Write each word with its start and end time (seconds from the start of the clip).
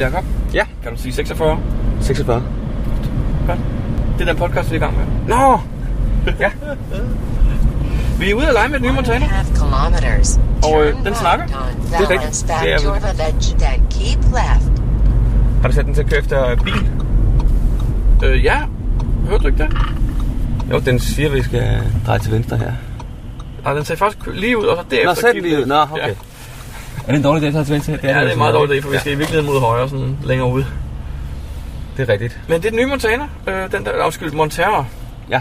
Jakob, 0.00 0.24
Ja, 0.54 0.64
kan 0.82 0.92
du 0.94 1.02
sige 1.02 1.12
46? 1.12 1.60
46. 2.00 2.42
Godt. 3.46 3.58
Det 4.18 4.28
er 4.28 4.32
den 4.32 4.36
podcast, 4.36 4.70
vi 4.70 4.76
er 4.76 4.80
i 4.80 4.84
gang 4.84 4.96
med. 4.96 5.06
Nå! 5.28 5.60
Ja. 6.40 6.50
Vi 8.18 8.30
er 8.30 8.34
ude 8.34 8.46
at 8.48 8.54
lege 8.54 8.68
med 8.68 8.78
den 8.78 8.86
nye 8.86 8.92
Montana. 8.92 9.24
Half 9.26 9.48
kilometers. 9.48 10.40
Og, 10.64 10.84
øh, 10.84 11.04
den 11.04 11.14
snakker. 11.14 11.46
Det 11.46 11.54
er 11.94 12.10
rigtigt. 12.10 12.46
Det 12.62 12.72
er-. 12.72 12.80
Har 15.62 15.68
du 15.68 15.74
sat 15.74 15.84
den 15.84 15.94
til 15.94 16.02
at 16.02 16.10
køre 16.10 16.18
efter 16.18 16.56
bil? 16.56 16.88
Øh, 18.24 18.44
ja. 18.44 18.60
Hørte 19.28 19.42
du 19.42 19.48
ikke 19.48 19.62
det? 19.62 19.76
Jo, 20.70 20.78
den 20.78 20.98
siger, 20.98 21.28
at 21.28 21.34
vi 21.34 21.42
skal 21.42 21.82
dreje 22.06 22.18
til 22.18 22.32
venstre 22.32 22.56
her. 22.56 22.72
Nej, 23.64 23.74
den 23.74 23.84
ser 23.84 23.96
faktisk 23.96 24.26
lige 24.34 24.58
ud, 24.58 24.64
og 24.64 24.76
så 24.76 24.84
derefter... 24.90 25.22
Nå, 25.22 25.28
er 25.28 25.32
den 25.32 25.42
lige 25.42 25.58
ud. 25.60 25.66
Nå, 25.66 25.80
okay. 25.82 26.08
Ja. 26.08 26.14
Er 27.06 27.12
det 27.12 27.16
en 27.16 27.22
dårlig 27.22 27.42
dag, 27.42 27.48
at 27.48 27.54
tage 27.54 27.64
til 27.64 27.72
venstre? 27.74 27.92
Ja, 28.02 28.24
det 28.24 28.32
er, 28.32 28.36
meget 28.36 28.54
dårligt, 28.54 28.84
for 28.84 28.90
vi 28.90 28.98
skal 28.98 29.12
i 29.12 29.14
virkeligheden 29.16 29.52
mod 29.52 29.60
højre, 29.60 29.88
sådan 29.88 30.16
længere 30.24 30.48
ude. 30.48 30.66
Det 31.96 32.08
er 32.08 32.12
rigtigt. 32.12 32.40
Men 32.48 32.56
det 32.56 32.66
er 32.66 32.70
den 32.70 32.78
nye 32.78 32.86
Montana, 32.86 33.24
øh, 33.46 33.72
den 33.72 33.84
der, 33.84 33.90
afskyldt 34.02 34.34
Montana, 34.34 34.84
Ja. 35.30 35.40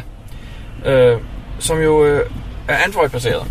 øh, 0.91 1.17
som 1.59 1.77
jo 1.81 2.05
øh, 2.05 2.21
er 2.67 2.75
Android-baseret. 2.85 3.43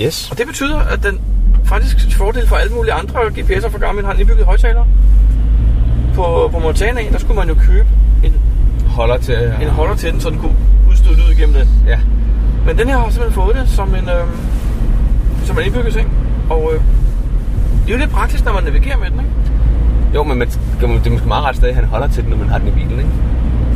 Yes. 0.00 0.30
Og 0.30 0.38
det 0.38 0.46
betyder, 0.46 0.78
at 0.80 1.02
den 1.02 1.20
faktisk 1.64 1.98
til 1.98 2.14
fordel 2.16 2.48
for 2.48 2.56
alle 2.56 2.72
mulige 2.74 2.92
andre 2.92 3.20
GPS'er 3.20 3.68
fra 3.68 3.78
Garmin 3.78 4.04
har 4.04 4.12
en 4.12 4.20
indbygget 4.20 4.46
højtaler. 4.46 4.84
På, 6.14 6.48
på 6.52 6.58
Montanaen, 6.58 7.12
der 7.12 7.18
skulle 7.18 7.34
man 7.38 7.48
jo 7.48 7.54
købe 7.54 7.86
en, 8.24 8.34
Holder 8.86 9.16
til... 9.18 9.52
en 9.62 9.68
holder 9.68 9.94
til 9.94 10.12
den, 10.12 10.20
så 10.20 10.30
den 10.30 10.38
kunne 10.38 10.56
udstøde 10.90 11.14
lyd 11.16 11.30
igennem 11.38 11.54
den. 11.54 11.68
Ja. 11.86 11.98
Men 12.66 12.78
den 12.78 12.88
her 12.88 12.98
har 12.98 13.10
simpelthen 13.10 13.42
fået 13.42 13.56
det 13.56 13.68
som 13.68 13.94
en, 13.94 14.08
øh, 14.08 14.24
som 15.44 15.58
en 15.58 15.64
indbygget 15.64 15.94
ting. 15.94 16.10
Og 16.50 16.70
øh, 16.74 16.80
det 17.88 17.94
er 17.94 17.98
jo 17.98 18.04
lidt 18.04 18.10
praktisk, 18.10 18.44
når 18.44 18.52
man 18.52 18.64
navigerer 18.64 18.96
med 18.96 19.10
den, 19.10 19.18
ikke? 19.18 19.30
Jo, 20.14 20.22
men 20.22 20.38
man, 20.38 20.48
det 20.48 21.06
er 21.06 21.10
måske 21.10 21.28
meget 21.28 21.44
ret 21.44 21.56
sted, 21.56 21.68
at 21.68 21.74
han 21.74 21.84
holder 21.84 22.08
til 22.08 22.22
den, 22.22 22.30
når 22.30 22.36
man 22.36 22.48
har 22.48 22.58
den 22.58 22.68
i 22.68 22.70
bilen, 22.70 22.98
ikke? 22.98 23.10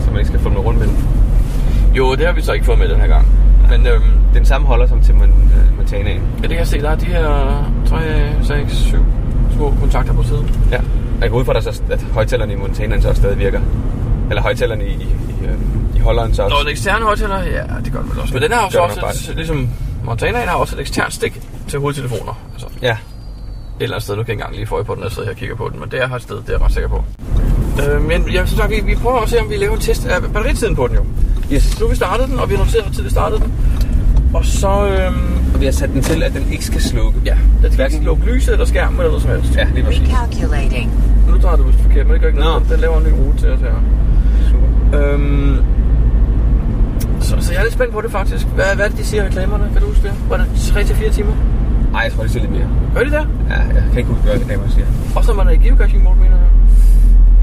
Så 0.00 0.10
man 0.10 0.18
ikke 0.18 0.28
skal 0.28 0.40
få 0.40 0.48
den 0.48 0.58
rundt 0.58 0.78
med 0.78 0.86
den. 0.86 0.96
Jo, 1.94 2.14
det 2.14 2.26
har 2.26 2.32
vi 2.32 2.42
så 2.42 2.52
ikke 2.52 2.64
fået 2.66 2.78
med 2.78 2.88
den 2.88 3.00
her 3.00 3.06
gang. 3.06 3.26
Men 3.70 3.86
øhm, 3.86 4.02
den 4.34 4.44
samme 4.44 4.66
holder 4.66 4.86
som 4.86 5.00
til 5.02 5.12
Mon- 5.12 5.22
øh, 5.58 5.76
Montanaen. 5.76 6.22
ja, 6.36 6.40
det 6.42 6.48
kan 6.48 6.58
jeg 6.58 6.66
se, 6.66 6.80
der 6.80 6.90
er 6.90 6.94
de 6.96 7.04
her 7.06 7.24
3, 7.86 7.98
6, 8.42 8.72
7 8.76 9.04
små 9.54 9.74
kontakter 9.80 10.12
på 10.12 10.22
siden. 10.22 10.50
Ja. 10.70 10.80
Jeg 11.20 11.30
går 11.30 11.38
ud 11.38 11.44
fra, 11.44 11.52
at, 11.56 11.82
at 11.90 12.02
højtalerne 12.02 12.52
i 12.52 12.56
Montanaen 12.56 13.02
så 13.02 13.08
også 13.08 13.22
stadig 13.22 13.38
virker. 13.38 13.60
Eller 14.30 14.42
højtalerne 14.42 14.84
i, 14.84 14.90
i, 14.92 15.02
i, 15.42 15.46
øh, 15.46 15.96
i 15.96 15.98
holderen 15.98 16.34
så 16.34 16.42
også. 16.42 16.56
Nå, 16.56 16.62
en 16.62 16.68
ekstern 16.68 17.02
højtaler, 17.02 17.38
ja, 17.38 17.62
det 17.84 17.92
gør 17.92 18.00
den 18.00 18.10
vel 18.10 18.20
også. 18.20 18.34
Men 18.34 18.42
den 18.42 18.52
har 18.52 18.60
også, 18.60 18.78
nok 18.78 19.10
et, 19.10 19.32
ligesom 19.36 19.68
Montanaen 20.04 20.48
har 20.48 20.56
også 20.56 20.76
et 20.76 20.80
eksternt 20.80 21.12
stik 21.14 21.40
til 21.68 21.78
hovedtelefoner. 21.78 22.40
Altså, 22.52 22.66
et 23.78 23.82
eller 23.84 23.94
andet 23.96 24.02
sted, 24.02 24.16
du 24.16 24.22
kan 24.22 24.32
ikke 24.32 24.40
engang 24.40 24.56
lige 24.56 24.66
få 24.66 24.74
øje 24.74 24.84
på 24.84 24.94
den, 24.94 25.00
når 25.00 25.06
jeg 25.06 25.12
sidder 25.12 25.26
her 25.28 25.32
og 25.32 25.38
kigger 25.38 25.56
på 25.56 25.68
den, 25.72 25.80
men 25.80 25.90
det 25.90 26.02
er 26.02 26.08
her 26.08 26.16
et 26.16 26.22
sted, 26.22 26.36
det 26.36 26.48
er 26.48 26.52
jeg 26.52 26.60
ret 26.60 26.72
sikker 26.72 26.88
på. 26.88 27.04
Øh, 27.82 28.02
men 28.02 28.32
jeg 28.34 28.48
synes, 28.48 28.70
vi, 28.70 28.80
vi 28.86 28.94
prøver 28.94 29.20
at 29.20 29.28
se, 29.28 29.40
om 29.40 29.50
vi 29.50 29.56
laver 29.56 29.74
en 29.74 29.80
test 29.80 30.06
af 30.06 30.22
batteritiden 30.32 30.76
på 30.76 30.86
den 30.88 30.96
jo. 30.96 31.04
Yes. 31.52 31.80
Nu 31.80 31.86
har 31.86 31.90
vi 31.90 31.96
startet 31.96 32.28
den, 32.28 32.38
og 32.38 32.50
vi 32.50 32.54
har 32.54 32.64
noteret, 32.64 32.84
hvor 32.84 32.92
tid 32.94 33.02
vi 33.02 33.10
startede 33.10 33.40
den. 33.40 33.52
Og 34.34 34.44
så, 34.44 34.68
øhm, 34.88 35.14
Og 35.54 35.60
vi 35.60 35.64
har 35.64 35.72
sat 35.72 35.88
den 35.88 36.02
til, 36.02 36.22
at 36.22 36.32
den 36.32 36.46
ikke 36.52 36.64
skal 36.64 36.80
slukke. 36.82 37.20
ja, 37.24 37.36
den 37.62 37.72
skal 37.72 37.92
ikke 37.92 38.04
lukke 38.04 38.24
lyset 38.24 38.52
eller 38.52 38.66
skærmen 38.66 38.98
eller 39.00 39.10
noget 39.10 39.22
som 39.22 39.30
helst. 39.30 39.56
Ja, 39.56 39.66
lige 39.74 39.84
præcis. 39.84 40.02
Recalculating. 40.02 40.90
Nu 41.28 41.36
drejer 41.42 41.56
du 41.56 41.62
vist 41.62 41.78
forkert, 41.80 42.06
men 42.06 42.12
det 42.12 42.20
gør 42.20 42.28
ikke 42.28 42.40
noget. 42.40 42.62
Nå. 42.68 42.72
Den 42.74 42.80
laver 42.80 42.98
en 42.98 43.04
ny 43.04 43.08
rute 43.26 43.38
til 43.38 43.48
os 43.50 43.60
her. 43.60 43.74
Super. 44.50 45.12
Øhm, 45.12 45.56
så, 47.20 47.36
så 47.40 47.52
jeg 47.52 47.58
er 47.58 47.62
lidt 47.62 47.74
spændt 47.74 47.92
på 47.92 48.00
det 48.00 48.10
faktisk. 48.10 48.46
Hvad, 48.46 48.64
hvad 48.74 48.84
er 48.84 48.88
det, 48.90 48.98
de 48.98 49.04
siger 49.04 49.24
reklamerne? 49.24 49.70
Kan 49.72 49.82
du 49.82 49.88
huske 49.88 50.02
det? 50.02 50.12
Var 50.28 50.36
det 50.36 50.46
3-4 50.46 51.12
timer? 51.12 51.32
Ej, 51.94 52.00
jeg 52.04 52.12
tror, 52.12 52.22
det 52.22 52.34
lidt 52.34 52.50
mere. 52.50 52.68
Gør 52.94 53.04
de 53.04 53.10
der? 53.10 53.24
Ja, 53.50 53.58
jeg 53.76 53.84
kan 53.90 53.98
ikke 53.98 54.10
huske, 54.10 54.24
hvad 54.24 54.34
det 54.34 54.50
er, 54.50 54.70
siger. 54.76 54.86
Også 55.16 55.28
når 55.30 55.36
man 55.40 55.46
er 55.48 55.54
i 55.58 55.60
geocaching 55.64 56.02
mode, 56.04 56.16
mener 56.24 56.36
jeg. 56.44 56.50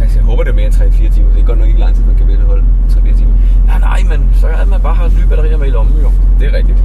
Altså, 0.02 0.16
jeg 0.19 0.25
håber, 0.25 0.44
det 0.44 0.52
er 0.52 0.55
mere 0.55 0.66
end 0.66 0.73
3-4 0.73 1.14
timer. 1.16 1.30
Det 1.33 1.42
er 1.42 1.45
godt 1.45 1.59
nok 1.59 1.67
ikke 1.67 1.80
lang 1.80 1.95
tid, 1.95 2.03
man 2.03 2.16
kan 2.16 2.28
vælge 2.28 2.42
at 2.42 2.47
holde 2.47 2.64
3-4 2.89 3.17
timer. 3.17 3.33
Nej, 3.67 3.80
nej, 3.80 4.00
men 4.11 4.20
så 4.39 4.47
er 4.47 4.52
det, 4.52 4.61
at 4.61 4.67
man 4.67 4.81
bare 4.81 4.95
har 4.95 5.08
nye 5.17 5.27
batterier 5.30 5.58
med 5.58 5.67
i 5.67 5.70
lommen, 5.70 5.95
jo. 6.05 6.09
Det 6.39 6.47
er 6.47 6.53
rigtigt. 6.58 6.77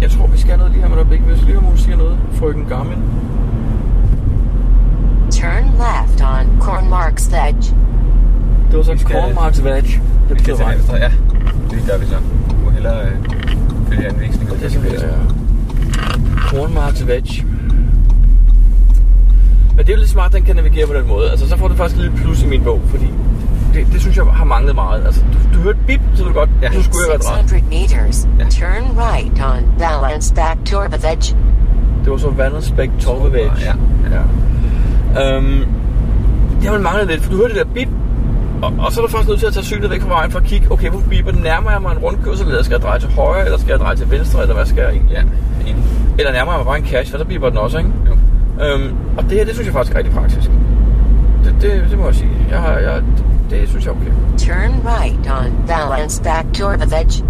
Jeg 0.00 0.10
tror, 0.10 0.26
vi 0.26 0.38
skal 0.38 0.48
have 0.50 0.58
noget 0.58 0.72
lige 0.72 0.82
her 0.82 0.88
med 0.88 0.96
et 0.96 1.00
øjeblik. 1.00 1.20
Hvis 1.20 1.42
lige 1.42 1.58
om 1.58 1.64
hun 1.64 1.76
siger 1.76 1.96
noget, 1.96 2.18
frøken 2.32 2.64
Garmin. 2.68 2.98
Turn 5.30 5.64
left 5.82 6.20
on 6.32 6.46
Cornmark's 6.60 7.48
Edge. 7.48 7.74
Det 8.70 8.76
var 8.76 8.82
så 8.82 8.92
Vi 8.92 8.98
Cornmarks 8.98 9.64
Vag. 9.64 9.76
Det 9.76 10.00
Vi 10.28 10.34
betyder 10.34 10.56
vej. 10.56 10.98
ja. 10.98 11.10
Det 11.70 11.78
gør 11.86 11.98
vi 11.98 12.06
så. 12.06 12.16
Du 12.50 12.56
må 12.64 12.70
hellere 12.70 13.06
øh, 13.06 13.12
følge 13.88 14.06
anvisninger. 14.08 14.54
Det 14.54 14.64
er 14.64 14.68
selvfølgelig, 14.68 15.02
ja. 15.02 15.37
Cornmarks 16.48 17.06
Vag. 17.06 17.44
Men 19.76 19.86
det 19.86 19.88
er 19.88 19.96
jo 19.96 19.98
lidt 19.98 20.10
smart, 20.10 20.26
at 20.26 20.32
den 20.32 20.42
kan 20.42 20.56
navigere 20.56 20.86
på 20.86 20.94
den 20.94 21.08
måde. 21.08 21.30
Altså, 21.30 21.48
så 21.48 21.56
får 21.56 21.68
du 21.68 21.74
faktisk 21.74 21.96
et 21.96 22.02
lille 22.02 22.16
plus 22.16 22.42
i 22.42 22.46
min 22.46 22.64
bog, 22.64 22.80
fordi 22.86 23.06
det, 23.74 23.86
det 23.92 24.00
synes 24.00 24.16
jeg 24.16 24.24
har 24.24 24.44
manglet 24.44 24.74
meget. 24.74 25.06
Altså, 25.06 25.20
du, 25.32 25.58
du 25.58 25.62
hørte 25.62 25.78
bip, 25.86 26.00
så 26.14 26.24
ved 26.24 26.32
du 26.32 26.38
godt, 26.38 26.50
ja. 26.62 26.68
Du 26.68 26.82
skulle 26.82 27.08
været 27.08 27.30
ret. 27.30 27.50
600 27.50 27.64
meters. 27.70 28.28
Ja. 28.38 28.44
Turn 28.44 28.84
right 28.98 29.42
on 29.44 29.78
Balance 29.78 30.34
back 30.34 30.64
toward 30.64 30.90
the 30.90 31.12
edge. 31.12 31.36
Det 32.04 32.12
var 32.12 32.18
så 32.18 32.30
Vandersbæk 32.30 32.90
Torvevag. 33.00 33.50
Ja. 33.60 33.74
ja. 34.14 35.36
Øhm, 35.36 35.64
det 36.60 36.64
har 36.64 36.72
man 36.72 36.82
manglet 36.82 37.06
lidt, 37.06 37.22
for 37.22 37.30
du 37.30 37.36
hørte 37.36 37.54
det 37.54 37.66
der 37.66 37.72
bip, 37.74 37.88
og, 38.62 38.72
og 38.78 38.92
så 38.92 39.00
er 39.00 39.06
du 39.06 39.12
først 39.12 39.28
nødt 39.28 39.38
til 39.38 39.46
at 39.46 39.52
tage 39.52 39.64
synet 39.64 39.90
væk 39.90 40.00
fra 40.00 40.08
vejen 40.08 40.30
for 40.30 40.38
at 40.38 40.44
kigge, 40.44 40.72
okay, 40.72 40.90
hvor 40.90 41.02
biber 41.10 41.30
den? 41.30 41.42
Nærmer 41.42 41.70
jeg 41.70 41.82
mig 41.82 41.92
en 41.92 41.98
rundkørsel, 41.98 42.46
eller 42.46 42.62
skal 42.62 42.74
jeg 42.74 42.82
dreje 42.82 43.00
til 43.00 43.08
højre, 43.08 43.44
eller 43.44 43.58
skal 43.58 43.70
jeg 43.70 43.78
dreje 43.78 43.96
til 43.96 44.10
venstre, 44.10 44.42
eller 44.42 44.54
hvad 44.54 44.66
skal 44.66 44.80
jeg 44.82 44.90
egentlig? 44.90 45.16
Ja. 45.16 45.22
Eller 46.18 46.32
nærmer 46.32 46.52
jeg 46.52 46.58
mig 46.58 46.66
bare 46.66 46.78
en 46.78 46.86
cash, 46.86 47.10
for 47.10 47.18
så 47.18 47.24
biber 47.24 47.48
den 47.48 47.58
også, 47.58 47.78
ikke? 47.78 47.90
Jo. 48.06 48.12
Øhm, 48.64 48.96
og 49.16 49.22
det 49.22 49.32
her, 49.32 49.44
det 49.44 49.54
synes 49.54 49.66
jeg 49.66 49.72
faktisk 49.72 49.94
er 49.94 49.98
rigtig 49.98 50.14
praktisk. 50.14 50.50
Det, 51.44 51.54
det, 51.60 51.90
det 51.90 51.98
må 51.98 52.04
jeg 52.06 52.14
sige. 52.14 52.30
Jeg 52.50 52.58
har, 52.58 52.78
jeg, 52.78 53.02
det, 53.50 53.60
det 53.60 53.68
synes 53.68 53.84
jeg 53.84 53.92
er 53.92 53.96
okay. 53.96 54.12
Turn 54.38 54.72
right 54.86 55.30
on 55.30 55.66
Balance 55.66 56.22
back 56.22 56.46
toward 56.54 56.78
the 56.78 57.00
edge. 57.00 57.24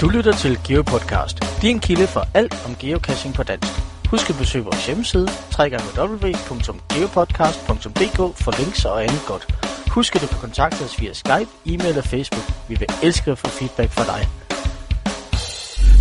Du 0.00 0.08
lytter 0.08 0.32
til 0.32 0.58
GeoPodcast, 0.68 1.62
din 1.62 1.80
kilde 1.80 2.06
for 2.06 2.26
alt 2.34 2.66
om 2.66 2.74
geocaching 2.78 3.34
på 3.34 3.42
dansk. 3.42 3.72
Husk 4.10 4.30
at 4.30 4.36
besøge 4.36 4.64
vores 4.64 4.86
hjemmeside, 4.86 5.28
www.geopodcast.dk 5.58 8.16
for 8.44 8.62
links 8.62 8.84
og 8.84 9.02
andet 9.02 9.22
godt. 9.26 9.54
Husk 9.90 10.16
at 10.16 10.22
du 10.22 10.26
kan 10.26 10.38
kontakte 10.38 10.82
os 10.82 11.00
via 11.00 11.12
Skype, 11.12 11.50
e-mail 11.66 11.98
og 11.98 12.04
Facebook. 12.04 12.44
Vi 12.68 12.74
vil 12.74 12.88
elske 13.02 13.30
at 13.30 13.38
få 13.38 13.46
feedback 13.46 13.90
fra 13.90 14.04
dig. 14.12 14.28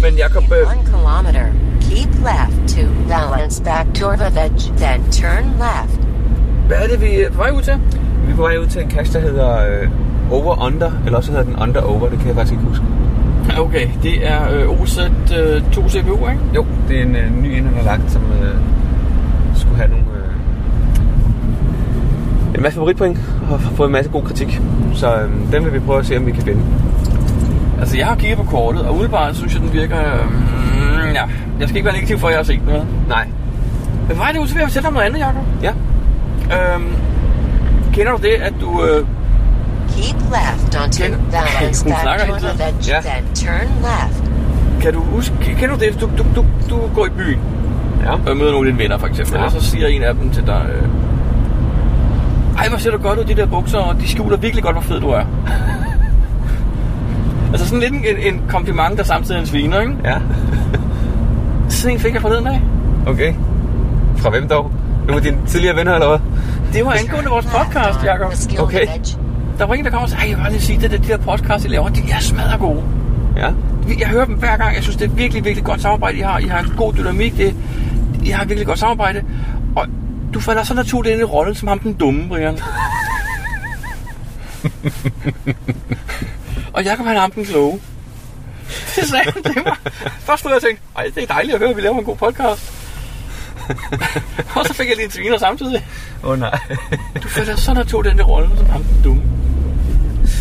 Men 0.04 0.18
Jacob, 0.18 0.44
In 0.44 0.54
øh, 0.54 0.72
one 0.74 0.84
kilometer, 0.86 1.46
keep 1.82 2.10
left 2.30 2.70
to 2.76 2.82
balance 3.08 3.64
back 3.64 3.94
toward 3.96 4.18
the 4.20 4.46
edge, 4.46 4.74
then 4.84 5.12
turn 5.12 5.46
left. 5.66 6.00
hvad 6.68 6.78
er 6.78 6.88
det, 6.88 7.02
vi 7.02 7.22
er 7.22 7.32
på 7.32 7.38
vej 7.38 7.52
ud 7.52 7.62
til? 7.62 7.80
Vi 8.26 8.32
er 8.32 8.36
på 8.36 8.42
vej 8.42 8.58
ud 8.58 8.68
til 8.68 8.82
en 8.82 8.92
cache, 8.92 9.14
der 9.14 9.20
hedder 9.20 9.66
øh, 9.68 9.90
Over 10.32 10.66
Under, 10.66 10.92
eller 11.06 11.18
også 11.18 11.32
hedder 11.32 11.46
den 11.46 11.56
Under 11.56 11.82
Over, 11.82 12.10
det 12.10 12.18
kan 12.20 12.28
jeg 12.28 12.36
faktisk 12.36 12.54
ikke 12.54 12.64
huske. 12.64 12.84
Okay, 13.58 13.88
det 14.04 14.28
er 14.28 14.54
øh, 14.54 14.82
OZ 14.82 15.00
øh, 15.38 15.62
2 15.72 15.90
CPU, 15.90 16.28
ikke? 16.28 16.42
Jo, 16.56 16.66
det 16.88 16.98
er 17.00 17.04
en 17.04 17.16
øh, 17.16 17.42
ny 17.42 17.58
indholderlagt, 17.58 18.12
som 18.12 18.22
øh, 18.22 18.56
skulle 19.56 19.78
have 19.78 19.90
nogle... 19.90 20.06
Øh, 20.06 20.34
en 22.56 22.64
masse 22.64 22.76
favoritpoint 22.76 23.18
og 23.52 23.60
har 23.60 23.72
fået 23.72 23.88
en 23.88 23.94
masse 23.94 24.12
god 24.12 24.24
kritik. 24.24 24.62
Så 24.94 25.16
øh, 25.16 25.30
den 25.52 25.66
vil 25.66 25.74
vi 25.74 25.80
prøve 25.80 26.00
at 26.00 26.06
se, 26.06 26.18
om 26.18 26.26
vi 26.26 26.32
kan 26.32 26.46
vinde. 26.46 26.62
Altså, 27.80 27.98
jeg 27.98 28.06
har 28.06 28.16
kigget 28.16 28.38
på 28.38 28.44
kortet, 28.44 28.82
og 28.82 28.92
umiddelbart 28.92 29.36
synes 29.36 29.54
jeg, 29.54 29.62
den 29.62 29.74
virker... 29.74 29.98
Mm, 30.30 31.14
ja, 31.14 31.24
jeg 31.60 31.68
skal 31.68 31.76
ikke 31.76 31.86
være 31.86 31.96
negativ 31.96 32.20
for, 32.20 32.28
at 32.28 32.32
jeg 32.32 32.40
har 32.40 32.44
set 32.44 32.68
vel? 32.68 32.86
Nej. 33.08 33.28
Men 34.08 34.18
hvad 34.18 34.26
er 34.28 34.32
det 34.32 34.40
ud 34.40 34.48
til, 34.48 34.56
at 34.56 34.62
jeg 34.62 34.68
fortælle 34.68 34.84
dig 34.84 34.88
om 34.88 34.94
noget 34.94 35.06
andet, 35.06 35.20
Jacob? 35.20 35.44
Ja. 35.64 35.72
Øhm, 36.76 36.88
kender 37.94 38.12
du 38.12 38.18
det, 38.22 38.34
at 38.42 38.54
du... 38.62 38.84
Øh, 38.84 39.06
Keep 40.02 40.20
left 40.36 40.76
onto 40.84 41.04
Ken- 41.04 41.16
balance 41.32 41.84
Hun 41.84 41.92
back 41.92 42.02
snakker 42.04 42.26
toward 42.26 42.42
hele 42.42 42.54
the 42.54 42.58
tiden. 42.58 42.76
edge, 42.80 42.92
Ja. 42.94 43.00
then 43.10 43.24
turn 43.36 43.70
left. 43.88 44.24
kan 44.82 44.94
du 44.94 45.00
huske... 45.00 45.34
Kender 45.60 45.76
du 45.76 45.82
det, 45.86 46.02
du, 46.02 46.10
du, 46.18 46.24
du, 46.36 46.46
du 46.70 46.78
går 46.96 47.06
i 47.06 47.10
byen 47.10 47.40
Ja. 48.04 48.12
og 48.32 48.38
møder 48.38 48.52
nogle 48.52 48.68
af 48.68 48.74
dine 48.74 48.84
venner, 48.84 48.98
for 48.98 49.08
eksempel, 49.08 49.36
Ja. 49.38 49.44
og 49.46 49.52
så 49.52 49.62
siger 49.62 49.88
en 49.88 50.04
af 50.04 50.14
dem 50.16 50.30
til 50.30 50.46
dig... 50.48 50.66
Øh, 50.76 50.88
Ej, 52.58 52.70
hvor 52.70 52.78
ser 52.78 52.92
du 52.92 52.98
godt 52.98 53.20
ud, 53.20 53.24
de 53.24 53.36
der 53.36 53.46
bukser, 53.46 53.78
og 53.78 53.96
de 54.02 54.08
skjuler 54.08 54.38
virkelig 54.38 54.64
godt, 54.64 54.76
hvor 54.76 54.82
fed 54.84 55.00
du 55.02 55.10
er. 55.10 55.24
altså 57.52 57.66
sådan 57.68 57.80
lidt 57.80 57.94
en, 57.94 58.34
en 58.34 58.42
kompliment, 58.50 58.98
der 58.98 59.04
samtidig 59.04 59.38
er 59.38 59.42
en 59.42 59.48
sviner, 59.48 59.80
ikke? 59.82 59.94
Ja. 60.04 60.16
Sådan 61.70 61.96
en 61.96 62.00
fik 62.02 62.14
jeg 62.14 62.22
forleden 62.22 62.46
dag. 62.46 62.62
Okay. 63.08 63.34
Fra 64.18 64.30
hvem 64.30 64.48
dog? 64.48 64.72
Nu 65.08 65.14
var 65.14 65.20
dine 65.20 65.38
tidligere 65.48 65.76
venner, 65.76 65.94
eller 65.94 66.08
hvad? 66.08 66.20
Det 66.74 66.86
var 66.86 66.92
angående 66.92 67.30
vores 67.30 67.46
podcast, 67.46 68.04
Jacob. 68.06 68.34
Okay. 68.60 68.86
Der 69.60 69.66
var 69.66 69.74
en, 69.74 69.86
der 69.86 69.92
kom 69.92 70.04
og 70.04 70.10
sagde, 70.10 70.22
"Ej, 70.24 70.30
jeg 70.30 70.38
vil 70.38 70.44
bare 70.44 70.52
lige 70.52 70.62
sige, 70.62 70.82
det, 70.82 70.92
det, 70.92 71.04
de 71.04 71.08
der 71.08 71.18
podcast, 71.18 71.66
I 71.66 71.68
laver, 71.68 71.90
de 71.90 72.12
er 72.12 72.20
smadret 72.20 72.60
gode. 72.60 72.84
Ja. 73.36 73.52
Jeg 74.00 74.08
hører 74.08 74.26
dem 74.26 74.36
hver 74.36 74.58
gang. 74.58 74.76
Jeg 74.76 74.84
synes, 74.84 74.98
det 74.98 75.06
er 75.06 75.10
virkelig, 75.16 75.46
virkelig 75.46 75.66
godt 75.66 75.82
samarbejde, 75.82 76.18
I 76.18 76.22
har. 76.22 76.40
I 76.40 76.48
har 76.48 76.60
en 76.60 76.74
god 76.78 76.94
dynamik. 76.94 77.38
Det, 77.38 77.56
I 78.24 78.30
har 78.30 78.44
et 78.44 78.50
virkelig 78.50 78.68
godt 78.68 78.80
samarbejde. 78.80 79.24
Og 79.76 79.88
du 80.34 80.40
falder 80.40 80.64
så 80.64 80.74
naturligt 80.74 81.14
ind 81.14 81.22
i 81.22 81.24
rollen 81.24 81.56
som 81.56 81.68
ham 81.68 81.80
den 81.80 81.94
dumme, 81.94 82.28
Brian. 82.28 82.60
og 86.74 86.84
Jacob 86.84 87.06
han 87.06 87.16
er 87.16 87.22
ham 87.22 87.32
den 87.32 87.46
kloge. 87.46 87.80
Det 88.96 89.04
sagde 89.08 89.32
han 89.34 89.44
til 89.44 89.64
mig. 89.66 89.76
Først 90.20 90.40
stod 90.40 90.52
jeg 90.52 90.56
og 90.56 90.62
tænkte, 90.62 90.84
ej, 90.98 91.04
det 91.16 91.24
er 91.24 91.28
dejligt 91.28 91.54
at 91.54 91.60
høre, 91.60 91.70
at 91.70 91.76
vi 91.78 91.82
laver 91.82 92.00
en 92.00 92.06
god 92.06 92.16
podcast. 92.16 92.74
og 94.56 94.66
så 94.66 94.74
fik 94.74 94.88
jeg 94.88 94.96
lige 94.96 95.06
en 95.06 95.12
sviner 95.12 95.38
samtidig. 95.38 95.86
Åh 96.24 96.30
oh, 96.30 96.40
nej. 96.40 96.60
Du 97.24 97.28
falder 97.28 97.56
så 97.56 97.74
naturligt 97.74 98.12
ind 98.12 98.20
i 98.20 98.24
rollen 98.24 98.58
som 98.58 98.66
ham 98.70 98.84
den 98.84 99.04
dumme. 99.04 99.39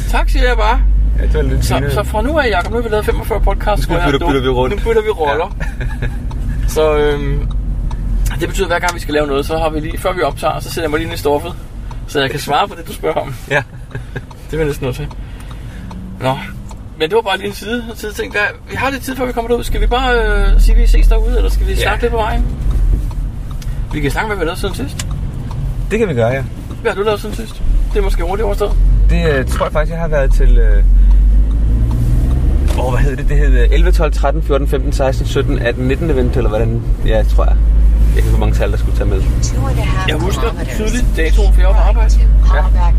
Tak, 0.09 0.29
siger 0.31 0.47
jeg 0.49 0.57
bare. 0.57 0.81
ja, 1.19 1.23
det 1.23 1.35
var 1.35 1.43
lidt 1.43 1.65
Så, 1.65 1.85
så 1.91 2.03
fra 2.03 2.23
nu 2.23 2.39
af, 2.39 2.49
Jacob, 2.51 2.71
nu 2.71 2.77
har 2.77 2.83
vi 2.83 2.89
lavet 2.89 3.05
45 3.05 3.41
podcasts. 3.41 3.89
Nu 3.89 3.95
er 3.97 4.07
bytter- 4.07 4.27
bytter 4.27 4.41
vi 4.41 4.49
rundt. 4.49 4.77
Nu 4.77 4.83
bytter 4.91 5.03
vi 5.03 5.09
roller. 5.11 5.57
Så 6.75 6.97
øhm, 6.99 7.49
det 8.41 8.49
betyder, 8.49 8.67
at 8.67 8.71
hver 8.73 8.79
gang 8.79 8.95
vi 8.95 9.01
skal 9.01 9.15
lave 9.15 9.27
noget, 9.27 9.47
så 9.47 9.59
har 9.59 9.69
vi 9.71 9.81
lige, 9.81 9.99
før 9.99 10.13
vi 10.13 10.23
optager, 10.23 10.61
så 10.61 10.69
sætter 10.69 10.83
jeg 10.83 10.91
mig 10.91 10.99
lige 10.99 11.07
ind 11.07 11.15
i 11.15 11.19
stoffet, 11.19 11.53
så 12.09 12.21
jeg 12.21 12.31
kan 12.31 12.41
svare 12.41 12.69
på 12.69 12.75
det, 12.79 12.89
du 12.89 12.93
spørger 12.93 13.21
om. 13.21 13.35
Ja. 13.51 13.63
Det 14.51 14.61
er 14.61 14.65
næsten 14.65 14.85
nødt 14.85 14.97
til. 14.97 15.09
Nå, 16.21 16.39
men 16.99 17.09
det 17.09 17.15
var 17.17 17.23
bare 17.23 17.37
lige 17.39 17.49
en 17.49 17.55
side, 17.55 17.85
side 17.95 18.13
ting. 18.13 18.33
Hvad, 18.33 18.41
vi 18.71 18.75
har 18.77 18.91
lidt 18.91 19.03
tid, 19.03 19.17
før 19.17 19.25
vi 19.27 19.33
kommer 19.33 19.49
derud. 19.49 19.65
Skal 19.65 19.81
vi 19.81 19.87
bare 19.87 20.15
øh, 20.19 20.61
sige, 20.61 20.75
at 20.77 20.81
vi 20.83 20.87
ses 20.87 21.09
derude, 21.09 21.37
eller 21.37 21.51
skal 21.51 21.67
vi 21.67 21.73
Ja. 21.73 21.83
snakke 21.83 22.03
lidt 22.03 22.11
på 22.11 22.17
vejen? 22.19 22.47
Vi 23.93 24.01
kan 24.01 24.11
snakke, 24.11 24.27
hvad 24.27 24.37
vi 24.37 24.41
har 24.41 24.45
lavet 24.45 24.59
siden 24.59 24.75
sidst. 24.75 25.07
Det 25.91 25.99
kan 25.99 26.09
vi 26.09 26.15
gøre, 26.15 26.29
ja. 26.29 26.43
Hvad 26.83 26.93
har 26.93 26.97
du 26.99 27.03
lavet 27.05 27.21
siden 27.21 27.35
sidst? 27.35 27.63
Det 27.93 27.99
er 27.99 28.03
måske 28.03 28.23
hurtigt 28.23 28.45
overstået. 28.47 28.73
Det 29.11 29.29
øh, 29.29 29.47
tror 29.47 29.67
jeg 29.67 29.73
faktisk, 29.73 29.93
jeg 29.93 30.01
har 30.01 30.09
været 30.09 30.33
til... 30.33 30.59
Øh... 30.59 30.85
Åh, 32.79 32.93
hvad 32.93 33.01
hed 33.03 33.17
det? 33.17 33.29
Det 33.29 33.37
hed 33.37 33.53
øh, 33.53 33.69
11, 33.71 33.93
12, 33.93 34.13
13, 34.13 34.43
14, 34.43 34.69
15, 34.69 34.93
16, 34.93 35.27
17, 35.27 35.59
18, 35.59 35.89
19 35.89 36.11
event, 36.11 36.37
eller 36.37 36.49
hvordan? 36.49 36.83
Ja, 37.07 37.23
tror 37.23 37.45
jeg. 37.45 37.57
Jeg 38.15 38.15
kan 38.15 38.17
ikke, 38.17 38.29
hvor 38.29 38.39
mange 38.39 38.55
tal, 38.55 38.71
der 38.71 38.77
skulle 38.77 38.97
tage 38.97 39.09
med. 39.09 39.23
Jeg 40.09 40.17
husker 40.17 40.49
tydeligt 40.77 41.07
datoen, 41.17 41.53
for 41.53 41.61
jeg 41.61 41.69
var 41.69 41.75
på 41.75 41.81
arbejde. 41.81 42.15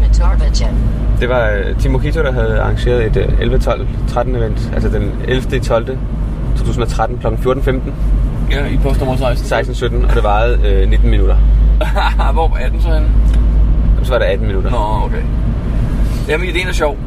Matorbagen. 0.01 0.75
Det 1.19 1.30
var 1.30 1.50
øh, 1.50 1.80
Team 1.80 1.91
Mojito, 1.91 2.24
der 2.24 2.31
havde 2.31 2.59
arrangeret 2.59 3.06
et 3.06 3.18
øh, 3.18 3.41
11, 3.41 3.59
12, 3.59 3.88
13 4.07 4.36
event. 4.36 4.71
Altså 4.74 4.89
den 4.89 5.12
11. 5.27 5.59
12. 5.59 5.97
2013 6.57 7.18
kl. 7.18 7.27
14.15, 7.27 7.91
Ja, 8.51 8.65
i 8.65 8.77
postnummer 8.77 9.15
16. 9.15 9.47
16, 9.47 9.75
17, 9.75 10.06
og 10.06 10.15
det 10.15 10.24
varede 10.24 10.59
øh, 10.68 10.89
19 10.89 11.09
minutter. 11.09 11.36
Hvor 12.33 12.47
var 12.47 12.57
18 12.57 12.81
så 12.81 12.88
henne? 12.94 13.07
Så 14.09 14.13
var 14.15 14.19
der 14.19 14.25
18 14.25 14.47
minutter. 14.47 14.69
Nå, 14.71 15.06
okay. 15.06 15.21
Jamen, 16.27 16.50
ideen 16.50 16.67
er 16.67 16.71
sjov. 16.71 16.97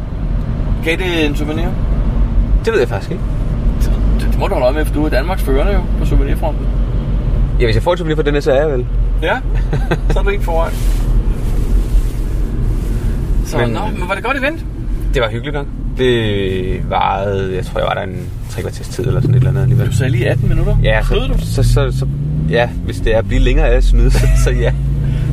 Gav 0.84 0.96
det 0.96 1.26
en 1.26 1.37
souvenir? 1.37 1.64
Det 2.64 2.72
ved 2.72 2.78
jeg 2.78 2.88
faktisk 2.88 3.10
ikke. 3.10 3.22
Det, 3.81 3.93
det 4.31 4.38
må 4.38 4.46
du 4.46 4.54
holde 4.54 4.64
øje 4.66 4.75
med, 4.75 4.84
for 4.84 4.94
du 4.94 5.04
er 5.04 5.08
Danmarks 5.08 5.43
førende 5.43 5.72
jo 5.72 5.81
på 5.99 6.06
souvenirfronten. 6.06 6.66
Ja, 7.60 7.64
hvis 7.64 7.75
jeg 7.75 7.82
får 7.82 7.93
et 7.93 7.99
souvenir 7.99 8.16
for 8.16 8.22
den 8.22 8.34
her, 8.34 8.40
så 8.40 8.52
er 8.52 8.60
jeg 8.60 8.70
vel. 8.70 8.87
Ja, 9.22 9.37
så 10.10 10.19
er 10.19 10.22
du 10.22 10.28
ikke 10.28 10.44
foran. 10.44 10.72
Så, 13.46 13.58
men, 13.58 13.70
nå, 13.70 13.81
men 13.98 14.08
var 14.08 14.14
det 14.14 14.25
godt 14.25 14.37
event? 14.37 14.64
Det 15.14 15.22
var 15.22 15.28
hyggeligt 15.28 15.55
nok. 15.55 15.66
Det 15.98 16.90
varede, 16.90 17.56
jeg 17.56 17.66
tror, 17.66 17.81
jeg 17.81 17.87
var 17.88 17.94
der 17.94 18.02
en 18.02 18.28
tre 18.50 18.60
kvarters 18.62 18.88
tid 18.88 19.06
eller 19.06 19.20
sådan 19.20 19.34
et 19.34 19.38
eller 19.38 19.50
andet 19.50 19.62
alligevel. 19.62 19.87
Du 19.87 19.93
sagde 19.93 20.12
lige 20.12 20.28
18 20.28 20.48
minutter. 20.48 20.76
Ja, 20.82 21.02
Snød 21.02 21.28
du? 21.28 21.38
så, 21.38 21.55
så, 21.55 21.62
så, 21.62 21.98
så, 21.98 22.06
ja, 22.50 22.69
hvis 22.84 23.00
det 23.00 23.14
er 23.14 23.19
at 23.19 23.28
blive 23.28 23.40
længere 23.40 23.69
af 23.69 23.76
at 23.76 23.84
snyde, 23.84 24.10
så, 24.19 24.26
så 24.44 24.50
ja. 24.50 24.72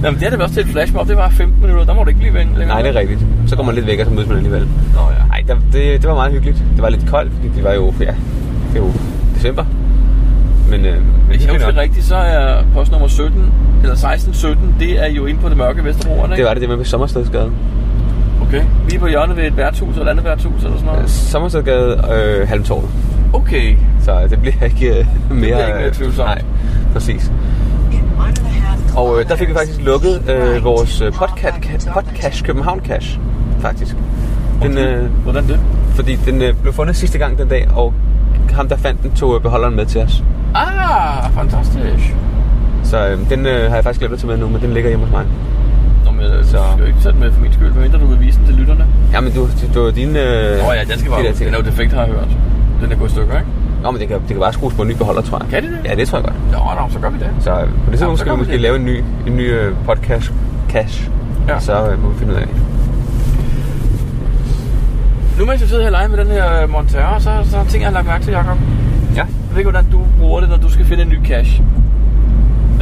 Nå, 0.01 0.11
men 0.11 0.19
det 0.19 0.25
er 0.25 0.29
det 0.29 0.41
også 0.41 0.55
til 0.55 0.63
et 0.63 0.69
flashmob. 0.69 1.07
Det 1.07 1.17
var 1.17 1.29
15 1.29 1.61
minutter. 1.61 1.85
Der 1.85 1.93
må 1.93 2.03
du 2.03 2.09
ikke 2.09 2.19
blive 2.19 2.33
længere. 2.33 2.67
Nej, 2.67 2.81
det 2.81 2.95
er 2.95 2.99
rigtigt. 2.99 3.19
Så 3.47 3.55
går 3.55 3.63
man 3.63 3.75
lidt 3.75 3.87
væk, 3.87 3.99
og 3.99 4.05
så 4.05 4.11
mødes 4.11 4.27
man 4.27 4.37
alligevel. 4.37 4.67
Nå 4.93 4.99
ja. 5.19 5.25
Nej, 5.27 5.43
der, 5.47 5.55
det, 5.73 6.01
det 6.01 6.09
var 6.09 6.15
meget 6.15 6.31
hyggeligt. 6.31 6.63
Det 6.75 6.81
var 6.81 6.89
lidt 6.89 7.09
koldt, 7.09 7.33
fordi 7.33 7.47
det 7.55 7.63
var 7.63 7.73
jo, 7.73 7.93
ja, 7.99 8.13
det 8.73 8.81
var 8.81 8.87
jo 8.87 8.93
december. 9.35 9.65
Men, 10.69 10.85
øh, 10.85 10.93
men 10.93 11.03
Hvis 11.27 11.45
jeg 11.45 11.53
husker 11.53 11.77
rigtigt, 11.77 12.05
så 12.05 12.15
er 12.15 12.63
postnummer 12.73 13.07
17, 13.07 13.53
eller 13.81 13.95
1617, 13.95 14.75
det 14.79 15.03
er 15.03 15.07
jo 15.07 15.25
inde 15.25 15.39
på 15.41 15.49
det 15.49 15.57
mørke 15.57 15.83
Vesterbro, 15.83 16.23
ikke? 16.23 16.35
det 16.35 16.45
var 16.45 16.53
det, 16.53 16.61
det 16.61 16.69
med 16.69 16.77
på 16.77 16.83
Sommerstedsgade. 16.83 17.51
Okay. 18.41 18.63
Vi 18.89 18.95
er 18.95 18.99
på 18.99 19.07
hjørnet 19.07 19.37
ved 19.37 19.43
et 19.43 19.57
værtshus 19.57 19.89
eller 19.89 20.05
et 20.05 20.09
andet 20.09 20.25
værtshus 20.25 20.63
eller 20.63 20.77
sådan 20.77 20.93
noget. 20.93 21.09
Sommerstedsgade, 21.09 22.03
øh, 22.13 22.47
Halmtorvet. 22.47 22.89
Okay. 23.33 23.75
Så 24.01 24.27
det 24.29 24.39
bliver 24.41 24.63
ikke 24.63 24.99
øh, 24.99 25.05
mere... 25.31 25.67
ikke 25.67 25.79
mere 25.79 25.91
tvivlsomt. 25.93 26.27
Nej, 26.27 26.41
præcis. 26.93 27.31
Og 28.95 29.19
øh, 29.19 29.29
der 29.29 29.35
fik 29.35 29.49
vi 29.49 29.53
faktisk 29.53 29.81
lukket 29.81 30.29
øh, 30.29 30.63
vores 30.63 31.01
øh, 31.01 31.11
podcast, 31.11 31.87
podcast 31.93 32.43
København 32.43 32.79
Cash, 32.85 33.19
faktisk. 33.61 33.95
Den, 34.61 34.77
øh, 34.77 35.09
Hvordan 35.23 35.47
det? 35.47 35.59
fordi 35.95 36.15
den 36.15 36.41
øh, 36.41 36.53
blev 36.61 36.73
fundet 36.73 36.95
sidste 36.95 37.17
gang 37.17 37.37
den 37.37 37.47
dag, 37.47 37.67
og 37.75 37.93
ham 38.51 38.67
der 38.69 38.77
fandt 38.77 39.03
den, 39.03 39.11
tog 39.11 39.35
øh, 39.35 39.41
beholderen 39.41 39.75
med 39.75 39.85
til 39.85 40.01
os. 40.01 40.23
Ah, 40.55 41.31
fantastisk. 41.33 42.15
Så 42.83 43.07
øh, 43.07 43.29
den 43.29 43.45
øh, 43.45 43.67
har 43.69 43.75
jeg 43.75 43.83
faktisk 43.83 43.99
glemt 43.99 44.13
at 44.13 44.19
tage 44.19 44.27
med 44.27 44.37
nu, 44.37 44.49
men 44.49 44.61
den 44.61 44.73
ligger 44.73 44.89
hjemme 44.89 45.05
hos 45.05 45.11
mig. 45.13 45.25
Nå, 46.05 46.11
men 46.11 46.25
øh, 46.25 46.45
så... 46.45 46.57
Du 46.57 46.63
skal 46.71 46.79
jo 46.79 46.85
ikke 46.85 46.99
tage 47.01 47.11
den 47.11 47.19
med 47.19 47.31
for 47.31 47.41
min 47.41 47.53
skyld, 47.53 47.71
medmindre 47.71 47.99
du 47.99 48.05
vil 48.05 48.19
vise 48.19 48.37
den 48.37 48.45
til 48.45 48.55
lytterne. 48.55 48.85
Ja, 49.13 49.19
men 49.21 49.31
du, 49.33 49.41
du, 49.73 49.79
du 49.85 49.89
din... 49.89 50.09
Øh, 50.09 50.15
Nå 50.15 50.71
ja, 50.71 50.83
den 50.91 50.99
skal 50.99 51.11
bare 51.11 51.19
de 51.19 51.23
der 51.25 51.31
ud. 51.31 51.35
ting. 51.35 51.45
Den 51.45 51.53
er 51.53 51.57
jo 51.59 51.65
defekt, 51.65 51.93
har 51.93 52.01
jeg 52.05 52.09
hørt. 52.13 52.27
Den 52.81 52.91
er 52.91 52.95
gået 52.95 53.11
stykker, 53.11 53.37
ikke? 53.39 53.49
Nå, 53.83 53.91
men 53.91 53.99
det 54.01 54.07
kan, 54.07 54.19
det 54.19 54.27
kan 54.27 54.39
bare 54.39 54.53
skrues 54.53 54.73
på 54.73 54.81
en 54.81 54.87
ny 54.87 54.93
beholder, 54.93 55.21
tror 55.21 55.39
jeg. 55.39 55.49
Kan 55.49 55.63
det 55.63 55.71
det? 55.71 55.89
Ja, 55.89 55.95
det 55.95 56.07
tror 56.07 56.17
jeg 56.17 56.25
godt. 56.25 56.51
Nå, 56.51 56.81
nå, 56.81 56.93
så 56.93 56.99
gør 56.99 57.09
vi 57.09 57.19
det. 57.19 57.29
Så 57.39 57.51
på 57.85 57.91
det 57.91 57.99
tidspunkt 57.99 58.19
skal 58.19 58.31
vi 58.31 58.37
måske 58.37 58.53
det. 58.53 58.61
lave 58.61 58.75
en 58.75 58.85
ny, 58.85 59.03
en 59.27 59.37
ny 59.37 59.51
øh, 59.51 59.75
podcast 59.85 60.33
cash. 60.69 61.09
Ja. 61.47 61.59
Så 61.59 61.89
øh, 61.89 62.03
må 62.03 62.09
vi 62.09 62.19
finde 62.19 62.33
ud 62.33 62.37
af 62.37 62.47
det. 62.47 62.55
Nu 65.39 65.45
mens 65.45 65.61
jeg 65.61 65.69
sidder 65.69 65.83
her 65.83 66.03
og 66.03 66.09
med 66.09 66.17
den 66.17 66.27
her 66.27 66.63
øh, 66.63 66.69
Montero, 66.69 67.19
så, 67.19 67.29
så 67.43 67.57
der 67.57 67.63
ting, 67.63 67.81
jeg 67.83 67.89
har 67.89 67.93
lagt 67.93 68.07
mærke 68.07 68.23
til, 68.23 68.33
Jacob. 68.33 68.57
Ja. 69.15 69.21
Jeg 69.21 69.27
ved 69.51 69.57
ikke, 69.57 69.71
hvordan 69.71 69.91
du 69.91 69.99
bruger 70.19 70.39
det, 70.39 70.49
når 70.49 70.57
du 70.57 70.69
skal 70.71 70.85
finde 70.85 71.03
en 71.03 71.09
ny 71.09 71.25
cache. 71.25 71.63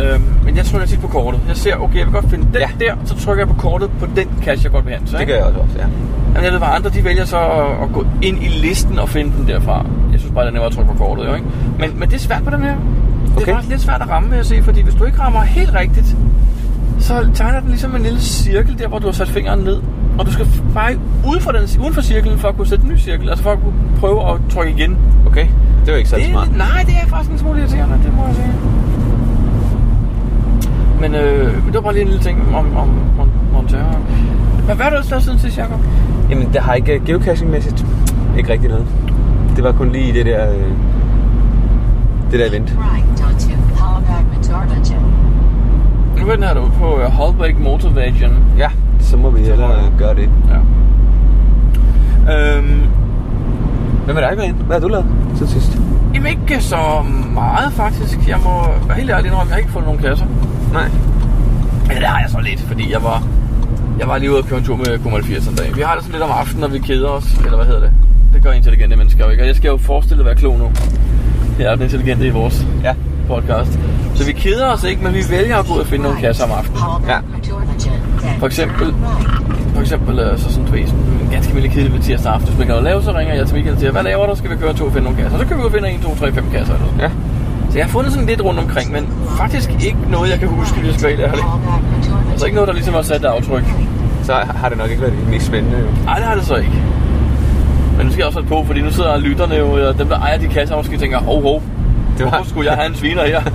Øhm, 0.03 0.23
men 0.43 0.57
jeg 0.57 0.65
trykker 0.65 0.87
tit 0.87 0.99
på 0.99 1.07
kortet. 1.07 1.41
Jeg 1.47 1.57
ser, 1.57 1.75
okay, 1.75 1.97
jeg 1.97 2.05
vil 2.05 2.13
godt 2.13 2.29
finde 2.29 2.45
den 2.45 2.55
Ja. 2.79 2.85
der, 2.85 2.93
så 3.05 3.15
trykker 3.15 3.45
jeg 3.45 3.55
på 3.55 3.61
kortet 3.61 3.89
på 3.99 4.05
den 4.15 4.27
cache, 4.43 4.63
jeg 4.63 4.71
godt 4.71 4.85
vil 4.85 4.93
hen. 4.93 5.07
Så, 5.07 5.17
Det 5.17 5.27
gør 5.27 5.33
jeg 5.35 5.43
også 5.43 5.59
ja. 5.77 5.81
Jamen, 6.27 6.43
jeg 6.43 6.51
ved, 6.51 6.59
hvad 6.59 6.67
andre 6.71 6.89
de 6.89 7.03
vælger 7.03 7.25
så 7.25 7.37
at, 7.37 7.83
at, 7.83 7.93
gå 7.93 8.05
ind 8.21 8.43
i 8.43 8.47
listen 8.47 8.99
og 8.99 9.09
finde 9.09 9.31
den 9.37 9.47
derfra. 9.47 9.85
Jeg 10.11 10.19
synes 10.19 10.33
bare, 10.33 10.43
det 10.43 10.49
er 10.49 10.53
nemmere 10.53 10.67
at 10.67 10.73
trykke 10.73 10.91
på 10.91 10.97
kortet, 10.97 11.25
jo, 11.25 11.33
ikke? 11.33 11.45
Men, 11.79 11.99
men 11.99 12.09
det 12.09 12.15
er 12.15 12.19
svært 12.19 12.43
på 12.43 12.49
den 12.49 12.61
her. 12.63 12.75
Det 12.75 13.37
Okay. 13.37 13.51
er 13.51 13.53
faktisk 13.55 13.69
lidt 13.71 13.81
svært 13.81 14.01
at 14.01 14.09
ramme, 14.09 14.29
vil 14.29 14.35
jeg 14.35 14.45
sige, 14.45 14.63
fordi 14.63 14.81
hvis 14.81 14.93
du 14.95 15.05
ikke 15.05 15.19
rammer 15.19 15.41
helt 15.41 15.73
rigtigt, 15.73 16.15
så 16.99 17.27
tegner 17.33 17.59
den 17.59 17.69
ligesom 17.69 17.95
en 17.95 18.01
lille 18.01 18.19
cirkel 18.19 18.79
der, 18.79 18.87
hvor 18.87 18.99
du 18.99 19.05
har 19.05 19.11
sat 19.11 19.27
fingeren 19.27 19.59
ned. 19.59 19.81
Og 20.19 20.25
du 20.25 20.31
skal 20.31 20.47
bare 20.73 20.95
uden 21.27 21.41
for, 21.41 21.51
den, 21.51 21.61
uden 21.81 21.93
for 21.93 22.01
cirklen 22.01 22.37
for 22.39 22.47
at 22.47 22.55
kunne 22.57 22.67
sætte 22.67 22.83
en 22.85 22.89
ny 22.91 22.97
cirkel. 22.97 23.29
Altså 23.29 23.43
for 23.43 23.51
at 23.51 23.59
kunne 23.63 23.73
prøve 23.99 24.29
at 24.31 24.37
trykke 24.49 24.71
igen. 24.71 24.97
Okay, 25.27 25.45
det 25.85 25.93
var 25.93 25.97
ikke 25.97 26.09
Det, 26.15 26.25
smart. 26.31 26.57
nej, 26.57 26.83
det 26.85 26.93
er 27.03 27.07
faktisk 27.07 27.31
en 27.31 27.37
smule 27.37 27.59
irriterende, 27.59 27.95
det 28.05 28.13
må 28.17 28.25
jeg 28.27 28.35
sige. 28.35 28.53
Men 31.01 31.15
øh, 31.15 31.65
det 31.65 31.73
var 31.73 31.81
bare 31.81 31.93
lige 31.93 32.01
en 32.03 32.07
lille 32.07 32.23
ting 32.23 32.55
om, 32.55 32.77
om 32.77 32.89
Mon- 33.19 33.53
Montero. 33.53 33.83
Hvad, 34.65 34.75
hvad 34.75 34.83
har 34.83 34.89
du 34.89 34.95
ellers 34.95 35.09
lavet 35.09 35.23
siden 35.23 35.39
sidst, 35.39 35.57
Jacob? 35.57 35.79
Jamen, 36.29 36.47
det 36.53 36.61
har 36.61 36.73
ikke 36.73 36.93
øh, 36.93 37.05
geocaching-mæssigt 37.05 37.85
ikke 38.37 38.51
rigtig 38.53 38.69
noget. 38.69 38.85
Det 39.55 39.63
var 39.63 39.71
kun 39.71 39.89
lige 39.91 40.13
det 40.13 40.25
der, 40.25 40.51
øh, 40.53 40.59
det 42.31 42.39
der 42.39 42.45
event. 42.49 42.75
Nu 46.19 46.27
er 46.27 46.37
her 46.45 46.53
derude 46.53 46.71
på 46.79 46.95
uh, 46.95 47.01
Holbæk 47.01 47.59
Motorvagen. 47.59 48.33
Ja, 48.57 48.69
så 48.99 49.17
må 49.17 49.29
vi 49.29 49.39
hellere 49.39 49.67
højre. 49.67 49.91
gøre 49.97 50.15
det. 50.15 50.29
Ja. 52.27 52.57
Øhm, 52.57 52.81
Hvad 54.05 54.13
med 54.13 54.21
dig, 54.23 54.37
Brian? 54.37 54.53
Hvad 54.55 54.75
har 54.75 54.81
du 54.81 54.87
lavet 54.87 55.05
til 55.37 55.47
sidst? 55.47 55.77
jamen 56.13 56.27
ikke 56.31 56.61
så 56.63 56.77
meget 57.33 57.73
faktisk. 57.73 58.27
Jeg 58.29 58.37
må 58.43 58.51
være 58.87 58.97
helt 58.97 59.09
ærlig 59.11 59.25
indrømme, 59.25 59.49
jeg 59.49 59.53
har 59.55 59.57
ikke 59.59 59.71
fundet 59.71 59.87
nogen 59.87 60.01
kasser. 60.09 60.25
Nej. 60.73 60.89
Ja, 61.89 61.95
det 61.95 62.03
har 62.07 62.19
jeg 62.19 62.29
så 62.29 62.39
lidt, 62.39 62.59
fordi 62.59 62.91
jeg 62.91 63.03
var, 63.03 63.23
jeg 63.99 64.07
var 64.07 64.17
lige 64.17 64.31
ude 64.31 64.39
og 64.39 64.45
køre 64.45 64.59
en 64.59 64.65
tur 64.65 64.75
med 64.75 64.99
Kumal 65.03 65.23
80 65.23 65.47
en 65.47 65.55
dag. 65.55 65.75
Vi 65.75 65.81
har 65.81 65.93
det 65.93 66.03
sådan 66.03 66.11
lidt 66.13 66.23
om 66.23 66.31
aftenen, 66.31 66.61
når 66.61 66.67
vi 66.67 66.79
keder 66.79 67.09
os, 67.09 67.33
eller 67.45 67.55
hvad 67.55 67.65
hedder 67.65 67.79
det? 67.81 67.91
Det 68.33 68.43
gør 68.43 68.51
intelligente 68.51 68.95
mennesker 68.95 69.25
jo 69.25 69.31
ikke, 69.31 69.43
og 69.43 69.47
jeg 69.47 69.55
skal 69.55 69.67
jo 69.69 69.77
forestille 69.77 70.21
at 70.21 70.25
være 70.25 70.35
klog 70.35 70.57
nu. 70.59 70.71
Jeg 71.59 71.65
er 71.71 71.75
den 71.75 71.83
intelligente 71.83 72.27
i 72.27 72.29
vores 72.29 72.65
Ja. 72.83 72.93
podcast. 73.27 73.79
Så 74.15 74.25
vi 74.25 74.31
keder 74.31 74.67
os 74.67 74.83
ikke, 74.83 75.03
men 75.03 75.13
vi 75.13 75.23
vælger 75.29 75.57
at 75.57 75.65
gå 75.67 75.73
ud 75.73 75.79
og 75.79 75.87
finde 75.87 76.03
nogle 76.03 76.19
kasser 76.19 76.43
om 76.45 76.51
aftenen. 76.51 76.79
Ja. 77.07 77.17
For 78.39 78.45
eksempel-. 78.47 78.93
For 79.73 79.81
eksempel 79.81 80.19
øh, 80.19 80.39
så 80.39 80.49
sådan, 80.51 80.65
du 80.65 80.71
ved, 80.71 80.87
sådan 80.87 80.99
en 81.21 81.29
ganske 81.31 81.53
lille 81.53 81.69
kedelig 81.69 81.93
ved 81.93 81.99
tirsdag 81.99 82.33
aften. 82.33 82.47
Hvis 82.47 82.57
man 82.57 82.67
kan 82.67 82.73
noget 82.75 82.83
lave, 82.83 83.03
så 83.03 83.11
ringer 83.17 83.33
jeg 83.33 83.45
til 83.47 83.55
Michael 83.55 83.73
og 83.75 83.79
siger, 83.79 83.91
hvad 83.91 84.03
laver 84.03 84.27
du? 84.27 84.35
Skal 84.35 84.49
vi 84.51 84.55
køre 84.55 84.73
tur 84.73 84.85
og 84.87 84.91
finde 84.93 85.03
nogle 85.03 85.21
kasser? 85.21 85.37
Så 85.39 85.45
kan 85.45 85.57
vi 85.57 85.61
jo 85.61 85.69
finde 85.69 85.89
1, 85.91 85.99
2, 86.03 86.15
3, 86.15 86.31
5 86.31 86.43
kasser 86.51 86.73
eller 86.73 86.87
sådan. 86.87 86.99
Ja. 86.99 87.09
Så 87.69 87.77
jeg 87.77 87.85
har 87.85 87.91
fundet 87.91 88.13
sådan 88.13 88.27
lidt 88.27 88.41
rundt 88.41 88.59
omkring, 88.59 88.91
men 88.91 89.09
faktisk 89.37 89.69
ikke 89.69 89.97
noget, 90.09 90.29
jeg 90.29 90.39
kan 90.39 90.47
huske, 90.47 90.79
hvis 90.79 90.91
jeg 90.91 90.99
skal. 90.99 91.21
Altså 92.31 92.45
ikke 92.45 92.55
noget, 92.55 92.67
der 92.67 92.73
ligesom 92.73 92.93
har 92.93 93.01
sat 93.01 93.21
et 93.21 93.25
aftryk. 93.25 93.63
Så 94.23 94.33
har 94.33 94.69
det 94.69 94.77
nok 94.77 94.89
ikke 94.89 95.01
været 95.01 95.13
det 95.13 95.29
mest 95.29 95.45
spændende. 95.45 95.77
Jo. 95.79 95.85
Nej, 96.05 96.15
det 96.15 96.23
har 96.23 96.35
det 96.35 96.45
så 96.45 96.55
ikke. 96.55 96.83
Men 97.97 98.05
nu 98.05 98.11
skal 98.11 98.21
jeg 98.21 98.27
også 98.27 98.39
være 98.39 98.49
på, 98.49 98.63
fordi 98.67 98.81
nu 98.81 98.91
sidder 98.91 99.17
lytterne 99.17 99.55
jo, 99.55 99.87
og 99.87 99.97
dem 99.99 100.07
der 100.07 100.19
ejer 100.19 100.37
de 100.37 100.47
kasser, 100.47 100.75
måske 100.75 100.97
tænker, 100.97 101.19
hov, 101.19 101.41
hov, 101.41 101.63
Det 102.17 102.25
var, 102.25 102.31
hvorfor 102.31 102.49
skulle 102.49 102.69
jeg 102.69 102.77
have 102.77 102.89
en 102.89 102.95
sviner 102.95 103.25
her? 103.25 103.41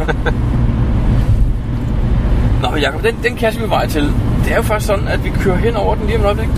Nå, 2.62 2.70
men 2.70 2.82
Jacob, 2.82 3.02
den, 3.02 3.16
den 3.22 3.36
kasse 3.36 3.60
vi 3.60 3.68
vej 3.68 3.86
til, 3.86 4.02
det 4.44 4.52
er 4.52 4.56
jo 4.56 4.62
faktisk 4.62 4.86
sådan, 4.86 5.08
at 5.08 5.24
vi 5.24 5.30
kører 5.40 5.56
hen 5.56 5.76
over 5.76 5.94
den 5.94 6.06
lige 6.06 6.16
om 6.16 6.22
et 6.22 6.26
øjeblik. 6.26 6.48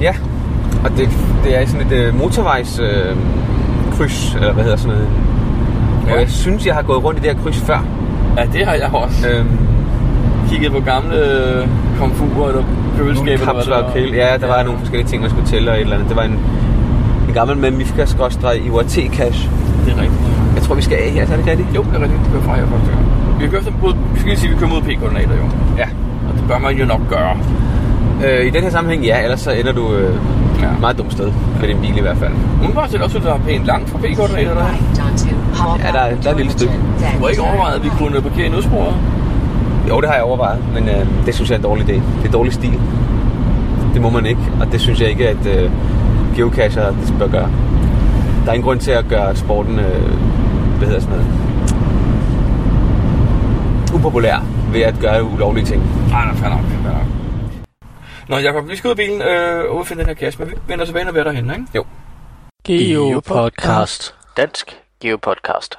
Ja, 0.00 0.14
og 0.84 0.90
det, 0.96 1.08
det 1.44 1.62
er 1.62 1.66
sådan 1.66 1.86
et 1.86 1.92
øh, 1.92 2.18
motorvejs 2.18 2.78
øh, 2.78 3.16
kryds, 3.92 4.34
eller 4.34 4.52
hvad 4.52 4.64
hedder 4.64 4.76
sådan 4.76 4.96
noget. 4.96 5.08
Ja. 6.06 6.12
Og 6.14 6.20
jeg 6.20 6.30
synes, 6.30 6.66
jeg 6.66 6.74
har 6.74 6.82
gået 6.82 7.04
rundt 7.04 7.18
i 7.20 7.22
det 7.22 7.30
her 7.36 7.42
kryds 7.42 7.58
før. 7.60 7.84
Ja, 8.38 8.42
det 8.52 8.66
har 8.66 8.72
jeg 8.74 8.90
også. 8.92 9.28
Øhm, 9.28 9.58
kiggede 10.50 10.70
på 10.72 10.80
gamle 10.80 11.16
øh, 11.16 11.66
komfurer 11.98 12.48
eller 12.48 12.62
køleskaber. 12.98 13.36
hvad 13.36 13.46
Kapsler 13.54 13.76
det 13.76 13.84
og 13.84 13.88
var. 13.88 13.92
kæle. 13.94 14.16
Ja, 14.16 14.36
der 14.40 14.46
var 14.46 14.62
nogle 14.62 14.78
forskellige 14.78 15.08
ting, 15.08 15.20
man 15.22 15.30
skulle 15.30 15.46
tælle 15.46 15.70
og 15.70 15.76
et 15.76 15.80
eller 15.80 15.94
andet. 15.96 16.08
Det 16.08 16.16
var 16.16 16.22
en, 16.22 16.38
en 17.28 17.34
gammel 17.34 17.56
med 17.56 17.70
Mifka 17.70 18.02
i 18.02 18.68
URT-cash. 18.70 19.48
Det 19.84 19.92
er 19.92 20.00
rigtigt. 20.02 20.20
Jeg 20.54 20.62
tror, 20.62 20.74
vi 20.74 20.82
skal 20.82 20.96
af 20.98 21.10
her, 21.10 21.26
så 21.26 21.32
er 21.32 21.36
det 21.36 21.46
rigtigt? 21.46 21.68
Jo, 21.76 21.82
det 21.82 21.96
er 21.98 22.02
rigtigt. 22.02 22.20
Det 22.24 22.32
kører 22.32 22.42
fra 22.42 22.54
her 22.54 22.66
første 22.66 22.86
gang. 22.90 23.04
Vi 23.40 23.46
kører 23.48 23.62
mod, 23.82 23.92
vi 24.14 24.18
skal 24.20 24.28
lige 24.28 24.40
sige, 24.40 24.50
at 24.50 24.54
vi 24.56 24.60
kører 24.60 24.70
mod 24.70 24.82
P-koordinater 24.82 25.36
jo. 25.36 25.46
Ja. 25.78 25.88
Og 26.28 26.34
det 26.38 26.44
bør 26.48 26.58
man 26.58 26.76
jo 26.76 26.84
nok 26.86 27.00
gøre. 27.10 27.36
Øh, 28.26 28.46
I 28.46 28.50
den 28.50 28.62
her 28.62 28.70
sammenhæng, 28.70 29.04
ja. 29.04 29.22
Ellers 29.22 29.40
så 29.40 29.50
ender 29.50 29.72
du 29.72 29.92
øh, 29.94 30.14
Ja. 30.60 30.66
ja. 30.66 30.72
meget 30.80 30.98
dumt 30.98 31.12
sted 31.12 31.32
med 31.60 31.68
din 31.68 31.76
bil 31.80 31.98
i 31.98 32.00
hvert 32.00 32.16
fald. 32.16 32.32
Umiddelbart 32.58 32.90
ser 32.90 32.96
det 32.98 33.04
også 33.04 33.18
at 33.18 33.24
der 33.24 33.34
er 33.34 33.38
pænt 33.38 33.64
langt 33.66 33.90
fra 33.90 33.98
P-koordinater 33.98 34.54
Ja, 35.84 35.92
der 35.92 35.98
er- 35.98 36.16
der 36.20 36.28
er 36.28 36.30
et 36.30 36.36
lille 36.36 36.52
stykke. 36.52 36.72
Du 37.18 37.22
har 37.22 37.28
ikke 37.28 37.42
overvejet, 37.42 37.74
at 37.76 37.84
vi 37.84 37.88
kunne 37.98 38.22
parkere 38.22 38.46
i 38.46 38.48
nødsporet? 38.48 38.94
Jo, 39.88 40.00
det 40.00 40.08
har 40.08 40.14
jeg 40.14 40.24
overvejet, 40.24 40.64
men 40.74 40.88
øh, 40.88 41.06
det 41.26 41.34
synes 41.34 41.50
jeg 41.50 41.54
er 41.54 41.58
en 41.58 41.64
dårlig 41.64 41.84
idé. 41.88 41.92
Det 42.22 42.26
er 42.28 42.30
dårlig 42.32 42.52
stil. 42.52 42.80
Det 43.94 44.02
må 44.02 44.10
man 44.10 44.26
ikke, 44.26 44.40
og 44.60 44.72
det 44.72 44.80
synes 44.80 45.00
jeg 45.00 45.08
ikke, 45.08 45.28
at 45.28 45.46
øh, 45.46 45.70
geocacher 46.36 46.86
det 46.90 47.14
bør 47.18 47.28
gøre. 47.28 47.50
Der 48.44 48.50
er 48.50 48.52
ingen 48.54 48.64
grund 48.66 48.80
til 48.80 48.90
at 48.90 49.04
gøre 49.08 49.36
sporten, 49.36 49.78
øh, 49.78 50.10
hvad 50.78 50.88
hedder 50.88 51.00
sådan 51.00 51.16
noget, 51.16 51.26
upopulær 53.94 54.44
ved 54.72 54.80
at 54.80 54.94
gøre 55.00 55.24
ulovlige 55.24 55.64
ting. 55.64 55.82
Nej, 56.10 56.24
nej, 56.24 56.34
fair 56.34 56.48
nok. 56.50 56.60
Fair 56.82 56.92
nok. 56.92 57.02
Nå, 58.28 58.36
Jacob, 58.36 58.68
vi 58.70 58.76
skal 58.76 58.88
ud 58.88 58.90
af 58.92 58.96
bilen 58.96 59.22
øh, 59.22 59.70
og 59.70 59.76
udfinde 59.76 60.00
den 60.00 60.08
her 60.08 60.14
kasse, 60.14 60.38
men 60.38 60.48
vi 60.50 60.54
vender 60.68 60.84
tilbage, 60.84 61.04
når 61.04 61.12
vi 61.12 61.18
er 61.18 61.24
derhenne, 61.24 61.52
ikke? 61.52 61.66
Jo. 61.74 61.84
Geo 62.64 63.20
Podcast. 63.26 64.14
Dansk 64.36 64.76
Geo 65.00 65.16
Podcast. 65.16 65.78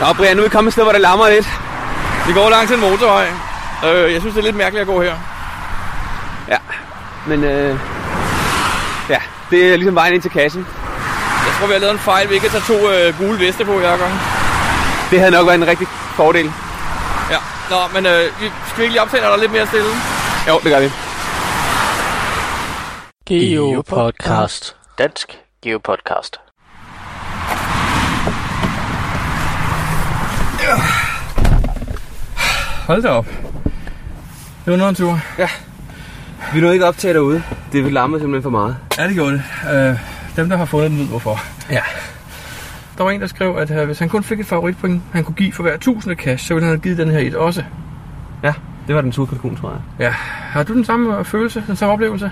Nå, 0.00 0.12
Brian, 0.12 0.36
nu 0.36 0.42
er 0.42 0.46
vi 0.46 0.50
kommet 0.50 0.68
et 0.68 0.72
sted, 0.72 0.82
hvor 0.82 0.92
det 0.92 1.00
larmer 1.00 1.28
lidt. 1.28 1.48
Vi 2.26 2.32
går 2.32 2.50
langs 2.50 2.72
en 2.72 2.80
motorvej. 2.80 3.28
Øh, 3.84 4.12
jeg 4.12 4.20
synes, 4.20 4.34
det 4.34 4.40
er 4.40 4.44
lidt 4.44 4.56
mærkeligt 4.56 4.80
at 4.80 4.86
gå 4.86 5.02
her. 5.02 5.14
Ja, 6.48 6.56
men 7.26 7.44
øh, 7.44 7.78
ja, 9.08 9.18
det 9.50 9.72
er 9.72 9.76
ligesom 9.76 9.94
vejen 9.94 10.14
ind 10.14 10.22
til 10.22 10.30
kassen. 10.30 10.66
Jeg 11.46 11.54
tror, 11.58 11.66
vi 11.66 11.72
har 11.72 11.80
lavet 11.80 11.92
en 11.92 11.98
fejl. 11.98 12.28
Vi 12.28 12.34
ikke 12.34 12.48
tage 12.48 12.62
to 12.62 12.90
øh, 12.90 13.18
gule 13.18 13.46
veste 13.46 13.64
på, 13.64 13.80
Jacob. 13.80 14.10
Det 15.10 15.18
havde 15.18 15.30
nok 15.30 15.46
været 15.46 15.58
en 15.62 15.66
rigtig 15.66 15.86
fordel. 16.16 16.52
Ja. 17.30 17.38
Nå, 17.70 17.76
men 17.94 18.06
øh, 18.06 18.22
vi 18.40 18.52
skal 18.66 18.78
vi 18.78 18.82
ikke 18.82 18.92
lige 18.92 19.02
optage, 19.02 19.20
når 19.22 19.28
der 19.28 19.36
er 19.36 19.40
lidt 19.40 19.52
mere 19.52 19.66
stille? 19.66 19.90
Jo, 20.48 20.58
det 20.64 20.70
gør 20.72 20.80
vi. 20.80 21.07
Geo 23.28 23.82
Podcast. 23.82 24.76
Dansk 24.98 25.38
Geo 25.62 25.78
Podcast. 25.78 26.40
Hold 32.86 33.02
da 33.02 33.08
op. 33.08 33.26
Det 34.64 34.70
var 34.72 34.76
noget 34.76 34.88
en 34.88 34.94
tur. 34.94 35.18
Vi 36.54 36.60
nåede 36.60 36.74
ikke 36.74 36.86
optage 36.86 37.14
derude. 37.14 37.42
Det 37.72 37.92
larmer 37.92 38.18
simpelthen 38.18 38.42
for 38.42 38.50
meget. 38.50 38.76
Ja, 38.98 39.06
det 39.06 39.14
gjorde 39.14 39.32
det. 39.32 39.42
Øh, 39.72 39.98
dem, 40.36 40.48
der 40.48 40.56
har 40.56 40.64
fundet 40.64 40.90
den, 40.90 40.98
ved 40.98 41.06
hvorfor. 41.06 41.38
Ja. 41.70 41.82
Der 42.98 43.04
var 43.04 43.10
en, 43.10 43.20
der 43.20 43.26
skrev, 43.26 43.56
at 43.56 43.70
øh, 43.70 43.86
hvis 43.86 43.98
han 43.98 44.08
kun 44.08 44.24
fik 44.24 44.40
et 44.40 44.46
favoritpoint, 44.46 45.02
han 45.12 45.24
kunne 45.24 45.34
give 45.34 45.52
for 45.52 45.62
hver 45.62 45.74
1000 45.74 46.16
cash, 46.16 46.46
så 46.46 46.54
ville 46.54 46.66
han 46.66 46.76
have 46.76 46.82
givet 46.82 46.98
den 46.98 47.10
her 47.10 47.18
et 47.18 47.34
også. 47.34 47.64
Ja, 48.42 48.54
det 48.86 48.94
var 48.94 49.00
den 49.00 49.12
turkalkun, 49.12 49.56
tror 49.56 49.70
jeg. 49.70 49.80
Ja. 49.98 50.10
Har 50.52 50.62
du 50.62 50.74
den 50.74 50.84
samme 50.84 51.24
følelse, 51.24 51.64
den 51.66 51.76
samme 51.76 51.92
oplevelse? 51.92 52.30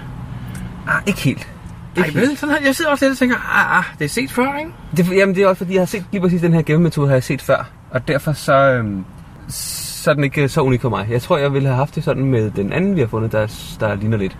Ah, 0.88 1.02
ikke 1.06 1.20
helt. 1.20 1.48
Nej, 1.96 2.10
vel? 2.14 2.36
Sådan 2.36 2.54
her, 2.54 2.66
jeg 2.66 2.74
sidder 2.76 2.90
også 2.90 3.04
lidt 3.04 3.12
og 3.12 3.18
tænker, 3.18 3.36
ah, 3.36 3.78
ah, 3.78 3.84
det 3.98 4.04
er 4.04 4.08
set 4.08 4.30
før, 4.30 4.58
ikke? 4.58 4.70
Det, 4.96 5.16
jamen, 5.16 5.34
det 5.34 5.42
er 5.42 5.46
også 5.48 5.58
fordi, 5.58 5.72
jeg 5.74 5.80
har 5.80 5.86
set 5.86 6.04
lige 6.12 6.20
præcis 6.22 6.40
den 6.40 6.52
her 6.52 6.62
gemmemetode, 6.62 7.08
har 7.08 7.14
jeg 7.14 7.22
set 7.22 7.42
før. 7.42 7.68
Og 7.90 8.08
derfor 8.08 8.32
så, 8.32 8.52
øhm, 8.52 9.04
så 9.48 10.10
er 10.10 10.14
den 10.14 10.24
ikke 10.24 10.48
så 10.48 10.60
unik 10.60 10.80
for 10.80 10.88
mig. 10.88 11.06
Jeg 11.10 11.22
tror, 11.22 11.38
jeg 11.38 11.52
ville 11.52 11.68
have 11.68 11.76
haft 11.76 11.94
det 11.94 12.04
sådan 12.04 12.24
med 12.24 12.50
den 12.50 12.72
anden, 12.72 12.96
vi 12.96 13.00
har 13.00 13.08
fundet, 13.08 13.32
der, 13.32 13.46
der 13.80 13.94
ligner 13.94 14.16
lidt. 14.18 14.36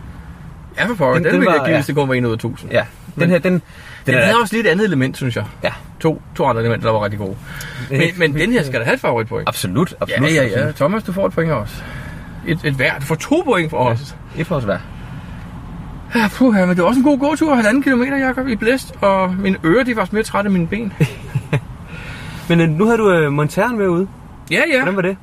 Ja, 0.79 0.85
for 0.87 0.95
pokker. 0.95 1.15
Den, 1.15 1.25
Den- 1.25 1.25
den, 1.25 1.33
den 1.33 1.41
vil 1.41 1.47
jeg 1.47 1.59
var- 1.61 1.65
give, 1.65 1.71
ja. 1.71 1.77
hvis 1.77 1.87
det 1.87 1.95
går 1.95 2.05
med 2.07 2.17
1 2.19 2.25
ud 2.25 2.31
af 2.31 2.35
1000. 2.35 2.71
Ja, 2.73 2.85
den 3.19 3.31
her, 3.31 3.39
den... 3.39 3.53
Den, 3.53 3.63
den 4.07 4.15
havde 4.15 4.37
også 4.43 4.55
lige 4.55 4.67
et 4.69 4.71
andet 4.71 4.87
element, 4.87 5.17
synes 5.17 5.37
jeg. 5.37 5.45
Ja, 5.63 5.73
To, 6.01 6.23
to 6.37 6.45
andre 6.45 6.61
elementer, 6.63 6.87
der 6.87 6.93
var 6.93 7.05
rigtig 7.05 7.19
gode. 7.21 7.37
Men, 7.91 8.01
men 8.17 8.35
den 8.35 8.53
her 8.53 8.63
skal 8.63 8.81
da 8.81 8.85
have 8.85 8.95
et 8.95 9.01
favoritpoint. 9.01 9.49
absolut, 9.49 9.91
Ja, 9.91 9.97
absolut. 10.01 10.35
ja, 10.35 10.45
ja. 10.67 10.73
Thomas, 10.73 11.03
du 11.03 11.13
får 11.13 11.27
et 11.27 11.33
point 11.33 11.53
også. 11.53 11.75
Et, 12.47 12.59
et 12.65 12.75
hver. 12.75 12.99
Du 12.99 13.05
får 13.05 13.15
to 13.15 13.43
point 13.45 13.71
for 13.71 13.77
os. 13.79 14.17
Et 14.39 14.47
for 14.47 14.57
os 14.57 14.65
hver. 14.65 14.79
Ja, 16.15 16.29
puh, 16.35 16.55
men 16.55 16.69
det 16.69 16.79
var 16.79 16.85
også 16.85 16.99
en 17.01 17.05
god 17.05 17.19
gåtur, 17.19 17.55
halvanden 17.55 17.83
kilometer, 17.83 18.17
Jacob, 18.17 18.49
i 18.49 18.57
blæst, 18.57 18.95
og 19.01 19.35
mine 19.39 19.57
ører, 19.65 19.85
de 19.85 19.97
var 19.97 20.09
mere 20.13 20.23
trætte 20.23 20.49
end 20.49 20.53
mine 20.53 20.67
ben. 20.67 20.93
Men 22.49 22.61
øh, 22.61 22.69
nu 22.69 22.85
havde 22.85 22.99
du 22.99 23.11
øh, 23.11 23.33
Monteren 23.33 23.79
med 23.79 23.89
ude. 23.89 24.09
Ja, 24.51 24.63
ja. 24.73 24.77
Hvordan 24.79 24.97
var 24.97 25.03
det? 25.03 25.17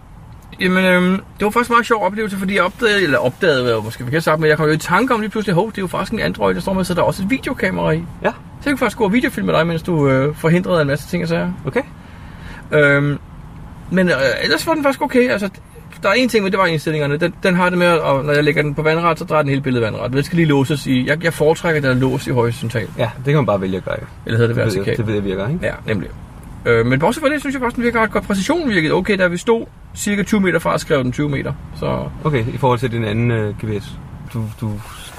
Jamen, 0.59 0.85
øhm, 0.85 1.11
det 1.11 1.45
var 1.45 1.49
faktisk 1.49 1.69
en 1.69 1.73
meget 1.73 1.85
sjov 1.85 2.03
oplevelse, 2.03 2.37
fordi 2.37 2.55
jeg 2.55 2.63
opdagede, 2.63 3.03
eller 3.03 3.17
opdagede, 3.17 3.81
måske 3.83 4.03
forkert 4.03 4.23
sagt, 4.23 4.39
men 4.39 4.49
jeg 4.49 4.57
kom 4.57 4.65
jo 4.67 4.71
i 4.71 4.77
tanke 4.77 5.13
om 5.13 5.19
lige 5.21 5.29
pludselig, 5.29 5.55
hov, 5.55 5.71
det 5.71 5.77
er 5.77 5.81
jo 5.81 5.87
faktisk 5.87 6.13
en 6.13 6.19
Android, 6.19 6.55
der 6.55 6.61
står 6.61 6.73
med, 6.73 6.83
så 6.83 6.93
der 6.93 7.01
er 7.01 7.05
også 7.05 7.23
et 7.23 7.29
videokamera 7.29 7.91
i. 7.91 8.03
Ja, 8.23 8.29
Så 8.29 8.33
jeg 8.65 8.71
kunne 8.71 8.77
faktisk 8.77 8.97
gå 8.97 9.03
og 9.03 9.13
videofilme 9.13 9.51
dig, 9.51 9.67
mens 9.67 9.81
du 9.83 10.07
øh, 10.09 10.35
forhindrede 10.35 10.81
en 10.81 10.87
masse 10.87 11.07
ting 11.09 11.23
og 11.23 11.29
sager. 11.29 11.51
okay. 11.67 11.81
Øhm, 12.71 13.19
men 13.91 14.09
øh, 14.09 14.15
ellers 14.43 14.67
var 14.67 14.73
den 14.73 14.83
faktisk 14.83 15.01
okay. 15.01 15.29
Altså, 15.29 15.49
der 16.03 16.09
er 16.09 16.13
en 16.13 16.29
ting 16.29 16.43
med, 16.43 16.51
det 16.51 16.59
var 16.59 16.65
indstillingerne. 16.65 17.17
Den, 17.17 17.33
den 17.43 17.55
har 17.55 17.69
det 17.69 17.77
med, 17.77 17.87
at 17.87 17.99
når 18.25 18.31
jeg 18.33 18.43
lægger 18.43 18.61
den 18.61 18.75
på 18.75 18.81
vandret, 18.81 19.19
så 19.19 19.25
drejer 19.25 19.41
den 19.43 19.49
hele 19.49 19.61
billedet 19.61 19.85
vandret. 19.85 20.13
Den 20.13 20.23
skal 20.23 20.35
lige 20.35 20.45
låses 20.47 20.87
i... 20.87 21.07
Jeg, 21.07 21.23
jeg 21.23 21.33
foretrækker, 21.33 21.77
at 21.77 21.83
den 21.83 21.91
er 21.91 22.09
låst 22.09 22.27
i 22.27 22.29
horisontal. 22.31 22.87
Ja, 22.97 23.09
det 23.17 23.25
kan 23.25 23.35
man 23.35 23.45
bare 23.45 23.61
vælge 23.61 23.77
at 23.77 23.85
gøre. 23.85 23.97
Eller 24.25 24.37
hedder 24.39 24.47
det 24.53 24.55
Det, 24.55 24.65
vertikalt. 24.65 24.97
det 24.97 25.07
ved 25.07 25.13
jeg 25.13 25.23
virker, 25.23 25.47
ikke? 25.47 25.65
Ja, 25.65 25.73
nemlig. 25.87 26.09
Øh, 26.65 26.85
men 26.85 26.99
bortset 26.99 27.21
fra 27.23 27.29
det, 27.29 27.39
synes 27.39 27.53
jeg 27.53 27.61
faktisk, 27.61 27.75
den 27.75 27.83
virker 27.83 27.99
ret 28.01 28.11
godt. 28.11 28.23
Præcisionen 28.27 28.69
virkede 28.69 28.93
okay, 28.93 29.17
da 29.17 29.27
vi 29.27 29.37
stod 29.37 29.65
cirka 29.95 30.23
20 30.23 30.41
meter 30.41 30.59
fra, 30.59 30.77
skrev 30.77 31.03
den 31.03 31.11
20 31.11 31.29
meter. 31.29 31.53
Så 31.79 32.05
Okay, 32.23 32.45
i 32.53 32.57
forhold 32.57 32.79
til 32.79 32.91
din 32.91 33.03
anden 33.03 33.31
øh, 33.31 33.53
GPS. 33.57 33.91
Du, 34.33 34.43
du, 34.61 34.71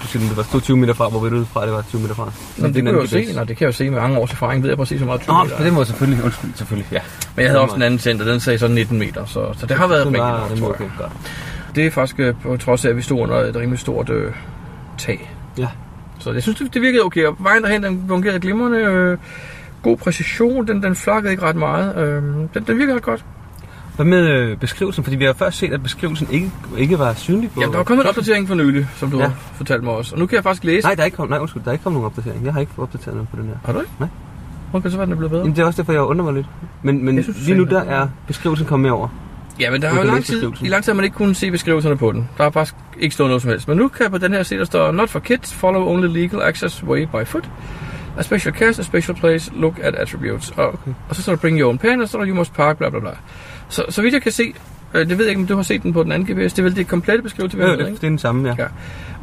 du 0.03 0.07
siger, 0.07 0.29
det 0.29 0.37
var 0.37 0.43
stod 0.43 0.61
20 0.61 0.77
meter 0.77 0.95
fra. 0.95 1.09
Hvor 1.09 1.21
ved 1.21 1.31
du 1.31 1.45
fra, 1.45 1.65
det 1.65 1.73
var 1.73 1.83
20 1.83 2.03
meter 2.03 2.15
fra? 2.15 2.33
Nå, 2.59 2.67
det 2.67 2.75
kan 2.75 2.87
jeg 2.87 2.95
jo 2.95 3.07
se. 3.07 3.33
Nej, 3.35 3.45
det 3.45 3.57
kan 3.57 3.65
jeg 3.65 3.67
jo 3.67 3.73
se 3.73 3.91
med 3.91 4.01
mange 4.01 4.19
års 4.19 4.33
erfaring. 4.33 4.63
Ved 4.63 4.71
jeg 4.71 4.77
præcis, 4.77 4.99
hvor 4.99 5.07
meget 5.07 5.21
20 5.21 5.35
Nå, 5.35 5.45
meter 5.45 5.57
på 5.57 5.65
den 5.65 5.75
måde 5.75 5.87
selvfølgelig. 5.87 6.25
Undskyld, 6.25 6.51
selvfølgelig, 6.55 6.93
ja. 6.93 7.01
Men 7.37 7.43
jeg 7.43 7.51
havde 7.51 7.61
også 7.61 7.77
en 7.77 7.83
anden 7.83 8.01
center, 8.01 8.25
den 8.25 8.41
sagde 8.41 8.59
så 8.59 8.69
19 8.69 8.99
meter, 8.99 9.25
så, 9.25 9.55
så 9.59 9.67
det 9.67 9.77
har 9.77 9.87
været 9.87 10.07
rigtig 10.07 10.21
nok, 10.21 10.51
jeg. 10.57 10.69
okay, 10.69 10.89
godt. 10.99 11.13
Det 11.75 11.87
er 11.87 11.91
faktisk 11.91 12.21
øh, 12.21 12.35
på 12.43 12.57
trods 12.57 12.85
af, 12.85 12.91
at 12.91 12.97
vi 12.97 13.03
stod 13.03 13.21
under 13.21 13.37
et 13.37 13.57
rimelig 13.57 13.79
stort 13.79 14.11
øh, 14.11 14.33
tag. 14.99 15.35
Ja. 15.59 15.69
Så 16.19 16.33
jeg 16.33 16.43
synes, 16.43 16.59
det, 16.59 16.75
det 16.75 16.83
virkede 16.83 17.03
okay. 17.03 17.27
Og 17.27 17.37
vejen 17.39 17.63
derhen, 17.63 17.83
den 17.83 18.05
fungerede 18.09 18.41
glimrende. 18.41 18.79
Øh, 18.79 19.19
god 19.83 19.97
præcision, 19.97 20.67
den, 20.67 20.83
den 20.83 20.97
flakkede 20.97 21.33
ikke 21.33 21.43
ret 21.43 21.57
meget. 21.57 21.97
Øh, 21.97 22.23
den, 22.55 22.65
den 22.67 22.79
virkede 22.79 22.97
ret 22.97 23.03
godt. 23.03 23.25
Hvad 23.97 24.07
med 24.07 24.29
øh, 24.29 24.57
beskrivelsen? 24.57 25.05
Fordi 25.05 25.17
vi 25.17 25.25
har 25.25 25.33
først 25.33 25.59
set, 25.59 25.73
at 25.73 25.83
beskrivelsen 25.83 26.29
ikke, 26.31 26.51
ikke 26.79 26.99
var 26.99 27.15
synlig 27.15 27.51
på... 27.51 27.61
Ja, 27.61 27.67
der 27.67 27.77
var 27.77 27.85
kommet 27.85 28.05
en 28.05 28.09
opdatering 28.09 28.49
for 28.49 28.55
nylig, 28.55 28.87
som 28.97 29.11
du 29.11 29.19
Ja. 29.19 29.23
har 29.25 29.33
fortalt 29.55 29.85
mig 29.85 29.93
også. 29.93 30.15
Og 30.15 30.19
nu 30.21 30.27
kan 30.27 30.37
jeg 30.37 30.43
faktisk 30.43 30.65
læse. 30.65 30.87
Nej, 30.87 30.95
der 30.95 31.01
er 31.03 31.05
ikke 31.05 31.17
kommet, 31.17 31.31
nej, 31.31 31.39
undskyld, 31.39 31.63
der 31.63 31.69
er 31.69 31.73
ikke 31.73 31.83
kommet 31.83 32.01
nogen 32.03 32.07
opdatering. 32.17 32.45
Jeg 32.45 32.53
har 32.53 32.61
ikke 32.61 32.73
opdateret 32.79 33.15
noget 33.15 33.29
på 33.29 33.37
den 33.37 33.45
her. 33.47 33.55
Har 33.65 33.73
du 33.73 33.79
ikke? 33.81 33.93
Nej. 33.99 34.09
Okay, 34.73 34.91
så 34.91 34.97
var 34.97 35.05
den 35.05 35.17
blevet 35.17 35.31
bedre. 35.31 35.43
Jamen, 35.43 35.57
det 35.57 35.63
er 35.63 35.67
også 35.67 35.83
derfor, 35.83 35.93
jeg 35.93 36.03
undrer 36.03 36.25
mig 36.25 36.35
lidt. 36.35 36.47
Men, 36.83 37.05
men 37.05 37.23
synes, 37.23 37.47
lige 37.47 37.59
nu, 37.59 37.65
der 37.65 37.81
er- 37.83 38.09
beskrivelsen 38.27 38.67
kommet 38.67 38.83
med 38.91 38.91
over. 38.99 39.09
Ja, 39.61 39.71
men 39.71 39.83
der 39.83 39.89
har 39.89 40.01
jo 40.01 40.07
lang 40.07 40.25
tid, 40.25 40.53
i 40.63 40.69
lang 40.69 40.85
tid 40.85 40.93
har 40.93 40.97
man 40.97 41.05
ikke 41.05 41.17
kunnet 41.17 41.37
se 41.37 41.51
beskrivelserne 41.51 41.97
på 41.97 42.13
den. 42.13 42.29
Der 42.39 42.43
har 42.43 42.51
faktisk 42.51 42.75
ikke 43.01 43.15
stået 43.15 43.29
noget 43.31 43.43
som 43.43 43.51
helst. 43.51 43.69
Men 43.69 43.77
nu 43.77 43.89
kan 43.89 44.03
jeg 44.03 44.11
på 44.11 44.19
den 44.19 44.33
her 44.33 44.43
se, 44.43 44.59
der 44.59 44.65
står 44.65 44.93
Not 44.93 45.11
for 45.11 45.19
kids, 45.19 45.55
follow 45.55 45.89
only 45.89 46.07
legal 46.07 46.43
access 46.43 46.85
way 46.85 47.03
by 47.07 47.25
foot. 47.27 47.49
A 48.19 48.23
special 48.23 48.55
cast, 48.55 48.79
a 48.79 48.83
special 48.83 49.17
place, 49.17 49.53
look 49.57 49.75
at 49.83 49.95
attributes. 49.95 50.51
Og, 50.51 50.69
okay. 50.69 50.91
og 51.09 51.17
så 51.17 51.23
står 51.23 51.33
der 51.33 51.41
bring 51.41 51.61
your 51.61 51.69
own 51.69 51.79
pen, 51.79 52.01
og 52.01 52.09
så 52.09 52.11
står 52.11 52.19
der 52.19 52.29
you 52.29 52.37
must 52.37 52.55
park, 52.55 52.79
bla 52.79 52.89
bla 52.91 53.01
bla. 53.01 53.11
Så, 53.69 53.85
så 53.89 54.03
vidt 54.03 54.15
jeg 54.15 54.23
kan 54.23 54.33
se, 54.33 54.55
øh, 54.95 55.09
det 55.09 55.19
ved 55.19 55.25
jeg 55.25 55.29
ikke, 55.31 55.41
om 55.41 55.47
du 55.47 55.57
har 55.57 55.63
set 55.63 55.83
den 55.83 55.93
på 55.93 56.03
den 56.03 56.13
anden 56.13 56.35
GPS, 56.37 56.53
det 56.53 56.59
er 56.59 56.63
vel 56.63 56.77
det 56.77 56.89
komplette 56.89 57.23
beskrivelse, 57.23 57.57
vi 57.57 57.63
Ja, 57.63 57.69
har 57.69 57.77
det, 57.77 57.85
med, 57.85 57.87
det 57.87 57.93
ikke? 57.97 58.07
er 58.07 58.11
den 58.11 58.19
samme, 58.19 58.49
ja. 58.49 58.55
Ja. 58.59 58.67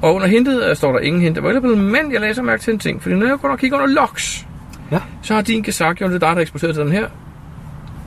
Og 0.01 0.15
under 0.15 0.27
hintet 0.27 0.63
øh, 0.69 0.75
står 0.75 0.91
der 0.91 0.99
ingen 0.99 1.21
hint 1.21 1.37
available, 1.37 1.75
men 1.75 2.11
jeg 2.13 2.21
læser 2.21 2.41
mærke 2.41 2.61
til 2.63 2.73
en 2.73 2.79
ting, 2.79 3.01
fordi 3.01 3.15
når 3.15 3.27
jeg 3.27 3.37
går 3.41 3.49
og 3.49 3.59
kigger 3.59 3.77
under 3.77 3.89
logs, 3.95 4.47
Ja. 4.91 4.99
så 5.21 5.33
har 5.33 5.41
din 5.41 5.61
gesagt, 5.61 6.01
jo, 6.01 6.05
det 6.07 6.13
er 6.15 6.19
dig, 6.19 6.27
der 6.27 6.33
har 6.33 6.41
eksporteret 6.41 6.75
til 6.75 6.83
den 6.83 6.91
her, 6.91 7.05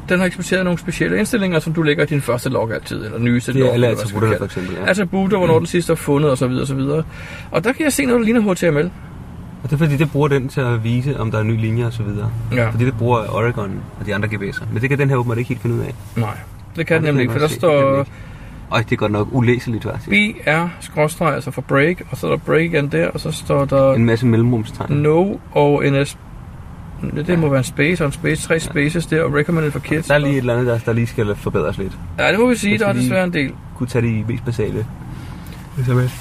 den 0.09 0.19
har 0.19 0.27
eksporteret 0.27 0.65
nogle 0.65 0.79
specielle 0.79 1.19
indstillinger, 1.19 1.59
som 1.59 1.73
du 1.73 1.83
lægger 1.83 2.03
i 2.05 2.07
din 2.07 2.21
første 2.21 2.49
log 2.49 2.73
altid, 2.75 3.05
eller 3.05 3.19
nyeste 3.19 3.53
Det 3.53 3.61
er 3.61 3.65
log. 3.65 3.75
eller 3.75 3.91
attributter, 3.91 4.29
for 4.29 4.35
det. 4.37 4.45
eksempel. 4.45 4.77
Ja. 4.85 4.91
Attributter, 4.91 5.39
hvornår 5.39 5.59
den 5.59 5.67
sidste 5.67 5.93
er 5.93 5.97
fundet, 5.97 6.31
og 6.31 6.39
så 6.39 6.47
videre, 6.47 6.63
og 6.63 6.67
så 6.69 6.75
videre. 6.75 7.05
Og 7.51 7.65
der 7.65 7.73
kan 7.73 7.85
jeg 7.85 7.93
se 7.93 8.05
noget, 8.05 8.21
der 8.21 8.25
ligner 8.25 8.55
HTML. 8.55 8.91
Og 9.65 9.71
det 9.71 9.77
er 9.77 9.79
fordi, 9.79 9.97
det 9.97 10.11
bruger 10.13 10.29
den 10.29 10.49
til 10.49 10.61
at 10.61 10.85
vise, 10.85 11.21
om 11.21 11.31
der 11.31 11.39
er 11.39 11.43
nye 11.43 11.57
linjer 11.57 11.87
og 11.87 11.93
så 11.93 12.03
videre. 12.03 12.31
Ja. 12.53 12.71
Fordi 12.71 12.85
det 12.85 12.95
bruger 12.99 13.19
Oregon 13.19 13.81
og 14.01 14.07
de 14.07 14.15
andre 14.15 14.29
GPS'er. 14.29 14.65
Men 14.73 14.83
det 14.83 14.89
kan 14.89 14.99
den 14.99 15.09
her 15.09 15.17
åbenbart 15.17 15.39
ikke 15.39 15.49
helt 15.49 15.61
finde 15.63 15.77
ud 15.77 15.81
af. 15.81 15.95
Nej, 16.17 16.37
det 16.77 16.87
kan 16.87 16.95
Ja, 16.95 16.99
den 16.99 17.05
nemlig 17.05 17.23
ikke, 17.23 17.33
for 17.33 17.41
der 17.41 17.49
står. 17.49 18.07
Øj, 18.71 18.83
det 18.83 18.93
er 18.93 18.97
godt 18.97 19.13
nok 19.13 19.29
ulæseligt, 19.33 19.87
siger. 20.05 20.33
BR 20.45 20.69
skråstreg, 20.81 21.35
altså 21.35 21.51
for 21.51 21.61
break, 21.63 22.03
og 22.11 22.17
så 22.17 22.27
er 22.27 22.31
der 22.31 22.37
break 22.37 22.61
igen 22.61 22.89
der, 22.89 23.09
og 23.09 23.21
så 23.21 23.31
står 23.33 23.65
der 23.65 23.93
En 23.95 24.05
masse 24.05 24.27
mellemrumstegn. 24.27 24.93
no 24.97 25.37
og 25.53 25.83
NS. 25.91 26.19
Det, 27.17 27.27
det 27.27 27.39
må 27.39 27.49
være 27.49 27.59
en 27.59 27.65
space 27.65 28.05
og 28.05 28.07
en 28.07 28.13
space, 28.13 28.43
tre 28.43 28.61
spaces 28.61 29.07
der, 29.07 29.23
og 29.23 29.35
recommended 29.35 29.71
for 29.71 29.79
kids. 29.79 30.07
Der 30.07 30.15
er 30.15 30.19
lige 30.19 30.33
et 30.33 30.39
eller 30.39 30.53
andet, 30.55 30.67
der, 30.67 30.79
der 30.79 30.93
lige 30.93 31.07
skal 31.07 31.35
forbedres 31.37 31.79
lidt. 31.79 31.99
Ja, 32.19 32.33
det 32.33 32.41
må 32.41 32.49
vi 32.49 32.57
sige, 32.57 32.79
der 32.79 32.87
er 32.87 32.93
desværre 32.93 33.25
en 33.25 33.33
del. 33.33 33.53
Kunne 33.77 33.87
tage 33.87 34.07
de 34.07 34.25
mest 34.29 34.45
basale. 34.45 34.87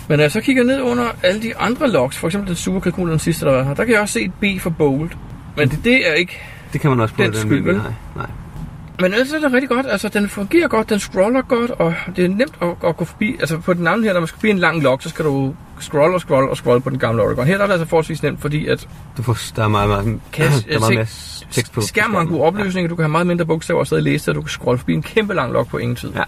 Men 0.07 0.17
når 0.17 0.23
jeg 0.23 0.31
så 0.31 0.41
kigger 0.41 0.63
ned 0.63 0.81
under 0.81 1.05
alle 1.23 1.41
de 1.41 1.57
andre 1.57 1.89
logs, 1.91 2.17
for 2.17 2.27
eksempel 2.27 2.47
den 2.47 2.55
superkalkun, 2.55 3.09
den 3.09 3.19
sidste, 3.19 3.45
der 3.45 3.51
var 3.51 3.63
her, 3.63 3.73
der 3.73 3.83
kan 3.83 3.93
jeg 3.93 4.01
også 4.01 4.13
se 4.13 4.21
et 4.21 4.33
B 4.33 4.61
for 4.61 4.69
bold. 4.69 5.09
Men 5.57 5.69
det, 5.69 5.79
det 5.83 6.09
er 6.09 6.13
ikke... 6.13 6.41
Det 6.73 6.81
kan 6.81 6.89
man 6.89 6.99
også 6.99 7.15
på 7.15 7.23
Den 7.23 7.31
den 7.31 7.39
skyld? 7.39 7.63
Nej, 7.75 7.91
nej. 8.15 8.25
Men 8.99 9.13
ellers 9.13 9.31
er 9.31 9.39
det 9.39 9.53
rigtig 9.53 9.69
godt. 9.69 9.85
Altså, 9.89 10.09
den 10.09 10.29
fungerer 10.29 10.67
godt, 10.67 10.89
den 10.89 10.99
scroller 10.99 11.41
godt, 11.41 11.71
og 11.71 11.93
det 12.15 12.25
er 12.25 12.29
nemt 12.29 12.53
at, 12.61 12.67
at 12.85 12.97
gå 12.97 13.05
forbi. 13.05 13.35
Altså, 13.39 13.57
på 13.57 13.73
den 13.73 13.87
anden 13.87 14.03
her, 14.03 14.13
når 14.13 14.19
man 14.19 14.27
skal 14.27 14.35
forbi 14.37 14.49
en 14.49 14.59
lang 14.59 14.81
log, 14.83 15.01
så 15.03 15.09
skal 15.09 15.25
du 15.25 15.53
scrolle 15.79 16.15
og 16.15 16.21
scrolle 16.21 16.49
og 16.49 16.57
scrolle 16.57 16.81
på 16.81 16.89
den 16.89 16.99
gamle 16.99 17.21
Oregon. 17.23 17.45
Her 17.47 17.55
der 17.57 17.63
er 17.63 17.67
det 17.67 17.73
altså 17.73 17.87
forholdsvis 17.87 18.23
nemt, 18.23 18.41
fordi 18.41 18.67
at 18.67 18.87
Du 19.17 19.23
får, 19.23 19.37
der 19.55 19.63
er 19.63 19.67
meget, 19.67 19.89
meget, 19.89 20.19
Kan- 20.33 20.45
der 20.69 20.75
er 20.75 20.79
meget 20.79 20.83
se- 20.83 20.95
mere 21.45 21.51
tekst 21.51 21.71
på. 21.73 21.81
skærmen 21.81 22.15
har 22.15 22.21
en 22.21 22.27
god 22.27 22.41
opløsning, 22.41 22.89
du 22.89 22.95
kan 22.95 23.03
have 23.03 23.11
meget 23.11 23.27
mindre 23.27 23.45
bogstaver 23.45 23.79
og 23.79 23.87
stadig 23.87 24.03
læse 24.03 24.21
det, 24.25 24.29
og 24.29 24.35
du 24.35 24.41
kan 24.41 24.49
scrolle 24.49 24.77
forbi 24.79 24.93
en 24.93 25.01
kæmpe 25.03 25.33
lang 25.33 25.53
log 25.53 25.67
på 25.67 25.77
ingen 25.77 25.95
tid. 25.95 26.09
Ja. 26.15 26.23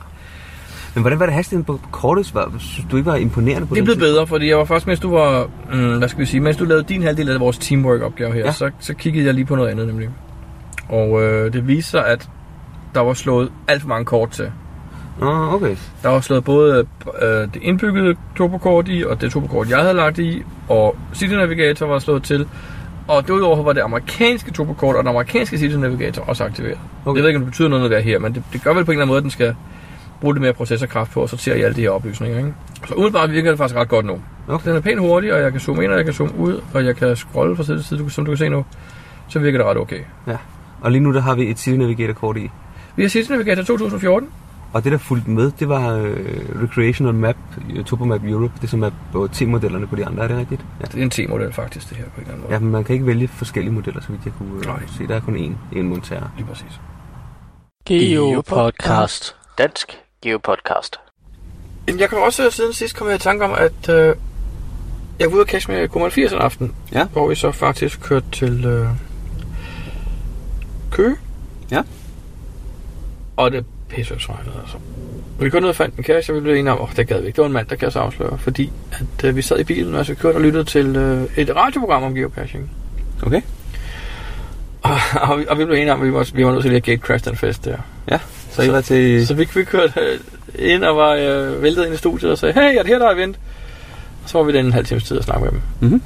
Men 0.96 1.02
hvordan 1.02 1.20
var 1.20 1.26
det 1.26 1.36
hastigheden 1.36 1.64
på 1.66 1.80
kortet? 1.92 2.36
Var, 2.36 2.52
synes 2.60 2.88
du 2.92 2.98
ikke 2.98 3.10
var 3.10 3.16
imponerende 3.16 3.68
på 3.68 3.76
Det 3.76 3.84
blevet 3.84 4.00
tid? 4.00 4.08
bedre, 4.08 4.28
fordi 4.28 4.50
jeg 4.50 4.58
var 4.58 4.66
først, 4.66 4.88
mens 4.88 5.00
du 5.00 5.12
var, 5.12 5.48
mm, 5.74 5.98
hvad 5.98 6.08
skal 6.08 6.20
vi 6.22 6.26
sige, 6.26 6.42
mens 6.42 6.58
du 6.58 6.64
lavede 6.66 6.84
din 6.90 7.04
halvdel 7.04 7.30
af 7.30 7.40
vores 7.40 7.58
teamwork-opgave 7.58 8.34
her, 8.34 8.40
Ja. 8.46 8.52
så, 8.52 8.72
så 8.80 8.94
kiggede 8.94 9.26
jeg 9.26 9.34
lige 9.34 9.46
på 9.46 9.56
noget 9.56 9.70
andet 9.70 9.88
nemlig. 9.88 10.10
Og 10.90 11.24
øh, 11.24 11.54
det 11.54 11.68
viste 11.68 11.92
sig, 11.92 12.08
at 12.08 12.30
der 12.96 13.02
var 13.02 13.14
slået 13.14 13.52
alt 13.68 13.82
for 13.82 13.90
mange 13.90 14.06
kort 14.06 14.30
til. 14.30 14.52
Nå, 15.20 15.28
okay. 15.54 15.76
Der 16.04 16.10
var 16.10 16.20
slået 16.20 16.44
både 16.44 16.86
øh, 17.22 17.30
det 17.30 17.56
indbyggede 17.62 18.16
turbokort 18.36 18.86
i, 18.90 19.04
og 19.08 19.22
det 19.22 19.32
turbokort, 19.32 19.70
jeg 19.70 19.80
havde 19.80 19.94
lagt 19.94 20.20
i, 20.20 20.44
og 20.70 20.96
City 21.14 21.34
Navigator 21.34 21.86
var 21.88 22.00
slået 22.00 22.24
til. 22.24 22.48
Og 23.08 23.28
derudover 23.28 23.64
var 23.64 23.74
det 23.74 23.82
amerikanske 23.82 24.52
turbokort 24.52 24.96
og 24.96 25.04
den 25.04 25.10
amerikanske 25.10 25.58
City 25.58 25.76
Navigator 25.76 26.24
også 26.24 26.44
aktiveret. 26.44 26.78
Okay. 27.06 27.18
Jeg 27.18 27.24
ved 27.24 27.30
ikke, 27.30 27.38
om 27.38 27.44
det 27.44 27.52
betyder 27.52 27.70
noget 27.70 27.84
at 27.86 27.90
være 27.90 28.02
her, 28.02 28.20
men 28.20 28.34
det, 28.36 28.44
det 28.54 28.64
gør 28.64 28.74
vel 28.74 28.86
på 28.86 28.92
en 28.92 28.96
eller 28.96 29.02
anden 29.02 29.08
måde, 29.08 29.18
at 29.18 29.24
den 29.24 29.32
skal 29.32 29.56
bruge 30.22 30.34
lidt 30.34 30.42
mere 30.42 30.54
processorkraft 30.54 31.12
på 31.12 31.24
at 31.24 31.30
sortere 31.30 31.60
i 31.60 31.62
alle 31.62 31.76
de 31.76 31.82
her 31.82 31.90
oplysninger. 31.90 32.38
Ikke? 32.38 32.54
Så 32.88 32.94
umiddelbart 32.94 33.32
virker 33.32 33.50
det 33.52 33.58
faktisk 33.58 33.76
ret 33.80 33.88
godt 33.90 34.06
nu. 34.06 34.22
Okay. 34.48 34.70
Den 34.70 34.76
er 34.78 34.82
pænt 34.82 35.00
hurtig, 35.00 35.34
og 35.34 35.40
jeg 35.42 35.52
kan 35.52 35.60
zoome 35.62 35.84
ind, 35.84 35.92
og 35.92 35.98
jeg 35.98 36.06
kan 36.06 36.14
zoome 36.14 36.38
ud, 36.38 36.62
og 36.74 36.86
jeg 36.86 36.96
kan 36.96 37.16
scrolle 37.16 37.56
fra 37.56 37.64
side 37.64 37.78
til 37.78 37.86
side, 37.86 38.00
Du- 38.00 38.10
som 38.10 38.26
du 38.26 38.32
kan 38.32 38.38
se 38.38 38.50
nu. 38.50 38.66
Så 39.28 39.40
virker 39.40 39.58
det 39.60 39.68
ret 39.68 39.78
okay. 39.78 40.00
Ja. 40.28 40.38
Og 40.82 40.92
lige 40.92 41.02
nu 41.02 41.14
der 41.14 41.20
har 41.22 41.36
vi 41.36 41.50
et 41.50 41.60
City 41.60 41.78
Navigator 41.78 42.14
kort 42.14 42.38
i. 42.38 42.52
Vi 42.96 43.02
har 43.02 43.10
City 43.10 43.32
Navigator 43.32 43.64
2014. 43.64 44.30
Og 44.74 44.84
det, 44.84 44.92
der 44.92 44.98
fulgte 44.98 45.30
med, 45.30 45.52
det 45.60 45.70
var 45.70 45.94
øh, 45.94 46.16
Recreational 46.64 47.14
Map, 47.16 47.36
øh, 47.76 47.84
Turbo 47.84 48.06
Map 48.06 48.24
Europe. 48.24 48.54
Det 48.62 48.70
som 48.70 48.84
er 48.84 48.90
på 49.12 49.28
T-modellerne 49.34 49.88
på 49.88 49.96
de 49.96 50.06
andre, 50.06 50.24
er 50.24 50.28
det 50.28 50.38
rigtigt? 50.38 50.62
Ja. 50.82 50.86
Det 50.86 51.00
er 51.00 51.04
en 51.04 51.10
T-model 51.10 51.54
faktisk, 51.54 51.90
det 51.90 51.98
her 51.98 52.04
på 52.06 52.10
en 52.16 52.22
eller 52.22 52.32
anden 52.32 52.42
måde. 52.44 52.54
ja, 52.54 52.60
men 52.60 52.72
man 52.72 52.84
kan 52.84 52.94
ikke 52.94 53.06
vælge 53.06 53.28
forskellige 53.28 53.74
modeller, 53.74 54.02
så 54.02 54.12
vidt 54.12 54.22
jeg 54.26 54.34
kunne 54.38 54.60
øh, 54.60 54.66
Nej. 54.66 54.80
se. 54.98 55.08
Der 55.08 55.16
er 55.16 55.20
kun 55.20 55.36
én, 55.36 55.76
én 55.78 55.82
Montero. 55.82 56.26
Lige 56.38 56.48
præcis. 56.48 56.80
Geopodcast. 57.88 59.36
Dansk 59.58 59.92
Geopodcast. 60.26 61.00
Jamen, 61.88 62.00
Jeg 62.00 62.10
kan 62.10 62.18
også 62.18 62.52
siden 62.52 62.74
sidst 62.74 62.96
komme 62.96 63.16
i 63.16 63.18
tanke 63.18 63.46
om, 63.46 63.54
at 63.58 63.90
øh, 63.90 64.16
jeg 65.20 65.28
var 65.28 65.34
ude 65.34 65.42
og 65.42 65.48
cash 65.48 65.70
med 65.70 65.88
Kummer 65.88 66.10
80 66.10 66.32
en 66.32 66.38
aften. 66.38 66.76
Ja. 66.92 67.06
Hvor 67.06 67.28
vi 67.28 67.36
så 67.36 67.52
faktisk 67.52 68.02
kørte 68.02 68.26
til 68.32 68.66
øh, 68.66 68.88
Køge. 70.92 71.16
Ja. 71.72 71.82
Og 73.38 73.52
det 73.52 73.58
er 73.58 73.64
pissevsregnet, 73.90 74.54
altså. 74.62 74.78
Vi 75.40 75.50
kørte 75.50 75.62
ned 75.62 75.70
og 75.70 75.76
fandt 75.76 75.96
en 75.96 76.04
cash, 76.04 76.30
og 76.30 76.36
vi 76.36 76.42
blev 76.42 76.54
enige 76.54 76.72
om, 76.72 76.82
åh, 76.82 76.96
det 76.96 77.08
gad 77.08 77.22
vi 77.22 77.28
ikke. 77.28 77.36
Det 77.36 77.42
var 77.42 77.48
en 77.48 77.54
mand, 77.54 77.68
der 77.68 77.76
kan 77.76 77.92
så 77.92 78.00
afsløre. 78.00 78.38
Fordi 78.38 78.72
at, 78.92 79.24
øh, 79.24 79.36
vi 79.36 79.42
sad 79.42 79.60
i 79.60 79.64
bilen, 79.64 79.96
og 79.96 80.06
så 80.06 80.16
kørte 80.16 80.36
og 80.36 80.42
lyttede 80.42 80.64
til 80.64 80.96
øh, 80.96 81.28
et 81.38 81.56
radioprogram 81.56 82.04
om 82.04 82.16
geocaching. 82.16 82.72
Okay. 83.24 83.42
Og, 84.86 85.30
og, 85.30 85.40
vi, 85.40 85.46
og 85.50 85.60
vi 85.60 85.66
blev 85.66 85.76
enige 85.76 85.94
om, 85.94 86.02
at 86.02 86.08
vi 86.08 86.14
var, 86.14 86.30
vi 86.34 86.46
var 86.46 86.52
nødt 86.52 86.62
til 86.62 86.72
lige 86.72 86.78
at 86.78 86.84
gatecrash 86.84 87.26
den 87.26 87.36
fest 87.36 87.66
der. 87.66 87.78
Ja, 88.12 88.20
så 88.52 88.62
I 88.62 88.72
var 88.72 88.82
til... 88.82 89.28
Så 89.28 89.34
vi, 89.34 89.48
vi 89.56 89.64
kørte 89.64 90.00
øh, 90.00 90.20
ind 90.56 90.84
og 90.84 90.98
var 90.98 91.12
øh, 91.12 91.64
væltet 91.64 91.86
ind 91.86 91.94
i 91.94 91.98
studiet 91.98 92.32
og 92.32 92.38
sagde, 92.38 92.54
hey, 92.54 92.78
er 92.78 92.82
det 92.82 92.88
her, 92.88 93.00
der 93.00 93.08
er 93.08 93.14
event? 93.14 93.40
Og 94.24 94.30
så 94.30 94.38
var 94.38 94.46
vi 94.46 94.54
der 94.54 94.60
en 94.60 94.74
halv 94.74 94.86
times 94.86 95.04
tid 95.04 95.18
og 95.18 95.24
snakke 95.24 95.44
med 95.44 95.52
dem. 95.52 95.62
Mhm. 95.80 96.02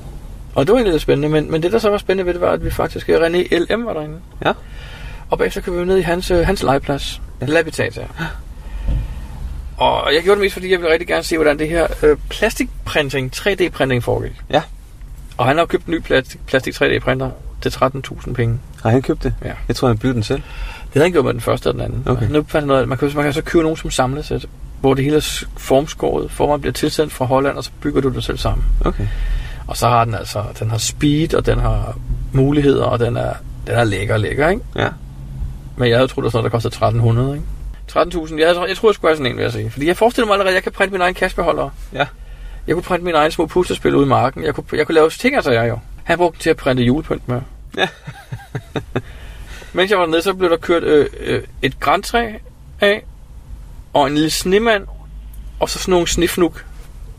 Og 0.56 0.68
det 0.68 0.74
var 0.74 0.78
egentlig 0.78 0.94
lidt 0.94 1.02
spændende, 1.02 1.30
men, 1.30 1.52
men 1.52 1.64
det 1.64 1.72
der 1.72 1.80
så 1.80 1.90
var 1.90 1.98
spændende 1.98 2.26
ved 2.26 2.34
det, 2.34 2.42
var, 2.42 2.52
at 2.52 2.66
vi 2.66 2.72
faktisk, 2.72 3.10
øh, 3.10 3.22
René 3.22 3.56
LM 3.56 3.86
var 3.86 3.94
derinde. 3.94 4.18
Ja. 4.46 4.54
Og 5.30 5.38
bagefter 5.38 5.62
købte 5.62 5.80
vi 5.80 5.86
ned 5.86 5.98
i 5.98 6.02
hans, 6.02 6.32
øh, 6.32 6.46
hans 6.46 6.64
legeplads, 6.64 7.22
ja. 7.42 7.46
Labitata. 7.46 8.02
Og 9.78 10.14
jeg 10.14 10.24
gjorde 10.24 10.40
det 10.40 10.46
mest, 10.46 10.54
fordi 10.54 10.72
jeg 10.72 10.80
ville 10.80 10.94
rigtig 10.94 11.08
gerne 11.08 11.24
se, 11.24 11.38
hvordan 11.38 11.60
det 11.60 11.70
her 11.70 11.88
øh, 12.04 12.18
plastikprinting, 12.30 13.32
3D-printing 13.36 14.00
foregik. 14.00 14.42
Ja. 14.50 14.62
Og 15.38 15.46
han 15.46 15.58
har 15.58 15.66
købt 15.66 15.86
en 15.86 15.92
ny 15.94 16.00
plastik, 16.00 16.46
plastik 16.46 16.82
3D-printer 16.82 17.30
til 17.62 17.70
13.000 17.70 18.34
penge. 18.34 18.60
Har 18.84 18.90
han 18.90 19.02
købt 19.02 19.24
det? 19.24 19.34
Ja. 19.46 19.52
Jeg 19.68 19.76
tror, 19.76 19.88
han 19.88 19.98
byggede 19.98 20.14
den 20.16 20.24
selv. 20.24 20.42
Det 20.82 20.94
havde 20.94 21.06
han 21.06 21.12
gjort 21.12 21.26
med 21.26 21.34
den 21.34 21.42
første 21.42 21.68
og 21.68 21.74
den 21.74 21.82
anden. 21.82 22.04
Okay. 22.06 22.28
Nu 22.30 22.46
fandt 22.48 22.68
noget, 22.68 22.82
af- 22.82 22.88
man 22.88 22.98
kan, 22.98 23.12
man 23.16 23.24
kan 23.24 23.34
så 23.34 23.42
købe 23.42 23.64
nogen 23.64 23.78
som 23.78 23.92
samlesæt, 23.92 24.46
hvor 24.82 24.94
det 24.94 25.04
hele 25.04 25.18
er 25.18 25.44
formskåret, 25.58 26.32
for 26.32 26.48
man 26.48 26.62
bliver 26.62 26.74
tilsendt 26.74 27.14
fra 27.14 27.26
Holland, 27.26 27.58
og 27.58 27.64
så 27.64 27.72
bygger 27.82 28.02
du 28.02 28.10
det 28.10 28.24
selv 28.24 28.38
sammen. 28.38 28.66
Okay. 28.86 29.08
Og 29.68 29.78
så 29.78 29.88
har 29.90 30.06
den 30.06 30.16
altså, 30.16 30.44
den 30.60 30.70
har 30.70 30.78
speed, 30.78 31.34
og 31.34 31.46
den 31.46 31.60
har 31.60 31.96
muligheder, 32.34 32.84
og 32.84 33.00
den 33.00 33.18
er, 33.18 33.34
den 33.68 33.76
er 33.76 33.84
lækker, 33.84 34.18
lækker, 34.18 34.50
ikke? 34.50 34.62
Ja. 34.76 34.88
Men 35.78 35.90
jeg 35.90 35.98
havde 35.98 36.08
troet, 36.08 36.16
det 36.16 36.24
var 36.24 36.30
sådan 36.30 36.38
noget, 36.44 36.52
der 36.52 36.58
kostede 36.58 36.74
1300, 36.74 37.34
ikke? 37.36 37.46
13.000, 37.92 38.40
jeg, 38.40 38.48
havde, 38.48 38.60
jeg 38.62 38.78
troede, 38.78 38.92
jeg 38.92 38.96
skulle 38.96 39.10
have 39.10 39.18
sådan 39.18 39.32
en, 39.32 39.38
vil 39.38 39.44
jeg 39.44 39.52
sige. 39.52 39.70
Fordi 39.70 39.88
jeg 39.88 39.98
forestiller 39.98 40.26
mig 40.26 40.34
allerede, 40.34 40.50
at 40.50 40.56
jeg 40.56 40.64
kan 40.64 40.72
printe 40.72 40.92
min 40.92 41.02
egen 41.02 41.16
cashbeholder. 41.16 41.70
Ja. 41.94 42.06
Jeg 42.68 42.76
kunne 42.76 42.84
printe 42.84 43.06
min 43.06 43.16
egen 43.16 43.32
små 43.32 43.46
puslespil 43.46 43.96
ude 43.96 44.06
i 44.06 44.10
marken. 44.10 44.44
Jeg 44.44 44.54
kunne, 44.56 44.64
jeg 44.74 44.86
kunne 44.86 44.96
lave 44.96 45.10
ting, 45.10 45.36
altså 45.36 45.52
jeg 45.52 45.70
jo. 45.70 45.80
Han 46.10 46.18
brugte 46.18 46.36
den 46.36 46.42
til 46.42 46.50
at 46.50 46.58
printe 46.58 46.84
julepynt 46.84 47.28
med. 47.28 47.42
Ja. 47.78 47.88
Mens 49.74 49.92
jeg 49.92 50.00
var 50.00 50.06
dernede, 50.06 50.22
så 50.22 50.34
blev 50.34 50.50
der 50.50 50.58
kørt 50.58 50.84
øh, 50.84 51.10
øh, 51.20 51.44
et 51.62 51.80
græntræ 51.80 52.32
af, 52.82 53.04
og 53.94 54.08
en 54.08 54.14
lille 54.14 54.30
snemand, 54.30 54.88
og 55.60 55.70
så 55.70 55.80
sådan 55.80 55.92
nogle 55.92 56.08
snifnuk 56.08 56.66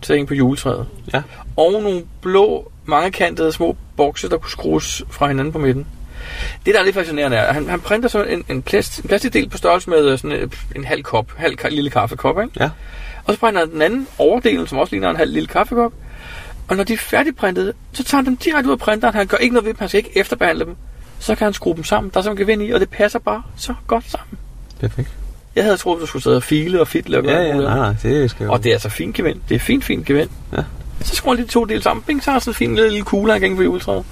til 0.03 0.19
en 0.19 0.27
på 0.27 0.35
juletræet. 0.35 0.87
Ja. 1.15 1.23
Og 1.57 1.73
nogle 1.73 2.03
blå, 2.23 2.73
mangekantede 2.85 3.53
små 3.53 3.77
bokse, 3.97 4.29
der 4.29 4.39
kunne 4.39 4.51
skrues 4.51 5.03
fra 5.11 5.29
hinanden 5.29 5.53
på 5.53 5.59
midten. 5.59 5.87
Det, 6.67 6.75
der 6.75 6.81
er 6.81 6.85
lidt 6.85 6.95
fascinerende, 6.95 7.37
er, 7.37 7.43
at 7.43 7.55
han, 7.55 7.69
han 7.69 7.81
printer 7.81 8.09
så 8.09 8.25
en, 8.25 8.45
en, 8.49 8.63
plast, 8.63 8.99
en 8.99 9.09
plastikdel 9.09 9.49
på 9.49 9.57
størrelse 9.57 9.91
med 9.91 10.05
øh, 10.05 10.19
sådan 10.19 10.33
en, 10.33 10.53
en 10.77 10.85
halv 10.85 11.03
kop, 11.03 11.33
halv 11.37 11.57
lille 11.71 11.91
kaffekop, 11.91 12.41
ikke? 12.43 12.53
Ja. 12.61 12.71
Og 13.25 13.35
så 13.35 13.41
printer 13.41 13.61
han 13.61 13.71
den 13.71 13.83
anden 13.83 14.07
overdelen, 14.19 14.67
som 14.67 14.79
også 14.79 14.95
ligner 14.95 15.11
en 15.11 15.17
halv 15.17 15.33
lille 15.33 15.47
kaffekop. 15.47 15.93
Og 16.71 16.77
når 16.77 16.85
de 16.85 16.93
er 16.93 16.99
færdigprintet, 16.99 17.73
så 17.93 18.05
tager 18.05 18.23
han 18.23 18.27
dem 18.27 18.37
direkte 18.37 18.69
ud 18.69 18.73
af 18.73 18.79
printeren. 18.79 19.15
Han 19.15 19.27
gør 19.27 19.37
ikke 19.37 19.55
noget 19.55 19.65
ved 19.65 19.73
dem, 19.75 19.79
han 19.79 19.89
skal 19.89 19.99
ikke 19.99 20.19
efterbehandle 20.19 20.65
dem. 20.65 20.77
Så 21.19 21.35
kan 21.35 21.45
han 21.45 21.53
skrue 21.53 21.77
dem 21.77 21.85
sammen. 21.85 22.11
Der 22.15 22.19
er 22.19 22.23
simpelthen 22.23 22.47
gevind 22.47 22.71
i, 22.71 22.73
og 22.73 22.81
det 22.81 22.89
passer 22.89 23.19
bare 23.19 23.43
så 23.57 23.75
godt 23.87 24.11
sammen. 24.11 24.39
Perfekt. 24.81 25.09
Jeg 25.57 25.65
havde 25.65 25.77
troet, 25.77 26.01
du 26.01 26.07
skulle 26.07 26.23
sidde 26.23 26.37
og 26.37 26.43
file 26.43 26.81
og 26.81 26.89
fitle 26.89 27.19
og 27.19 27.25
gøre 27.25 27.37
Ja, 27.37 27.43
ja, 27.43 27.55
nej, 27.57 27.79
nej, 27.79 27.95
det 28.03 28.31
skal. 28.31 28.51
Og 28.51 28.65
det 28.65 28.71
er 28.71 28.75
altså 28.75 28.89
fint 28.89 29.15
gevind. 29.15 29.41
Det 29.49 29.55
er 29.55 29.59
fint, 29.59 29.85
fint 29.85 30.07
gevind. 30.07 30.31
Ja. 30.53 30.63
Så 31.03 31.17
skruer 31.17 31.37
han 31.37 31.45
de 31.45 31.51
to 31.51 31.65
dele 31.65 31.83
sammen. 31.83 32.03
Bing, 32.03 32.23
så 32.23 32.31
har 32.31 32.39
sådan 32.39 32.51
en 32.51 32.55
fin 32.55 32.75
lille, 32.75 32.91
lille 32.91 33.05
kugle, 33.05 33.33
han 33.33 33.41
kan 33.41 33.57
på 33.57 33.63
juletræet. 33.63 34.05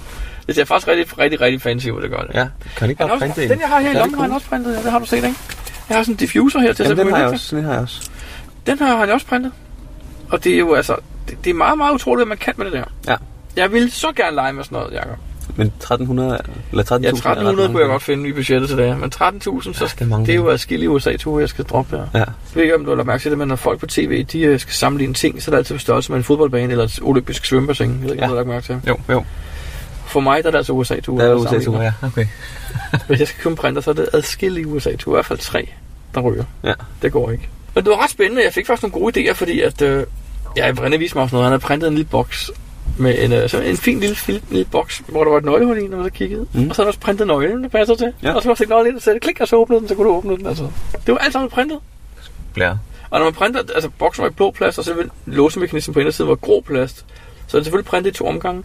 Det 0.47 0.55
ser 0.55 0.65
faktisk 0.65 0.87
rigtig, 0.87 1.19
rigtig, 1.19 1.41
rigtig 1.41 1.61
fancy 1.61 1.87
ud, 1.87 2.01
det 2.01 2.09
gør 2.09 2.21
det. 2.21 2.33
Ja, 2.33 2.47
kan 2.77 2.89
ikke 2.89 2.99
bare 2.99 3.19
printe 3.19 3.49
den, 3.49 3.59
jeg 3.59 3.67
har 3.67 3.79
her 3.79 3.91
i 3.91 3.93
lommen, 3.93 4.15
har 4.15 4.21
han 4.21 4.31
også 4.31 4.47
printet. 4.47 4.73
Ja, 4.73 4.81
det 4.81 4.91
har 4.91 4.99
du 4.99 5.05
set, 5.05 5.17
ikke? 5.17 5.35
Jeg 5.89 5.97
har 5.97 6.03
sådan 6.03 6.13
en 6.13 6.17
diffuser 6.17 6.59
her 6.59 6.73
til 6.73 6.83
Jamen, 6.83 6.99
at 6.99 7.05
den 7.05 7.13
har 7.13 7.19
jeg 7.19 7.29
også. 7.29 7.45
Sådan 7.45 7.63
en 7.63 7.65
har 7.65 7.73
jeg 7.73 7.81
også. 7.81 8.09
Den 8.65 8.77
har 8.77 8.97
han 8.97 9.09
også 9.09 9.25
printet. 9.25 9.51
Og 10.29 10.43
det 10.43 10.53
er 10.53 10.57
jo 10.57 10.73
altså, 10.73 10.95
det, 11.29 11.37
det 11.43 11.49
er 11.49 11.53
meget, 11.53 11.77
meget 11.77 11.93
utroligt, 11.93 12.19
hvad 12.27 12.29
man 12.29 12.37
kan 12.37 12.53
med 12.57 12.65
det 12.65 12.73
der. 12.73 12.83
Ja. 13.07 13.15
Jeg 13.55 13.71
vil 13.71 13.91
så 13.91 14.11
gerne 14.11 14.35
lege 14.35 14.53
med 14.53 14.63
sådan 14.63 14.77
noget, 14.77 14.93
Jacob. 14.93 15.17
Men 15.55 15.67
1300, 15.67 16.39
eller 16.71 16.83
13.000 16.83 16.89
Ja, 16.91 16.95
er 16.95 16.97
ret 16.97 17.15
1300 17.15 17.55
mange 17.55 17.67
kunne 17.73 17.81
jeg 17.81 17.89
godt 17.89 18.03
finde 18.03 18.29
i 18.29 18.33
budgettet 18.33 18.69
til 18.69 18.77
det 18.77 18.85
her. 18.85 18.97
Men 18.97 19.11
13.000, 19.15 19.73
så 19.73 19.93
det 19.99 20.11
er 20.11 20.17
det 20.17 20.29
er 20.29 20.35
jo 20.35 20.49
adskillige 20.49 20.89
USA-ture, 20.89 21.41
jeg 21.41 21.49
skal 21.49 21.65
droppe 21.65 21.97
der. 21.97 22.05
Ja. 22.13 22.19
Jeg 22.19 22.27
ved 22.53 22.63
ikke, 22.63 22.75
om 22.75 22.83
du 22.83 22.89
har 22.89 22.95
lagt 22.95 23.07
mærke 23.07 23.21
til 23.21 23.31
det, 23.31 23.37
men 23.37 23.47
når 23.47 23.55
folk 23.55 23.79
på 23.79 23.85
tv, 23.87 24.23
de 24.23 24.39
øh, 24.41 24.59
skal 24.59 24.73
sammenligne 24.73 25.13
ting, 25.13 25.41
så 25.43 25.51
er 25.51 25.53
det 25.53 25.57
altid 25.57 25.75
på 25.75 25.79
størrelse 25.79 26.11
med 26.11 26.17
en 26.17 26.23
fodboldbane 26.23 26.71
eller 26.71 26.83
et 26.83 26.99
olympisk 27.01 27.45
svømmebassin. 27.45 27.89
Jeg 27.91 28.01
ved 28.03 28.11
ikke, 28.11 28.11
om 28.11 28.17
Ja. 28.17 28.23
du 28.25 28.29
har 28.29 28.35
lagt 28.35 28.47
mærke 28.47 28.65
til. 28.65 28.81
Jo, 28.87 28.97
jo. 29.09 29.23
For 30.07 30.19
mig 30.19 30.43
der 30.43 30.47
er 30.47 30.51
det 30.51 30.57
altså 30.57 30.73
USA-ture. 30.73 31.17
Der 31.17 31.23
er 31.23 31.27
jeg 31.27 31.37
USA 31.37 31.49
sammenligner. 31.59 31.91
ja. 32.01 32.07
Okay. 32.07 32.25
Hvis 33.07 33.19
jeg 33.19 33.27
skal 33.27 33.41
købe 33.41 33.49
en 33.51 33.55
printer, 33.55 33.81
så 33.81 33.89
er 33.89 33.93
det 33.95 34.09
adskillige 34.13 34.67
USA-ture. 34.67 35.13
I 35.13 35.15
hvert 35.15 35.25
fald 35.25 35.39
tre, 35.39 35.69
der 36.15 36.21
ryger. 36.21 36.43
Ja. 36.63 36.73
Det 37.01 37.11
går 37.11 37.31
ikke. 37.31 37.49
Men 37.75 37.83
det 37.83 37.91
var 37.91 38.03
ret 38.03 38.09
spændende. 38.09 38.43
Jeg 38.43 38.53
fik 38.53 38.67
faktisk 38.67 38.83
nogle 38.83 38.93
gode 39.05 39.19
idéer, 39.29 39.33
fordi 39.33 39.61
at... 39.61 39.81
Øh, 39.81 40.03
ja, 40.57 40.71
René 40.71 40.97
viste 40.97 41.17
mig 41.17 41.23
også 41.23 41.35
noget. 41.35 41.45
Han 41.45 41.51
havde 41.51 41.61
printet 41.61 41.87
en 41.87 41.95
lille 41.95 42.09
boks 42.09 42.51
med 42.97 43.23
en, 43.23 43.33
øh, 43.33 43.49
så 43.49 43.61
en 43.61 43.77
fin 43.77 43.99
lille, 43.99 44.15
lille, 44.27 44.41
lille 44.49 44.65
boks, 44.65 45.01
hvor 45.07 45.23
der 45.23 45.31
var 45.31 45.37
et 45.37 45.45
nøglehul 45.45 45.77
i, 45.77 45.87
når 45.87 45.97
man 45.97 46.05
så 46.05 46.11
kiggede. 46.11 46.47
Mm. 46.53 46.69
Og 46.69 46.75
så 46.75 46.81
havde 46.81 46.89
også 46.89 46.99
printet 46.99 47.27
nøglen, 47.27 47.63
der 47.63 47.69
passer 47.69 47.95
til. 47.95 48.13
Ja. 48.23 48.33
Og 48.33 48.41
så 48.41 48.49
var 48.49 48.55
der 48.55 48.65
nøglen 48.69 48.93
ind 48.93 49.01
sætte 49.01 49.19
klik, 49.19 49.41
og 49.41 49.47
så 49.47 49.55
åbnede 49.55 49.79
den, 49.79 49.87
så 49.87 49.95
kunne 49.95 50.07
du 50.07 50.13
åbne 50.15 50.37
den. 50.37 50.45
Altså. 50.45 50.63
Det 51.05 51.13
var 51.13 51.17
alt 51.17 51.33
sammen 51.33 51.49
printet. 51.49 51.79
Blær. 52.53 52.75
Og 53.09 53.19
når 53.19 53.25
man 53.25 53.33
printer, 53.33 53.59
altså 53.75 53.89
boksen 53.89 54.23
var 54.23 54.29
i 54.29 54.33
blå 54.33 54.51
plast, 54.51 54.79
og 54.79 54.85
så 54.85 54.93
låsemekanismen 55.25 55.93
på 55.93 55.99
indersiden 55.99 56.29
var 56.29 56.35
grå 56.35 56.63
plast. 56.67 57.05
Så 57.47 57.57
er 57.57 57.59
det 57.59 57.65
selvfølgelig 57.65 57.89
printet 57.89 58.11
i 58.11 58.13
to 58.13 58.27
omgange. 58.27 58.63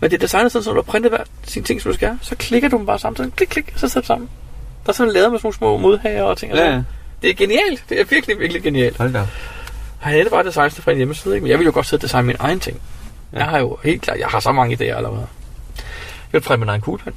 Men 0.00 0.10
det 0.10 0.16
er 0.16 0.20
designet 0.20 0.52
sådan, 0.52 0.64
så 0.64 0.70
når 0.70 0.74
du 0.74 0.82
printer 0.82 1.10
hver 1.10 1.24
sin 1.44 1.62
ting, 1.62 1.82
som 1.82 1.92
du 1.92 1.96
skal, 1.96 2.18
så 2.22 2.36
klikker 2.36 2.68
du 2.68 2.76
dem 2.76 2.86
bare 2.86 2.98
samtidig. 2.98 3.32
Klik, 3.32 3.48
klik, 3.48 3.72
så 3.76 3.88
sætter 3.88 4.06
sammen. 4.06 4.28
Der 4.84 4.88
er 4.88 4.92
sådan 4.92 5.12
lavet 5.12 5.30
med 5.30 5.38
sådan 5.38 5.46
nogle 5.46 5.56
små 5.56 5.76
modhager 5.76 6.22
og 6.22 6.38
ting. 6.38 6.52
og 6.52 6.58
ja. 6.58 6.82
Det 7.22 7.30
er 7.30 7.34
genialt. 7.34 7.84
Det 7.88 8.00
er 8.00 8.04
virkelig, 8.04 8.38
virkelig 8.38 8.62
genialt. 8.62 8.96
Hold 8.96 9.12
da. 9.12 9.26
Han 10.00 10.14
er 10.18 10.22
det 10.22 10.30
bare 10.32 10.44
designet 10.44 10.72
fra 10.72 10.90
en 10.90 10.96
hjemmeside, 10.96 11.34
ikke? 11.34 11.42
men 11.44 11.50
jeg 11.50 11.58
vil 11.58 11.64
jo 11.64 11.70
godt 11.74 11.86
sidde 11.86 11.98
og 12.00 12.02
designe 12.02 12.26
min 12.26 12.36
egen 12.38 12.60
ting. 12.60 12.80
Ja. 13.32 13.38
Jeg 13.38 13.46
har 13.46 13.58
jo 13.58 13.78
helt 13.84 14.02
klart, 14.02 14.18
jeg 14.18 14.26
har 14.28 14.40
så 14.40 14.52
mange 14.52 14.76
idéer 14.76 14.96
allerede. 14.96 15.26
Jeg 15.76 16.32
vil 16.32 16.40
printe 16.40 16.58
min 16.60 16.68
egen 16.68 16.80
kuglepen. 16.80 17.14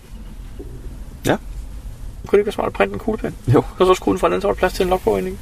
Ja. 1.25 1.37
Kunne 2.27 2.31
det 2.31 2.37
ikke 2.37 2.45
være 2.45 2.51
smart 2.53 2.67
at 2.67 2.73
printe 2.73 2.93
en 2.93 2.99
kuglepen? 2.99 3.35
Jo, 3.53 3.63
Og 3.79 3.85
så 3.87 3.93
skrue 3.93 4.13
den 4.13 4.19
fra 4.19 4.29
den 4.29 4.41
så 4.41 4.47
var 4.47 4.53
der 4.53 4.59
plads 4.59 4.73
til 4.73 4.83
en 4.83 4.89
logbog 4.89 5.19
inde. 5.19 5.31
i. 5.31 5.37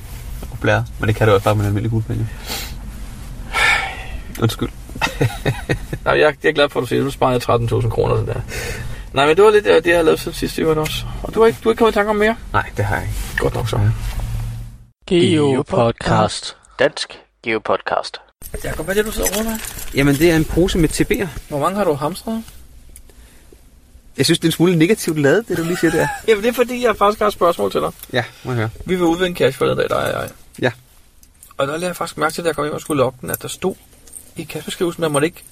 og 0.52 0.58
blær. 0.62 0.82
Men 1.00 1.08
det 1.08 1.16
kan 1.16 1.28
du 1.28 1.34
også 1.34 1.44
bare 1.44 1.56
med 1.56 1.64
en 1.66 1.68
almindelig 1.68 2.04
jo. 2.10 2.16
Undskyld. 4.42 4.70
Nej, 6.06 6.20
jeg, 6.20 6.36
jeg 6.44 6.50
er 6.50 6.54
glad 6.54 6.70
for, 6.70 6.80
at 6.80 6.82
du 6.84 6.88
siger, 6.88 7.00
at 7.00 7.06
nu 7.06 7.12
sparer 7.12 7.32
jeg 7.32 7.42
13.000 7.84 7.90
kroner 7.90 8.16
til 8.18 8.26
det. 8.26 8.42
Nej, 9.14 9.28
men 9.28 9.36
det 9.36 9.46
var 9.46 9.52
lidt 9.52 9.68
øh, 9.68 9.76
det, 9.76 9.88
jeg 9.88 9.96
har 9.96 10.04
lavet 10.04 10.20
siden 10.20 10.34
sidst, 10.38 10.58
i 10.58 10.62
øvrigt 10.62 10.80
også. 10.80 11.06
Og 11.24 11.36
du 11.36 11.40
har 11.40 11.48
ikke, 11.48 11.60
du 11.64 11.70
har 11.70 11.72
ikke 11.72 11.80
kommet 11.80 11.92
i 11.92 11.96
tanke 11.96 12.10
om 12.10 12.16
mere? 12.16 12.36
Nej, 12.54 12.70
det 12.78 12.86
har 12.86 12.96
jeg 12.96 13.04
ikke. 13.06 13.16
Godt 13.38 13.56
nok 13.56 13.70
så. 13.70 13.80
Geopodcast. 15.08 16.58
Dansk 16.80 17.20
Geopodcast. 17.44 18.18
Jakob, 18.64 18.86
hvad 18.86 18.96
er 18.96 19.04
det, 19.04 19.06
du 19.06 19.12
sidder 19.12 19.38
runder? 19.40 19.58
Jamen, 19.96 20.16
det 20.16 20.32
er 20.32 20.36
en 20.36 20.46
pose 20.46 20.78
med 20.78 20.90
TB'er. 20.90 21.28
Hvor 21.50 21.60
mange 21.60 21.78
har 21.78 21.84
du 21.84 21.94
hamstret? 21.94 22.44
Jeg 24.18 24.26
synes, 24.26 24.40
det 24.40 24.46
er 24.46 24.48
en 24.48 24.52
smule 24.52 24.76
negativt 24.76 25.20
lavet, 25.20 25.48
det 25.48 25.58
du 25.58 25.64
lige 25.64 25.78
siger 25.78 25.92
der. 25.92 26.08
Jamen, 26.28 26.44
det 26.44 26.50
er 26.50 26.54
fordi, 26.54 26.84
jeg 26.86 26.98
faktisk 26.98 27.20
har 27.20 27.28
et 27.28 27.34
spørgsmål 27.34 27.72
til 27.72 27.82
dig. 27.82 27.92
Ja, 28.14 28.24
må 28.44 28.52
jeg 28.52 28.58
høre. 28.58 28.70
Vi 28.86 29.00
var 29.00 29.06
ude 29.06 29.20
ved 29.20 29.28
en 29.28 29.36
cash 29.36 29.58
for 29.58 29.66
dag, 29.66 29.90
der 29.90 29.96
er 29.96 30.22
jeg. 30.22 30.30
Ja. 30.62 30.72
Og 31.58 31.68
der 31.68 31.74
lagde 31.74 31.86
jeg 31.88 31.96
faktisk 31.96 32.18
mærke 32.18 32.34
til, 32.34 32.42
at 32.42 32.46
jeg 32.48 32.56
kom 32.56 32.64
hjem 32.66 32.74
og 32.74 32.82
skulle 32.82 33.00
logge 33.04 33.18
den, 33.22 33.30
at 33.30 33.42
der 33.42 33.48
stod 33.48 33.76
i 34.36 34.46
cashbeskrivelsen, 34.46 35.04
at 35.04 35.12
man 35.12 35.14
måtte 35.14 35.26
ikke, 35.28 35.44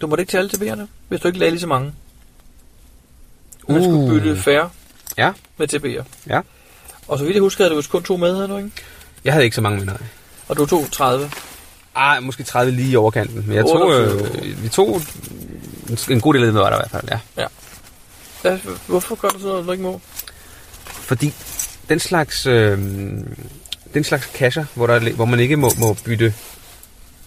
du 0.00 0.06
måtte 0.06 0.22
ikke 0.22 0.30
tage 0.30 0.38
alle 0.38 0.50
TB'erne, 0.82 0.86
hvis 1.08 1.20
du 1.20 1.28
ikke 1.28 1.38
lagde 1.38 1.50
lige 1.50 1.60
så 1.60 1.66
mange. 1.66 1.92
Man 3.68 3.76
Uh. 3.78 3.82
skulle 3.84 4.10
bytte 4.20 4.36
færre 4.42 4.70
Ja, 5.18 5.32
med 5.56 5.74
TB'er. 5.74 6.04
ja. 6.26 6.40
Og 7.08 7.18
så 7.18 7.24
vidt 7.24 7.34
jeg 7.34 7.42
husker, 7.42 7.64
havde 7.64 7.82
du 7.82 7.88
kun 7.90 8.02
to 8.02 8.16
med, 8.16 8.34
havde 8.34 8.48
du 8.48 8.56
ikke? 8.56 8.70
Jeg 9.24 9.32
havde 9.32 9.44
ikke 9.44 9.54
så 9.56 9.60
mange 9.62 9.78
med, 9.78 9.86
nej. 9.86 9.96
Og 10.48 10.56
du 10.56 10.66
tog 10.66 10.86
30. 10.92 11.30
Ah, 11.94 12.22
måske 12.22 12.42
30 12.42 12.72
lige 12.72 12.90
i 12.90 12.96
overkanten. 12.96 13.44
Men 13.46 13.56
jeg 13.56 13.64
tog, 13.64 13.86
28. 13.86 14.48
øh, 14.48 14.62
vi 14.62 14.68
tog 14.68 15.00
en, 16.10 16.20
god 16.20 16.34
del 16.34 16.42
af 16.44 16.52
det 16.52 16.60
var 16.60 16.70
der 16.70 16.76
i 16.76 16.80
hvert 16.80 16.90
fald, 16.90 17.20
ja. 17.36 17.46
Ja, 18.44 18.58
hvorfor 18.86 19.14
gør 19.14 19.28
du 19.28 19.38
sådan 19.38 19.48
noget, 19.48 19.66
du 19.66 19.72
ikke 19.72 19.84
må? 19.84 20.00
Fordi 20.84 21.34
den 21.88 22.00
slags, 22.00 22.46
øh, 22.46 22.78
den 23.94 24.04
slags 24.04 24.26
kasser, 24.34 24.64
hvor, 24.74 24.86
der, 24.86 24.94
er 24.94 25.12
hvor 25.12 25.24
man 25.24 25.40
ikke 25.40 25.56
må, 25.56 25.70
må 25.78 25.96
bytte 26.04 26.34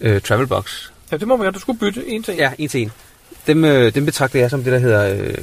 øh, 0.00 0.20
travelbox, 0.20 0.90
Ja, 1.10 1.16
det 1.16 1.28
må 1.28 1.36
man 1.36 1.44
gerne. 1.44 1.54
Du 1.54 1.60
skulle 1.60 1.78
bytte 1.78 2.08
en 2.08 2.22
til 2.22 2.34
en. 2.34 2.40
ja, 2.40 2.52
en 2.58 2.68
til 2.68 2.82
en, 2.82 2.92
dem, 3.46 3.64
øh, 3.64 3.94
dem 3.94 4.04
betragter 4.04 4.38
jeg 4.38 4.50
som 4.50 4.64
det, 4.64 4.72
der 4.72 4.78
hedder 4.78 5.14
øh, 5.14 5.34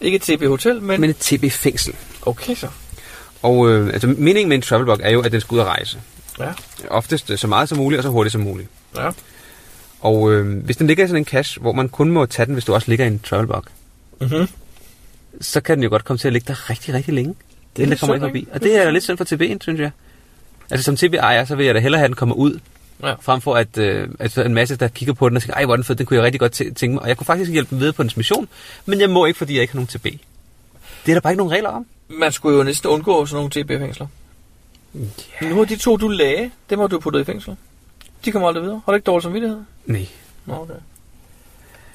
Ikke 0.00 0.16
et 0.16 0.22
TB 0.22 0.46
Hotel, 0.46 0.82
men... 0.82 1.00
men 1.00 1.10
et 1.10 1.16
TB-fængsel. 1.16 1.94
Okay 2.22 2.54
så. 2.54 2.68
Og 3.42 3.70
øh, 3.70 3.92
altså, 3.92 4.06
meningen 4.06 4.48
med 4.48 4.56
en 4.56 4.62
travelbox 4.62 4.98
er 5.02 5.10
jo, 5.10 5.20
at 5.20 5.32
den 5.32 5.40
skal 5.40 5.54
ud 5.54 5.60
og 5.60 5.66
rejse. 5.66 5.98
Ja. 6.40 6.52
Oftest 6.90 7.30
øh, 7.30 7.38
så 7.38 7.46
meget 7.46 7.68
som 7.68 7.78
muligt, 7.78 7.98
og 7.98 8.02
så 8.02 8.08
hurtigt 8.10 8.32
som 8.32 8.40
muligt. 8.40 8.68
Ja. 8.96 9.10
Og 10.00 10.32
øh, 10.32 10.64
hvis 10.64 10.76
den 10.76 10.86
ligger 10.86 11.04
i 11.04 11.08
sådan 11.08 11.20
en 11.22 11.24
cache, 11.24 11.60
hvor 11.60 11.72
man 11.72 11.88
kun 11.88 12.10
må 12.10 12.26
tage 12.26 12.46
den, 12.46 12.54
hvis 12.54 12.64
du 12.64 12.74
også 12.74 12.88
ligger 12.88 13.04
i 13.04 13.08
en 13.08 13.18
travelbox, 13.18 13.64
Mm-hmm. 14.20 14.48
så 15.40 15.60
kan 15.60 15.76
den 15.76 15.82
jo 15.84 15.90
godt 15.90 16.04
komme 16.04 16.18
til 16.18 16.28
at 16.28 16.32
ligge 16.32 16.48
der 16.48 16.70
rigtig, 16.70 16.94
rigtig 16.94 17.14
længe. 17.14 17.34
Det 17.76 17.82
er 17.84 17.88
der 17.88 17.96
kommer 17.96 18.14
ikke 18.14 18.26
forbi. 18.26 18.48
Og 18.52 18.62
det 18.62 18.76
er 18.76 18.84
jo 18.84 18.90
lidt 18.90 19.04
synd 19.04 19.16
for 19.18 19.24
TB'en, 19.24 19.56
synes 19.60 19.80
jeg. 19.80 19.90
Altså 20.70 20.84
som 20.84 20.96
TB-ejer, 20.96 21.44
så 21.44 21.54
vil 21.56 21.66
jeg 21.66 21.74
da 21.74 21.80
hellere 21.80 21.98
have, 21.98 22.04
at 22.04 22.08
den 22.08 22.16
kommer 22.16 22.34
ud, 22.34 22.58
Ja. 23.02 23.14
frem 23.20 23.40
for 23.40 23.54
at, 23.54 23.78
øh, 23.78 24.08
at 24.18 24.38
en 24.38 24.54
masse, 24.54 24.76
der 24.76 24.88
kigger 24.88 25.12
på 25.14 25.28
den 25.28 25.36
og 25.36 25.42
siger, 25.42 25.54
ej, 25.54 25.64
hvor 25.64 25.74
er 25.74 25.76
den 25.76 25.84
fed, 25.84 25.96
den 25.96 26.06
kunne 26.06 26.16
jeg 26.16 26.24
rigtig 26.24 26.40
godt 26.40 26.60
tæ- 26.60 26.72
tænke 26.74 26.94
mig. 26.94 27.02
Og 27.02 27.08
jeg 27.08 27.16
kunne 27.16 27.24
faktisk 27.24 27.50
hjælpe 27.50 27.70
dem 27.70 27.78
videre 27.80 27.92
på 27.92 28.02
dens 28.02 28.16
mission, 28.16 28.48
men 28.86 29.00
jeg 29.00 29.10
må 29.10 29.24
ikke, 29.26 29.38
fordi 29.38 29.54
jeg 29.54 29.62
ikke 29.62 29.72
har 29.72 29.76
nogen 29.76 29.86
TB. 29.86 30.04
Det 30.04 31.12
er 31.12 31.14
der 31.14 31.20
bare 31.20 31.32
ikke 31.32 31.38
nogen 31.38 31.52
regler 31.52 31.68
om. 31.68 31.86
Man 32.08 32.32
skulle 32.32 32.56
jo 32.58 32.62
næsten 32.62 32.90
undgå 32.90 33.26
sådan 33.26 33.36
nogle 33.36 33.50
TB-fængsler. 33.50 34.06
Yeah. 34.96 35.50
Nu 35.52 35.56
har 35.58 35.64
de 35.64 35.76
to, 35.76 35.96
du 35.96 36.08
lagde, 36.08 36.50
dem 36.70 36.78
har 36.78 36.86
du 36.86 37.00
puttet 37.00 37.20
i 37.20 37.24
fængsel. 37.24 37.56
De 38.24 38.32
kommer 38.32 38.48
aldrig 38.48 38.62
videre. 38.64 38.80
Har 38.84 38.92
du 38.92 38.96
ikke 38.96 39.04
dårlig 39.06 39.22
samvittighed? 39.22 39.58
Nej. 39.86 40.06
Nå, 40.46 40.54
okay. 40.54 40.74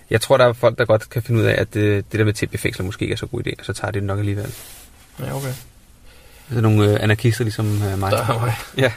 Jeg 0.09 0.21
tror, 0.21 0.37
der 0.37 0.45
er 0.45 0.53
folk, 0.53 0.77
der 0.77 0.85
godt 0.85 1.09
kan 1.09 1.21
finde 1.23 1.39
ud 1.41 1.45
af, 1.45 1.61
at 1.61 1.73
det, 1.73 2.11
det 2.11 2.19
der 2.19 2.25
med 2.25 2.33
TB-fængsler 2.33 2.85
måske 2.85 3.03
ikke 3.03 3.13
er 3.13 3.17
så 3.17 3.25
god 3.25 3.47
idé, 3.47 3.51
og 3.59 3.65
så 3.65 3.73
tager 3.73 3.91
de 3.91 3.99
det 3.99 4.07
nok 4.07 4.19
alligevel. 4.19 4.53
Ja, 5.19 5.35
okay. 5.35 5.53
Altså 6.49 6.61
nogle 6.61 6.91
øh, 6.93 7.03
anarkister 7.03 7.43
ligesom 7.43 7.83
øh, 7.83 7.99
mig. 7.99 8.11
Der 8.11 8.17
er 8.17 8.39
mig. 8.39 8.53
Ja. 8.77 8.91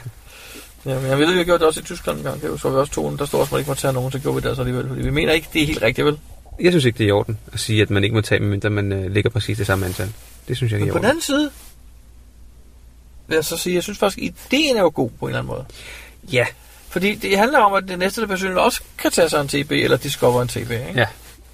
Ja, 0.85 0.99
men 0.99 1.09
jeg 1.09 1.17
ved, 1.17 1.31
vi 1.31 1.37
har 1.37 1.43
gjort 1.43 1.59
det 1.59 1.67
også 1.67 1.79
i 1.79 1.83
Tyskland 1.83 2.17
en 2.17 2.23
gang. 2.23 2.41
Det 2.41 2.61
så 2.61 2.69
vi 2.69 2.75
også 2.75 2.93
to, 2.93 3.15
der 3.15 3.25
står 3.25 3.39
også, 3.39 3.49
at 3.49 3.51
man 3.51 3.59
ikke 3.59 3.71
må 3.71 3.75
tage 3.75 3.93
nogen, 3.93 4.11
så 4.11 4.19
gjorde 4.19 4.35
vi 4.35 4.41
det 4.41 4.47
altså 4.47 4.61
alligevel. 4.61 4.87
Fordi 4.87 5.01
vi 5.01 5.09
mener 5.09 5.33
ikke, 5.33 5.47
det 5.53 5.61
er 5.61 5.65
helt 5.65 5.81
rigtigt, 5.81 6.05
vel? 6.05 6.17
Jeg 6.59 6.71
synes 6.71 6.85
ikke, 6.85 6.97
det 6.97 7.03
er 7.03 7.07
i 7.07 7.11
orden 7.11 7.37
at 7.53 7.59
sige, 7.59 7.81
at 7.81 7.89
man 7.89 8.03
ikke 8.03 8.15
må 8.15 8.21
tage, 8.21 8.39
medmindre 8.39 8.69
man 8.69 8.91
øh, 8.91 9.11
ligger 9.11 9.29
præcis 9.29 9.57
det 9.57 9.67
samme 9.67 9.85
antal. 9.85 10.13
Det 10.47 10.57
synes 10.57 10.71
jeg 10.71 10.81
ikke 10.81 10.85
Men 10.85 10.89
er 10.89 10.91
i 10.91 10.91
på 10.91 10.97
orden. 10.97 11.03
den 11.03 11.09
anden 11.09 11.21
side, 11.21 11.49
vil 13.27 13.35
jeg 13.35 13.45
så 13.45 13.57
sige, 13.57 13.75
jeg 13.75 13.83
synes 13.83 13.99
faktisk, 13.99 14.17
ideen 14.51 14.77
er 14.77 14.81
jo 14.81 14.91
god 14.95 15.09
på 15.19 15.25
en 15.25 15.29
eller 15.29 15.39
anden 15.39 15.47
måde. 15.53 15.65
Ja. 16.31 16.45
Fordi 16.89 17.15
det 17.15 17.37
handler 17.37 17.59
om, 17.59 17.73
at 17.73 17.83
den 17.87 17.99
næste 17.99 18.27
person 18.27 18.57
også 18.57 18.81
kan 18.97 19.11
tage 19.11 19.29
sig 19.29 19.41
en 19.41 19.47
TB, 19.47 19.71
eller 19.71 19.97
discover 19.97 20.41
en 20.41 20.47
TB, 20.47 20.57
ikke? 20.71 20.85
Ja. 20.95 21.05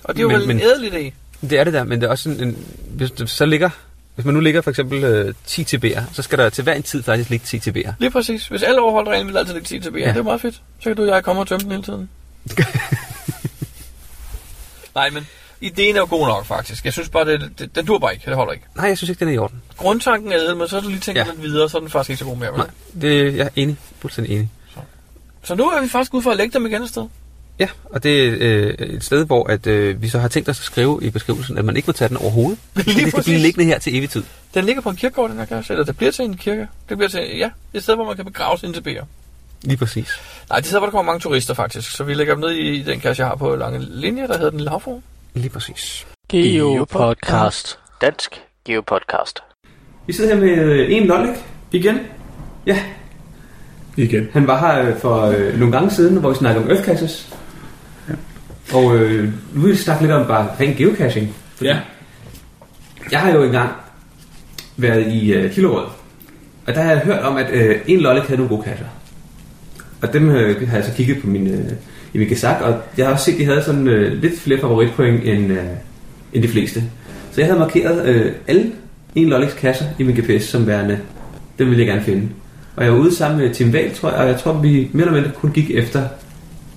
Og 0.04 0.14
det 0.14 0.20
er 0.20 0.24
jo 0.24 0.28
Men- 0.30 0.38
vel 0.40 0.48
men- 0.48 0.58
en 0.58 0.64
ædel 0.64 0.94
idé. 0.94 1.14
Det 1.50 1.60
er 1.60 1.64
det 1.64 1.74
der, 1.74 1.84
men 1.84 2.02
det 2.02 2.08
er 2.08 2.12
også 2.12 2.24
sådan 2.24 2.48
en... 2.48 2.58
Hvis 2.88 3.12
så 3.26 3.46
ligger... 3.46 3.70
Hvis 4.16 4.26
man 4.26 4.34
nu 4.34 4.40
ligger 4.40 4.62
for 4.62 4.70
eksempel 4.70 5.04
øh, 5.04 5.34
10 5.46 5.64
TB'er, 5.64 6.02
så 6.14 6.22
skal 6.22 6.38
der 6.40 6.50
til 6.50 6.64
hver 6.64 6.74
en 6.74 6.84
tid 6.84 7.04
faktisk 7.04 7.30
ligge 7.30 7.46
10 7.46 7.58
TB'er. 7.70 7.92
Lige 8.00 8.12
præcis. 8.12 8.48
Hvis 8.48 8.64
alle 8.64 8.82
overholder 8.82 9.12
reglen, 9.12 9.28
vil 9.28 9.34
der 9.34 9.40
altid 9.40 9.54
ligge 9.54 9.68
10 9.68 9.80
TB. 9.80 9.96
Ja. 9.96 10.08
Det 10.10 10.18
er 10.18 10.24
meget 10.24 10.42
fedt. 10.42 10.56
Så 10.80 10.90
kan 10.90 10.96
du 10.96 11.02
og 11.02 11.08
jeg 11.08 11.24
komme 11.24 11.42
og 11.42 11.48
tømme 11.48 11.64
den 11.64 11.72
hele 11.72 11.84
tiden. 11.84 12.10
Nej, 14.96 15.10
men 15.10 15.28
ideen 15.62 15.96
er 15.96 16.00
jo 16.00 16.08
god 16.10 16.28
nok, 16.28 16.46
faktisk. 16.46 16.86
Jeg 16.86 16.94
synes 16.94 17.10
bare, 17.10 17.26
det, 17.26 17.52
det, 17.60 17.76
den 17.76 17.86
dur 17.86 18.00
bare 18.00 18.14
ikke. 18.14 18.26
Det 18.26 18.36
holder 18.36 18.54
ikke. 18.54 18.66
Nej, 18.76 18.86
jeg 18.86 18.98
synes 18.98 19.10
ikke, 19.10 19.20
den 19.20 19.28
er 19.28 19.34
i 19.34 19.38
orden. 19.38 19.62
Grundtanken 19.78 20.32
er 20.32 20.38
ædel, 20.38 20.56
men 20.56 20.68
så 20.68 20.76
har 20.76 20.82
du 20.82 20.90
lige 20.90 21.00
tænkt 21.00 21.18
ja. 21.18 21.26
Lidt 21.26 21.42
videre, 21.42 21.70
så 21.70 21.78
er 21.78 21.82
den 21.82 21.90
faktisk 21.90 22.10
ikke 22.10 22.20
så 22.20 22.26
god 22.26 22.38
mere. 22.38 22.52
vel? 22.52 22.58
Nej, 22.58 22.68
det, 23.02 23.38
jeg 23.38 23.46
er 23.46 23.50
enig. 23.56 23.78
Fuldstændig 24.00 24.34
enig. 24.36 24.50
Så 25.44 25.56
nu 25.56 25.70
er 25.70 25.82
vi 25.82 25.88
faktisk 25.88 26.14
ude 26.14 26.24
for 26.24 26.32
at 26.32 26.38
lægge 26.38 26.54
dem 26.54 26.66
igen 26.66 26.82
et 26.82 26.90
sted. 26.90 27.06
Ja, 27.60 27.68
og 27.86 28.04
det 28.04 28.28
er 28.28 28.38
øh, 28.40 28.88
et 28.88 29.04
sted, 29.04 29.26
hvor 29.26 29.48
at, 29.50 29.68
øh, 29.68 30.02
vi 30.02 30.10
så 30.10 30.20
har 30.20 30.28
tænkt 30.28 30.50
os 30.50 30.60
at 30.60 30.66
skrive 30.66 31.00
i 31.04 31.10
beskrivelsen, 31.10 31.58
at 31.58 31.66
man 31.66 31.76
ikke 31.78 31.88
må 31.88 31.94
tage 31.94 32.10
den 32.10 32.18
overhovedet. 32.18 32.60
Lige 32.76 32.86
det 32.86 32.96
skal 32.96 33.12
præcis. 33.12 33.24
blive 33.26 33.40
liggende 33.40 33.66
her 33.66 33.80
til 33.80 33.98
evig 33.98 34.10
tid. 34.10 34.24
Den 34.54 34.66
ligger 34.66 34.82
på 34.82 34.90
en 34.90 34.96
kirkegård, 34.96 35.30
den 35.30 35.38
her 35.40 35.46
kasse. 35.46 35.74
Eller 35.74 35.86
det 35.86 35.98
bliver 35.98 36.12
til 36.12 36.26
en 36.26 36.38
kirke. 36.38 36.68
Det 36.90 36.98
bliver 36.98 37.10
til, 37.10 37.38
ja, 37.38 37.50
et 37.74 37.84
sted, 37.84 37.96
hvor 37.96 38.06
man 38.06 38.16
kan 38.16 38.26
begrave 38.26 38.58
sine 38.58 38.74
TB'er. 38.74 39.06
Lige 39.62 39.78
præcis. 39.78 40.08
Nej, 40.50 40.60
det 40.60 40.74
er 40.74 40.78
hvor 40.78 40.88
der 40.88 40.92
kommer 40.92 41.12
mange 41.12 41.20
turister, 41.20 41.54
faktisk. 41.54 41.92
Så 41.92 42.04
vi 42.04 42.14
lægger 42.14 42.34
dem 42.34 42.42
ned 42.42 42.52
i, 42.52 42.80
i 42.80 42.84
den 42.84 43.00
kasse, 43.00 43.22
jeg 43.22 43.28
har 43.28 43.36
på 43.36 43.56
lange 43.56 43.80
linje, 43.80 44.28
der 44.28 44.38
hedder 44.38 44.50
den 44.52 44.60
Lavfru. 44.60 45.02
Lige 45.34 45.50
præcis. 45.50 46.08
Geopodcast. 46.30 47.80
Dansk 48.02 48.42
Geopodcast. 48.66 49.40
Vi 50.08 50.14
sidder 50.14 50.36
her 50.36 50.42
med 50.42 50.50
øh, 50.58 50.92
en 50.92 51.08
lollik. 51.08 51.36
Igen? 51.72 52.00
Ja, 52.66 52.80
Igen. 53.98 54.28
han 54.34 54.48
var 54.48 54.60
her 54.60 54.90
øh, 54.90 54.98
for 55.00 55.22
øh, 55.22 55.60
nogle 55.60 55.72
gange 55.72 55.92
siden, 55.92 56.18
hvor 56.18 56.30
vi 56.30 56.36
snakkede 56.36 56.66
om 56.66 56.72
Earth 56.72 56.86
Caches. 56.86 57.34
Og 58.74 58.96
øh, 58.96 59.34
nu 59.54 59.62
vil 59.62 59.72
vi 59.72 59.76
snakke 59.76 60.04
lidt 60.04 60.14
om 60.14 60.28
bare 60.28 60.48
ren 60.60 60.76
geocaching. 60.76 61.36
Fordi 61.56 61.70
Ja. 61.70 61.80
Jeg 63.12 63.20
har 63.20 63.32
jo 63.32 63.44
engang 63.44 63.72
været 64.78 65.08
i 65.12 65.34
øh, 65.34 65.52
Hillerød, 65.52 65.86
og 66.68 66.76
der 66.76 66.82
har 66.82 66.92
jeg 66.92 67.00
hørt 67.00 67.20
om, 67.24 67.38
at 67.38 67.50
øh, 67.52 67.82
en 67.88 68.00
lollik 68.00 68.24
havde 68.24 68.38
nogle 68.38 68.56
gode 68.56 68.64
kasser. 68.64 68.86
Og 70.02 70.14
dem 70.14 70.30
øh, 70.30 70.70
har 70.70 70.78
jeg 70.78 70.86
så 70.86 70.94
kigget 70.94 71.22
på 71.22 71.28
min, 71.28 71.48
øh, 71.48 71.72
i 72.14 72.18
min 72.18 72.28
gesak, 72.28 72.62
og 72.62 72.76
jeg 72.98 73.06
har 73.06 73.14
også 73.14 73.26
set, 73.26 73.34
at 73.34 73.40
de 73.40 73.46
havde 73.46 73.64
sådan 73.64 73.88
øh, 73.88 74.22
lidt 74.22 74.40
flere 74.40 74.60
favoritpoint 74.60 75.24
end, 75.24 75.52
øh, 75.52 75.64
end 76.34 76.44
de 76.44 76.48
fleste. 76.48 76.84
Så 77.32 77.42
jeg 77.42 77.46
havde 77.46 77.60
markeret 77.60 78.06
øh, 78.06 78.32
alle 78.48 78.72
en 79.16 79.30
lolliks 79.30 79.54
kasser 79.54 79.86
i 80.00 80.04
min 80.04 80.16
GPS 80.16 80.44
som 80.44 80.68
værende, 80.68 81.00
dem 81.60 81.68
ville 81.68 81.80
jeg 81.80 81.88
gerne 81.88 82.02
finde. 82.02 82.30
Og 82.76 82.84
jeg 82.84 82.94
var 82.94 83.00
ude 83.00 83.16
sammen 83.16 83.42
med 83.42 83.54
Tim 83.54 83.72
Wahl, 83.72 83.94
tror 83.94 84.10
jeg, 84.10 84.20
og 84.20 84.28
jeg 84.28 84.40
tror, 84.40 84.54
vi 84.54 84.90
mere 84.92 85.08
eller 85.08 85.22
mindre 85.22 85.32
kun 85.40 85.52
gik 85.52 85.72
efter 85.72 86.04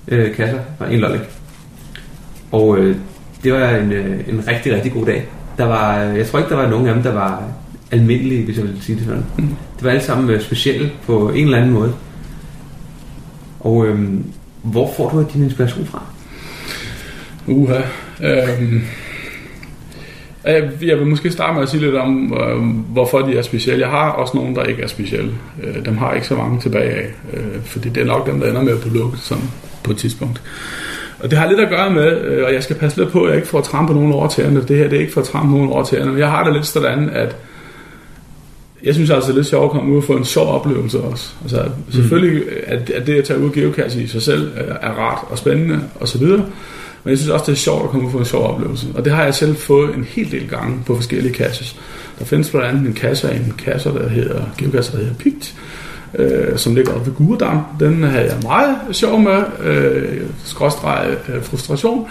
øh, 0.09 0.35
kasser 0.35 0.59
fra 0.79 0.92
en 0.92 1.01
lollik. 1.01 1.20
Og 2.53 2.79
øh, 2.79 2.96
det 3.44 3.53
var 3.53 3.70
en, 3.70 3.92
øh, 3.92 4.29
en 4.29 4.49
rigtig, 4.49 4.75
rigtig 4.75 4.92
god 4.92 5.07
dag. 5.07 5.29
Der 5.59 5.64
var, 5.64 6.05
øh, 6.05 6.16
jeg 6.16 6.27
tror 6.27 6.38
ikke, 6.38 6.49
der 6.49 6.57
var 6.57 6.70
nogen 6.70 6.87
af 6.87 6.94
dem, 6.94 7.03
der 7.03 7.12
var 7.12 7.42
almindelige, 7.90 8.44
hvis 8.44 8.57
jeg 8.57 8.64
vil 8.64 8.83
sige 8.83 8.96
det 8.96 9.05
sådan. 9.05 9.25
Mm. 9.38 9.49
Det 9.77 9.85
var 9.85 9.90
alle 9.90 10.03
sammen 10.03 10.31
øh, 10.31 10.40
specielle 10.40 10.90
på 11.07 11.31
en 11.31 11.44
eller 11.44 11.59
anden 11.59 11.72
måde. 11.72 11.92
Og 13.61 13.87
øh, 13.87 14.11
hvor 14.70 14.92
får 14.96 15.11
du 15.11 15.26
din 15.35 15.44
inspiration 15.44 15.87
fra? 15.87 16.02
Uha. 17.46 17.81
Øhm, 18.22 18.83
jeg, 20.44 20.70
jeg 20.83 20.98
vil 20.98 21.07
måske 21.07 21.31
starte 21.31 21.55
med 21.55 21.62
at 21.62 21.68
sige 21.68 21.81
lidt 21.81 21.94
om, 21.94 22.33
øh, 22.33 22.92
hvorfor 22.92 23.18
de 23.18 23.38
er 23.38 23.42
specielle. 23.42 23.81
Jeg 23.81 23.90
har 23.90 24.11
også 24.11 24.37
nogen, 24.37 24.57
der 24.57 24.64
ikke 24.64 24.83
er 24.83 24.87
specielle. 24.87 25.33
Øh, 25.62 25.85
dem 25.85 25.96
har 25.96 26.07
jeg 26.07 26.16
ikke 26.16 26.29
så 26.29 26.35
mange 26.35 26.61
tilbage 26.61 26.90
af, 26.90 27.11
øh, 27.33 27.62
fordi 27.64 27.88
det 27.88 28.00
er 28.00 28.07
nok 28.07 28.26
dem, 28.26 28.40
der 28.40 28.48
ender 28.48 28.62
med 28.62 28.72
at 28.72 28.81
blive 28.81 28.94
lukket 28.94 29.20
sådan 29.20 29.44
på 29.85 29.90
et 29.90 29.96
tidspunkt. 29.96 30.42
Og 31.18 31.31
det 31.31 31.38
har 31.38 31.48
lidt 31.48 31.61
at 31.61 31.68
gøre 31.68 31.90
med, 31.90 32.20
øh, 32.20 32.44
og 32.46 32.55
jeg 32.55 32.62
skal 32.62 32.76
passe 32.76 32.98
lidt 32.98 33.12
på, 33.12 33.22
at 33.22 33.29
jeg 33.29 33.37
ikke 33.37 33.48
får 33.48 33.61
trampe 33.61 33.94
nogen 33.94 34.12
over 34.12 34.29
tæerne. 34.29 34.64
Det 34.68 34.79
her 34.79 34.88
det 34.88 34.96
er 34.96 35.00
ikke 35.00 35.12
for 35.12 35.20
at 35.20 35.26
trampe 35.26 35.52
nogen 35.52 35.70
over 35.70 35.85
tæerne, 35.85 36.11
men 36.11 36.18
jeg 36.18 36.31
har 36.31 36.44
det 36.44 36.52
lidt 36.52 36.66
sådan, 36.66 37.11
at 37.11 37.37
jeg 38.83 38.95
synes 38.95 39.11
altså, 39.11 39.29
det 39.29 39.35
er 39.35 39.39
lidt 39.39 39.47
sjovt 39.47 39.65
at 39.65 39.71
komme 39.71 39.93
ud 39.93 39.97
og 39.97 40.05
få 40.05 40.17
en 40.17 40.25
sjov 40.25 40.55
oplevelse 40.55 41.01
også. 41.01 41.33
Altså, 41.43 41.65
selvfølgelig 41.91 42.45
at, 42.67 43.07
det 43.07 43.15
at 43.15 43.25
tage 43.25 43.41
ud 43.41 43.49
og 43.49 43.53
geocache 43.53 44.03
i 44.03 44.07
sig 44.07 44.23
selv 44.23 44.49
øh, 44.59 44.75
er, 44.83 44.91
rart 44.91 45.19
og 45.31 45.39
spændende 45.39 45.81
og 45.95 46.09
så 46.09 46.19
videre. 46.19 46.45
Men 47.05 47.11
jeg 47.11 47.19
synes 47.19 47.31
også, 47.31 47.45
det 47.47 47.53
er 47.53 47.57
sjovt 47.57 47.85
at 47.85 47.91
komme 47.91 48.03
ud 48.03 48.07
og 48.07 48.12
få 48.12 48.19
en 48.19 48.25
sjov 48.25 48.55
oplevelse. 48.55 48.87
Og 48.95 49.05
det 49.05 49.12
har 49.12 49.25
jeg 49.25 49.35
selv 49.35 49.57
fået 49.57 49.95
en 49.95 50.05
hel 50.05 50.31
del 50.31 50.49
gange 50.49 50.79
på 50.87 50.97
forskellige 50.97 51.35
caches. 51.35 51.77
Der 52.19 52.25
findes 52.25 52.51
blandt 52.51 52.67
andet 52.67 52.87
en 52.87 52.95
kasse 52.95 53.31
af 53.31 53.37
en 53.37 53.55
kasse, 53.59 53.89
der 53.89 54.09
hedder, 54.09 54.43
geocache, 54.59 54.93
der 54.93 54.99
hedder 54.99 55.15
Pigt, 55.15 55.55
øh, 56.15 56.57
som 56.59 56.75
ligger 56.75 56.95
oppe 56.95 57.07
ved 57.07 57.15
Gurdam. 57.15 57.61
Den 57.81 58.03
havde 58.03 58.25
jeg 58.25 58.37
meget 58.43 58.77
sjov 58.93 59.21
med, 59.21 59.43
øh, 59.65 60.21
skråstreg 60.45 61.17
øh, 61.29 61.43
frustration. 61.43 62.09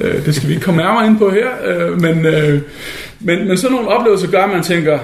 Øh, 0.00 0.26
det 0.26 0.34
skal 0.34 0.48
vi 0.48 0.54
ikke 0.54 0.64
komme 0.64 0.82
nærmere 0.82 1.06
ind 1.06 1.18
på 1.18 1.30
her, 1.30 1.48
øh, 1.64 2.00
men, 2.00 2.26
øh, 2.26 2.60
men, 3.20 3.48
men 3.48 3.56
sådan 3.56 3.74
nogle 3.76 3.88
oplevelser 3.88 4.30
gør, 4.30 4.42
at 4.42 4.50
man 4.50 4.62
tænker, 4.62 4.98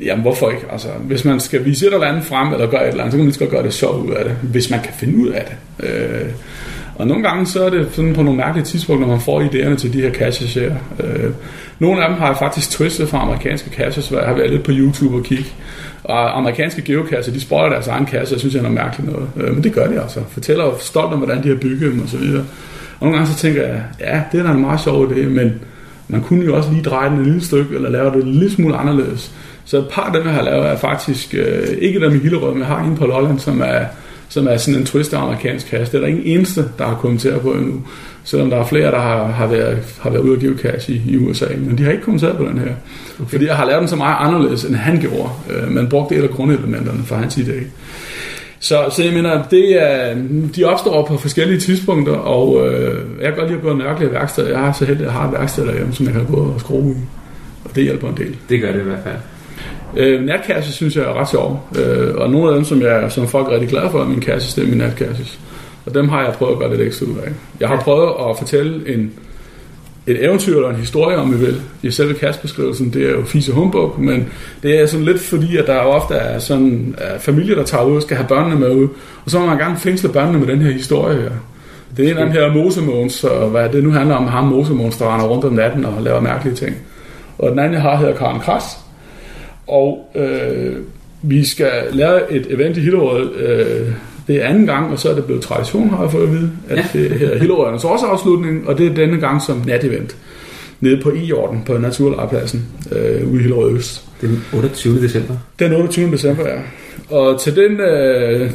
jamen 0.00 0.22
hvorfor 0.22 0.50
ikke? 0.50 0.62
Altså, 0.72 0.88
hvis 1.00 1.24
man 1.24 1.40
skal 1.40 1.64
vise 1.64 1.86
et 1.86 1.94
eller 1.94 2.06
andet 2.06 2.24
frem, 2.24 2.52
eller 2.52 2.66
gøre 2.66 2.82
et 2.82 2.88
eller 2.88 3.00
andet, 3.04 3.12
så 3.12 3.16
kan 3.16 3.18
man 3.18 3.26
lige 3.26 3.34
så 3.34 3.40
godt 3.40 3.50
gøre 3.50 3.62
det 3.62 3.72
sjovt 3.72 4.06
ud 4.06 4.12
af 4.14 4.24
det, 4.24 4.36
hvis 4.42 4.70
man 4.70 4.80
kan 4.80 4.92
finde 4.98 5.16
ud 5.16 5.28
af 5.28 5.44
det. 5.80 5.86
Øh, 5.88 6.28
Og 6.96 7.06
nogle 7.06 7.22
gange 7.22 7.46
så 7.46 7.64
er 7.64 7.70
det 7.70 7.88
sådan 7.92 8.14
på 8.14 8.22
nogle 8.22 8.38
mærkelige 8.38 8.64
tidspunkter, 8.64 9.06
når 9.06 9.14
man 9.14 9.22
får 9.22 9.42
idéerne 9.42 9.76
til 9.76 9.92
de 9.92 10.00
her 10.00 10.12
caches 10.12 10.54
her. 10.54 10.74
Øh, 11.00 11.30
nogle 11.78 12.02
af 12.02 12.08
dem 12.08 12.18
har 12.18 12.26
jeg 12.26 12.36
faktisk 12.36 12.70
twistet 12.70 13.08
fra 13.08 13.22
amerikanske 13.22 13.70
caches, 13.70 14.08
hvor 14.08 14.18
jeg 14.18 14.28
har 14.28 14.34
været 14.34 14.50
lidt 14.50 14.62
på 14.62 14.70
YouTube 14.74 15.16
og 15.16 15.22
kigge. 15.24 15.46
Og 16.04 16.38
amerikanske 16.38 16.82
geocacher, 16.82 17.32
de 17.32 17.40
spoiler 17.40 17.68
deres 17.68 17.86
egen 17.88 18.06
kasse, 18.06 18.32
jeg 18.32 18.40
synes, 18.40 18.52
det 18.52 18.58
er 18.58 18.62
noget 18.62 18.74
mærkeligt 18.74 19.12
noget. 19.12 19.28
Øh, 19.36 19.54
men 19.54 19.64
det 19.64 19.72
gør 19.72 19.86
de 19.86 20.00
altså. 20.00 20.20
Fortæller 20.30 20.76
stolt 20.80 21.12
om, 21.12 21.18
hvordan 21.18 21.42
de 21.42 21.48
har 21.48 21.56
bygget 21.56 21.92
dem 21.92 22.02
og 22.02 22.08
så 22.08 22.16
videre. 22.16 22.44
Og 23.00 23.06
nogle 23.06 23.16
gange 23.16 23.32
så 23.32 23.38
tænker 23.38 23.62
jeg, 23.62 23.82
ja, 24.00 24.22
det 24.32 24.40
er 24.40 24.44
da 24.44 24.50
en 24.50 24.60
meget 24.60 24.80
sjov 24.80 25.06
idé, 25.10 25.28
men 25.28 25.60
man 26.08 26.20
kunne 26.22 26.44
jo 26.44 26.56
også 26.56 26.70
lige 26.70 26.82
dreje 26.82 27.10
den 27.10 27.18
et 27.18 27.24
lille 27.24 27.44
stykke, 27.44 27.74
eller 27.74 27.90
lave 27.90 28.10
det 28.10 28.24
en 28.24 28.32
lille 28.32 28.50
smule 28.50 28.76
anderledes. 28.76 29.32
Så 29.64 29.78
et 29.78 29.88
par 29.92 30.02
af 30.02 30.12
dem, 30.12 30.26
jeg 30.26 30.34
har 30.34 30.42
lavet, 30.42 30.66
er 30.66 30.76
faktisk 30.76 31.34
øh, 31.34 31.68
ikke 31.80 32.00
dem 32.00 32.14
i 32.14 32.18
Hillerød, 32.18 32.52
men 32.52 32.58
jeg 32.58 32.66
har 32.66 32.84
en 32.84 32.96
på 32.96 33.06
Lolland, 33.06 33.38
som 33.38 33.60
er, 33.60 33.84
som 34.28 34.46
er 34.46 34.56
sådan 34.56 34.80
en 34.80 34.86
twist 34.86 35.14
amerikansk 35.14 35.66
kasse. 35.66 35.92
Det 35.92 35.98
er 35.98 36.00
der 36.00 36.08
ingen 36.08 36.26
eneste, 36.26 36.64
der 36.78 36.84
har 36.84 36.94
kommenteret 36.94 37.40
på 37.40 37.52
endnu. 37.52 37.82
Selvom 38.24 38.50
der 38.50 38.56
er 38.56 38.66
flere, 38.66 38.90
der 38.90 39.00
har, 39.00 39.26
har, 39.26 39.46
været, 39.46 39.78
har 40.00 40.10
været 40.10 40.22
ude 40.22 40.32
og 40.32 40.40
give 40.40 40.58
cash 40.58 40.90
i, 40.90 41.02
i 41.06 41.16
USA. 41.16 41.46
Men 41.58 41.78
de 41.78 41.84
har 41.84 41.92
ikke 41.92 42.04
kommenteret 42.04 42.36
på 42.36 42.44
den 42.44 42.58
her. 42.58 42.72
Okay. 43.20 43.30
Fordi 43.30 43.46
jeg 43.46 43.56
har 43.56 43.64
lavet 43.64 43.80
den 43.80 43.88
så 43.88 43.96
meget 43.96 44.16
anderledes, 44.18 44.64
end 44.64 44.74
han 44.74 45.00
gjorde. 45.00 45.30
Øh, 45.50 45.70
man 45.70 45.88
brugte 45.88 46.14
et 46.16 46.22
af 46.22 46.30
grundelementerne 46.30 47.04
fra 47.04 47.16
hans 47.16 47.36
idé. 47.36 47.64
Så, 48.62 48.84
så 48.90 49.04
jeg 49.04 49.12
mener, 49.12 49.42
det 49.50 49.82
er, 49.82 50.16
de 50.56 50.64
opstår 50.64 51.06
på 51.06 51.16
forskellige 51.16 51.60
tidspunkter, 51.60 52.12
og 52.12 52.68
øh, 52.68 53.00
jeg 53.20 53.28
kan 53.28 53.38
godt 53.38 53.48
lide 53.48 53.58
at 53.58 53.62
gå 53.62 53.70
og 53.70 53.76
nørkle 53.76 54.06
i 54.06 54.12
værksted. 54.12 54.48
Jeg 54.48 54.58
har 54.58 54.72
så 54.72 54.84
heldig, 54.84 55.06
at 55.06 55.12
jeg 55.12 55.20
har 55.20 55.28
et 55.28 55.32
værksted 55.32 55.66
derhjemme, 55.66 55.94
som 55.94 56.06
jeg 56.06 56.14
kan 56.14 56.26
gå 56.26 56.36
og 56.36 56.60
skrue 56.60 56.92
i. 56.92 56.96
Og 57.64 57.76
det 57.76 57.84
hjælper 57.84 58.08
en 58.08 58.16
del. 58.16 58.36
Det 58.48 58.60
gør 58.60 58.72
det 58.72 58.80
i 58.80 58.84
hvert 58.84 59.02
fald. 59.04 59.16
Øh, 59.96 60.24
natkasse 60.24 60.72
synes 60.72 60.96
jeg 60.96 61.04
er 61.04 61.20
ret 61.20 61.30
sjov. 61.30 61.68
Øh, 61.78 62.14
og 62.14 62.30
nogle 62.30 62.48
af 62.48 62.54
dem, 62.54 62.64
som, 62.64 62.82
jeg, 62.82 63.12
som 63.12 63.28
folk 63.28 63.46
er 63.48 63.50
rigtig 63.50 63.68
glade 63.68 63.90
for, 63.90 64.00
er 64.00 64.08
mine 64.08 64.20
kasse, 64.20 64.60
det 64.60 64.66
er 64.66 64.70
mine 64.70 64.84
natkasse. 64.84 65.38
Og 65.86 65.94
dem 65.94 66.08
har 66.08 66.24
jeg 66.24 66.32
prøvet 66.32 66.52
at 66.52 66.58
gøre 66.58 66.70
lidt 66.70 66.80
ekstra 66.80 67.06
ud 67.06 67.16
af. 67.26 67.32
Jeg 67.60 67.68
har 67.68 67.80
prøvet 67.80 68.12
at 68.30 68.38
fortælle 68.38 68.94
en, 68.94 69.12
et 70.06 70.24
eventyr 70.24 70.56
eller 70.56 70.70
en 70.70 70.76
historie, 70.76 71.16
om 71.16 71.32
vi 71.32 71.46
vil, 71.46 71.60
i 71.82 71.90
selve 71.90 72.14
kastbeskrivelsen. 72.14 72.92
Det 72.92 73.06
er 73.06 73.10
jo 73.10 73.24
fise 73.24 73.52
humbug, 73.52 73.94
men 73.98 74.28
det 74.62 74.80
er 74.80 74.86
sådan 74.86 75.04
lidt 75.04 75.20
fordi, 75.20 75.56
at 75.56 75.66
der 75.66 75.78
ofte 75.78 76.14
er 76.14 76.38
sådan 76.38 76.94
er 76.98 77.18
familier, 77.18 77.54
der 77.54 77.64
tager 77.64 77.84
ud 77.84 77.96
og 77.96 78.02
skal 78.02 78.16
have 78.16 78.28
børnene 78.28 78.60
med 78.60 78.70
ud. 78.70 78.88
Og 79.24 79.30
så 79.30 79.38
må 79.38 79.46
man 79.46 79.58
gerne 79.58 79.76
fængsle 79.76 80.08
børnene 80.08 80.38
med 80.38 80.46
den 80.46 80.60
her 80.60 80.72
historie 80.72 81.22
her. 81.22 81.30
Det 81.96 82.06
er 82.06 82.10
en 82.10 82.18
af 82.18 82.24
dem 82.24 82.32
her 82.32 82.52
Mosemåns, 82.52 83.24
og 83.24 83.50
hvad 83.50 83.68
det 83.68 83.84
nu 83.84 83.90
handler 83.90 84.14
om, 84.14 84.26
ham 84.26 84.44
Mosemåns, 84.44 84.96
der 84.96 85.14
render 85.14 85.26
rundt 85.26 85.44
om 85.44 85.52
natten 85.52 85.84
og 85.84 86.02
laver 86.02 86.20
mærkelige 86.20 86.56
ting. 86.56 86.76
Og 87.38 87.50
den 87.50 87.58
anden, 87.58 87.74
jeg 87.74 87.82
har, 87.82 87.96
hedder 87.96 88.14
Karen 88.14 88.40
Kras. 88.40 88.81
Og 89.66 90.12
øh, 90.14 90.76
vi 91.22 91.44
skal 91.44 91.72
lave 91.92 92.32
et 92.32 92.46
event 92.50 92.76
i 92.76 92.80
Hillerød. 92.80 93.34
Øh, 93.36 93.92
det 94.26 94.42
er 94.42 94.46
anden 94.46 94.66
gang, 94.66 94.92
og 94.92 94.98
så 94.98 95.10
er 95.10 95.14
det 95.14 95.24
blevet 95.24 95.42
tradition, 95.42 95.90
har 95.90 96.02
jeg 96.02 96.10
fået 96.10 96.22
at 96.22 96.32
vide, 96.32 96.50
at 96.68 96.76
ja. 96.76 96.84
det 96.92 97.10
hedder 97.10 97.38
Hillerødernes 97.38 97.84
årsafslutning, 97.84 98.68
og 98.68 98.78
det 98.78 98.86
er 98.86 98.94
denne 98.94 99.16
gang 99.16 99.42
som 99.42 99.62
natevent 99.66 100.16
nede 100.80 101.00
på 101.02 101.10
I-orden 101.10 101.62
på 101.66 101.78
Naturlejrpladsen 101.78 102.66
øh, 102.92 103.32
ude 103.32 103.40
i 103.40 103.42
Hillerød 103.42 103.76
Øst. 103.76 104.04
Den 104.20 104.44
28. 104.54 105.02
december. 105.02 105.34
Den 105.58 105.72
28. 105.72 106.12
december, 106.12 106.48
ja. 106.48 106.58
Og 107.16 107.40
til, 107.40 107.56
den, 107.56 107.80
øh, 107.80 108.50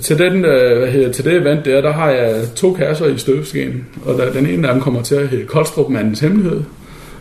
til, 0.00 0.18
den, 0.18 0.44
øh, 0.44 0.78
hvad 0.78 0.88
hedder, 0.88 1.12
til 1.12 1.24
det 1.24 1.32
event 1.32 1.64
der, 1.64 1.80
der 1.80 1.92
har 1.92 2.10
jeg 2.10 2.42
to 2.56 2.72
kasser 2.72 3.06
i 3.06 3.18
støbeskeen. 3.18 3.84
Og 4.04 4.18
der, 4.18 4.32
den 4.32 4.46
ene 4.46 4.68
af 4.68 4.74
dem 4.74 4.82
kommer 4.82 5.02
til 5.02 5.14
at 5.14 5.28
hedde 5.28 5.44
Koldstrup-mandens 5.44 6.20
hemmelighed, 6.20 6.60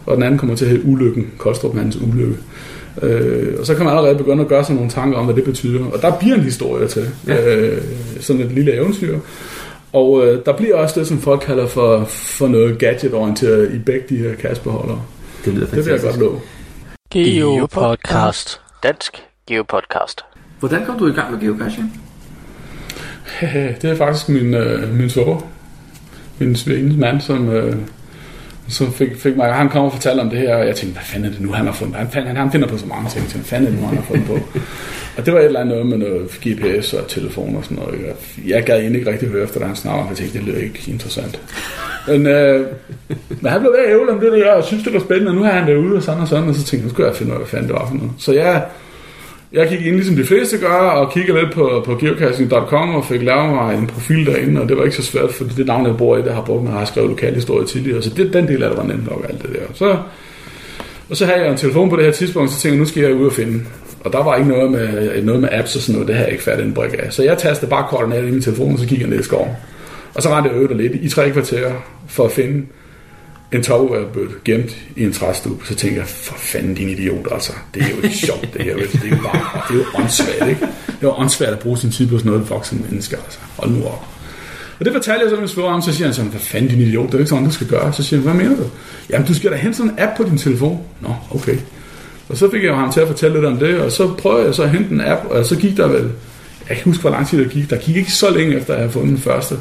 og 0.05 0.15
den 0.15 0.23
anden 0.23 0.37
kommer 0.37 0.55
til 0.55 0.65
at 0.65 0.71
hedde 0.71 0.85
Ulykken, 0.85 1.27
Koldstrup-mandens 1.37 1.97
ulykke. 2.01 2.35
Øh, 3.01 3.59
og 3.59 3.65
så 3.65 3.75
kan 3.75 3.85
man 3.85 3.97
allerede 3.97 4.17
begynde 4.17 4.41
at 4.41 4.47
gøre 4.47 4.63
sig 4.63 4.75
nogle 4.75 4.89
tanker 4.89 5.17
om, 5.17 5.25
hvad 5.25 5.35
det 5.35 5.43
betyder. 5.43 5.85
Og 5.85 6.01
der 6.01 6.19
bliver 6.19 6.35
en 6.35 6.41
historie 6.41 6.87
til. 6.87 7.09
Ja. 7.27 7.55
Øh, 7.55 7.81
sådan 8.19 8.41
et 8.41 8.51
lille 8.51 8.73
eventyr. 8.73 9.19
Og 9.93 10.25
øh, 10.25 10.45
der 10.45 10.57
bliver 10.57 10.75
også 10.75 10.99
det, 10.99 11.07
som 11.07 11.21
folk 11.21 11.41
kalder 11.41 11.67
for, 11.67 12.05
for 12.05 12.47
noget 12.47 12.79
gadget-orienteret 12.79 13.73
i 13.73 13.79
begge 13.79 14.03
de 14.09 14.17
her 14.17 14.35
kassebeholdere. 14.35 15.01
Det 15.45 15.53
lyder 15.53 15.67
Det 15.67 15.85
vil 15.85 15.91
jeg 15.91 16.01
godt 16.01 16.17
love. 16.17 16.39
Geopodcast. 17.09 18.61
Dansk 18.83 19.23
Geopodcast. 19.47 20.25
Hvordan 20.59 20.85
kom 20.85 20.99
du 20.99 21.07
i 21.07 21.11
gang 21.11 21.31
med 21.31 21.39
geocaching? 21.39 22.01
det 23.81 23.89
er 23.89 23.95
faktisk 23.95 24.29
min, 24.29 24.53
øh, 24.53 24.95
min 24.95 25.09
svoger. 25.09 25.39
Min 26.39 26.55
svigerinde 26.55 26.97
mand, 26.97 27.21
som, 27.21 27.49
øh, 27.49 27.75
som 28.69 28.93
fik, 28.93 29.15
fik 29.17 29.37
mig, 29.37 29.53
han 29.53 29.69
kom 29.69 29.85
og 29.85 29.91
fortalte 29.91 30.21
om 30.21 30.29
det 30.29 30.39
her, 30.39 30.55
og 30.55 30.67
jeg 30.67 30.75
tænkte, 30.75 30.93
hvad 30.93 31.05
fanden 31.05 31.29
er 31.29 31.33
det 31.33 31.41
nu, 31.41 31.51
han 31.51 31.65
har 31.65 31.73
fundet 31.73 31.95
han, 31.95 32.25
han, 32.27 32.35
han 32.35 32.51
finder 32.51 32.67
på 32.67 32.77
så 32.77 32.85
mange 32.85 33.09
ting, 33.09 33.25
hvad 33.25 33.43
fanden 33.43 33.67
er 33.67 33.71
det 33.71 33.81
nu, 33.81 33.87
han 33.87 33.97
har 33.97 34.03
fundet 34.03 34.27
på? 34.27 34.33
og 35.17 35.25
det 35.25 35.33
var 35.33 35.39
et 35.39 35.45
eller 35.45 35.59
andet 35.59 35.77
noget 35.77 35.85
med 35.85 35.97
noget 35.97 36.29
GPS 36.29 36.93
og 36.93 37.07
telefon 37.07 37.55
og 37.55 37.63
sådan 37.63 37.77
noget. 37.77 37.99
Jeg, 38.05 38.13
jeg 38.47 38.63
gad 38.63 38.79
egentlig 38.79 38.99
ikke 38.99 39.11
rigtig 39.11 39.29
høre 39.29 39.43
efter, 39.43 39.59
da 39.59 39.65
han 39.65 39.75
snakkede 39.75 40.03
om, 40.03 40.09
jeg 40.09 40.17
tænkte, 40.17 40.37
det 40.37 40.47
lyder 40.47 40.59
ikke 40.59 40.83
interessant. 40.87 41.41
Men, 42.07 42.27
øh, 42.27 42.65
men 43.29 43.51
han 43.51 43.59
blev 43.59 43.71
ved 43.71 43.79
at 43.79 43.91
ævle 43.91 44.11
om 44.11 44.19
det 44.19 44.31
der, 44.31 44.51
og 44.51 44.63
synes, 44.63 44.83
det 44.83 44.93
var 44.93 44.99
spændende, 44.99 45.29
og 45.29 45.35
nu 45.35 45.43
er 45.43 45.49
han 45.49 45.67
derude 45.67 45.95
og 45.95 46.03
sådan 46.03 46.21
og 46.21 46.27
sådan, 46.27 46.49
og 46.49 46.55
så 46.55 46.63
tænkte 46.63 46.77
jeg, 46.77 46.83
nu 46.83 46.93
skal 46.93 47.05
jeg 47.05 47.15
finde 47.15 47.31
ud 47.31 47.35
af, 47.35 47.39
hvad 47.39 47.47
fanden 47.47 47.67
det 47.67 47.75
var 47.75 47.87
for 47.87 47.95
noget. 47.95 48.11
Så 48.17 48.33
jeg, 48.33 48.65
jeg 49.53 49.67
gik 49.69 49.85
ind, 49.85 49.95
ligesom 49.95 50.15
de 50.15 50.23
fleste 50.23 50.57
gør, 50.57 50.67
og 50.67 51.11
kiggede 51.11 51.39
lidt 51.39 51.53
på, 51.53 51.83
på 51.85 51.95
geocaching.com 51.95 52.95
og 52.95 53.05
fik 53.05 53.21
lavet 53.21 53.53
mig 53.53 53.77
en 53.77 53.87
profil 53.87 54.25
derinde, 54.25 54.61
og 54.61 54.69
det 54.69 54.77
var 54.77 54.83
ikke 54.83 54.95
så 54.95 55.03
svært, 55.03 55.33
fordi 55.33 55.49
det 55.57 55.65
navn, 55.65 55.85
jeg 55.85 55.97
bor 55.97 56.17
i, 56.17 56.21
det 56.21 56.33
har 56.33 56.41
brugt, 56.41 56.63
når 56.63 56.71
jeg 56.71 56.79
har 56.79 56.85
skrevet 56.85 57.09
lokalhistorie 57.09 57.67
tidligere, 57.67 58.01
så 58.01 58.09
det, 58.09 58.33
den 58.33 58.47
del 58.47 58.63
af 58.63 58.69
det 58.69 58.77
var 58.77 58.85
nemt 58.85 59.09
nok 59.09 59.25
alt 59.29 59.41
det 59.41 59.49
der. 59.53 59.73
Så, 59.73 59.97
og 61.09 61.17
så 61.17 61.25
havde 61.25 61.39
jeg 61.39 61.51
en 61.51 61.57
telefon 61.57 61.89
på 61.89 61.95
det 61.95 62.05
her 62.05 62.11
tidspunkt, 62.11 62.51
så 62.51 62.59
tænkte 62.59 62.75
jeg, 62.75 62.79
nu 62.79 62.85
skal 62.85 63.03
jeg 63.03 63.15
ud 63.15 63.25
og 63.25 63.33
finde. 63.33 63.63
Og 63.99 64.13
der 64.13 64.23
var 64.23 64.35
ikke 64.35 64.49
noget 64.49 64.71
med, 64.71 65.23
noget 65.23 65.41
med 65.41 65.49
apps 65.51 65.75
og 65.75 65.81
sådan 65.81 65.93
noget, 65.93 66.07
det 66.07 66.15
havde 66.15 66.25
jeg 66.25 66.31
ikke 66.31 66.43
fat 66.43 66.59
en 66.59 66.73
brik 66.73 66.95
af. 66.99 67.13
Så 67.13 67.23
jeg 67.23 67.37
tastede 67.37 67.69
bare 67.69 67.87
koordinater 67.89 68.27
i 68.27 68.31
min 68.31 68.41
telefon, 68.41 68.73
og 68.73 68.79
så 68.79 68.85
gik 68.85 68.99
jeg 68.99 69.09
ned 69.09 69.19
i 69.19 69.23
skoven. 69.23 69.51
Og 70.13 70.23
så 70.23 70.29
rendte 70.29 70.49
jeg 70.49 70.59
øvet 70.59 70.77
lidt 70.77 70.93
i 70.95 71.09
tre 71.09 71.31
kvarterer 71.31 71.71
for 72.07 72.25
at 72.25 72.31
finde 72.31 72.65
en 73.51 73.63
topware 73.63 74.05
gemt 74.45 74.77
i 74.95 75.03
en 75.03 75.13
træstue, 75.13 75.57
så 75.65 75.75
tænker 75.75 75.97
jeg, 75.97 76.07
for 76.07 76.35
fanden 76.37 76.73
din 76.73 76.89
idiot, 76.89 77.27
altså. 77.31 77.53
Det 77.73 77.83
er 77.83 77.89
jo 77.89 78.01
ikke 78.03 78.17
sjovt, 78.17 78.53
det 78.53 78.61
her. 78.61 78.73
vel. 78.73 78.91
Det 78.91 79.03
er 79.03 79.09
jo 79.09 79.15
bare, 79.23 79.61
det 79.67 79.73
er 79.73 79.77
jo 79.77 79.85
åndssvagt, 79.95 80.49
ikke? 80.49 80.61
Det 80.87 80.93
er 81.03 81.07
jo 81.07 81.13
åndssvagt 81.13 81.51
at 81.51 81.59
bruge 81.59 81.77
sin 81.77 81.91
tid 81.91 82.07
på 82.07 82.17
sådan 82.17 82.31
noget 82.31 82.49
voksne 82.49 82.79
mennesker, 82.89 83.17
altså. 83.17 83.39
Hold 83.57 83.71
nu 83.71 83.85
op. 83.85 84.05
Og 84.79 84.85
det 84.85 84.93
fortalte 84.93 85.23
jeg 85.23 85.29
så 85.29 85.35
min 85.35 85.47
svoger 85.47 85.71
om, 85.71 85.81
så 85.81 85.93
siger 85.93 86.07
han 86.07 86.13
sådan, 86.13 86.31
hvad 86.31 86.39
fanden 86.39 86.69
din 86.69 86.81
idiot, 86.81 87.07
det 87.07 87.13
er 87.13 87.17
ikke 87.17 87.29
sådan, 87.29 87.45
du 87.45 87.51
skal 87.51 87.67
gøre. 87.67 87.93
Så 87.93 88.03
siger 88.03 88.19
han, 88.21 88.31
hvad 88.31 88.43
mener 88.43 88.55
du? 88.63 88.69
Jamen, 89.09 89.27
du 89.27 89.33
skal 89.33 89.51
da 89.51 89.55
hente 89.55 89.77
sådan 89.77 89.91
en 89.91 89.99
app 89.99 90.17
på 90.17 90.23
din 90.23 90.37
telefon. 90.37 90.83
Nå, 91.01 91.15
okay. 91.31 91.57
Og 92.29 92.37
så 92.37 92.51
fik 92.51 92.63
jeg 92.63 92.69
jo 92.69 92.75
ham 92.75 92.91
til 92.91 92.99
at 92.99 93.07
fortælle 93.07 93.35
lidt 93.37 93.45
om 93.45 93.57
det, 93.57 93.79
og 93.79 93.91
så 93.91 94.13
prøvede 94.13 94.45
jeg 94.45 94.55
så 94.55 94.63
at 94.63 94.69
hente 94.69 94.91
en 94.91 95.01
app, 95.01 95.25
og 95.29 95.45
så 95.45 95.55
gik 95.55 95.77
der 95.77 95.87
vel, 95.87 96.01
jeg 96.01 96.67
kan 96.67 96.75
ikke 96.75 96.85
huske, 96.85 97.01
hvor 97.01 97.09
lang 97.09 97.27
tid 97.27 97.43
der 97.43 97.49
gik. 97.49 97.69
Der 97.69 97.77
gik 97.77 97.95
ikke 97.95 98.11
så 98.11 98.29
længe 98.29 98.55
efter, 98.55 98.73
at 98.73 98.79
jeg 98.79 98.83
havde 98.83 98.93
fundet 98.93 99.09
den 99.09 99.17
første. 99.17 99.55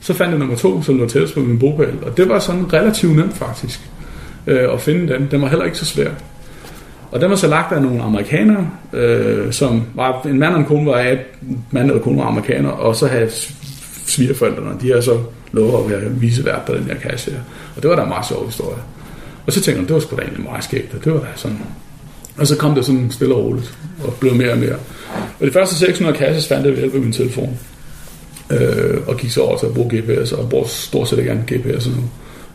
Så 0.00 0.14
fandt 0.14 0.30
jeg 0.30 0.38
nummer 0.38 0.56
to, 0.56 0.82
som 0.82 0.98
lå 0.98 1.08
tættest 1.08 1.34
på 1.34 1.40
min 1.40 1.58
bogpæl. 1.58 1.94
Og 2.02 2.16
det 2.16 2.28
var 2.28 2.38
sådan 2.38 2.72
relativt 2.72 3.16
nemt 3.16 3.36
faktisk 3.36 3.80
øh, 4.46 4.72
at 4.72 4.80
finde 4.80 5.14
den. 5.14 5.28
Den 5.30 5.42
var 5.42 5.48
heller 5.48 5.64
ikke 5.64 5.78
så 5.78 5.84
svær. 5.84 6.10
Og 7.12 7.20
den 7.20 7.30
var 7.30 7.36
så 7.36 7.48
lagt 7.48 7.72
af 7.72 7.82
nogle 7.82 8.02
amerikanere, 8.02 8.70
øh, 8.92 9.52
som 9.52 9.82
var, 9.94 10.26
en 10.28 10.38
mand 10.38 10.54
og 10.54 10.60
en 10.60 10.66
kone 10.66 10.86
var 10.86 10.98
af, 10.98 11.18
mand 11.70 11.90
eller 11.90 12.02
kone 12.02 12.18
var 12.18 12.24
amerikaner, 12.24 12.70
og 12.70 12.96
så 12.96 13.06
havde 13.06 13.30
svigerforældrene, 14.06 14.80
de 14.80 14.92
har 14.92 15.00
så 15.00 15.18
lovet 15.52 15.84
at 15.84 15.90
være 15.90 16.10
visevært 16.10 16.62
på 16.66 16.74
den 16.74 16.84
her 16.84 16.94
kasse 16.94 17.30
her. 17.30 17.38
Og 17.76 17.82
det 17.82 17.90
var 17.90 17.96
da 17.96 18.02
en 18.02 18.08
meget 18.08 18.26
sjov 18.26 18.46
historie. 18.46 18.78
Og 19.46 19.52
så 19.52 19.60
tænkte 19.60 19.80
jeg, 19.80 19.88
det 19.88 19.94
var 19.94 20.00
sgu 20.00 20.16
da 20.16 20.22
egentlig 20.22 20.44
meget 20.44 20.64
skægt, 20.64 20.94
og 20.94 21.04
det 21.04 21.12
var 21.12 21.18
da 21.18 21.26
sådan. 21.36 21.58
Og 22.36 22.46
så 22.46 22.56
kom 22.56 22.74
det 22.74 22.84
sådan 22.84 23.10
stille 23.10 23.34
og 23.34 23.44
roligt, 23.44 23.78
og 24.04 24.14
blev 24.20 24.34
mere 24.34 24.52
og 24.52 24.58
mere. 24.58 24.76
Og 25.40 25.46
de 25.46 25.52
første 25.52 25.74
600 25.74 26.18
kasser 26.18 26.48
fandt 26.48 26.66
jeg 26.66 26.72
ved 26.72 26.80
hjælp 26.80 26.94
af 26.94 27.00
min 27.00 27.12
telefon 27.12 27.58
øh, 28.50 29.00
og 29.06 29.16
gik 29.16 29.30
så 29.30 29.40
over 29.42 29.58
til 29.58 29.66
at 29.66 29.74
bruge 29.74 30.00
GPS, 30.00 30.32
og 30.32 30.48
bruger 30.48 30.66
stort 30.66 31.08
set 31.08 31.18
ikke 31.18 31.30
andet 31.30 31.46
GPS 31.46 31.86
nu. 31.86 32.02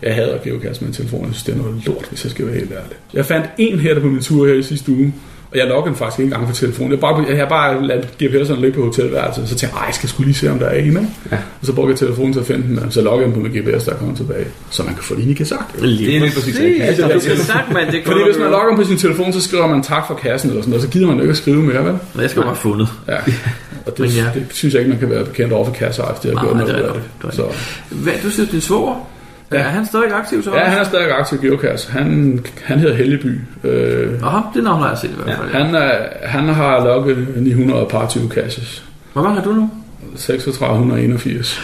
Jeg 0.06 0.16
hader 0.16 0.38
geocache 0.44 0.86
med 0.86 0.94
telefonen, 0.94 1.26
jeg 1.26 1.34
synes, 1.34 1.44
det 1.44 1.54
er 1.54 1.58
noget 1.58 1.86
lort, 1.86 2.06
hvis 2.10 2.24
jeg 2.24 2.32
skal 2.32 2.46
være 2.46 2.56
helt 2.56 2.72
ærlig. 2.72 2.98
Jeg 3.14 3.26
fandt 3.26 3.46
en 3.58 3.80
her 3.80 4.00
på 4.00 4.08
min 4.08 4.22
tur 4.22 4.48
her 4.48 4.54
i 4.54 4.64
sidste 4.64 4.92
uge, 4.92 5.14
og 5.52 5.58
jeg 5.58 5.68
loggede 5.68 5.96
faktisk 5.96 6.20
ikke 6.20 6.34
engang 6.34 6.48
for 6.48 6.56
telefonen. 6.56 6.92
Jeg, 6.92 7.00
bare, 7.00 7.26
jeg 7.30 7.38
har 7.38 7.50
bare 7.50 7.88
ladet 7.88 8.06
GPS'erne 8.24 8.62
ligge 8.62 8.72
på 8.72 8.84
hotelværelset, 8.86 9.44
og 9.44 9.50
så 9.50 9.56
tænkte 9.56 9.78
jeg, 9.78 9.86
jeg 9.88 9.96
skal 9.96 10.10
skulle 10.10 10.28
lige 10.28 10.36
se, 10.36 10.52
om 10.52 10.60
der 10.60 10.66
er 10.66 10.80
en. 10.80 10.86
Ikke? 10.86 11.08
Ja. 11.32 11.38
Og 11.62 11.66
så 11.66 11.74
brugte 11.74 11.92
jeg 11.92 12.00
telefonen 12.00 12.34
til 12.34 12.40
at 12.40 12.46
finde 12.46 12.68
den, 12.68 12.80
og 12.80 12.94
så 12.94 13.02
loggede 13.02 13.26
jeg 13.26 13.34
på 13.34 13.40
min 13.40 13.52
GPS, 13.52 13.84
der 13.84 13.96
kom 13.96 14.16
tilbage. 14.16 14.46
Så 14.70 14.84
man 14.84 14.94
kan 14.94 15.04
få 15.04 15.16
lige 15.16 15.36
en 15.40 15.46
sagt. 15.46 15.76
Det 15.76 15.84
er 15.84 15.88
lige 15.88 16.32
præcis 16.34 16.56
det. 16.56 16.82
Altså, 16.82 17.04
du 17.04 17.20
kan 17.20 17.38
sagt, 17.38 17.74
man. 17.74 17.92
Det 17.92 18.02
Fordi 18.06 18.20
hvis 18.26 18.38
man 18.40 18.52
logger 18.52 18.76
på 18.76 18.84
sin 18.84 18.98
telefon, 18.98 19.34
så 19.34 19.42
skriver 19.42 19.68
man 19.68 19.84
tak 19.84 20.08
for 20.08 20.14
kassen, 20.14 20.50
eller 20.50 20.62
sådan 20.62 20.70
noget, 20.70 20.84
så 20.84 20.90
gider 20.90 21.08
man 21.08 21.16
jo 21.16 21.22
ikke 21.22 21.32
at 21.32 21.38
skrive 21.38 21.64
mere, 21.64 21.86
vel? 21.86 21.98
Men 22.14 22.22
jeg 22.22 22.30
skal 22.30 22.42
bare 22.42 22.56
fundet. 22.56 22.88
Ja. 23.08 23.18
Og 23.86 23.98
det, 23.98 24.00
Men 24.00 24.10
ja. 24.10 24.26
det, 24.34 24.46
synes 24.52 24.74
jeg 24.74 24.82
ikke, 24.82 24.90
man 24.90 25.00
kan 25.00 25.10
være 25.10 25.26
bekendt 25.26 25.54
over 25.54 25.66
for 25.66 25.72
det 25.72 25.84
har 25.84 26.22
gjort 26.22 26.56
Nej, 26.56 26.68
noget 26.68 26.68
det 26.68 26.86
er. 26.86 26.94
Det 26.94 27.02
er 27.24 27.32
Så. 27.32 27.46
Hvad, 27.90 28.14
du 28.24 28.30
siger, 28.30 28.46
din 28.46 28.62
svoger? 28.62 29.15
Ja. 29.52 29.58
Er 29.58 29.64
han 29.64 29.86
stadig 29.86 30.12
aktiv 30.14 30.44
så? 30.44 30.56
Ja, 30.56 30.60
han 30.60 30.80
er 30.80 30.84
stadig 30.84 31.12
aktiv 31.20 31.42
geocache. 31.42 31.92
Han, 31.92 32.46
han 32.64 32.80
hedder 32.80 32.96
Helleby. 32.96 33.40
Øh, 33.64 34.14
Aha, 34.24 34.40
det 34.54 34.64
navn 34.64 34.82
har 34.82 34.90
jeg 34.90 34.98
set 34.98 35.10
i 35.10 35.14
hvert 35.24 35.38
fald. 35.38 35.50
Ja. 35.54 35.64
han, 35.64 35.76
er, 35.76 35.92
han 36.24 36.44
har 36.48 36.84
logget 36.84 37.28
920 37.36 38.30
caches. 38.30 38.84
Hvor 39.14 39.22
mange 39.22 39.36
har 39.36 39.44
du 39.44 39.54
nu? 39.54 39.70
3681. 40.18 41.62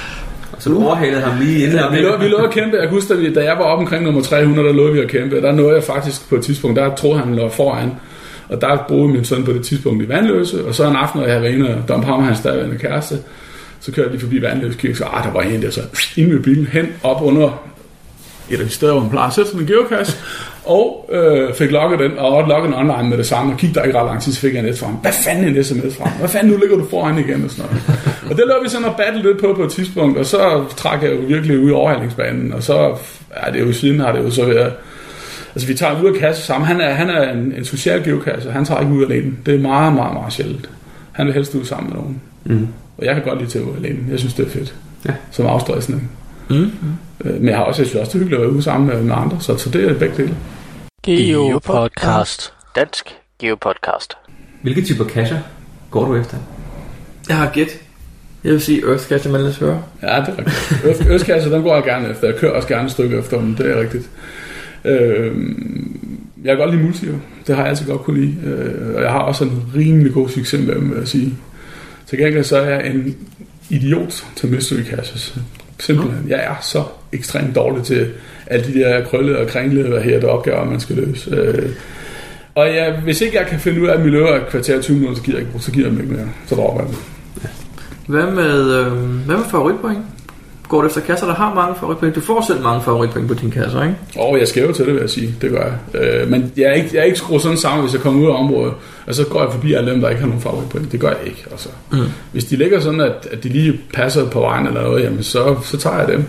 Så 0.59 0.69
du 0.69 0.83
overhalede 0.83 1.21
ham 1.21 1.39
lige 1.39 1.63
inden. 1.63 1.77
Ja, 1.77 1.89
vi, 1.89 1.97
lå, 1.97 2.17
vi 2.17 2.27
lå 2.27 2.37
at 2.37 2.51
kæmpe. 2.51 2.75
Jeg 2.75 2.87
kan 2.87 2.95
huske, 2.95 3.13
da, 3.13 3.19
vi, 3.19 3.33
da 3.33 3.43
jeg 3.43 3.57
var 3.57 3.63
oppe 3.63 3.81
omkring 3.81 4.03
nummer 4.03 4.21
300, 4.21 4.67
der 4.67 4.73
lå 4.73 4.91
vi 4.91 4.99
at 4.99 5.07
kæmpe. 5.07 5.41
Der 5.41 5.51
nåede 5.51 5.75
jeg 5.75 5.83
faktisk 5.83 6.29
på 6.29 6.35
et 6.35 6.43
tidspunkt, 6.43 6.79
der 6.79 6.95
troede 6.95 7.19
han 7.19 7.35
lå 7.35 7.49
foran. 7.49 7.91
Og 8.49 8.61
der 8.61 8.85
boede 8.87 9.07
min 9.07 9.25
søn 9.25 9.43
på 9.43 9.51
det 9.53 9.61
tidspunkt 9.63 10.03
i 10.03 10.09
Vandløse. 10.09 10.65
Og 10.65 10.75
så 10.75 10.89
en 10.89 10.95
aften, 10.95 11.19
når 11.19 11.25
jeg 11.27 11.33
havde 11.33 11.43
været 11.43 11.53
inde 11.55 11.69
og 11.75 11.87
dumpe 11.87 12.07
ham 12.07 12.19
og 12.19 12.25
hans 12.25 12.39
daværende 12.39 12.77
kæreste, 12.77 13.15
Så 13.79 13.91
kørte 13.91 14.13
de 14.13 14.19
forbi 14.19 14.41
Vandløbskirke, 14.41 14.95
så 14.97 15.05
ah, 15.13 15.23
der 15.23 15.31
var 15.31 15.41
en 15.41 15.61
der, 15.61 15.69
så 15.69 15.81
ind 16.17 16.31
med 16.31 16.39
bilen 16.39 16.65
hen, 16.65 16.87
op 17.03 17.21
under 17.21 17.63
et 18.53 18.59
af 18.59 18.65
de 18.65 18.71
steder, 18.71 18.91
hvor 18.91 19.01
man 19.01 19.09
plejer 19.09 19.27
at 19.27 19.33
sætte 19.33 19.51
sådan 19.51 19.61
en 19.61 19.67
geocache, 19.67 20.17
og 20.65 21.09
øh, 21.11 21.53
fik 21.53 21.71
logget 21.71 21.99
den, 21.99 22.11
og 22.17 22.47
logget 22.47 22.67
den 22.67 22.79
online 22.79 23.09
med 23.09 23.17
det 23.17 23.25
samme, 23.25 23.53
og 23.53 23.57
kiggede 23.57 23.79
der 23.79 23.85
ikke 23.85 23.99
ret 23.99 24.05
lang 24.05 24.21
tid, 24.21 24.33
så 24.33 24.39
fik 24.39 24.53
jeg 24.53 24.61
net 24.61 24.79
fra 24.79 24.85
ham. 24.85 24.95
Hvad 24.95 25.11
fanden 25.11 25.43
er 25.43 25.57
en 25.57 25.63
sms 25.63 25.95
fra 25.95 26.05
ham? 26.05 26.19
Hvad 26.19 26.29
fanden, 26.29 26.51
nu 26.51 26.57
ligger 26.57 26.77
du 26.77 26.89
foran 26.89 27.17
igen, 27.17 27.43
og 27.45 27.51
sådan 27.51 27.71
noget. 27.71 27.83
og 28.29 28.37
det 28.37 28.43
lå 28.47 28.63
vi 28.63 28.69
sådan 28.69 28.87
og 28.87 28.95
battle 28.97 29.21
lidt 29.21 29.39
på 29.41 29.53
på 29.53 29.63
et 29.63 29.71
tidspunkt, 29.71 30.17
og 30.17 30.25
så 30.25 30.63
trak 30.77 31.03
jeg 31.03 31.11
jo 31.11 31.17
virkelig 31.27 31.59
ud 31.59 31.69
i 31.69 31.73
overhandlingsbanen, 31.73 32.53
og 32.53 32.63
så, 32.63 32.95
ja, 33.45 33.51
det 33.51 33.61
er 33.61 33.65
jo 33.65 33.73
siden 33.73 33.99
har 33.99 34.11
det 34.11 34.19
jo 34.23 34.31
så 34.31 34.45
været, 34.45 34.73
altså 35.55 35.67
vi 35.67 35.73
tager 35.73 36.01
ud 36.03 36.13
af 36.13 36.19
kasse 36.19 36.43
sammen. 36.43 36.67
Han 36.67 36.81
er, 36.81 36.93
han 36.93 37.09
er 37.09 37.31
en, 37.31 37.53
en 37.57 37.65
social 37.65 38.03
geocache, 38.03 38.51
han 38.51 38.65
tager 38.65 38.81
ikke 38.81 38.93
ud 38.93 39.05
alene. 39.05 39.31
Det 39.45 39.55
er 39.55 39.59
meget, 39.59 39.93
meget, 39.93 40.13
meget 40.13 40.33
sjældent. 40.33 40.69
Han 41.11 41.25
vil 41.25 41.33
helst 41.33 41.55
ud 41.55 41.65
sammen 41.65 41.89
med 41.93 42.01
nogen. 42.01 42.21
Mm. 42.43 42.67
Og 42.97 43.05
jeg 43.05 43.15
kan 43.15 43.23
godt 43.23 43.39
lide 43.39 43.49
til 43.49 43.59
at 43.59 43.65
ud 43.65 43.75
alene. 43.77 43.99
Jeg 44.11 44.19
synes, 44.19 44.33
det 44.33 44.45
er 44.45 44.49
fedt. 44.49 44.75
Ja. 45.05 45.13
Som 45.31 45.45
afstressende. 45.45 46.01
Mm. 46.51 46.71
Øh, 47.25 47.33
Men 47.39 47.47
jeg 47.47 47.57
har 47.57 47.63
også, 47.63 47.81
jeg 47.81 47.87
synes 47.89 47.99
også, 48.01 48.09
det 48.09 48.15
er 48.15 48.19
hyggeligt 48.19 48.41
at 48.41 48.47
være 48.47 48.53
ude 48.53 48.63
sammen 48.63 48.87
med, 48.89 49.01
med 49.03 49.15
andre, 49.15 49.37
så, 49.39 49.57
så 49.57 49.69
det 49.69 49.89
er 49.89 49.99
begge 49.99 50.17
dele. 50.17 50.35
Geopodcast. 51.03 52.53
Dansk 52.75 53.15
Geopodcast. 53.39 54.13
Hvilke 54.61 54.81
typer 54.81 55.05
cacher 55.05 55.39
går 55.91 56.05
du 56.05 56.15
efter? 56.15 56.37
Jeg 57.29 57.37
har 57.37 57.51
gæt. 57.53 57.69
Jeg 58.43 58.51
vil 58.51 58.61
sige 58.61 58.87
Earth 58.87 59.03
Cache, 59.03 59.31
man 59.31 59.43
lidt 59.43 59.59
høre. 59.59 59.83
Ja, 60.01 60.07
det 60.07 60.35
er 60.37 60.37
rigtigt. 60.85 61.09
Østkasse, 61.11 61.51
den 61.51 61.63
går 61.63 61.75
jeg 61.75 61.83
gerne 61.83 62.09
efter. 62.09 62.27
Jeg 62.27 62.35
kører 62.37 62.51
også 62.51 62.67
gerne 62.67 62.85
et 62.85 62.91
stykke 62.91 63.17
efter 63.17 63.37
dem, 63.39 63.55
det 63.55 63.71
er 63.71 63.79
rigtigt. 63.79 64.09
Øh, 64.85 65.35
jeg 66.43 66.57
kan 66.57 66.57
godt 66.57 66.71
lide 66.71 66.83
multi, 66.83 67.05
jo. 67.07 67.13
det 67.47 67.55
har 67.55 67.61
jeg 67.63 67.69
altid 67.69 67.85
godt 67.85 68.01
kunne 68.01 68.21
lide. 68.21 68.35
Øh, 68.43 68.95
og 68.95 69.01
jeg 69.01 69.11
har 69.11 69.19
også 69.19 69.43
en 69.43 69.63
rimelig 69.75 70.13
god 70.13 70.29
succes 70.29 70.67
med 70.67 70.75
dem, 70.75 70.89
vil 70.89 70.97
jeg 70.97 71.07
sige. 71.07 71.33
Til 72.07 72.17
gengæld 72.19 72.43
så 72.43 72.57
er 72.57 72.69
jeg 72.69 72.87
en 72.87 73.17
idiot 73.69 74.25
til 74.35 74.49
mystery 74.49 74.83
caches. 74.83 75.35
Simpelthen. 75.81 76.25
Jeg 76.27 76.39
er 76.39 76.55
så 76.61 76.83
ekstremt 77.11 77.55
dårlig 77.55 77.83
til 77.83 78.07
alle 78.47 78.73
de 78.73 78.79
der 78.79 79.05
krøllede 79.05 79.37
og 79.37 79.47
kringlede, 79.47 79.89
hvad 79.89 80.01
her, 80.01 80.19
der 80.19 80.27
opgaver, 80.27 80.65
man 80.65 80.79
skal 80.79 80.95
løse. 80.95 81.31
Øh, 81.31 81.69
og 82.55 82.67
ja, 82.67 82.99
hvis 82.99 83.21
ikke 83.21 83.37
jeg 83.37 83.47
kan 83.47 83.59
finde 83.59 83.81
ud 83.81 83.87
af, 83.87 83.93
at 83.93 83.99
mit 83.99 84.11
løber 84.11 84.35
et 84.35 84.47
kvarter 84.49 84.81
20 84.81 84.97
minutter, 84.97 85.17
så 85.17 85.23
giver 85.23 85.37
jeg 85.37 85.47
ikke, 85.47 85.59
så 85.59 85.71
giver 85.71 85.85
jeg 85.87 85.91
dem 85.91 86.01
ikke 86.01 86.13
mere. 86.13 86.29
Så 86.47 86.55
dropper 86.55 86.81
jeg 86.81 86.89
dem. 86.89 86.97
Hvad 88.07 88.31
med, 88.31 88.75
øh, 88.79 88.91
hvad 89.25 89.35
med 89.37 89.45
favoritpoint? 89.51 89.99
Går 90.71 90.81
du 90.81 90.87
efter 90.87 91.01
kasser, 91.01 91.25
der 91.25 91.33
har 91.33 91.55
mange 91.55 91.75
favoritpoint? 91.79 92.15
Du 92.15 92.21
får 92.21 92.45
selv 92.47 92.61
mange 92.61 92.81
favoritpoint 92.81 93.27
på 93.27 93.33
dine 93.33 93.51
kasser, 93.51 93.83
ikke? 93.83 93.95
Og 94.17 94.39
jeg 94.39 94.47
skal 94.47 94.63
jo 94.63 94.73
til 94.73 94.85
det, 94.85 94.93
vil 94.93 95.01
jeg 95.01 95.09
sige. 95.09 95.35
Det 95.41 95.51
gør 95.51 95.63
jeg. 95.63 96.01
Øh, 96.01 96.29
men 96.29 96.51
jeg 96.57 96.63
er, 96.63 96.73
ikke, 96.73 96.89
jeg 96.93 96.99
er 96.99 97.03
ikke 97.03 97.17
skruet 97.17 97.41
sådan 97.41 97.57
sammen, 97.57 97.81
hvis 97.83 97.93
jeg 97.93 98.01
kommer 98.01 98.21
ud 98.21 98.27
af 98.27 98.39
området, 98.39 98.73
og 99.07 99.15
så 99.15 99.25
går 99.25 99.41
jeg 99.43 99.51
forbi 99.51 99.73
alle 99.73 99.91
dem, 99.91 100.01
der 100.01 100.09
ikke 100.09 100.21
har 100.21 100.27
nogen 100.27 100.41
favoritpoint. 100.41 100.91
Det 100.91 100.99
gør 100.99 101.09
jeg 101.09 101.19
ikke. 101.25 101.45
Altså. 101.51 101.69
Mm. 101.91 101.99
Hvis 102.31 102.45
de 102.45 102.55
ligger 102.55 102.79
sådan, 102.79 102.99
at, 102.99 103.27
at 103.31 103.43
de 103.43 103.49
lige 103.49 103.79
passer 103.93 104.29
på 104.29 104.39
vejen 104.39 104.67
eller 104.67 104.81
noget, 104.81 105.03
jamen 105.03 105.23
så, 105.23 105.55
så 105.63 105.77
tager 105.77 105.99
jeg 105.99 106.07
dem. 106.07 106.25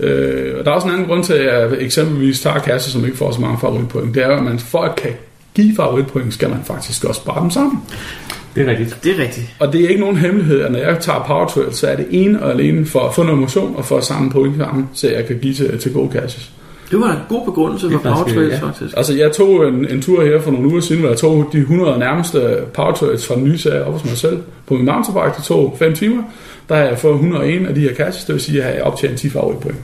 Øh, 0.00 0.54
og 0.58 0.64
der 0.64 0.70
er 0.70 0.74
også 0.74 0.86
en 0.86 0.92
anden 0.94 1.06
grund 1.06 1.24
til, 1.24 1.32
at 1.32 1.44
jeg 1.44 1.78
eksempelvis 1.80 2.40
tager 2.40 2.58
kasser, 2.58 2.90
som 2.90 3.04
ikke 3.04 3.16
får 3.16 3.32
så 3.32 3.40
mange 3.40 3.58
favoritpoint. 3.60 4.14
Det 4.14 4.22
er 4.24 4.36
at 4.36 4.42
man 4.42 4.58
for 4.58 4.82
at 4.82 4.96
kan 4.96 5.12
give 5.54 5.76
favoritpoint, 5.76 6.34
skal 6.34 6.50
man 6.50 6.60
faktisk 6.64 7.04
også 7.04 7.20
spare 7.20 7.42
dem 7.42 7.50
sammen. 7.50 7.82
Det 8.54 8.62
er 8.62 8.70
rigtigt. 8.70 8.98
Det 9.04 9.18
er 9.18 9.22
rigtigt. 9.22 9.46
Og 9.58 9.72
det 9.72 9.84
er 9.84 9.88
ikke 9.88 10.00
nogen 10.00 10.16
hemmelighed, 10.16 10.60
at 10.60 10.72
når 10.72 10.78
jeg 10.78 10.96
tager 11.00 11.24
Power 11.26 11.46
Trail, 11.46 11.72
så 11.72 11.86
er 11.86 11.96
det 11.96 12.06
ene 12.10 12.42
og 12.42 12.50
alene 12.50 12.86
for 12.86 13.00
at 13.00 13.14
få 13.14 13.22
noget 13.22 13.40
motion 13.40 13.76
og 13.76 13.84
for 13.84 13.96
at 13.96 14.04
samle 14.04 14.30
point 14.30 14.56
sammen, 14.56 14.88
så 14.92 15.08
jeg 15.08 15.26
kan 15.26 15.38
give 15.38 15.54
til, 15.54 15.78
til 15.78 15.92
gode 15.92 16.12
caches. 16.12 16.50
Det 16.90 17.00
var 17.00 17.12
en 17.12 17.18
god 17.28 17.44
begrundelse 17.44 17.90
for 17.90 17.98
Det 17.98 18.06
er 18.06 18.16
faktisk, 18.16 18.34
Power 18.34 18.46
Trails, 18.46 18.60
ja. 18.60 18.66
faktisk. 18.66 18.96
Altså, 18.96 19.14
jeg 19.14 19.32
tog 19.32 19.68
en, 19.68 19.88
en 19.88 20.02
tur 20.02 20.24
her 20.24 20.40
for 20.40 20.50
nogle 20.50 20.68
uger 20.68 20.80
siden, 20.80 21.00
hvor 21.00 21.10
jeg 21.10 21.18
tog 21.18 21.48
de 21.52 21.58
100 21.58 21.98
nærmeste 21.98 22.56
Power 22.74 22.92
Trails 22.92 23.26
fra 23.26 23.34
den 23.34 23.44
nye 23.44 23.58
serie 23.58 23.84
op 23.84 23.92
hos 23.92 24.04
mig 24.04 24.16
selv. 24.16 24.42
På 24.66 24.74
min 24.74 24.84
mountainbike, 24.84 25.36
det 25.36 25.44
tog 25.44 25.76
5 25.78 25.94
timer. 25.94 26.22
Der 26.68 26.74
har 26.74 26.82
jeg 26.82 26.98
fået 26.98 27.14
101 27.14 27.66
af 27.66 27.74
de 27.74 27.80
her 27.80 27.94
caches, 27.94 28.24
det 28.24 28.32
vil 28.32 28.42
sige, 28.42 28.62
at 28.62 28.74
jeg 28.74 28.84
har 28.84 28.90
optjent 28.90 29.18
10 29.18 29.30
favoritpoint. 29.30 29.76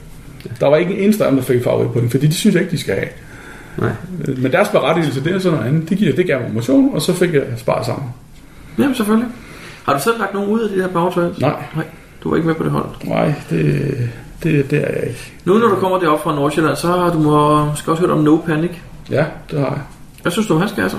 Der 0.59 0.67
var 0.67 0.77
ikke 0.77 0.93
en 0.93 0.99
eneste 0.99 1.25
af 1.25 1.31
dem, 1.31 1.39
der 1.39 1.45
fik 1.45 1.63
favoritpoint, 1.63 2.11
fordi 2.11 2.27
de 2.27 2.33
synes 2.33 2.53
jeg 2.53 2.61
ikke, 2.61 2.71
de 2.71 2.77
skal 2.77 2.95
have. 2.95 3.07
Nej. 3.77 3.91
Men 4.37 4.51
deres 4.51 4.69
berettigelse, 4.69 5.23
det 5.23 5.35
er 5.35 5.39
sådan 5.39 5.57
noget 5.57 5.73
andet. 5.73 5.89
De 5.89 5.95
giver, 5.95 6.15
det 6.15 6.27
gav 6.27 6.41
mig 6.41 6.53
motion, 6.53 6.89
og 6.93 7.01
så 7.01 7.13
fik 7.13 7.33
jeg 7.33 7.43
sparet 7.57 7.85
sammen. 7.85 8.09
Jamen, 8.77 8.95
selvfølgelig. 8.95 9.29
Har 9.85 9.93
du 9.93 9.99
selv 10.03 10.19
lagt 10.19 10.33
nogen 10.33 10.49
ud 10.49 10.59
af 10.61 10.69
de 10.69 10.75
her 10.75 10.87
Power 10.87 11.11
Trails? 11.11 11.39
Nej, 11.39 11.55
Nej. 11.75 11.85
Du 12.23 12.29
var 12.29 12.35
ikke 12.35 12.47
med 12.47 12.55
på 12.55 12.63
det 12.63 12.71
hold. 12.71 12.85
nej, 13.03 13.33
det, 13.49 14.09
det, 14.43 14.71
det 14.71 14.79
er 14.79 14.93
jeg 14.93 15.03
ikke. 15.07 15.33
Nu 15.45 15.53
når 15.53 15.67
du 15.67 15.75
kommer 15.75 15.99
derop 15.99 16.23
fra 16.23 16.35
Nordsjælland, 16.35 16.75
så 16.75 16.87
har 16.87 17.11
du 17.13 17.19
måske 17.19 17.91
også 17.91 18.01
hørt 18.01 18.11
om 18.11 18.23
No 18.23 18.37
Panic. 18.37 18.71
Ja, 19.11 19.25
det 19.51 19.59
har 19.59 19.65
jeg. 19.67 19.81
Hvad 20.21 20.31
synes 20.31 20.47
du 20.47 20.53
om 20.53 20.59
hans 20.59 20.71
kasser? 20.71 20.97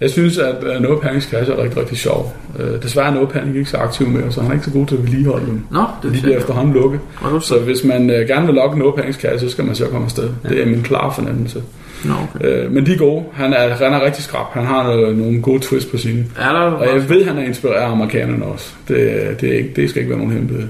Jeg 0.00 0.10
synes, 0.10 0.38
at 0.38 0.64
uh, 0.76 0.82
No 0.82 0.96
Panics 0.96 1.26
kasse 1.26 1.52
er 1.52 1.62
rigtig, 1.62 1.80
rigtig 1.80 1.98
sjov. 1.98 2.36
Uh, 2.54 2.82
desværre 2.82 3.06
er 3.06 3.14
No 3.14 3.24
Panic 3.24 3.54
ikke 3.54 3.70
så 3.70 3.76
aktiv 3.76 4.08
mere, 4.08 4.32
så 4.32 4.40
han 4.40 4.50
er 4.50 4.54
ikke 4.54 4.64
så 4.64 4.70
god 4.70 4.86
til 4.86 4.96
at 4.96 5.02
vedligeholde 5.02 5.46
dem. 5.46 5.60
Nå, 5.70 5.84
det 6.02 6.36
efterhånden 6.36 6.74
lukket. 6.74 7.00
Og 7.20 7.30
du 7.30 7.40
Så 7.40 7.58
hvis 7.58 7.84
man 7.84 8.10
uh, 8.10 8.16
gerne 8.16 8.46
vil 8.46 8.54
logge 8.54 8.78
No 8.78 8.90
Panics 8.90 9.16
kasse, 9.16 9.46
så 9.46 9.52
skal 9.52 9.64
man 9.64 9.74
så 9.74 9.84
komme 9.86 10.04
afsted. 10.04 10.30
Ja. 10.44 10.48
Det 10.48 10.62
er 10.62 10.66
min 10.66 10.82
klare 10.82 11.12
fornemmelse. 11.14 11.62
Nå, 12.04 12.14
okay. 12.14 12.66
Uh, 12.66 12.72
men 12.72 12.86
de 12.86 12.92
er 12.92 12.98
gode. 12.98 13.24
Han 13.32 13.52
er, 13.52 13.74
han 13.74 13.92
er 13.92 14.04
rigtig 14.04 14.24
skrab. 14.24 14.46
Han 14.52 14.66
har 14.66 14.82
noget, 14.82 15.16
nogle 15.16 15.42
gode 15.42 15.60
twist 15.60 15.90
på 15.90 15.96
sine. 15.96 16.24
Er 16.38 16.52
der 16.52 16.60
Og 16.60 16.86
jeg 16.86 17.08
ved, 17.08 17.24
han 17.24 17.38
er 17.38 17.42
inspireret 17.42 17.80
af 17.80 17.90
amerikanerne 17.90 18.44
også. 18.44 18.72
Det, 18.88 18.96
det, 19.40 19.48
er 19.54 19.58
ikke, 19.58 19.72
det 19.76 19.90
skal 19.90 20.00
ikke 20.02 20.10
være 20.10 20.18
nogen 20.18 20.32
hemmelighed. 20.32 20.68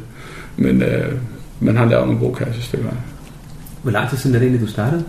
Men, 0.56 0.82
uh, 0.82 1.12
men 1.60 1.76
han 1.76 1.88
laver 1.88 2.04
nogle 2.04 2.20
gode 2.20 2.34
kasses, 2.34 2.68
det 2.68 2.80
gør 2.80 2.88
han. 2.88 2.98
Hvor 3.82 3.92
lang 3.92 4.10
tid 4.10 4.18
siden 4.18 4.36
er 4.36 4.38
det 4.38 4.46
egentlig, 4.46 4.66
du 4.66 4.72
startede? 4.72 5.04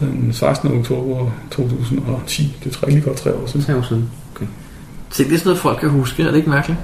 Den 0.00 0.32
16. 0.32 0.78
oktober 0.78 1.30
2010, 1.50 2.56
det 2.64 2.70
er 2.70 2.74
tre, 2.74 2.90
lige 2.90 3.00
godt 3.00 3.16
tre 3.16 3.34
år 3.34 3.46
siden. 3.46 3.66
Tre 3.66 3.76
år 3.76 3.82
siden. 3.82 4.10
Se, 5.10 5.24
det 5.24 5.32
er 5.32 5.38
sådan 5.38 5.48
noget, 5.48 5.60
folk 5.60 5.80
kan 5.80 5.88
huske. 5.88 6.22
Er 6.22 6.30
det 6.30 6.36
ikke 6.36 6.50
mærkeligt? 6.50 6.78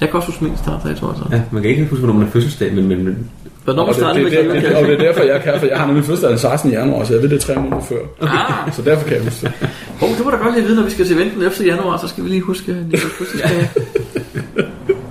Jeg 0.00 0.08
kan 0.08 0.16
også 0.16 0.28
huske 0.28 0.44
min 0.44 0.56
startdato, 0.56 1.08
altså. 1.08 1.24
Ja, 1.32 1.42
man 1.50 1.62
kan 1.62 1.70
ikke 1.70 1.84
huske, 1.84 2.04
hvornår 2.04 2.18
man 2.18 2.28
er 2.28 2.30
fødselsdag, 2.30 2.74
men, 2.74 2.88
men, 2.88 3.04
men 3.04 3.30
Hvornår 3.64 3.82
Og 3.82 3.94
det, 3.94 4.02
det, 4.14 4.32
det, 4.32 4.62
det, 4.62 4.76
og 4.76 4.84
det 4.84 4.92
er 4.94 4.98
derfor, 4.98 5.22
jeg 5.22 5.40
kan, 5.42 5.52
for 5.58 5.66
jeg 5.66 5.78
har 5.78 5.86
nemlig 5.86 6.04
fødselsdag 6.04 6.30
den 6.30 6.38
16. 6.38 6.70
januar, 6.70 7.04
så 7.04 7.12
jeg 7.14 7.22
ved 7.22 7.28
det 7.30 7.40
tre 7.40 7.54
måneder 7.54 7.80
før. 7.88 7.96
Ah, 8.22 8.72
Så 8.76 8.82
derfor 8.82 9.04
kan 9.08 9.16
jeg 9.16 9.24
huske 9.24 9.40
det. 9.46 9.52
oh, 10.02 10.08
det 10.08 10.24
var 10.24 10.30
da 10.30 10.36
godt 10.36 10.54
lige 10.54 10.64
vide, 10.64 10.76
når 10.76 10.82
vi 10.82 10.90
skal 10.90 11.06
til 11.06 11.16
eventen 11.16 11.42
efter 11.42 11.64
januar, 11.64 11.96
så 11.98 12.08
skal 12.08 12.24
vi 12.24 12.28
lige 12.28 12.40
huske 12.40 12.72
Niklas 12.90 13.02
fødselsdag. 13.18 13.70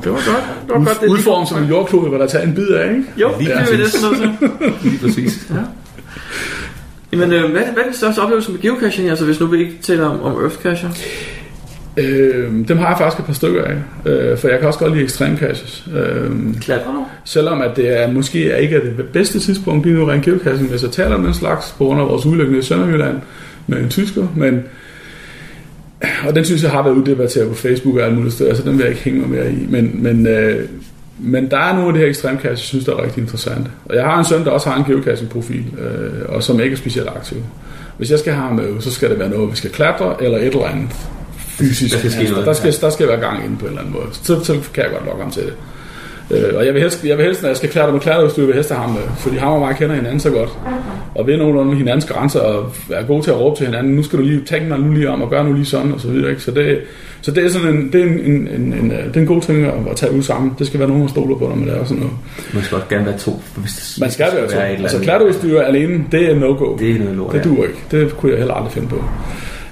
Det 0.03 0.11
var 0.11 0.11
godt. 0.11 0.25
Det 0.67 0.75
var 0.75 0.83
godt, 0.85 1.01
det 1.01 1.07
Udformet 1.07 1.49
som 1.49 1.63
en 1.63 1.69
jordklode, 1.69 2.09
hvor 2.09 2.17
der 2.17 2.27
tager 2.27 2.45
en 2.47 2.55
bid 2.55 2.67
af, 2.67 2.89
ikke? 2.89 3.03
Jo, 3.17 3.31
det 3.39 3.47
er 3.51 3.71
vi 3.71 3.77
næsten 3.77 4.01
nødt 4.09 4.17
til. 4.39 4.49
lige 4.89 4.99
præcis. 4.99 5.51
Jamen, 7.13 7.31
øh, 7.33 7.51
hvad, 7.51 7.61
er- 7.61 7.71
hvad 7.73 7.83
er 7.83 7.85
den 7.85 7.93
største 7.93 8.19
oplevelse 8.19 8.51
med 8.51 8.59
geocaching, 8.61 9.09
altså 9.09 9.25
hvis 9.25 9.39
nu 9.39 9.45
vi 9.45 9.59
ikke 9.59 9.73
taler 9.81 10.05
om, 10.05 10.21
om 10.21 10.41
Earth 10.43 10.55
Cacher? 10.55 10.89
Øh, 11.97 12.67
dem 12.67 12.77
har 12.77 12.87
jeg 12.87 12.97
faktisk 12.97 13.19
et 13.19 13.25
par 13.25 13.33
stykker 13.33 13.63
af, 13.63 13.75
øh, 14.05 14.37
for 14.37 14.47
jeg 14.47 14.59
kan 14.59 14.67
også 14.67 14.79
godt 14.79 14.93
lide 14.93 15.05
extreme 15.05 15.37
caches. 15.37 15.87
Øh, 15.95 16.31
Klatrer 16.61 17.09
selvom 17.25 17.61
at 17.61 17.71
det 17.75 18.01
er, 18.01 18.11
måske 18.11 18.61
ikke 18.61 18.75
er 18.75 18.79
det 18.79 19.05
bedste 19.13 19.39
tidspunkt 19.39 19.85
lige 19.85 19.97
nu 19.97 20.05
rent 20.05 20.25
geocaching, 20.25 20.69
hvis 20.69 20.83
jeg 20.83 20.91
taler 20.91 21.15
om 21.15 21.23
den 21.23 21.33
slags, 21.33 21.75
på 21.77 21.85
grund 21.85 22.01
af 22.01 22.07
vores 22.07 22.25
ulykke 22.25 22.57
i 22.57 22.61
Sønderjylland 22.61 23.17
med 23.67 23.79
en 23.79 23.89
tysker, 23.89 24.27
men 24.35 24.63
og 26.27 26.35
den 26.35 26.45
synes 26.45 26.63
jeg 26.63 26.71
har 26.71 26.83
været 26.83 26.95
uddebatteret 26.95 27.49
på 27.49 27.55
Facebook 27.55 27.95
og 27.95 28.01
alle 28.03 28.15
mulige 28.15 28.31
steder, 28.31 28.53
så 28.53 28.63
den 28.63 28.71
vil 28.71 28.79
jeg 28.79 28.89
ikke 28.89 29.01
hænge 29.01 29.19
mig 29.19 29.29
mere 29.29 29.51
i. 29.51 29.67
Men, 29.69 30.03
men, 30.03 30.27
øh, 30.27 30.67
men 31.19 31.51
der 31.51 31.57
er 31.57 31.73
nogle 31.73 31.87
af 31.87 31.93
de 31.93 31.99
her 31.99 32.07
ekstreme 32.07 32.37
caches, 32.37 32.59
jeg 32.59 32.67
synes, 32.67 32.85
der 32.85 32.95
er 32.95 33.03
rigtig 33.03 33.21
interessante. 33.21 33.71
Og 33.85 33.95
jeg 33.95 34.03
har 34.03 34.19
en 34.19 34.25
søn, 34.25 34.43
der 34.43 34.51
også 34.51 34.69
har 34.69 34.77
en 34.77 34.91
geocaching-profil, 34.91 35.65
øh, 35.79 36.35
og 36.35 36.43
som 36.43 36.59
ikke 36.59 36.73
er 36.73 36.77
specielt 36.77 37.07
aktiv. 37.07 37.37
Hvis 37.97 38.11
jeg 38.11 38.19
skal 38.19 38.33
have 38.33 38.47
ham 38.47 38.55
med, 38.55 38.81
så 38.81 38.91
skal 38.91 39.09
det 39.09 39.19
være 39.19 39.29
noget, 39.29 39.51
vi 39.51 39.55
skal 39.55 39.69
klatre, 39.69 40.23
eller 40.23 40.37
et 40.37 40.45
eller 40.45 40.65
andet 40.65 40.89
fysisk. 41.61 41.93
Der 41.93 41.99
skal 41.99 42.11
ske 42.11 42.23
noget, 42.31 42.45
der, 42.45 42.53
skal, 42.53 42.73
der 42.81 42.89
skal 42.89 43.07
være 43.07 43.19
gang 43.19 43.45
inde 43.45 43.57
på 43.57 43.65
en 43.65 43.69
eller 43.69 43.81
anden 43.81 43.93
måde. 43.93 44.05
Så, 44.11 44.43
så 44.43 44.53
kan 44.73 44.83
jeg 44.83 44.91
godt 44.91 45.05
lokke 45.05 45.21
ham 45.23 45.31
til 45.31 45.43
det. 45.43 45.53
Øh, 46.31 46.57
og 46.57 46.65
jeg 46.65 46.73
vil, 46.73 46.81
helst, 46.81 47.05
jeg 47.05 47.17
vil 47.17 47.25
helst, 47.25 47.41
når 47.41 47.49
jeg 47.49 47.57
skal 47.57 47.69
klatre 47.69 47.91
med 47.91 47.99
klatreudstyr, 47.99 48.41
vil 48.41 48.47
jeg 48.47 48.55
helst 48.55 48.69
have 48.71 48.81
ham 48.81 48.89
med. 48.89 49.01
Fordi 49.17 49.37
ham 49.37 49.53
og 49.53 49.59
mig 49.59 49.75
kender 49.75 49.95
hinanden 49.95 50.19
så 50.19 50.29
godt. 50.29 50.49
Og 51.15 51.27
ved 51.27 51.37
nogenlunde 51.37 51.69
med 51.69 51.77
hinandens 51.77 52.05
grænser, 52.05 52.39
og 52.39 52.71
er 52.89 53.03
gode 53.03 53.23
til 53.23 53.31
at 53.31 53.39
råbe 53.39 53.57
til 53.57 53.65
hinanden. 53.65 53.95
Nu 53.95 54.03
skal 54.03 54.19
du 54.19 54.23
lige 54.23 54.41
tænke 54.45 54.69
dig 54.69 54.79
nu 54.79 54.93
lige 54.93 55.09
om, 55.09 55.21
og 55.21 55.29
gøre 55.29 55.43
nu 55.43 55.53
lige 55.53 55.65
sådan, 55.65 55.93
og 55.93 55.99
så 55.99 56.07
videre. 56.07 56.29
Ikke? 56.29 56.41
Så, 56.41 56.51
det, 56.51 56.79
så 57.21 57.31
det 57.31 57.45
er 57.45 57.49
sådan 57.49 57.67
en, 57.67 57.91
det 57.93 58.01
er 58.01 58.05
en, 58.05 58.19
en, 58.19 58.47
en, 58.47 58.73
en, 58.73 58.89
det 58.89 59.15
er 59.15 59.19
en 59.19 59.25
god 59.25 59.41
ting 59.41 59.65
at, 59.65 59.73
at 59.89 59.95
tage 59.95 60.11
ud 60.11 60.23
sammen. 60.23 60.51
Det 60.59 60.67
skal 60.67 60.79
være 60.79 60.89
nogen, 60.89 61.03
der 61.03 61.09
stoler 61.09 61.37
på, 61.37 61.47
når 61.47 61.55
man 61.55 61.67
laver 61.67 61.83
sådan 61.83 61.97
noget. 61.97 62.13
Man 62.53 62.63
skal 62.63 62.75
også 62.75 62.87
gerne 62.89 63.05
være 63.05 63.17
to. 63.17 63.41
Hvis 63.55 63.73
det, 63.73 64.01
Man 64.01 64.11
skal 64.11 64.25
være 64.33 64.47
to. 64.47 64.59
eller 64.59 64.83
Altså 64.83 64.99
klatreudstyr 64.99 65.61
alene, 65.61 66.03
det 66.11 66.31
er 66.31 66.35
no-go. 66.35 66.77
Det 66.77 66.91
er 66.91 66.99
noget 66.99 67.15
lort. 67.15 67.33
Det 67.33 67.43
duer 67.43 67.63
ikke. 67.63 67.79
Det 67.91 68.17
kunne 68.17 68.31
jeg 68.31 68.37
heller 68.37 68.53
aldrig 68.53 68.71
finde 68.71 68.87
på. 68.87 69.03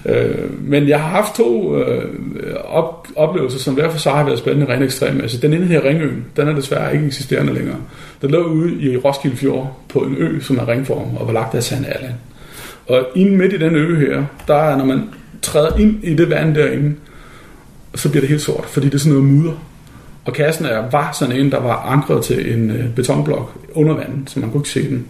Øh, 0.05 0.69
men 0.69 0.87
jeg 0.87 1.01
har 1.01 1.09
haft 1.09 1.35
to 1.35 1.77
øh, 1.77 2.05
op, 2.63 3.07
oplevelser, 3.15 3.59
som 3.59 3.73
hver 3.73 3.89
for 3.89 3.97
sig 3.97 4.11
har 4.11 4.23
været 4.23 4.39
spændende 4.39 4.73
rent 4.73 4.83
ekstreme. 4.83 5.21
Altså 5.21 5.37
den 5.37 5.53
ene 5.53 5.65
her 5.65 5.83
Ringøen, 5.83 6.25
den 6.37 6.47
er 6.47 6.55
desværre 6.55 6.93
ikke 6.93 7.05
eksisterende 7.05 7.53
længere. 7.53 7.77
Den 8.21 8.31
lå 8.31 8.43
ude 8.43 8.81
i 8.81 8.97
Roskilde 8.97 9.37
Fjord 9.37 9.77
på 9.89 9.99
en 9.99 10.15
ø, 10.17 10.39
som 10.39 10.57
er 10.57 10.67
ringform 10.67 11.17
og 11.17 11.27
var 11.27 11.33
lagt 11.33 11.55
af 11.55 11.63
Sand 11.63 11.85
Alland. 11.85 12.13
Og 12.87 13.07
inde 13.15 13.37
midt 13.37 13.53
i 13.53 13.57
den 13.57 13.75
ø 13.75 13.95
her, 13.95 14.23
der 14.47 14.55
er, 14.55 14.77
når 14.77 14.85
man 14.85 15.03
træder 15.41 15.77
ind 15.77 16.03
i 16.03 16.13
det 16.13 16.29
vand 16.29 16.55
derinde, 16.55 16.95
så 17.95 18.09
bliver 18.09 18.21
det 18.21 18.29
helt 18.29 18.41
sort, 18.41 18.65
fordi 18.65 18.85
det 18.85 18.93
er 18.93 18.99
sådan 18.99 19.13
noget 19.13 19.33
mudder. 19.33 19.65
Og 20.25 20.33
kassen 20.33 20.65
er, 20.65 20.89
var 20.91 21.11
sådan 21.19 21.35
en, 21.35 21.51
der 21.51 21.59
var 21.59 21.75
ankret 21.75 22.23
til 22.23 22.53
en 22.53 22.71
øh, 22.71 22.95
betonblok 22.95 23.59
under 23.73 23.93
vandet, 23.93 24.29
så 24.29 24.39
man 24.39 24.51
kunne 24.51 24.59
ikke 24.59 24.69
se 24.69 24.89
den. 24.89 25.05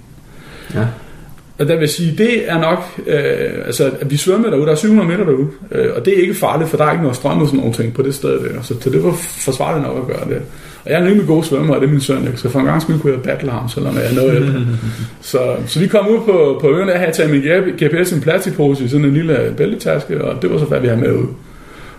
Ja. 0.74 0.86
Og 1.60 1.68
der 1.68 1.80
vil 1.80 1.90
sige, 1.90 2.16
det 2.18 2.50
er 2.50 2.62
nok, 2.62 2.80
øh, 3.08 3.66
altså 3.66 3.92
at 4.02 4.12
vi 4.12 4.18
svømmer 4.18 4.50
derude, 4.50 4.66
der 4.66 4.72
er 4.72 4.76
700 4.76 5.10
meter 5.10 5.26
derude, 5.26 5.48
øh, 5.72 5.88
og 5.96 6.06
det 6.06 6.18
er 6.18 6.22
ikke 6.22 6.34
farligt, 6.34 6.70
for 6.70 6.78
der 6.78 6.86
er 6.86 6.92
ikke 6.92 7.02
noget 7.04 7.16
strøm 7.16 7.42
og 7.42 7.48
sådan 7.48 7.60
nogle 7.60 7.74
ting 7.74 7.94
på 7.94 8.02
det 8.02 8.16
sted 8.16 8.40
der, 8.40 8.62
så, 8.62 8.76
så 8.82 8.90
det 8.90 9.04
var 9.04 9.12
forsvarligt 9.20 9.88
nok 9.88 9.98
at 9.98 10.08
gøre 10.08 10.36
det. 10.36 10.42
Og 10.86 10.92
jeg 10.92 10.98
er 10.98 11.02
en 11.02 11.08
rimelig 11.08 11.28
god 11.28 11.44
svømmer, 11.44 11.76
og 11.76 11.82
det 11.82 11.88
er 11.88 11.92
min 11.92 12.02
søn, 12.02 12.34
så 12.36 12.50
for 12.50 12.60
en 12.60 12.66
gang 12.66 13.02
kunne 13.02 13.14
jeg 13.14 13.22
battle 13.22 13.52
ham, 13.52 13.70
selvom 13.70 13.96
jeg 13.96 14.06
er 14.12 14.16
noget 14.16 14.36
ældre. 14.36 14.54
så, 15.22 15.56
så 15.68 15.80
vi 15.80 15.88
kom 15.88 16.08
ud 16.08 16.20
på, 16.26 16.58
på 16.62 16.70
øen, 16.70 16.88
og 16.88 16.90
jeg 16.90 17.00
havde 17.00 17.12
taget 17.12 17.32
min 17.32 17.42
GPS 17.84 18.12
en 18.12 18.22
plastikpose 18.22 18.84
i 18.84 18.88
sådan 18.88 19.06
en 19.06 19.14
lille 19.14 19.54
bæltetaske, 19.58 20.24
og 20.24 20.42
det 20.42 20.52
var 20.52 20.58
så 20.58 20.66
hvad 20.66 20.80
vi 20.80 20.88
havde 20.88 21.02
med 21.02 21.14
ud. 21.14 21.28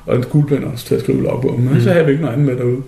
Og 0.07 0.17
en 0.17 0.23
kuglepen 0.23 0.71
også 0.73 0.87
til 0.87 0.95
at 0.95 1.01
skrive 1.01 1.23
logbogen, 1.23 1.69
men 1.73 1.83
så 1.83 1.91
havde 1.91 2.05
vi 2.05 2.11
ikke 2.11 2.23
noget 2.23 2.35
andet 2.35 2.47
med 2.47 2.57
derude. 2.57 2.83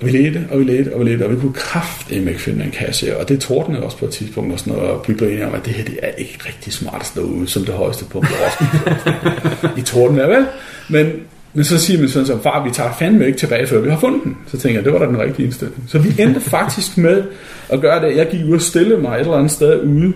Og 0.00 0.06
vi 0.06 0.12
ledte, 0.12 0.46
og 0.50 0.58
vi 0.58 0.64
ledte, 0.64 0.94
og 0.94 1.00
vi 1.00 1.10
ledte, 1.10 1.22
og 1.24 1.30
vi 1.30 1.36
kunne 1.36 1.52
kraftedeme 1.52 2.30
ikke 2.30 2.42
finde 2.42 2.64
en 2.64 2.70
kasse. 2.70 3.18
Og 3.18 3.28
det 3.28 3.40
tordnede 3.40 3.82
også 3.82 3.96
på 3.96 4.04
et 4.04 4.10
tidspunkt, 4.10 4.52
og, 4.52 4.58
sådan 4.58 4.72
noget, 4.72 4.90
og 4.90 5.04
vi 5.08 5.14
blev 5.14 5.28
enige 5.28 5.46
om, 5.46 5.54
at 5.54 5.64
det 5.64 5.72
her 5.72 5.84
det 5.84 5.98
er 6.02 6.08
ikke 6.08 6.38
rigtig 6.46 6.72
smart 6.72 7.00
at 7.00 7.06
stå 7.06 7.20
ude 7.20 7.48
som 7.48 7.64
det 7.64 7.74
højeste 7.74 8.04
punkt 8.04 8.28
på 8.28 8.34
Roskilde. 8.34 9.72
I 9.80 9.82
torden 9.82 10.18
er 10.18 10.26
vel? 10.26 10.46
Men, 10.88 11.12
men 11.54 11.64
så 11.64 11.78
siger 11.78 12.00
min 12.00 12.08
søn 12.08 12.26
som, 12.26 12.40
far, 12.40 12.64
vi 12.64 12.70
tager 12.70 12.92
fandme 12.98 13.26
ikke 13.26 13.38
tilbage, 13.38 13.66
før 13.66 13.80
vi 13.80 13.90
har 13.90 13.98
fundet 13.98 14.24
den. 14.24 14.36
Så 14.46 14.58
tænker 14.58 14.78
jeg, 14.78 14.84
det 14.84 14.92
var 14.92 14.98
da 14.98 15.06
den 15.06 15.18
rigtige 15.18 15.46
indstilling. 15.46 15.84
Så 15.88 15.98
vi 15.98 16.22
endte 16.22 16.40
faktisk 16.40 16.98
med 16.98 17.22
at 17.68 17.80
gøre 17.80 18.08
det. 18.08 18.16
Jeg 18.16 18.28
gik 18.30 18.44
ud 18.44 18.54
og 18.54 18.60
stille 18.60 18.96
mig 18.96 19.14
et 19.14 19.20
eller 19.20 19.36
andet 19.36 19.52
sted 19.52 19.82
ude, 19.82 20.12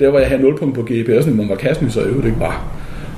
der 0.00 0.10
hvor 0.10 0.18
jeg 0.18 0.28
havde 0.28 0.42
nulpunkt 0.42 0.74
på 0.74 0.80
GPS'en, 0.80 1.30
hvor 1.30 1.46
var 1.48 1.54
kassen 1.54 1.90
så 1.90 2.00
øvrigt 2.00 2.26
ikke 2.26 2.40
var. 2.40 2.64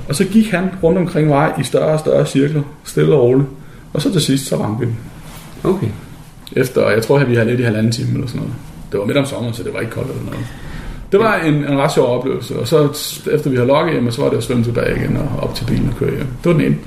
Og 0.09 0.15
så 0.15 0.25
gik 0.25 0.51
han 0.51 0.69
rundt 0.83 0.97
omkring 0.97 1.27
mig 1.27 1.53
i 1.59 1.63
større 1.63 1.93
og 1.93 1.99
større 1.99 2.25
cirkler, 2.25 2.61
stille 2.83 3.15
og 3.15 3.23
roligt. 3.23 3.47
Og 3.93 4.01
så 4.01 4.11
til 4.11 4.21
sidst, 4.21 4.47
så 4.47 4.55
ramte 4.55 4.79
vi 4.79 4.85
den. 4.85 4.97
Okay. 5.63 5.87
Efter, 6.55 6.89
jeg 6.89 7.03
tror, 7.03 7.19
at 7.19 7.29
vi 7.29 7.35
havde 7.35 7.49
lidt 7.49 7.59
i 7.59 7.63
halvanden 7.63 7.91
time 7.91 8.13
eller 8.13 8.27
sådan 8.27 8.41
noget. 8.41 8.55
Det 8.91 8.99
var 8.99 9.05
midt 9.05 9.17
om 9.17 9.25
sommeren, 9.25 9.53
så 9.53 9.63
det 9.63 9.73
var 9.73 9.79
ikke 9.79 9.91
koldt 9.91 10.09
eller 10.09 10.23
noget. 10.23 10.45
Det 11.11 11.19
var 11.19 11.35
en, 11.35 11.53
en 11.53 11.77
ret 11.77 11.93
sjov 11.93 12.17
oplevelse, 12.17 12.59
og 12.59 12.67
så 12.67 12.83
efter 13.31 13.49
vi 13.49 13.55
havde 13.55 13.67
logget 13.67 13.93
hjem, 13.93 14.11
så 14.11 14.21
var 14.21 14.29
det 14.29 14.37
at 14.37 14.43
svømme 14.43 14.63
tilbage 14.63 14.95
igen 14.95 15.17
og 15.17 15.29
op 15.39 15.55
til 15.55 15.65
bilen 15.65 15.89
og 15.89 15.95
køre 15.95 16.09
hjem. 16.09 16.27
Det 16.43 16.45
var 16.45 16.53
den 16.53 16.61
ene. 16.61 16.77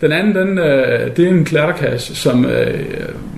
Den 0.00 0.12
anden, 0.12 0.34
den, 0.34 0.58
øh, 0.58 1.16
det 1.16 1.24
er 1.24 1.28
en 1.28 1.44
klatterkasse, 1.44 2.14
som 2.16 2.44
øh, 2.44 2.84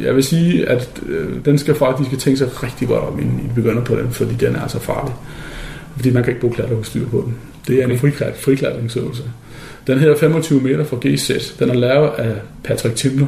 jeg 0.00 0.14
vil 0.14 0.24
sige, 0.24 0.68
at 0.68 1.02
øh, 1.06 1.28
den 1.44 1.58
skal 1.58 1.74
faktisk, 1.74 2.00
de 2.00 2.06
skal 2.06 2.18
tænke 2.18 2.38
sig 2.38 2.62
rigtig 2.62 2.88
godt 2.88 3.04
om, 3.04 3.20
inden 3.20 3.40
I 3.50 3.54
begynder 3.54 3.84
på 3.84 3.96
den, 3.96 4.10
fordi 4.10 4.34
den 4.34 4.56
er 4.56 4.60
altså 4.60 4.78
farlig. 4.78 5.14
Fordi 5.96 6.10
man 6.10 6.22
kan 6.22 6.30
ikke 6.30 6.40
bruge 6.40 6.54
klatreudstyr 6.54 7.08
på 7.08 7.22
den. 7.26 7.34
Det 7.68 7.82
er 7.82 7.86
en 7.86 7.98
friklat, 7.98 8.36
friklatringsøvelse. 8.36 9.22
Den 9.86 9.98
hedder 9.98 10.16
25 10.16 10.60
meter 10.60 10.84
fra 10.84 10.96
GZ. 11.06 11.56
Den 11.58 11.70
er 11.70 11.74
lavet 11.74 12.10
af 12.18 12.32
Patrick 12.64 12.96
Timler, 12.96 13.26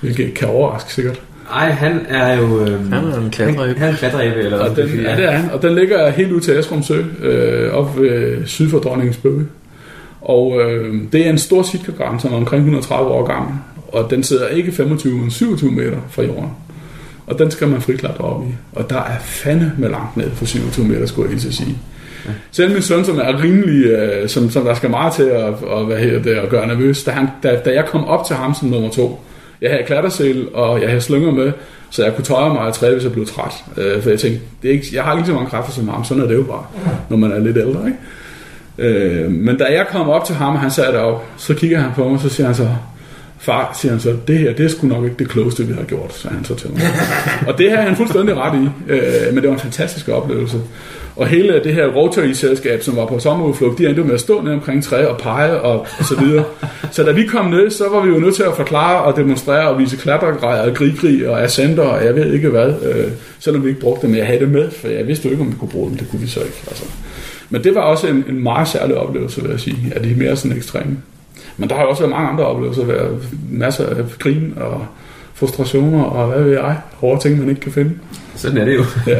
hvilket 0.00 0.34
kan 0.34 0.48
overraske 0.48 0.92
sikkert. 0.92 1.20
Ej, 1.52 1.70
han 1.70 2.06
er 2.08 2.36
jo... 2.36 2.60
Øh, 2.60 2.92
Han 2.92 3.04
er 3.04 3.18
en 3.18 3.30
klatreæbe. 3.30 3.58
Han, 3.58 3.76
han 3.78 3.88
er 3.88 3.92
en 3.92 3.96
klatreæbe, 3.96 4.40
eller 4.40 4.58
Og 4.58 4.76
den, 4.76 4.88
ja, 4.88 5.16
det 5.16 5.24
er 5.24 5.30
han. 5.30 5.50
Og 5.50 5.62
den 5.62 5.74
ligger 5.74 6.10
helt 6.10 6.32
ud 6.32 6.40
til 6.40 6.58
Esrum 6.58 6.82
Sø, 6.82 7.02
øh, 7.22 7.72
op 7.72 8.00
ved 8.00 8.46
syd 8.46 8.70
for 8.70 8.78
Dronningens 8.78 9.16
Bøge. 9.16 9.46
Og 10.20 10.60
øh, 10.60 10.94
det 11.12 11.26
er 11.26 11.30
en 11.30 11.38
stor 11.38 11.62
sitkagram, 11.62 12.20
som 12.20 12.32
er 12.32 12.36
omkring 12.36 12.60
130 12.60 13.10
år 13.10 13.26
gammel. 13.26 13.54
Og 13.88 14.10
den 14.10 14.22
sidder 14.22 14.48
ikke 14.48 14.72
25, 14.72 15.18
men 15.18 15.30
27 15.30 15.70
meter 15.70 15.98
fra 16.10 16.22
jorden. 16.22 16.50
Og 17.26 17.38
den 17.38 17.50
skal 17.50 17.68
man 17.68 17.80
friklatre 17.80 18.24
op 18.24 18.42
i. 18.42 18.54
Og 18.72 18.90
der 18.90 19.00
er 19.00 19.18
fandme 19.20 19.72
med 19.78 19.88
langt 19.88 20.16
ned 20.16 20.30
for 20.30 20.44
27 20.44 20.86
meter, 20.86 21.06
skulle 21.06 21.30
jeg 21.30 21.38
lige 21.40 21.52
sige. 21.52 21.78
Ja. 22.26 22.30
Selv 22.50 22.72
min 22.72 22.82
søn, 22.82 23.04
som 23.04 23.18
er 23.18 23.42
rimelig, 23.42 23.84
øh, 23.86 24.28
som, 24.28 24.50
som 24.50 24.64
der 24.64 24.74
skal 24.74 24.90
meget 24.90 25.12
til 25.12 25.22
at, 25.22 25.54
og, 25.62 25.84
hvad 25.84 25.96
hedder 25.96 26.22
det, 26.22 26.30
at 26.30 26.48
gøre 26.48 26.66
nervøs, 26.66 27.04
da, 27.04 27.10
han, 27.10 27.26
da, 27.42 27.60
da 27.64 27.74
jeg 27.74 27.84
kom 27.86 28.04
op 28.04 28.26
til 28.26 28.36
ham 28.36 28.54
som 28.54 28.68
nummer 28.68 28.90
to, 28.90 29.20
jeg 29.60 29.70
havde 29.70 29.82
klattersel, 29.86 30.48
og 30.54 30.80
jeg 30.80 30.88
havde 30.88 31.00
slynger 31.00 31.32
med, 31.32 31.52
så 31.90 32.04
jeg 32.04 32.14
kunne 32.14 32.24
tøje 32.24 32.52
mig 32.52 32.62
af 32.62 32.72
træ, 32.72 32.92
hvis 32.92 33.04
jeg 33.04 33.12
blev 33.12 33.26
træt. 33.26 33.52
Øh, 33.76 34.02
for 34.02 34.10
jeg 34.10 34.18
tænkte, 34.18 34.40
det 34.62 34.68
er 34.68 34.72
ikke, 34.72 34.86
jeg 34.92 35.02
har 35.02 35.16
ikke 35.16 35.26
så 35.26 35.32
mange 35.32 35.50
kræfter 35.50 35.72
som 35.72 35.88
ham, 35.88 36.04
sådan 36.04 36.22
er 36.22 36.26
det 36.26 36.34
jo 36.34 36.42
bare, 36.42 36.66
når 37.08 37.16
man 37.16 37.32
er 37.32 37.38
lidt 37.38 37.56
ældre. 37.56 37.86
Ikke? 37.86 37.98
Øh, 38.78 39.30
men 39.30 39.58
da 39.58 39.64
jeg 39.64 39.86
kom 39.90 40.08
op 40.08 40.24
til 40.24 40.34
ham, 40.34 40.54
og 40.54 40.60
han 40.60 40.70
sad 40.70 40.92
deroppe, 40.92 41.26
så 41.36 41.54
kigger 41.54 41.80
han 41.80 41.90
på 41.94 42.08
mig, 42.08 42.20
så 42.20 42.28
siger 42.28 42.46
han 42.46 42.54
så, 42.54 42.68
far, 43.38 43.76
siger 43.80 43.92
han 43.92 44.00
så, 44.00 44.16
det 44.28 44.38
her, 44.38 44.52
det 44.52 44.64
er 44.64 44.68
sgu 44.68 44.86
nok 44.86 45.04
ikke 45.04 45.16
det 45.18 45.28
klogeste, 45.28 45.66
vi 45.66 45.72
har 45.72 45.82
gjort, 45.82 46.14
sagde 46.14 46.36
han 46.36 46.44
så 46.44 46.54
til 46.54 46.70
mig. 46.70 46.80
og 47.48 47.58
det 47.58 47.70
har 47.70 47.82
han 47.82 47.96
fuldstændig 47.96 48.36
ret 48.36 48.62
i, 48.62 48.92
øh, 48.92 49.34
men 49.34 49.36
det 49.36 49.48
var 49.48 49.54
en 49.54 49.60
fantastisk 49.60 50.08
oplevelse. 50.08 50.60
Og 51.16 51.26
hele 51.26 51.60
det 51.64 51.74
her 51.74 51.86
Rotary-selskab, 51.86 52.82
som 52.82 52.96
var 52.96 53.06
på 53.06 53.18
sommerudflugt, 53.18 53.78
de 53.78 53.86
endte 53.86 54.04
med 54.04 54.14
at 54.14 54.20
stå 54.20 54.42
ned 54.42 54.52
omkring 54.52 54.84
træ 54.84 55.06
og 55.06 55.18
pege 55.18 55.60
og, 55.60 55.80
og 55.98 56.04
så 56.04 56.20
videre. 56.20 56.44
så 56.92 57.02
da 57.02 57.12
vi 57.12 57.26
kom 57.26 57.46
ned, 57.46 57.70
så 57.70 57.84
var 57.88 58.00
vi 58.00 58.08
jo 58.08 58.18
nødt 58.18 58.34
til 58.34 58.42
at 58.42 58.56
forklare 58.56 59.02
og 59.02 59.16
demonstrere 59.16 59.68
og 59.68 59.78
vise 59.78 59.96
klatregrejer 59.96 60.70
og 60.70 60.74
grigri 60.74 61.24
og 61.24 61.42
ascenter 61.42 61.82
og 61.82 62.04
jeg 62.04 62.14
ved 62.16 62.32
ikke 62.32 62.48
hvad, 62.48 62.74
øh, 62.82 63.10
selvom 63.38 63.64
vi 63.64 63.68
ikke 63.68 63.80
brugte 63.80 64.06
dem. 64.06 64.16
Jeg 64.16 64.26
havde 64.26 64.40
det 64.40 64.48
med, 64.48 64.70
for 64.70 64.88
jeg 64.88 65.06
vidste 65.06 65.26
jo 65.26 65.30
ikke, 65.30 65.42
om 65.42 65.52
vi 65.52 65.56
kunne 65.58 65.68
bruge 65.68 65.88
dem. 65.90 65.98
Det 65.98 66.10
kunne 66.10 66.20
vi 66.20 66.26
så 66.26 66.40
ikke. 66.40 66.62
Altså. 66.68 66.84
Men 67.50 67.64
det 67.64 67.74
var 67.74 67.80
også 67.80 68.06
en, 68.06 68.24
en 68.28 68.42
meget 68.42 68.68
særlig 68.68 68.96
oplevelse, 68.96 69.42
vil 69.42 69.50
jeg 69.50 69.60
sige, 69.60 69.92
af 69.94 70.02
de 70.02 70.14
mere 70.14 70.36
sådan 70.36 70.56
ekstreme. 70.56 70.96
Men 71.56 71.68
der 71.68 71.74
har 71.74 71.82
jo 71.82 71.88
også 71.88 72.02
været 72.02 72.10
mange 72.10 72.28
andre 72.28 72.44
oplevelser, 72.44 72.84
været 72.84 73.28
masser 73.50 73.86
af 73.86 73.96
grin 74.18 74.54
og 74.56 74.86
frustrationer 75.34 76.04
og 76.04 76.26
hvad 76.28 76.42
ved 76.42 76.52
jeg, 76.52 76.76
hårde 76.94 77.20
ting, 77.20 77.38
man 77.38 77.48
ikke 77.48 77.60
kan 77.60 77.72
finde. 77.72 77.90
Sådan 78.34 78.58
er 78.58 78.64
det 78.64 78.74
jo. 78.74 78.84
Ja. 79.06 79.18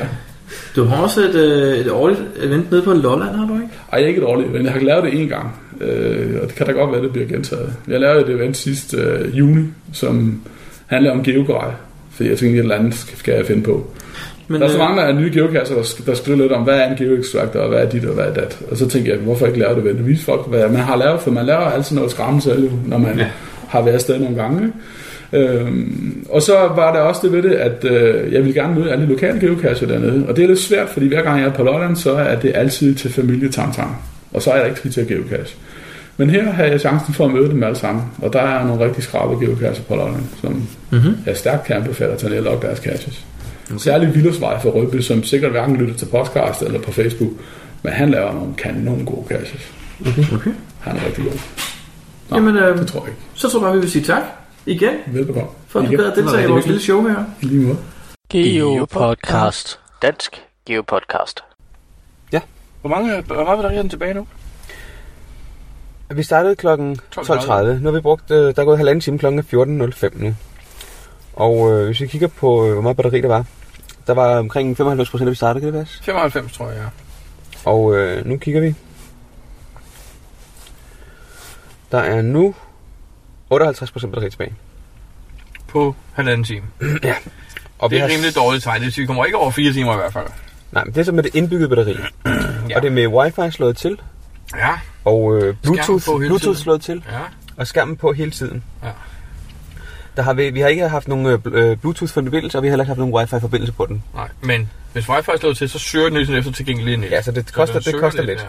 Du 0.77 0.85
har 0.85 1.03
også 1.03 1.21
et, 1.21 1.35
øh, 1.35 1.79
et 1.79 1.91
årligt 1.91 2.21
event 2.43 2.71
nede 2.71 2.83
på 2.83 2.93
Lolland, 2.93 3.37
har 3.37 3.47
du 3.47 3.55
ikke? 3.55 3.69
Ej, 3.93 3.99
ikke 3.99 4.21
et 4.21 4.25
årligt 4.25 4.51
event. 4.51 4.65
Jeg 4.65 4.73
har 4.73 4.81
lavet 4.81 5.05
det 5.05 5.21
en 5.21 5.29
gang, 5.29 5.57
øh, 5.81 6.39
og 6.43 6.49
det 6.49 6.55
kan 6.55 6.67
da 6.67 6.73
godt 6.73 6.93
være, 6.93 7.03
det 7.03 7.13
bliver 7.13 7.27
gentaget. 7.29 7.73
Jeg 7.89 8.01
lavede 8.01 8.21
et 8.21 8.31
event 8.31 8.57
sidste 8.57 8.97
øh, 8.97 9.39
juni, 9.39 9.65
som 9.93 10.41
handler 10.87 11.11
om 11.11 11.23
geogrej, 11.23 11.71
fordi 12.11 12.29
jeg 12.29 12.39
tænkte, 12.39 12.59
et 12.59 12.63
eller 12.63 12.75
andet 12.77 12.95
skal 13.17 13.35
jeg 13.35 13.47
finde 13.47 13.63
på. 13.63 13.91
Men, 14.49 14.61
der 14.61 14.67
er 14.67 14.71
så 14.73 14.79
mange 14.79 15.01
der 15.01 15.09
er 15.09 15.13
nye 15.13 15.31
geokasser, 15.35 15.75
der, 15.75 15.83
sk- 15.83 16.07
der 16.07 16.15
skriver 16.15 16.39
lidt 16.39 16.53
om, 16.53 16.63
hvad 16.63 16.79
er 16.79 16.91
en 16.91 16.97
geoextractor, 16.97 17.61
og 17.61 17.69
hvad 17.69 17.79
er 17.79 17.89
dit, 17.89 18.05
og 18.05 18.15
hvad 18.15 18.25
er 18.25 18.35
dat. 18.35 18.59
Og 18.71 18.77
så 18.77 18.89
tænker 18.89 19.13
jeg, 19.13 19.21
hvorfor 19.23 19.47
ikke 19.47 19.59
lave 19.59 19.75
det 19.75 19.83
event? 19.83 20.07
Vise 20.07 20.25
folk, 20.25 20.49
hvad 20.49 20.69
man 20.69 20.81
har 20.81 20.97
lavet, 20.97 21.21
for 21.21 21.31
man 21.31 21.47
laver 21.47 21.61
altid 21.61 21.97
noget 21.97 22.11
skræmme 22.11 22.41
selv, 22.41 22.71
når 22.87 22.99
man 22.99 23.19
ja. 23.19 23.27
har 23.69 23.83
været 23.83 23.95
afsted 23.95 24.19
nogle 24.19 24.37
gange. 24.37 24.73
Øhm, 25.33 26.27
og 26.31 26.43
så 26.43 26.53
var 26.53 26.93
der 26.93 27.01
også 27.01 27.21
det 27.25 27.33
ved 27.33 27.43
det, 27.43 27.53
at 27.53 27.85
øh, 27.85 28.33
jeg 28.33 28.45
vil 28.45 28.55
gerne 28.55 28.75
møde 28.75 28.93
alle 28.93 29.05
de 29.05 29.11
lokale 29.11 29.41
geocacher 29.41 29.87
dernede. 29.87 30.25
Og 30.29 30.37
det 30.37 30.45
er 30.45 30.49
lidt 30.49 30.59
svært, 30.59 30.89
fordi 30.89 31.09
hver 31.09 31.23
gang 31.23 31.41
jeg 31.41 31.47
er 31.47 31.53
på 31.53 31.63
Lolland, 31.63 31.97
så 31.97 32.13
er 32.13 32.41
det 32.41 32.53
altid 32.55 32.95
til 32.95 33.13
familie 33.13 33.49
tang 33.49 33.75
tang. 33.75 33.97
Og 34.33 34.43
så 34.43 34.51
er 34.51 34.57
jeg 34.57 34.69
ikke 34.69 34.81
tid 34.81 34.91
til 34.91 35.01
at 35.01 35.07
geocache. 35.07 35.57
Men 36.17 36.31
her 36.31 36.53
har 36.53 36.65
jeg 36.65 36.81
chancen 36.81 37.15
for 37.15 37.25
at 37.25 37.31
møde 37.31 37.49
dem 37.49 37.63
alle 37.63 37.77
sammen. 37.77 38.05
Og 38.23 38.33
der 38.33 38.41
er 38.41 38.67
nogle 38.67 38.85
rigtig 38.85 39.03
skrabe 39.03 39.45
geocacher 39.45 39.85
på 39.85 39.95
Lolland, 39.95 40.25
som 40.41 40.69
mm-hmm. 40.91 41.17
jeg 41.27 41.37
stærkt 41.37 41.65
kan 41.65 41.77
anbefale 41.77 42.13
at 42.13 42.19
tage 42.19 42.31
ned 42.31 42.39
og 42.39 42.45
logge 42.45 42.67
deres 42.67 42.79
caches. 42.79 43.25
Okay. 43.71 43.79
Særligt 43.79 44.15
Villersvej 44.15 44.61
for 44.61 44.71
Rødby, 44.71 45.01
som 45.01 45.23
sikkert 45.23 45.51
hverken 45.51 45.77
lytter 45.77 45.95
til 45.95 46.07
podcast 46.07 46.63
eller 46.63 46.81
på 46.81 46.93
Facebook. 46.93 47.31
Men 47.83 47.93
han 47.93 48.11
laver 48.11 48.33
nogle 48.33 48.55
kanon 48.59 49.05
gode 49.05 49.27
caches. 49.29 49.73
Okay. 50.01 50.35
okay. 50.35 50.51
Han 50.81 50.97
er 50.97 51.07
rigtig 51.07 51.25
god. 51.25 51.33
Nå, 52.31 52.37
Jamen, 52.37 52.57
øh, 52.57 52.79
det 52.79 52.87
tror 52.87 53.01
jeg 53.01 53.09
ikke. 53.09 53.21
Så 53.35 53.49
tror 53.49 53.67
jeg, 53.67 53.75
vi 53.75 53.81
vil 53.81 53.91
sige 53.91 54.05
tak 54.05 54.23
igen, 54.67 54.95
Velbekomme. 55.07 55.51
for 55.69 55.81
at 55.81 55.87
du 55.87 55.97
gad 55.97 56.05
at 56.05 56.17
deltage 56.17 56.45
i 56.45 56.51
vores 56.51 56.67
lille 56.67 56.81
show 56.81 57.03
her. 57.03 57.25
I 57.43 57.47
lige 57.47 57.67
måde. 57.67 57.79
Geopodcast. 58.29 59.81
Dansk 60.03 60.43
Geopodcast. 60.67 61.45
Hvor 62.87 62.97
mange, 62.97 63.23
hvor 63.23 63.45
meget 63.45 63.59
batterier 63.59 63.79
er 63.79 63.83
den 63.83 63.91
tilbage 63.91 64.15
nu? 64.15 64.27
Vi 66.11 66.23
startede 66.23 66.57
klokken 66.57 66.99
12.30. 67.17 67.63
Nu 67.63 67.85
har 67.85 67.91
vi 67.91 68.01
brugt, 68.01 68.31
øh, 68.31 68.57
der 68.57 68.63
er 68.63 68.65
gået 68.65 68.79
halvanden 68.79 69.01
time 69.01 69.19
klokken 69.19 69.39
er 69.39 69.93
14.05 70.13 70.23
nu. 70.25 70.35
Og 71.33 71.73
øh, 71.73 71.87
hvis 71.87 72.01
vi 72.01 72.07
kigger 72.07 72.29
på, 72.29 72.67
øh, 72.67 72.73
hvor 72.73 72.83
meget 72.83 72.97
batteri 72.97 73.21
der 73.21 73.29
var, 73.29 73.45
der 74.07 74.15
var 74.15 74.39
omkring 74.39 74.77
95 74.77 75.11
procent, 75.11 75.27
da 75.27 75.31
vi 75.31 75.37
startede, 75.37 75.65
kan 75.65 75.75
det 75.75 75.81
passe? 75.81 76.03
95, 76.05 76.53
tror 76.53 76.69
jeg, 76.69 76.77
ja. 76.77 77.71
Og 77.71 77.97
øh, 77.97 78.27
nu 78.27 78.37
kigger 78.37 78.61
vi. 78.61 78.75
Der 81.93 81.99
er 81.99 82.23
nu 82.23 82.55
58 83.51 83.91
procent 83.91 84.13
batteri 84.13 84.31
tilbage. 84.31 84.53
På 85.69 85.95
halvanden 86.13 86.45
time. 86.45 86.63
Og 87.79 87.91
Det 87.91 87.97
er 87.99 88.01
har- 88.03 88.09
rimelig 88.09 88.35
dårligt 88.37 88.65
tegn. 88.65 88.83
Det 88.83 88.99
vi 88.99 89.07
kommer 89.07 89.25
ikke 89.25 89.39
over 89.39 89.51
fire 89.51 89.73
timer 89.73 89.93
i 89.93 89.97
hvert 89.97 90.13
fald. 90.13 90.27
Nej, 90.73 90.85
men 90.85 90.95
det 90.95 91.01
er 91.01 91.05
så 91.05 91.13
med 91.13 91.23
det 91.23 91.35
indbyggede 91.35 91.69
batteri. 91.69 91.97
Ja. 92.25 92.31
ja. 92.71 92.77
Og 92.77 92.83
det 92.83 92.89
er 92.89 92.93
med 92.93 93.07
wifi 93.07 93.51
slået 93.57 93.77
til, 93.77 93.99
Ja, 94.57 94.71
og 95.05 95.37
øh, 95.43 95.55
Bluetooth, 95.63 96.05
Bluetooth 96.05 96.41
tiden. 96.43 96.55
slået 96.57 96.81
til, 96.83 97.03
ja. 97.13 97.19
og 97.57 97.67
skærmen 97.67 97.97
på 97.97 98.13
hele 98.13 98.31
tiden. 98.31 98.63
Ja. 98.83 98.89
Der 100.17 100.23
har 100.23 100.35
vi, 100.35 100.51
vi 100.51 100.61
har 100.61 100.69
ikke 100.69 100.89
haft 100.89 101.09
nogen 101.09 101.27
øh, 101.27 101.39
øh, 101.53 101.77
Bluetooth-forbindelse, 101.77 102.59
og 102.59 102.63
vi 102.63 102.69
har 102.69 102.73
heller 102.73 102.85
ikke 102.85 102.89
haft 102.91 102.99
nogen 102.99 103.15
wifi-forbindelse 103.15 103.73
på 103.73 103.87
den. 103.87 104.03
Nej, 104.15 104.29
men 104.43 104.71
hvis 104.93 105.09
wifi 105.09 105.31
er 105.35 105.39
slået 105.39 105.57
til, 105.57 105.69
så 105.69 105.79
søger 105.79 106.05
den 106.09 106.17
ligesom 106.17 106.35
efter 106.35 106.53
tilgængelige 106.53 106.97
net. 106.97 107.11
Ja, 107.11 107.23
så 107.23 107.31
det 107.33 107.53
koster, 107.53 107.73
den 107.75 107.83
det 107.85 107.91
søger 107.91 108.01
koster 108.01 108.23
lidt. 108.23 108.41
Ja. 108.41 108.47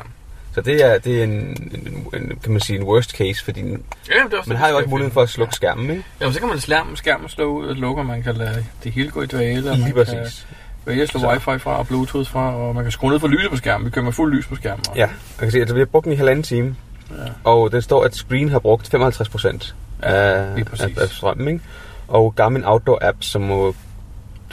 Så 0.57 0.61
det 0.61 0.85
er, 0.85 0.97
det 0.97 1.19
er 1.19 1.23
en, 1.23 1.31
en, 1.31 2.07
en, 2.13 2.37
kan 2.43 2.51
man 2.51 2.61
sige, 2.61 2.79
en 2.79 2.83
worst 2.85 3.11
case, 3.11 3.43
fordi 3.43 3.61
Ja, 3.61 3.67
det 3.69 4.33
er 4.33 4.41
man 4.47 4.57
har 4.57 4.69
jo 4.69 4.75
også 4.77 4.89
muligheden 4.89 5.13
for 5.13 5.21
at 5.21 5.29
slukke 5.29 5.55
skærmen, 5.55 5.89
ikke? 5.89 6.03
Ja, 6.19 6.25
men 6.25 6.33
så 6.33 6.39
kan 6.39 6.49
man 6.49 6.59
skærmen, 6.59 6.95
skærmen 6.95 7.29
slå 7.29 7.45
ud 7.45 7.67
og 7.67 7.75
lukke, 7.75 8.01
og 8.01 8.05
man 8.05 8.23
kan 8.23 8.35
lade 8.35 8.65
det 8.83 8.91
hele 8.91 9.09
gå 9.11 9.21
i 9.21 9.25
dvale. 9.25 9.69
og 9.71 9.77
Lige 9.77 9.93
man 9.95 10.05
kan 10.05 10.15
præcis. 10.23 10.47
vælge 10.85 11.03
at 11.03 11.09
slå 11.09 11.19
Så. 11.19 11.27
wifi 11.29 11.59
fra 11.59 11.77
og 11.77 11.87
bluetooth 11.87 12.29
fra, 12.29 12.55
og 12.55 12.75
man 12.75 12.83
kan 12.83 12.91
skrue 12.91 13.11
ned 13.11 13.19
for 13.19 13.27
lyset 13.27 13.49
på 13.51 13.57
skærmen. 13.57 13.85
Vi 13.85 13.91
kører 13.91 14.05
med 14.05 14.11
fuld 14.13 14.33
lys 14.35 14.47
på 14.47 14.55
skærmen. 14.55 14.79
også. 14.79 14.91
Ja, 14.95 15.01
jeg 15.07 15.09
kan 15.39 15.51
se, 15.51 15.61
at 15.61 15.73
vi 15.75 15.79
har 15.79 15.85
brugt 15.85 16.03
den 16.03 16.13
i 16.13 16.15
halvanden 16.15 16.43
time, 16.43 16.75
Ja. 17.11 17.15
og 17.43 17.71
den 17.71 17.81
står, 17.81 18.03
at 18.03 18.15
Screen 18.15 18.49
har 18.49 18.59
brugt 18.59 18.87
55 18.89 19.29
procent 19.29 19.75
Ja, 20.03 20.07
af, 20.09 20.41
af, 20.79 20.89
af 21.01 21.09
strømmen, 21.09 21.47
ikke? 21.47 21.59
Og 22.07 22.35
Garmin 22.35 22.63
Outdoor 22.65 22.99
App, 23.01 23.17
som 23.19 23.41
må, 23.41 23.75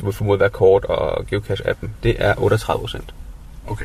du 0.01 0.05
vil 0.05 0.15
formode 0.15 0.41
være 0.41 0.51
kort, 0.51 0.85
og 0.85 1.25
Geocache-appen, 1.33 1.89
det 2.03 2.17
er 2.19 2.35
38 2.39 2.81
procent. 2.81 3.15
Okay. 3.67 3.85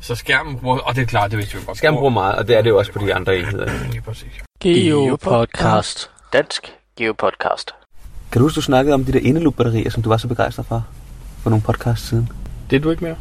Så 0.00 0.14
skærmen 0.14 0.58
bruger, 0.58 0.78
og 0.78 0.94
det 0.94 1.02
er 1.02 1.06
klart, 1.06 1.30
det 1.30 1.38
vidste 1.38 1.56
vi 1.56 1.62
godt. 1.66 1.78
Skærmen 1.78 1.98
bruger 1.98 2.10
meget, 2.12 2.34
og 2.36 2.48
det 2.48 2.56
er 2.56 2.62
det 2.62 2.70
jo 2.70 2.78
også 2.78 2.92
på 2.92 2.98
de 3.06 3.14
andre 3.14 3.38
enheder. 3.38 3.70
Lige 3.92 4.00
præcis. 4.02 4.32
Geopodcast. 4.60 6.10
Dansk 6.32 6.72
Geopodcast. 6.96 7.74
Kan 8.32 8.38
du 8.38 8.44
huske, 8.44 8.56
du 8.56 8.62
snakkede 8.62 8.94
om 8.94 9.04
de 9.04 9.12
der 9.12 9.18
indeloop-batterier, 9.22 9.90
som 9.90 10.02
du 10.02 10.08
var 10.08 10.16
så 10.16 10.28
begejstret 10.28 10.66
for? 10.66 10.86
For 11.42 11.50
nogle 11.50 11.62
podcasts 11.62 12.08
siden. 12.08 12.28
Det 12.70 12.76
er 12.76 12.80
du 12.80 12.90
ikke 12.90 13.04
mere. 13.04 13.16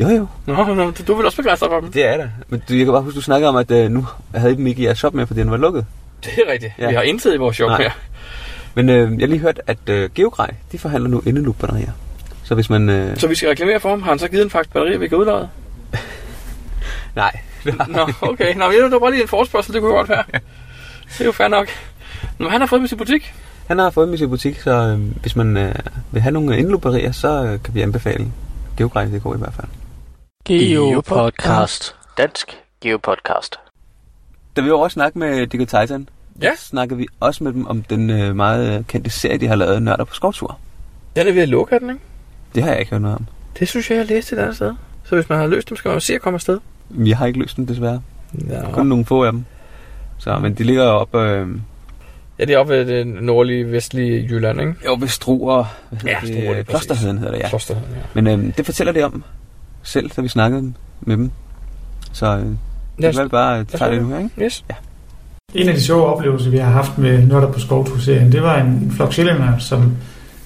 Jo, 0.00 0.08
jo. 0.08 0.26
Nå, 0.46 0.74
nå, 0.74 0.90
du 0.90 1.12
er 1.12 1.16
vel 1.16 1.26
også 1.26 1.36
begejstret 1.36 1.70
for 1.70 1.80
dem? 1.80 1.92
Det 1.92 2.06
er 2.06 2.16
det. 2.16 2.30
Men 2.48 2.62
du, 2.68 2.74
jeg 2.74 2.84
kan 2.86 2.92
bare 2.92 3.02
huske, 3.02 3.16
du 3.16 3.22
snakkede 3.22 3.48
om, 3.48 3.56
at 3.56 3.70
uh, 3.70 3.90
nu 3.90 4.06
havde 4.34 4.52
I 4.52 4.56
dem 4.56 4.66
ikke 4.66 4.82
i 4.82 4.84
jeres 4.84 4.98
shop 4.98 5.14
mere, 5.14 5.26
fordi 5.26 5.40
den 5.40 5.50
var 5.50 5.56
lukket. 5.56 5.86
Det 6.24 6.32
er 6.46 6.52
rigtigt. 6.52 6.72
Ja. 6.78 6.88
Vi 6.88 6.94
har 6.94 7.02
intet 7.02 7.34
i 7.34 7.36
vores 7.36 7.56
shop 7.56 7.68
Nej. 7.68 7.78
mere. 7.78 7.90
Men 8.74 8.88
øh, 8.88 9.12
jeg 9.12 9.20
har 9.20 9.26
lige 9.26 9.38
hørt, 9.38 9.60
at 9.66 9.78
øh, 9.88 10.10
Geogrej, 10.14 10.54
de 10.72 10.78
forhandler 10.78 11.10
nu 11.10 11.22
indeloop-batterier. 11.26 11.90
Så 12.44 12.54
hvis 12.54 12.70
man... 12.70 12.88
Øh, 12.88 13.16
Så 13.16 13.26
vi 13.26 13.34
skal 13.34 13.48
reklamere 13.48 13.80
for 13.80 13.88
ham. 13.88 14.02
Har 14.02 14.10
han 14.10 14.18
så 14.18 14.28
givet 14.28 14.44
en 14.44 14.50
faktisk 14.50 14.72
batteri, 14.72 14.96
vi 14.96 15.08
kan 15.08 15.18
udlade? 15.18 15.48
nej. 17.16 17.40
Nå, 17.88 18.10
okay. 18.20 18.54
Nå, 18.54 18.68
men 18.68 18.76
det 18.82 18.90
var 18.92 18.98
bare 18.98 19.10
lige 19.10 19.22
en 19.22 19.28
forespørgsel, 19.28 19.74
det 19.74 19.82
kunne 19.82 19.92
godt 19.94 20.08
være. 20.08 20.24
Det 21.08 21.20
er 21.20 21.24
jo 21.24 21.32
fair 21.32 21.48
nok. 21.48 21.68
Nå, 22.38 22.44
men 22.44 22.50
han 22.52 22.60
har 22.60 22.66
fået 22.66 22.84
i 22.84 22.86
sin 22.88 22.98
butik. 22.98 23.34
Han 23.66 23.78
har 23.78 23.90
fået 23.90 24.14
i 24.14 24.16
sin 24.16 24.28
butik, 24.28 24.60
så 24.60 24.70
øh, 24.70 25.00
hvis 25.20 25.36
man 25.36 25.56
øh, 25.56 25.74
vil 26.10 26.22
have 26.22 26.32
nogle 26.32 26.58
indeloop-batterier, 26.58 27.12
så 27.12 27.44
øh, 27.44 27.62
kan 27.62 27.74
vi 27.74 27.80
anbefale 27.82 28.26
Geogrej, 28.76 29.04
det 29.04 29.22
går 29.22 29.34
i 29.34 29.38
hvert 29.38 29.54
fald. 29.54 29.66
Geopodcast. 30.44 31.94
Dansk 32.18 32.56
Geopodcast. 32.80 33.56
Da 34.56 34.60
vi 34.60 34.70
var 34.70 34.76
også 34.76 34.94
snakke 34.94 35.18
med 35.18 35.46
Digo 35.46 35.64
Titan, 35.64 36.08
Ja. 36.42 36.50
snakkede 36.56 36.98
vi 36.98 37.06
også 37.20 37.44
med 37.44 37.52
dem 37.52 37.66
om 37.66 37.82
den 37.82 38.10
øh, 38.10 38.36
meget 38.36 38.78
øh, 38.78 38.84
kendte 38.84 39.10
serie, 39.10 39.38
de 39.38 39.46
har 39.48 39.54
lavet, 39.56 39.82
Nørder 39.82 40.04
på 40.04 40.14
skovtur. 40.14 40.58
Den 41.16 41.28
er 41.28 41.32
ved 41.32 41.42
at 41.42 41.48
lukke, 41.48 41.78
den, 41.78 41.90
ikke? 41.90 42.02
Det 42.54 42.62
har 42.62 42.70
jeg 42.70 42.78
ikke 42.80 42.90
hørt 42.90 43.02
noget 43.02 43.16
om. 43.16 43.26
Det 43.58 43.68
synes 43.68 43.90
jeg, 43.90 43.96
jeg 43.96 44.04
har 44.04 44.08
læst 44.14 44.32
et 44.32 44.38
andet 44.38 44.56
sted. 44.56 44.74
Så 45.08 45.14
hvis 45.14 45.28
man 45.28 45.38
har 45.38 45.46
løst 45.46 45.68
dem, 45.68 45.76
skal 45.76 45.88
man 45.88 45.96
jo 45.96 46.00
se 46.00 46.14
at 46.14 46.20
komme 46.22 46.34
afsted. 46.34 46.58
Jeg 47.04 47.18
har 47.18 47.26
ikke 47.26 47.38
løst 47.38 47.56
dem, 47.56 47.66
desværre. 47.66 48.00
Ja. 48.48 48.70
Kun 48.72 48.86
nogle 48.86 49.04
få 49.04 49.24
af 49.24 49.32
dem. 49.32 49.44
Så, 50.18 50.38
men 50.38 50.54
de 50.54 50.64
ligger 50.64 50.82
oppe 50.84 51.20
øh, 51.20 51.48
Ja, 52.38 52.44
det 52.44 52.54
er 52.54 52.58
oppe 52.58 52.72
ved 52.72 52.86
det 52.86 53.06
nordlige, 53.06 53.72
vestlige 53.72 54.26
Jylland, 54.30 54.60
ikke? 54.60 54.74
jo 54.86 54.96
ved 55.00 55.08
Struer. 55.08 55.64
Hvad 55.90 56.00
hedder 56.00 56.14
Ja, 56.22 56.26
det? 56.26 56.28
Struer, 56.44 56.54
præcis. 56.54 56.68
Klosterheden 56.68 57.18
hedder 57.18 57.32
det, 57.32 57.40
ja. 57.40 57.48
Kloster, 57.48 57.74
ja. 57.74 57.80
Men 58.20 58.26
øh, 58.26 58.56
det 58.56 58.66
fortæller 58.66 58.92
det 58.92 59.04
om 59.04 59.24
selv, 59.82 60.10
da 60.10 60.20
vi 60.22 60.28
snakkede 60.28 60.72
med 61.00 61.16
dem. 61.16 61.30
Så 62.12 62.26
øh, 62.36 62.44
det 62.98 63.08
os- 63.08 63.16
er 63.16 63.20
vel 63.22 63.28
bare 63.30 63.60
os 63.60 63.66
tage 63.66 63.90
det 63.92 64.02
nu 64.02 64.08
her, 64.08 64.18
ikke? 64.18 64.30
Yes. 64.44 64.64
En 65.54 65.68
af 65.68 65.74
de 65.74 65.82
sjove 65.82 66.06
oplevelser, 66.06 66.50
vi 66.50 66.56
har 66.58 66.70
haft 66.70 66.98
med 66.98 67.26
Nørder 67.26 67.52
på 67.52 67.60
Skovtur-serien, 67.60 68.32
det 68.32 68.42
var 68.42 68.60
en 68.60 68.92
flok 68.96 69.12
sjællænder, 69.12 69.58
som 69.58 69.96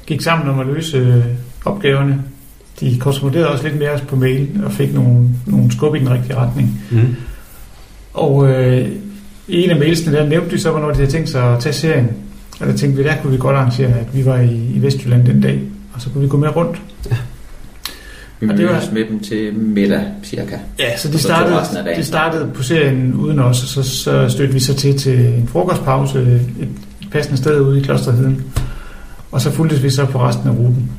gik 0.07 0.21
sammen 0.21 0.49
om 0.49 0.61
at 0.61 0.67
løse 0.67 0.97
øh, 0.99 1.25
opgaverne. 1.65 2.25
De 2.81 2.97
korresponderede 3.01 3.49
også 3.49 3.65
lidt 3.65 3.79
med 3.79 3.89
os 3.89 4.01
på 4.01 4.17
mail 4.17 4.49
og 4.65 4.73
fik 4.73 4.95
nogle, 4.95 5.29
nogle 5.47 5.73
skub 5.73 5.95
i 5.95 5.99
den 5.99 6.11
rigtige 6.11 6.37
retning. 6.37 6.83
Mm. 6.91 7.17
Og 8.15 8.49
øh, 8.49 8.89
i 9.49 9.65
en 9.65 9.71
af 9.71 9.77
mailsene 9.79 10.17
der 10.17 10.27
nævnte 10.29 10.51
de 10.51 10.61
så, 10.61 10.71
hvornår 10.71 10.89
de 10.89 10.95
havde 10.95 11.11
tænkt 11.11 11.29
sig 11.29 11.43
at 11.55 11.61
tage 11.61 11.73
serien. 11.73 12.09
Og 12.61 12.67
der 12.67 12.77
tænkte 12.77 13.03
vi, 13.03 13.09
der 13.09 13.15
kunne 13.23 13.33
vi 13.33 13.39
godt 13.39 13.57
arrangere, 13.57 13.89
at 13.89 14.07
vi 14.17 14.25
var 14.25 14.39
i, 14.41 14.71
i 14.75 14.83
Vestjylland 14.83 15.25
den 15.27 15.41
dag, 15.41 15.61
og 15.95 16.01
så 16.01 16.11
kunne 16.11 16.23
vi 16.23 16.29
gå 16.29 16.37
med 16.37 16.57
rundt. 16.57 16.83
Vi 18.41 18.49
Og 18.49 18.57
det 18.57 18.67
var- 18.67 18.83
med 18.93 19.05
dem 19.11 19.21
til 19.21 19.55
middag, 19.55 20.01
cirka. 20.25 20.57
Ja, 20.79 20.97
så 20.97 21.09
de 21.09 21.13
så 21.13 21.19
startede, 21.19 21.57
dagen. 21.85 22.01
de 22.01 22.05
startede 22.05 22.51
på 22.55 22.63
serien 22.63 23.15
uden 23.15 23.39
os, 23.39 23.63
og 23.63 23.69
så, 23.69 23.83
så 23.83 24.29
stødte 24.29 24.53
vi 24.53 24.61
så 24.61 24.75
til 24.75 24.99
til 24.99 25.19
en 25.27 25.49
frokostpause 25.53 26.19
et, 26.21 26.49
et 26.61 26.69
passende 27.13 27.37
sted 27.39 27.61
ude 27.61 27.79
i 27.81 27.83
Klosterheden. 27.83 28.45
Og 29.33 29.41
så 29.41 29.51
fulgtes 29.51 29.83
vi 29.83 29.91
så 29.91 30.05
på 30.07 30.19
resten 30.23 30.49
af 30.49 30.53
ruten. 30.53 30.91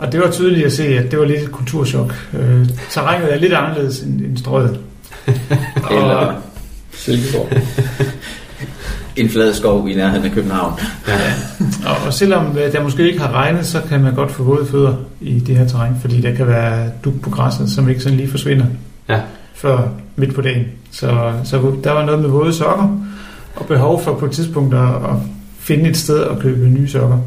Og 0.00 0.12
det 0.12 0.20
var 0.20 0.30
tydeligt 0.30 0.66
at 0.66 0.72
se, 0.72 0.84
at 0.84 1.10
det 1.10 1.18
var 1.18 1.24
lidt 1.24 1.42
et 1.42 1.52
kulturschok. 1.52 2.14
Øh, 2.34 2.66
terrænet 2.90 3.34
er 3.34 3.38
lidt 3.38 3.52
anderledes 3.52 4.00
end, 4.00 4.20
end 4.20 4.36
strøget. 4.36 4.78
og, 5.84 5.94
Eller 5.96 6.34
Silkeborg. 6.92 7.48
en 9.16 9.28
flad 9.30 9.54
skov 9.54 9.88
i 9.88 9.94
nærheden 9.94 10.24
af 10.24 10.32
København. 10.32 10.72
og, 11.86 11.96
og 12.06 12.14
selvom 12.14 12.58
øh, 12.58 12.72
der 12.72 12.82
måske 12.82 13.06
ikke 13.08 13.20
har 13.20 13.32
regnet, 13.32 13.66
så 13.66 13.80
kan 13.88 14.00
man 14.02 14.14
godt 14.14 14.30
få 14.32 14.42
våde 14.42 14.66
fødder 14.66 14.94
i 15.20 15.38
det 15.40 15.56
her 15.56 15.66
terræn, 15.68 15.96
fordi 16.00 16.20
der 16.20 16.34
kan 16.34 16.46
være 16.46 16.90
dug 17.04 17.20
på 17.22 17.30
græsset, 17.30 17.70
som 17.70 17.88
ikke 17.88 18.00
sådan 18.00 18.16
lige 18.18 18.30
forsvinder 18.30 18.66
Ja. 19.08 19.20
før 19.54 19.88
midt 20.16 20.34
på 20.34 20.40
dagen. 20.40 20.64
Så, 20.90 21.32
så 21.44 21.72
der 21.84 21.92
var 21.92 22.04
noget 22.04 22.20
med 22.20 22.28
våde 22.30 22.52
sokker, 22.54 22.98
og 23.56 23.66
behov 23.66 24.02
for 24.02 24.14
på 24.14 24.26
et 24.26 24.32
tidspunkt 24.32 24.74
at, 24.74 24.80
at 24.88 25.16
finde 25.70 25.90
et 25.90 25.96
sted 25.96 26.22
at 26.24 26.38
købe 26.38 26.68
nye 26.68 26.88
sokker. 26.88 27.18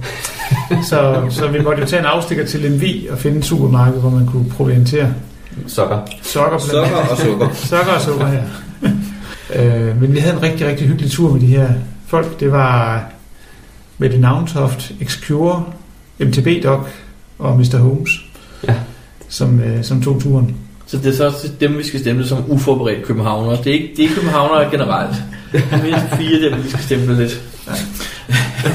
så, 0.89 1.21
så 1.29 1.47
vi 1.47 1.59
måtte 1.61 1.81
jo 1.81 1.87
tage 1.87 1.99
en 1.99 2.05
afstikker 2.05 2.45
til 2.45 2.65
en 2.65 2.81
vi 2.81 3.07
og 3.11 3.17
finde 3.17 3.37
et 3.37 3.45
supermarked, 3.45 3.99
hvor 3.99 4.09
man 4.09 4.25
kunne 4.25 4.49
proviantere 4.49 5.13
Sokker. 5.67 5.99
sokker, 6.21 6.57
andet. 6.85 7.09
og 7.11 7.17
sukker. 7.17 7.49
sokker 7.69 7.91
og 7.93 8.01
sukker, 8.01 8.27
ja. 8.27 8.43
øh, 9.89 10.01
men 10.01 10.13
vi 10.13 10.19
havde 10.19 10.35
en 10.35 10.41
rigtig, 10.43 10.67
rigtig 10.67 10.87
hyggelig 10.87 11.11
tur 11.11 11.33
med 11.33 11.41
de 11.41 11.45
her 11.45 11.69
folk. 12.07 12.39
Det 12.39 12.51
var 12.51 13.03
Mette 13.97 14.17
Navntoft, 14.17 14.91
Excure, 15.01 15.63
MTB 16.19 16.63
Doc 16.63 16.79
og 17.39 17.57
Mr. 17.57 17.77
Holmes, 17.77 18.11
Ja. 18.67 18.73
som, 19.29 19.59
øh, 19.59 19.83
som 19.83 20.01
tog 20.01 20.21
turen. 20.21 20.55
Så 20.87 20.97
det 20.97 21.05
er 21.05 21.15
så 21.15 21.25
også 21.25 21.51
dem, 21.59 21.77
vi 21.77 21.83
skal 21.83 21.99
stemme 21.99 22.25
som 22.25 22.37
uforberedt 22.47 23.05
københavnere. 23.05 23.57
Det 23.57 23.67
er 23.67 23.73
ikke, 23.73 23.89
det 23.97 23.99
er 23.99 24.03
ikke 24.03 24.15
københavnere 24.15 24.71
generelt. 24.71 25.15
Det 25.51 25.63
er 25.71 25.83
mindst 25.83 26.05
fire 26.17 26.49
dem, 26.49 26.63
vi 26.63 26.69
skal 26.69 26.83
stemme 26.83 27.15
lidt. 27.15 27.41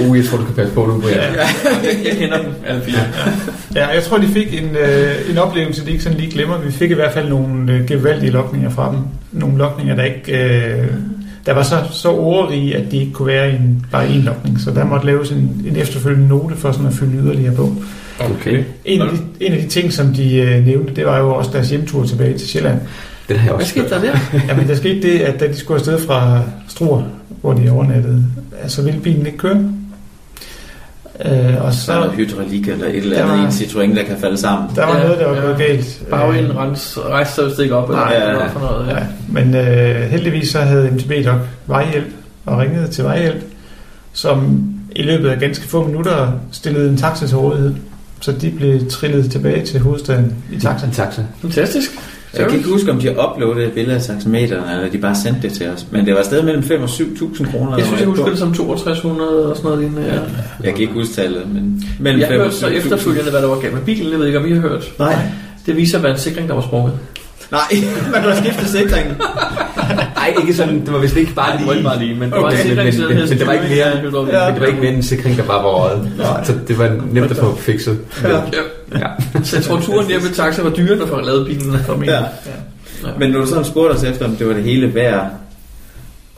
Uh, 0.00 0.16
jeg 0.18 0.24
tror, 0.24 0.38
du 0.38 0.44
kan 0.44 0.54
passe 0.54 0.74
på 0.74 0.86
nu, 0.86 1.00
Brian. 1.00 1.18
Ja. 1.18 1.46
Jeg 2.08 2.16
kender 2.18 2.42
dem, 2.42 2.50
alle 2.66 2.82
fire. 2.82 3.00
Ja, 3.74 3.86
jeg 3.86 4.02
tror, 4.02 4.18
de 4.18 4.26
fik 4.26 4.62
en, 4.62 4.76
øh, 4.76 5.30
en 5.30 5.38
oplevelse, 5.38 5.86
de 5.86 5.90
ikke 5.90 6.02
sådan 6.02 6.18
lige 6.18 6.30
glemmer. 6.30 6.58
Vi 6.58 6.72
fik 6.72 6.90
i 6.90 6.94
hvert 6.94 7.12
fald 7.12 7.28
nogle 7.28 7.72
øh, 7.72 7.86
gevaldige 7.86 8.30
lokninger 8.30 8.70
fra 8.70 8.90
dem. 8.90 8.98
Nogle 9.32 9.58
lokninger, 9.58 9.94
der 9.94 10.04
ikke... 10.04 10.32
Øh, 10.32 10.86
der 11.46 11.52
var 11.52 11.62
så, 11.62 11.76
så 11.92 12.10
ordrige, 12.10 12.76
at 12.76 12.90
de 12.90 12.96
ikke 12.96 13.12
kunne 13.12 13.26
være 13.26 13.50
i 13.50 13.54
en, 13.54 13.86
bare 13.92 14.08
en 14.08 14.22
lokning. 14.22 14.60
Så 14.60 14.70
der 14.70 14.84
måtte 14.84 15.06
laves 15.06 15.30
en, 15.30 15.64
en 15.68 15.76
efterfølgende 15.76 16.28
note 16.28 16.56
for 16.56 16.72
sådan 16.72 16.86
at 16.86 16.92
fylde 16.92 17.22
yderligere 17.22 17.54
på. 17.54 17.72
Okay. 18.20 18.64
En 18.84 19.02
af, 19.02 19.08
de, 19.08 19.18
en 19.40 19.52
af 19.52 19.62
de 19.62 19.68
ting, 19.68 19.92
som 19.92 20.14
de 20.14 20.36
øh, 20.36 20.66
nævnte, 20.66 20.94
det 20.96 21.06
var 21.06 21.18
jo 21.18 21.34
også 21.34 21.50
deres 21.52 21.70
hjemtur 21.70 22.06
tilbage 22.06 22.38
til 22.38 22.48
Sjælland. 22.48 22.80
Den 23.30 23.38
har 23.38 23.44
jeg 23.46 23.54
Hvad 23.54 23.60
også 23.60 23.70
skete 23.70 23.88
der 23.90 24.00
der? 24.00 24.18
Jamen, 24.48 24.68
der 24.68 24.74
skete 24.74 25.02
det, 25.02 25.18
at 25.20 25.40
da 25.40 25.46
de 25.46 25.56
skulle 25.56 25.78
afsted 25.78 25.98
fra 26.06 26.40
Struer, 26.68 27.02
hvor 27.40 27.52
de 27.52 27.70
overnattede, 27.70 28.24
så 28.68 28.82
ville 28.82 29.00
bilen 29.00 29.26
ikke 29.26 29.38
køre. 29.38 29.64
Øh, 31.24 31.64
og 31.64 31.72
Så 31.74 31.92
er 31.92 31.96
så, 31.96 32.00
noget 32.00 32.12
hydraulik 32.12 32.68
eller 32.68 32.86
et 32.86 32.96
eller 32.96 33.16
Der 33.16 33.22
andet 33.22 33.38
var- 33.38 33.42
i 33.42 33.46
en 33.46 33.50
Citroën, 33.92 33.96
der 33.98 34.02
kan 34.04 34.16
falde 34.20 34.36
sammen. 34.36 34.70
der 34.76 34.86
var 34.86 34.96
Ja, 34.96 35.02
noget, 35.04 35.18
der 35.18 35.28
var 35.28 35.36
ja. 35.36 35.42
gået 35.42 35.58
galt. 35.58 36.02
Bagenden 36.10 36.44
Øh, 36.50 36.56
rens, 36.56 36.98
rejste 37.08 37.54
sig 37.54 37.62
ikke 37.62 37.76
op, 37.76 37.88
eller 37.90 38.00
Nej, 38.04 38.18
hvad 38.18 38.28
ja, 38.28 38.38
ja. 38.42 38.46
for 38.46 38.60
noget. 38.60 38.86
Ja. 38.88 38.96
Ja, 38.98 39.04
men 39.28 39.54
øh, 39.54 40.10
heldigvis 40.10 40.48
så 40.50 40.58
havde 40.58 40.90
MTB 40.90 41.10
Doc 41.26 41.36
vejhjælp 41.66 42.06
og 42.46 42.58
ringede 42.58 42.88
til 42.88 43.04
vejhjælp, 43.04 43.44
som 44.12 44.64
i 44.96 45.02
løbet 45.02 45.28
af 45.28 45.38
ganske 45.40 45.68
få 45.68 45.86
minutter 45.86 46.32
stillede 46.52 46.88
en 46.90 46.96
taxa 46.96 47.26
til 47.26 47.36
rådighed. 47.36 47.74
Så 48.20 48.32
de 48.32 48.50
blev 48.50 48.90
trillet 48.90 49.30
tilbage 49.30 49.66
til 49.66 49.80
hovedstaden 49.80 50.34
i 50.52 50.60
taxa. 50.60 50.86
En 50.86 50.92
taxa. 50.92 51.22
Fantastisk. 51.40 51.90
Jeg 52.38 52.46
kan 52.46 52.56
ikke 52.56 52.68
huske, 52.68 52.90
om 52.90 52.98
de 53.00 53.06
har 53.06 53.30
uploadet 53.32 53.66
et 53.66 53.72
billede 53.72 53.96
af 53.96 54.02
taxameteren, 54.02 54.76
eller 54.76 54.90
de 54.90 54.98
bare 54.98 55.14
sendte 55.14 55.42
det 55.42 55.52
til 55.52 55.68
os. 55.68 55.86
Men 55.90 56.06
det 56.06 56.14
var 56.14 56.22
stadig 56.22 56.44
mellem 56.44 56.62
5 56.62 56.82
og 56.82 56.88
7.000 56.88 57.50
kroner. 57.50 57.76
Jeg 57.76 57.86
synes, 57.86 58.00
jeg 58.00 58.08
husker 58.08 58.28
det 58.28 58.38
som 58.38 58.54
6200 58.54 59.50
og 59.50 59.56
sådan 59.56 59.70
noget 59.70 59.84
lignende. 59.84 60.14
Ja. 60.14 60.20
Jeg 60.64 60.72
kan 60.74 60.82
ikke 60.82 60.92
huske 60.94 61.14
tallet, 61.14 61.48
men 61.54 61.84
mellem 62.00 62.20
Jeg 62.20 62.28
5 62.28 62.38
og 62.38 62.44
hørte 62.44 62.56
så 62.56 62.66
7.000. 62.66 62.72
efterfølgende, 62.72 63.30
hvad 63.30 63.42
der 63.42 63.48
var 63.48 63.60
galt 63.60 63.74
med 63.74 63.82
bilen. 63.82 64.10
Jeg 64.12 64.18
ved 64.18 64.26
ikke, 64.26 64.38
om 64.38 64.46
I 64.46 64.52
har 64.52 64.60
hørt. 64.60 64.92
Nej. 64.98 65.16
Det 65.66 65.76
viser, 65.76 65.98
hvad 65.98 66.10
en 66.10 66.18
sikring, 66.18 66.48
der 66.48 66.54
var 66.54 66.62
sprunget. 66.62 66.92
Nej, 67.50 67.60
man 68.12 68.22
kan 68.22 68.36
skifte 68.36 68.68
sikringen. 68.68 69.14
Nej, 70.20 70.34
ikke 70.40 70.54
sådan. 70.54 70.80
Det 70.80 70.92
var 70.92 70.98
vist 70.98 71.16
ikke 71.16 71.34
bare 71.34 71.52
Det 71.52 71.60
lige. 71.60 71.66
var 71.68 71.72
ikke 71.74 71.84
bare 71.84 71.98
lige, 71.98 72.14
men 72.14 72.22
det 72.22 72.32
var 72.32 72.46
Okay, 72.46 72.60
en 72.62 72.68
men, 72.68 72.68
men, 72.68 72.76
der 72.76 72.84
men, 73.08 73.16
hed 73.16 73.28
men, 73.28 73.38
det 73.38 73.46
var 73.46 73.52
ikke 73.52 73.68
mere, 73.68 73.90
styring, 73.90 74.14
men 74.26 74.54
det 74.54 74.60
var 74.60 74.66
ikke 74.66 74.80
mere 74.80 74.92
en 74.92 75.02
sikring, 75.02 75.36
der 75.36 75.44
bare 75.44 75.62
var 75.64 75.70
røget. 75.70 76.12
Så 76.46 76.52
det 76.68 76.78
var 76.78 76.96
nemt 77.12 77.30
at 77.30 77.36
få 77.36 77.56
fikset. 77.56 77.98
Ja. 78.22 78.28
Ja. 78.98 79.06
Så 79.42 79.56
jeg 79.56 79.64
tror, 79.64 79.80
turen 79.80 80.06
hjem 80.08 80.22
med 80.22 80.30
taxa 80.30 80.62
var 80.62 80.70
dyrere, 80.70 81.06
for 81.08 81.16
at 81.16 81.24
lave 81.26 81.44
bilen. 81.44 81.76
Ja. 82.06 82.20
Men 83.18 83.30
når 83.30 83.40
du 83.40 83.46
sådan 83.46 83.64
spurgte 83.64 83.92
os 83.94 84.02
efter, 84.02 84.24
om 84.24 84.36
det 84.36 84.46
var 84.46 84.52
det 84.54 84.62
hele 84.62 84.94
værd 84.94 85.26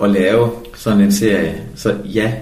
at 0.03 0.11
lave 0.11 0.51
sådan 0.76 1.01
en 1.01 1.12
serie, 1.12 1.55
så 1.74 1.95
ja, 2.05 2.33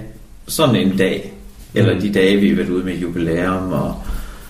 sådan 0.47 0.75
en 0.75 0.97
dag, 0.97 1.33
eller 1.75 1.99
de 1.99 2.13
dage, 2.13 2.37
vi 2.37 2.49
har 2.49 2.55
været 2.55 2.69
ude 2.69 2.83
med 2.85 2.93
jubilæum, 2.95 3.73
og 3.73 3.95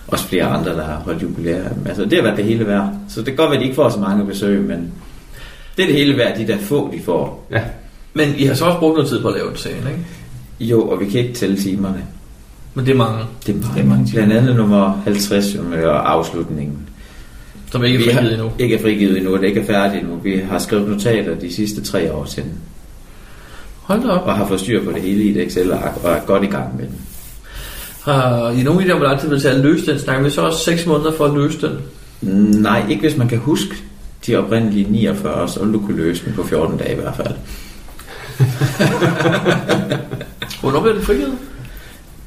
også 0.08 0.24
flere 0.24 0.44
andre, 0.44 0.70
der 0.70 0.84
har 0.84 1.02
holdt 1.04 1.22
jubilæum. 1.22 1.86
Altså, 1.86 2.04
det 2.04 2.12
har 2.12 2.22
været 2.22 2.36
det 2.36 2.44
hele 2.44 2.66
værd. 2.66 2.88
Så 3.08 3.20
det 3.20 3.26
kan 3.26 3.36
godt 3.36 3.50
være, 3.50 3.56
at 3.56 3.60
de 3.60 3.64
ikke 3.64 3.76
får 3.76 3.88
så 3.88 3.98
mange 4.00 4.26
besøg, 4.26 4.60
men 4.60 4.92
det 5.76 5.82
er 5.82 5.86
det 5.86 5.96
hele 5.96 6.16
værd, 6.16 6.38
de 6.38 6.46
der 6.46 6.58
få, 6.58 6.90
de 6.94 7.00
får. 7.04 7.46
Ja. 7.50 7.60
Men 8.14 8.34
I 8.36 8.44
har 8.44 8.54
så 8.54 8.64
også 8.64 8.78
brugt 8.78 8.94
noget 8.94 9.08
tid 9.10 9.22
på 9.22 9.28
at 9.28 9.34
lave 9.34 9.50
en 9.50 9.56
serie, 9.56 9.76
ikke? 9.76 10.04
Jo, 10.60 10.88
og 10.88 11.00
vi 11.00 11.06
kan 11.08 11.20
ikke 11.20 11.34
tælle 11.34 11.56
timerne. 11.56 12.04
Men 12.74 12.86
det 12.86 12.92
er 12.92 12.96
mange, 12.96 13.18
Det 13.46 13.54
er 13.54 13.58
mange. 13.58 13.74
Det 13.74 13.80
er 13.84 13.86
mange 13.88 14.06
timer. 14.06 14.24
Blandt 14.24 14.32
andet 14.42 14.56
nummer 14.56 15.00
50 15.04 15.54
jo 15.56 15.62
med 15.62 15.78
afslutningen. 15.84 16.78
som 17.72 17.84
ikke 17.84 17.98
er 17.98 18.02
Vi 18.04 18.10
har- 18.10 18.12
frigivet 18.20 18.32
endnu. 18.34 18.50
Ikke 18.58 18.74
er 18.74 18.82
frigivet 18.82 19.16
endnu, 19.16 19.34
og 19.34 19.40
det 19.40 19.46
ikke 19.46 19.60
er 19.60 19.64
færdigt 19.66 20.02
endnu. 20.02 20.16
Vi 20.16 20.36
har 20.50 20.58
skrevet 20.58 20.88
notater 20.88 21.34
de 21.34 21.52
sidste 21.54 21.82
tre 21.84 22.12
år 22.12 22.24
til 22.24 22.42
den, 22.42 22.52
Hold 23.82 24.02
da 24.02 24.08
op. 24.08 24.26
og 24.26 24.36
har 24.36 24.46
fået 24.46 24.60
styr 24.60 24.84
på 24.84 24.92
det 24.92 25.02
hele 25.02 25.22
i 25.24 25.30
et 25.30 25.46
Excel-ark, 25.46 26.04
og 26.04 26.10
er 26.10 26.20
godt 26.26 26.42
i 26.42 26.46
gang 26.46 26.76
med 26.76 26.84
den. 26.86 26.94
Har 28.02 28.50
I 28.50 28.62
nogen 28.62 28.80
idé 28.86 28.90
om, 28.92 28.98
hvor 28.98 29.06
lang 29.06 29.20
tid 29.20 29.28
det 29.28 29.34
vil 29.34 29.42
tage 29.42 29.54
at 29.54 29.60
løse 29.60 29.86
den? 29.92 29.98
Snakker 29.98 30.24
vi 30.24 30.30
så 30.30 30.40
også 30.40 30.58
6 30.64 30.86
måneder 30.86 31.12
for 31.12 31.24
at 31.24 31.34
løse 31.34 31.58
den? 31.60 31.78
Nej, 32.62 32.82
ikke 32.90 33.00
hvis 33.00 33.16
man 33.16 33.28
kan 33.28 33.38
huske 33.38 33.74
de 34.26 34.36
oprindelige 34.36 34.90
49, 34.90 35.48
så 35.48 35.64
vil 35.64 35.72
du 35.72 35.80
kunne 35.80 35.96
løse 35.96 36.26
dem 36.26 36.34
på 36.34 36.46
14 36.46 36.78
dage 36.78 36.92
i 36.92 37.00
hvert 37.00 37.16
fald. 37.16 37.34
Hvornår 40.60 40.80
bliver 40.80 40.94
det 40.94 41.04
frigivet? 41.04 41.38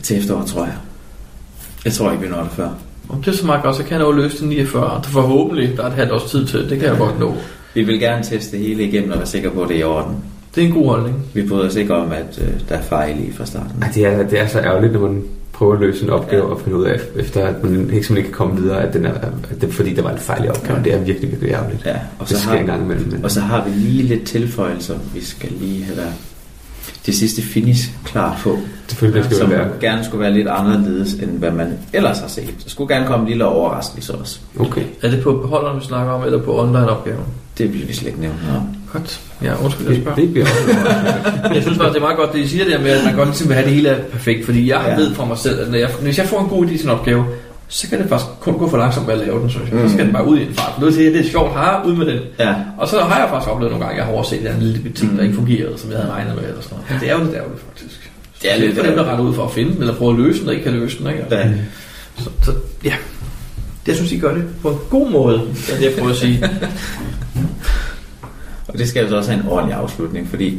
Til 0.04 0.18
efteråret, 0.18 0.48
tror 0.48 0.66
jeg. 0.66 0.76
Jeg 1.86 1.94
tror 1.94 2.12
ikke, 2.12 2.24
vi 2.24 2.30
når 2.30 2.44
det 2.44 2.52
før. 2.52 2.70
Om 3.10 3.24
det 3.24 3.34
er 3.34 3.38
så 3.38 3.46
meget 3.46 3.64
godt, 3.64 3.76
så 3.76 3.84
kan 3.84 3.92
jeg 3.92 4.00
nå 4.00 4.10
at 4.10 4.16
løse 4.16 4.40
det 4.40 4.48
49. 4.48 5.02
Det 5.04 5.06
forhåbentlig, 5.06 5.78
der 5.78 5.84
er 5.84 5.88
et 5.88 5.94
halvt 5.94 6.12
års 6.12 6.32
tid 6.32 6.48
til. 6.48 6.70
Det 6.70 6.80
kan 6.80 6.90
jeg 6.90 6.98
godt 6.98 7.20
nå. 7.20 7.36
Vi 7.74 7.84
vil 7.84 8.00
gerne 8.00 8.24
teste 8.24 8.58
det 8.58 8.66
hele 8.66 8.84
igennem 8.84 9.12
og 9.12 9.18
være 9.18 9.28
sikre 9.28 9.50
på, 9.50 9.62
at 9.62 9.70
det 9.70 9.76
er 9.76 9.80
i 9.80 9.84
orden. 9.84 10.16
Det 10.56 10.64
er 10.64 10.68
en 10.68 10.74
god 10.74 10.88
holdning. 10.88 11.26
Vi 11.34 11.48
bryder 11.48 11.68
os 11.68 11.76
ikke 11.76 11.96
om, 11.96 12.12
at 12.12 12.40
øh, 12.42 12.48
der 12.70 12.76
er 12.76 12.82
fejl 12.82 13.28
i 13.28 13.32
fra 13.32 13.46
starten. 13.46 13.84
Ej, 13.84 13.92
det, 13.94 14.06
er, 14.06 14.28
det 14.28 14.40
er 14.40 14.48
så 14.48 14.60
ærgerligt, 14.60 14.94
når 14.94 15.00
man 15.00 15.24
prøver 15.56 15.74
at 15.74 15.80
løse 15.80 16.04
en 16.04 16.10
opgave 16.10 16.46
ja. 16.46 16.52
og 16.52 16.62
finde 16.62 16.78
ud 16.78 16.86
af, 16.86 17.00
efter 17.16 17.48
at 17.48 17.64
man 17.64 17.74
ikke 17.74 17.86
simpelthen 17.90 18.18
ikke 18.18 18.30
kan 18.30 18.38
komme 18.38 18.62
videre, 18.62 18.82
at, 18.82 18.94
den 18.94 19.06
er, 19.06 19.14
at 19.14 19.62
det 19.62 19.70
er 19.70 19.74
fordi, 19.74 19.94
der 19.94 20.02
var 20.02 20.12
en 20.12 20.18
fejl 20.18 20.46
i 20.46 20.48
opgaven. 20.48 20.84
Det 20.84 20.94
er 20.94 21.00
virkelig, 21.00 21.32
virkelig 21.32 21.52
ærgerligt. 21.52 21.86
Ja, 21.86 21.96
og 22.20 22.28
så, 22.28 22.38
har, 22.50 22.56
en 22.56 22.66
gang 22.66 22.84
imellem. 22.84 23.12
Men... 23.12 23.24
og 23.24 23.32
så 23.32 23.40
har 23.40 23.66
vi 23.66 23.70
lige 23.70 24.04
lidt 24.04 24.24
tilføjelser, 24.24 24.96
vi 25.14 25.24
skal 25.24 25.52
lige 25.60 25.84
have 25.86 26.00
der. 26.02 26.08
Det 27.06 27.16
sidste 27.16 27.42
finish 27.42 27.90
klar 28.06 28.40
på, 28.44 28.58
Selvfølgelig 28.88 29.26
skal 29.26 29.38
som 29.38 29.50
det 29.50 29.58
være. 29.58 29.70
gerne 29.82 30.06
skulle 30.06 30.22
være 30.22 30.34
lidt 30.34 30.48
anderledes, 30.48 31.14
end 31.14 31.40
hvad 31.40 31.52
man 31.52 31.74
ellers 31.94 32.20
har 32.20 32.28
set. 32.28 32.54
Der 32.64 32.70
skulle 32.70 32.96
gerne 32.96 33.08
komme 33.08 33.24
en 33.24 33.30
lille 33.30 33.46
overraskelse 33.46 34.16
også. 34.16 34.40
Okay. 34.60 34.84
Er 35.02 35.10
det 35.10 35.24
på 35.24 35.34
beholderen, 35.34 35.80
vi 35.80 35.86
snakker 35.86 36.14
om, 36.14 36.24
eller 36.26 36.42
på 36.42 36.62
online-opgaven? 36.62 37.26
Det 37.58 37.74
vil 37.74 37.88
vi 37.88 37.94
slet 37.94 38.08
ikke 38.08 38.22
nævne 38.22 38.38
noget 38.44 38.58
om. 38.58 38.68
Godt. 38.98 39.20
Ja, 39.44 39.64
undskyld, 39.64 39.88
jeg 39.88 39.96
Det, 39.96 40.04
spørger. 40.04 40.20
det 40.20 40.32
bliver 40.34 40.46
også 40.46 40.64
Jeg 41.56 41.62
synes 41.64 41.78
faktisk, 41.78 41.94
det 41.94 41.96
er 41.96 42.00
meget 42.08 42.18
godt, 42.18 42.34
det 42.34 42.40
I 42.40 42.48
siger 42.48 42.66
der 42.66 42.80
med, 42.82 42.90
at 42.92 43.04
man 43.06 43.16
godt 43.16 43.28
ligesom 43.28 43.48
vil 43.48 43.56
have 43.56 43.66
det 43.68 43.74
hele 43.76 43.90
er 43.90 44.02
perfekt. 44.04 44.46
Fordi 44.46 44.70
jeg 44.70 44.82
Ja. 44.88 44.96
ved 44.96 45.16
fra 45.16 45.26
mig 45.26 45.38
selv, 45.38 45.60
at 45.62 45.72
når 45.72 45.78
jeg, 45.78 45.90
hvis 46.02 46.18
jeg 46.18 46.26
får 46.26 46.40
en 46.42 46.48
god 46.50 46.66
idé 46.66 46.70
til 46.78 46.84
en 46.84 46.90
opgave, 46.90 47.26
så 47.68 47.90
kan 47.90 48.00
det 48.02 48.10
faktisk 48.10 48.32
kun 48.40 48.58
gå 48.58 48.70
for 48.70 48.78
langsomt 48.78 49.08
med 49.08 49.14
at 49.16 49.28
lave 49.28 49.40
den, 49.42 49.50
synes 49.50 49.72
jeg. 49.72 49.80
Så 49.88 49.94
skal 49.94 50.06
den 50.06 50.14
bare 50.14 50.28
ud 50.28 50.38
i 50.40 50.42
en 50.48 50.54
fart. 50.54 50.82
Nu 50.82 50.92
siger 50.92 51.04
jeg, 51.06 51.14
det 51.14 51.26
er 51.26 51.30
sjovt, 51.32 51.54
har 51.54 51.84
ud 51.88 51.96
med 51.96 52.06
den. 52.06 52.20
Ja, 52.40 52.54
Og 52.78 52.88
så 52.88 53.00
har 53.00 53.20
jeg 53.20 53.30
faktisk 53.30 53.52
oplevet 53.52 53.72
nogle 53.72 53.86
gange, 53.86 53.94
at 53.94 53.98
jeg 53.98 54.06
har 54.06 54.14
overset 54.14 54.50
en 54.52 54.62
lille 54.62 54.92
ting, 54.92 55.18
der 55.18 55.24
ikke 55.24 55.36
fungerede, 55.36 55.78
som 55.78 55.92
jeg 55.92 56.00
havde 56.00 56.12
regnet 56.12 56.36
med. 56.36 56.44
Eller 56.44 56.62
sådan 56.62 56.78
noget. 56.90 57.02
Det 57.02 57.10
er 57.10 57.18
jo 57.18 57.24
lidt 57.24 57.36
ærgerligt, 57.36 57.62
faktisk. 57.70 58.12
Det 58.42 58.54
er 58.54 58.58
lidt 58.60 58.76
for 58.78 58.84
dem, 58.84 58.96
der 58.96 59.04
retter 59.04 59.24
ud 59.26 59.34
for 59.34 59.44
at 59.46 59.52
finde 59.52 59.72
den, 59.74 59.80
eller 59.82 59.96
prøve 59.96 60.12
at 60.14 60.20
løse 60.20 60.40
den, 60.40 60.48
og 60.48 60.54
ikke 60.54 60.64
kan 60.64 60.74
løse 60.74 60.98
den. 61.00 61.08
Ikke? 61.08 61.26
ja. 61.32 61.50
Så, 62.18 62.30
så, 62.44 62.52
ja. 62.84 62.94
Jeg 63.88 63.96
synes, 63.96 64.12
I 64.12 64.18
gør 64.20 64.34
det 64.34 64.44
på 64.62 64.70
en 64.70 64.78
god 64.90 65.10
måde, 65.12 65.36
er 65.72 65.76
det 65.78 65.84
jeg 65.86 65.92
prøver 65.98 66.10
at 66.12 66.18
sige. 66.18 66.44
Og 68.76 68.80
det 68.80 68.90
skal 68.90 69.04
jo 69.04 69.10
så 69.10 69.16
også 69.18 69.32
have 69.32 69.44
en 69.44 69.50
ordentlig 69.50 69.76
afslutning, 69.76 70.30
fordi 70.30 70.58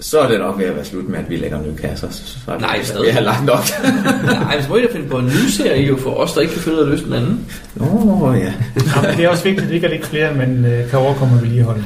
så 0.00 0.18
er 0.20 0.28
det 0.28 0.38
nok 0.38 0.58
ved 0.58 0.66
at 0.66 0.76
være 0.76 0.84
slut 0.84 1.08
med, 1.08 1.18
at 1.18 1.24
vi 1.30 1.36
lægger 1.36 1.58
nye 1.62 1.76
kasser. 1.76 2.06
Så, 2.10 2.36
er 2.48 2.52
det, 2.52 2.60
Nej, 2.60 2.78
vi 2.78 2.84
stadig. 2.84 3.14
har 3.14 3.20
lagt 3.20 3.44
nok. 3.44 3.64
Nej, 4.46 4.62
så 4.62 4.68
må 4.68 4.76
I 4.76 4.82
da 4.82 4.86
finde 4.92 5.08
på 5.08 5.18
en 5.18 5.24
ny 5.26 5.48
serie 5.50 5.86
jo 5.86 5.96
for 5.96 6.10
os, 6.10 6.32
der 6.32 6.40
ikke 6.40 6.52
kan 6.52 6.62
finde 6.62 6.76
ud 6.78 6.82
af 6.82 6.86
at 6.86 6.90
løse 6.90 7.04
den 7.04 7.12
anden. 7.12 7.40
Nå, 7.74 8.32
ja. 8.32 8.38
Ja, 8.38 8.52
men 9.02 9.16
det 9.16 9.24
er 9.24 9.28
også 9.28 9.44
vigtigt, 9.44 9.70
ikke 9.70 9.86
at 9.86 9.92
ikke 9.92 10.06
flere, 10.06 10.34
men 10.34 10.64
øh, 10.64 10.90
kan 10.90 10.98
overkomme 10.98 11.40
vedligeholde. 11.42 11.84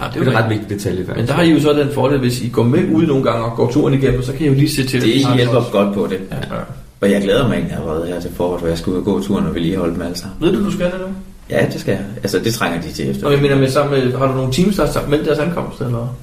Ja, 0.00 0.06
det 0.14 0.26
er 0.28 0.30
en 0.30 0.36
ret 0.38 0.50
vigtig 0.50 0.70
detalje, 0.70 0.98
faktisk. 1.06 1.16
Men 1.16 1.26
der 1.26 1.32
har 1.32 1.42
I 1.42 1.50
jo 1.52 1.60
så 1.60 1.72
den 1.72 1.88
fordel, 1.94 2.18
hvis 2.18 2.40
I 2.40 2.48
går 2.48 2.62
med 2.62 2.84
ud 2.92 3.06
nogle 3.06 3.24
gange 3.24 3.44
og 3.44 3.56
går 3.56 3.70
turen 3.70 3.94
igennem, 3.94 4.22
så 4.22 4.32
kan 4.32 4.40
I 4.46 4.48
jo 4.48 4.54
lige 4.54 4.70
se 4.70 4.84
til, 4.86 5.00
Det 5.00 5.08
I 5.08 5.22
har 5.22 5.36
hjælper 5.36 5.54
også. 5.56 5.70
godt 5.70 5.94
på 5.94 6.06
det. 6.10 6.18
Ja, 6.30 6.36
ja. 6.36 6.60
Og 7.00 7.10
jeg 7.10 7.22
glæder 7.22 7.48
mig 7.48 7.54
egentlig 7.54 7.76
allerede 7.76 8.06
her 8.06 8.20
til 8.20 8.30
foråret, 8.36 8.60
hvor 8.60 8.68
jeg 8.68 8.78
skal 8.78 8.92
ud 8.92 8.98
og 8.98 9.04
gå 9.04 9.22
turen 9.22 9.46
og 9.46 9.54
vedligeholde 9.54 9.94
dem 9.94 10.02
alle 10.02 10.16
sammen. 10.18 10.36
Ved 10.40 10.52
du, 10.52 10.64
du 10.64 10.70
skal 10.72 10.86
det 10.86 10.94
nu? 11.00 11.06
Ja, 11.50 11.66
det 11.72 11.80
skal 11.80 11.92
jeg. 11.92 12.04
Altså, 12.22 12.38
det 12.38 12.54
trænger 12.54 12.80
de 12.80 12.92
til 12.92 13.10
efter. 13.10 13.22
Nå, 13.22 13.30
jeg 13.30 13.40
mener 13.40 13.56
med 13.56 13.70
sammen 13.70 14.12
har 14.12 14.26
du 14.26 14.32
nogle 14.32 14.52
teams, 14.52 14.76
der 14.76 15.00
har 15.00 15.08
meldt 15.08 15.26
deres 15.26 15.38
ankomst, 15.38 15.80
eller? 15.80 16.16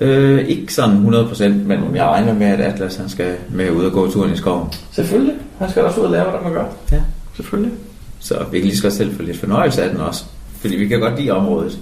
Øh, 0.00 0.48
ikke 0.48 0.74
sådan 0.74 0.96
100%, 0.96 1.48
men 1.48 1.96
jeg 1.96 2.04
regner 2.04 2.34
med, 2.34 2.46
at 2.46 2.60
Atlas 2.60 2.96
han 2.96 3.08
skal 3.08 3.36
med 3.50 3.70
ud 3.70 3.84
og 3.84 3.92
gå 3.92 4.10
turen 4.10 4.32
i 4.32 4.36
skoven. 4.36 4.72
Selvfølgelig. 4.92 5.34
Han 5.58 5.70
skal 5.70 5.84
også 5.84 6.00
ud 6.00 6.04
og 6.04 6.10
lære, 6.10 6.22
hvordan 6.22 6.42
man 6.42 6.52
gør. 6.52 6.64
Ja. 6.92 7.00
Selvfølgelig. 7.36 7.72
Så 8.20 8.44
vi 8.50 8.58
kan 8.58 8.66
lige 8.66 8.76
så 8.76 8.82
godt 8.82 8.94
selv 8.94 9.16
få 9.16 9.22
lidt 9.22 9.40
fornøjelse 9.40 9.82
af 9.82 9.90
den 9.90 10.00
også. 10.00 10.24
Fordi 10.60 10.76
vi 10.76 10.88
kan 10.88 11.00
godt 11.00 11.18
lide 11.18 11.30
området. 11.30 11.78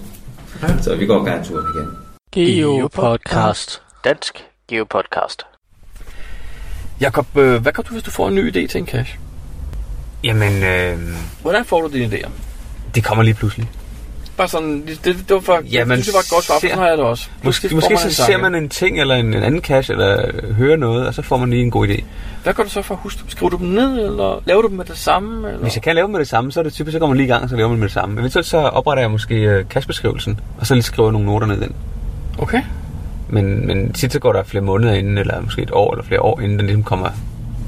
Ja. 0.62 0.68
Så 0.82 0.96
vi 0.96 1.06
går 1.06 1.24
gerne 1.24 1.44
turen 1.44 1.64
igen. 1.74 1.88
Geopodcast. 2.32 3.82
Dansk 4.04 4.44
Geopodcast. 4.68 5.42
Jakob, 7.00 7.26
øh, 7.36 7.62
hvad 7.62 7.72
gør 7.72 7.82
du, 7.82 7.92
hvis 7.92 8.02
du 8.02 8.10
får 8.10 8.28
en 8.28 8.34
ny 8.34 8.48
idé 8.50 8.66
til 8.66 8.78
en 8.78 8.86
cache? 8.86 9.18
Jamen, 10.24 10.62
øh, 10.62 10.98
Hvordan 11.42 11.64
får 11.64 11.80
du 11.80 11.88
dine 11.92 12.16
idéer? 12.16 12.28
Det 12.96 13.04
kommer 13.04 13.24
lige 13.24 13.34
pludselig. 13.34 13.68
Bare 14.36 14.48
sådan, 14.48 14.82
det, 14.86 15.00
det, 15.04 15.16
det 15.28 15.34
var 15.34 15.40
for, 15.40 15.60
Ja, 15.72 15.78
det 15.80 15.88
man 15.88 15.96
synes 15.96 16.06
jeg 16.06 16.14
var 16.14 16.20
et 16.20 16.30
godt 16.30 16.44
svar, 16.44 16.54
for 16.54 16.60
ser- 16.60 16.68
sådan 16.68 16.78
har 16.78 16.88
jeg 16.88 16.98
det 16.98 17.06
også. 17.06 17.28
Måske, 17.42 17.74
måske 17.74 17.94
man 17.94 17.98
så 18.12 18.24
ser 18.24 18.36
man 18.38 18.54
en 18.54 18.68
ting 18.68 19.00
eller 19.00 19.14
en, 19.14 19.34
en 19.34 19.42
anden 19.42 19.60
cache, 19.60 19.92
eller 19.92 20.26
øh, 20.34 20.54
hører 20.56 20.76
noget, 20.76 21.06
og 21.06 21.14
så 21.14 21.22
får 21.22 21.36
man 21.36 21.50
lige 21.50 21.62
en 21.62 21.70
god 21.70 21.88
idé. 21.88 22.02
Hvad 22.42 22.54
gør 22.54 22.62
du 22.62 22.68
så 22.68 22.82
for 22.82 22.94
at 22.94 23.00
huske 23.02 23.20
dem? 23.22 23.30
Skriver 23.30 23.50
du 23.50 23.56
dem 23.56 23.66
ned, 23.66 24.06
eller 24.06 24.42
laver 24.46 24.62
du 24.62 24.68
dem 24.68 24.76
med 24.76 24.84
det 24.84 24.98
samme? 24.98 25.48
Eller? 25.48 25.62
Hvis 25.62 25.74
jeg 25.76 25.82
kan 25.82 25.94
lave 25.94 26.04
dem 26.06 26.12
med 26.12 26.20
det 26.20 26.28
samme, 26.28 26.52
så 26.52 26.60
er 26.60 26.64
det 26.64 26.72
typisk, 26.72 26.92
så 26.92 26.98
går 26.98 27.06
man 27.06 27.16
lige 27.16 27.26
i 27.26 27.30
gang, 27.30 27.50
så 27.50 27.56
laver 27.56 27.68
man 27.68 27.78
med 27.78 27.88
det 27.88 27.94
samme. 27.94 28.20
Eventuelt 28.20 28.46
så 28.46 28.56
opretter 28.58 29.02
jeg 29.02 29.10
måske 29.10 29.34
øh, 29.34 29.64
cache-beskrivelsen, 29.64 30.40
og 30.58 30.66
så 30.66 30.74
lige 30.74 30.82
skriver 30.84 31.10
nogle 31.10 31.26
noter 31.26 31.46
ned 31.46 31.56
i 31.56 31.60
den. 31.60 31.74
Okay. 32.38 32.62
Men, 33.28 33.66
men 33.66 33.92
tit 33.92 34.12
så 34.12 34.18
går 34.18 34.32
der 34.32 34.44
flere 34.44 34.64
måneder 34.64 34.92
inden, 34.94 35.18
eller 35.18 35.40
måske 35.40 35.62
et 35.62 35.70
år 35.72 35.92
eller 35.94 36.04
flere 36.04 36.20
år, 36.20 36.40
inden 36.40 36.58
den 36.58 36.66
ligesom 36.66 36.82
kommer, 36.82 37.08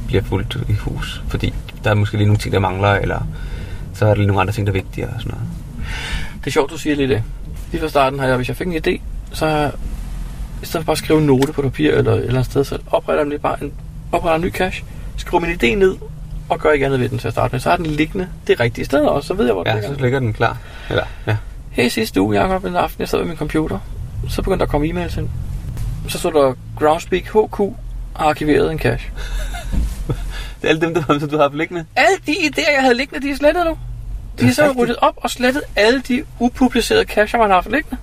bliver 0.06 0.22
fuldt 0.22 0.58
i 0.68 0.72
hus. 0.72 1.22
Fordi 1.28 1.54
der 1.84 1.90
er 1.90 1.94
måske 1.94 2.16
lige 2.16 2.26
nogle 2.26 2.38
ting, 2.38 2.52
der 2.52 2.60
mangler, 2.60 2.88
eller 2.94 3.26
så 3.98 4.04
er 4.04 4.08
der 4.08 4.14
lige 4.16 4.26
nogle 4.26 4.40
andre 4.40 4.52
ting, 4.52 4.66
der 4.66 4.72
er 4.72 4.74
vigtigere 4.74 5.10
og 5.10 5.20
sådan 5.20 5.30
noget. 5.38 5.46
Det 6.40 6.46
er 6.46 6.50
sjovt, 6.50 6.70
du 6.70 6.78
siger 6.78 6.96
lige 6.96 7.08
det. 7.08 7.22
Lige 7.72 7.80
fra 7.80 7.88
starten 7.88 8.18
har 8.18 8.26
jeg, 8.26 8.36
hvis 8.36 8.48
jeg 8.48 8.56
fik 8.56 8.66
en 8.66 8.72
idé, 8.86 9.00
så 9.32 9.70
i 10.62 10.66
stedet 10.66 10.84
for 10.84 10.86
bare 10.86 10.92
at 10.92 10.98
skrive 10.98 11.18
en 11.20 11.26
note 11.26 11.52
på 11.52 11.62
papir 11.62 11.92
eller 11.92 12.12
et 12.12 12.18
eller 12.18 12.30
andet 12.30 12.44
sted, 12.46 12.64
så 12.64 12.78
opretter 12.90 13.24
jeg 13.30 13.40
bare 13.40 13.62
en, 13.62 13.72
opretter 14.12 14.36
en 14.36 14.42
ny 14.42 14.52
cache, 14.52 14.84
skriver 15.16 15.40
min 15.40 15.50
idé 15.62 15.74
ned, 15.74 15.96
og 16.48 16.58
gør 16.58 16.70
ikke 16.70 16.86
andet 16.86 17.00
ved 17.00 17.08
den 17.08 17.18
til 17.18 17.26
at 17.28 17.34
starte 17.34 17.52
med. 17.52 17.60
Så 17.60 17.70
har 17.70 17.76
den 17.76 17.86
liggende 17.86 18.28
det 18.46 18.60
rigtige 18.60 18.84
sted 18.84 19.00
også, 19.00 19.26
så 19.26 19.34
ved 19.34 19.44
jeg, 19.44 19.54
hvor 19.54 19.64
den 19.64 19.72
Ja, 19.74 19.80
ligger. 19.80 19.96
så 19.96 20.02
ligger 20.02 20.18
den 20.20 20.32
klar. 20.32 20.56
Eller, 20.90 21.04
ja. 21.26 21.36
Her 21.70 21.88
sidste 21.88 22.20
uge, 22.20 22.40
Jacob, 22.40 22.64
en 22.64 22.76
aften, 22.76 23.00
jeg 23.00 23.08
sad 23.08 23.18
ved 23.18 23.26
min 23.26 23.36
computer, 23.36 23.78
så 24.28 24.42
begyndte 24.42 24.58
der 24.58 24.64
at 24.66 24.70
komme 24.70 24.86
e-mails 24.86 25.18
ind. 25.20 25.28
Så 26.08 26.18
stod 26.18 26.32
der, 26.32 26.54
Groundspeak 26.78 27.22
HQ 27.24 27.58
har 28.16 28.28
arkiveret 28.28 28.72
en 28.72 28.78
cache. 28.78 29.10
Det 30.62 30.64
er 30.64 30.68
alle 30.68 30.80
dem, 30.80 30.94
der, 30.94 31.18
som 31.18 31.28
du 31.28 31.36
har 31.36 31.42
haft 31.42 31.54
liggende. 31.54 31.84
Alle 31.96 32.16
de 32.26 32.32
idéer, 32.32 32.72
jeg 32.74 32.82
havde 32.82 32.94
liggende, 32.94 33.26
de 33.26 33.32
er 33.32 33.36
slettet 33.36 33.64
nu. 33.66 33.78
De 34.40 34.46
er 34.46 34.52
så 34.52 34.74
ryddet 34.78 34.96
op 34.96 35.14
og 35.16 35.30
slettet 35.30 35.62
alle 35.76 36.00
de 36.08 36.24
upublicerede 36.38 37.04
cacher, 37.04 37.38
man 37.38 37.48
har 37.48 37.54
haft 37.56 37.70
liggende. 37.70 37.96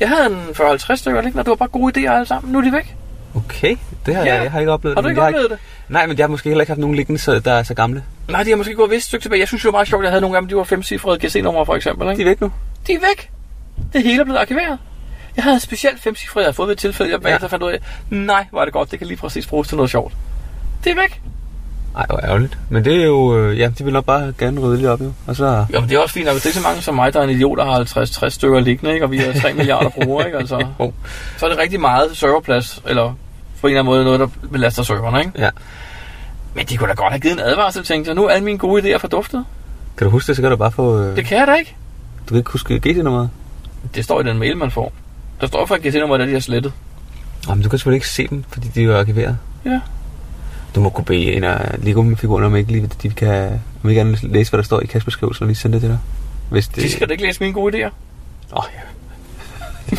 Jeg 0.00 0.08
havde 0.08 0.26
en 0.26 0.36
40-50 0.54 0.94
stykker 0.96 1.20
liggende, 1.20 1.40
og 1.40 1.44
det 1.44 1.50
var 1.50 1.56
bare 1.56 1.68
gode 1.68 2.00
idéer 2.00 2.12
alle 2.12 2.26
sammen. 2.26 2.52
Nu 2.52 2.58
er 2.58 2.62
de 2.62 2.72
væk. 2.72 2.94
Okay, 3.34 3.76
det 4.06 4.14
har 4.14 4.24
Ja. 4.24 4.34
jeg, 4.34 4.42
jeg 4.42 4.52
har 4.52 4.58
ikke 4.60 4.72
oplevet. 4.72 4.96
Har 4.96 5.02
du 5.02 5.08
ikke 5.08 5.22
oplevet 5.22 5.50
det? 5.50 5.58
Nej, 5.88 6.06
men 6.06 6.18
jeg 6.18 6.22
har 6.24 6.28
måske 6.28 6.48
heller 6.48 6.62
ikke 6.62 6.70
haft 6.70 6.80
nogen 6.80 6.96
liggende, 6.96 7.20
så 7.20 7.38
der 7.40 7.52
er 7.52 7.62
så 7.62 7.74
gamle. 7.74 8.04
Nej, 8.28 8.42
de 8.42 8.50
har 8.50 8.56
måske 8.56 8.74
gået 8.74 8.86
et 8.86 8.90
vist 8.94 9.06
stykke 9.06 9.24
tilbage. 9.24 9.40
Jeg 9.40 9.48
synes 9.48 9.64
jo 9.64 9.70
meget 9.70 9.88
sjovt, 9.88 10.02
at 10.02 10.04
jeg 10.04 10.10
havde 10.10 10.20
nogle 10.20 10.36
af 10.36 10.42
dem, 10.42 10.48
de 10.48 10.56
var 10.56 10.64
femcifrede 10.64 11.26
GC-numre 11.26 11.66
for 11.66 11.74
eksempel. 11.74 12.06
De 12.06 12.12
Ikke? 12.12 12.22
er 12.22 12.26
væk 12.28 12.40
nu. 12.40 12.52
De 12.86 12.92
er 12.92 12.98
væk. 12.98 13.30
Det 13.92 14.02
hele 14.02 14.20
er 14.20 14.24
blevet 14.24 14.38
arkiveret. 14.38 14.78
Jeg 15.36 15.44
havde 15.44 15.60
specielt 15.60 16.00
femcifrede, 16.00 16.42
jeg 16.42 16.46
havde 16.46 16.54
fået 16.56 16.66
ved 16.66 16.72
et 16.74 16.78
tilfælde, 16.78 17.12
jeg 17.12 17.20
bagefter 17.20 17.46
Ja. 17.46 17.52
fandt 17.52 17.64
ud 17.64 17.70
af, 17.70 17.78
nej, 18.10 18.46
var 18.52 18.64
det 18.64 18.72
godt, 18.72 18.90
det 18.90 18.98
kan 18.98 19.08
lige 19.08 19.16
præcis 19.18 19.46
bruges 19.46 19.68
til 19.68 19.76
noget 19.76 19.90
sjovt. 19.90 20.12
Det 20.84 20.90
er 20.90 20.94
væk. 20.94 21.20
Ej, 21.96 22.06
hvor 22.08 22.20
ærgerligt. 22.24 22.58
Men 22.68 22.84
det 22.84 23.00
er 23.02 23.04
jo, 23.06 23.38
øh, 23.38 23.58
ja, 23.58 23.70
de 23.78 23.84
vil 23.84 23.92
nok 23.92 24.04
bare 24.04 24.32
gerne 24.38 24.60
rydde 24.60 24.76
lidt 24.76 24.88
op, 24.88 25.00
jo. 25.00 25.12
Og 25.26 25.36
så, 25.36 25.64
Jo, 25.74 25.80
men 25.80 25.88
det 25.88 25.96
er 25.96 26.00
også 26.00 26.14
fint, 26.14 26.26
at 26.28 26.34
hvis 26.34 26.42
det 26.42 26.50
er 26.50 26.54
så 26.54 26.60
mange 26.60 26.82
som 26.82 26.94
mig, 26.94 27.12
der 27.12 27.20
er 27.20 27.24
en 27.24 27.30
idiot, 27.30 27.58
der 27.58 27.64
har 27.64 27.80
50-60 28.26 28.28
stykker 28.28 28.60
liggende, 28.60 28.94
ikke? 28.94 29.06
og 29.06 29.10
vi 29.10 29.18
er 29.18 29.40
3 29.40 29.52
milliarder 29.58 29.88
brugere, 29.88 30.26
ikke? 30.26 30.38
Altså, 30.38 30.66
Jo. 30.80 30.92
så 31.38 31.46
er 31.46 31.50
det 31.50 31.58
rigtig 31.58 31.80
meget 31.80 32.16
serverplads, 32.16 32.82
eller 32.86 33.14
på 33.60 33.66
en 33.66 33.70
eller 33.70 33.80
anden 33.80 33.90
måde 33.92 34.04
noget, 34.04 34.20
der 34.20 34.28
belaster 34.52 34.82
serverne. 34.82 35.20
Ikke? 35.20 35.32
ja. 35.38 35.50
Men 36.54 36.66
de 36.66 36.76
kunne 36.76 36.88
da 36.88 36.94
godt 36.94 37.10
have 37.12 37.20
givet 37.20 37.34
en 37.34 37.40
advarsel, 37.40 37.84
tænkte 37.84 38.08
jeg. 38.08 38.14
Nu 38.16 38.24
er 38.24 38.30
alle 38.30 38.44
mine 38.44 38.58
gode 38.58 38.82
idéer 38.94 38.98
forduftet. 38.98 39.44
Kan 39.98 40.04
du 40.04 40.10
huske 40.10 40.26
det, 40.28 40.36
så 40.36 40.42
kan 40.42 40.50
du 40.50 40.56
bare 40.56 40.72
få... 40.72 41.00
Øh, 41.02 41.16
Det 41.16 41.24
kan 41.24 41.38
jeg 41.38 41.46
da 41.46 41.54
ikke. 41.54 41.76
du 42.24 42.28
kan 42.28 42.36
ikke 42.38 42.50
huske 42.50 42.78
GT-nummeret. 42.80 43.30
Det 43.94 44.04
står 44.04 44.20
i 44.20 44.24
den 44.24 44.38
mail, 44.38 44.56
man 44.56 44.70
får. 44.70 44.92
Der 45.40 45.46
står 45.46 45.66
for 45.66 45.74
at 45.74 45.80
GT-nummeret, 45.82 46.20
at 46.20 46.28
de 46.28 46.32
har 46.32 46.40
slettet. 46.40 46.72
Nå, 47.48 47.54
men 47.54 47.62
du 47.62 47.68
kan 47.68 47.78
selvfølgelig 47.78 47.96
ikke 47.96 48.08
se 48.08 48.26
dem, 48.28 48.44
fordi 48.52 48.68
de 48.68 48.80
er 48.80 48.84
jo 48.84 48.98
arkiveret. 48.98 49.38
Ja. 49.64 49.80
Du 50.74 50.80
må 50.80 50.90
kunne 50.90 51.04
bede 51.04 51.32
en 51.32 51.44
af 51.44 51.74
Lego-figurerne, 51.78 52.46
om 52.46 52.56
ikke, 52.56 52.72
lige, 52.72 52.90
de 53.02 53.10
kan, 53.10 53.60
om 53.84 53.88
ikke 53.90 54.00
andet 54.00 54.22
læse, 54.22 54.50
hvad 54.50 54.58
der 54.58 54.64
står 54.64 54.80
i 54.80 54.86
kastbeskrivelsen, 54.86 55.42
og 55.42 55.46
lige 55.46 55.56
sende 55.56 55.74
det 55.74 55.80
til 55.82 55.90
dig. 55.90 55.98
Hvis 56.50 56.68
det... 56.68 56.82
De 56.82 56.92
skal 56.92 57.08
da 57.08 57.12
ikke 57.12 57.24
læse 57.24 57.40
mine 57.40 57.52
gode 57.52 57.78
idéer. 57.86 57.90
Åh, 58.56 58.62
ja. 58.74 58.80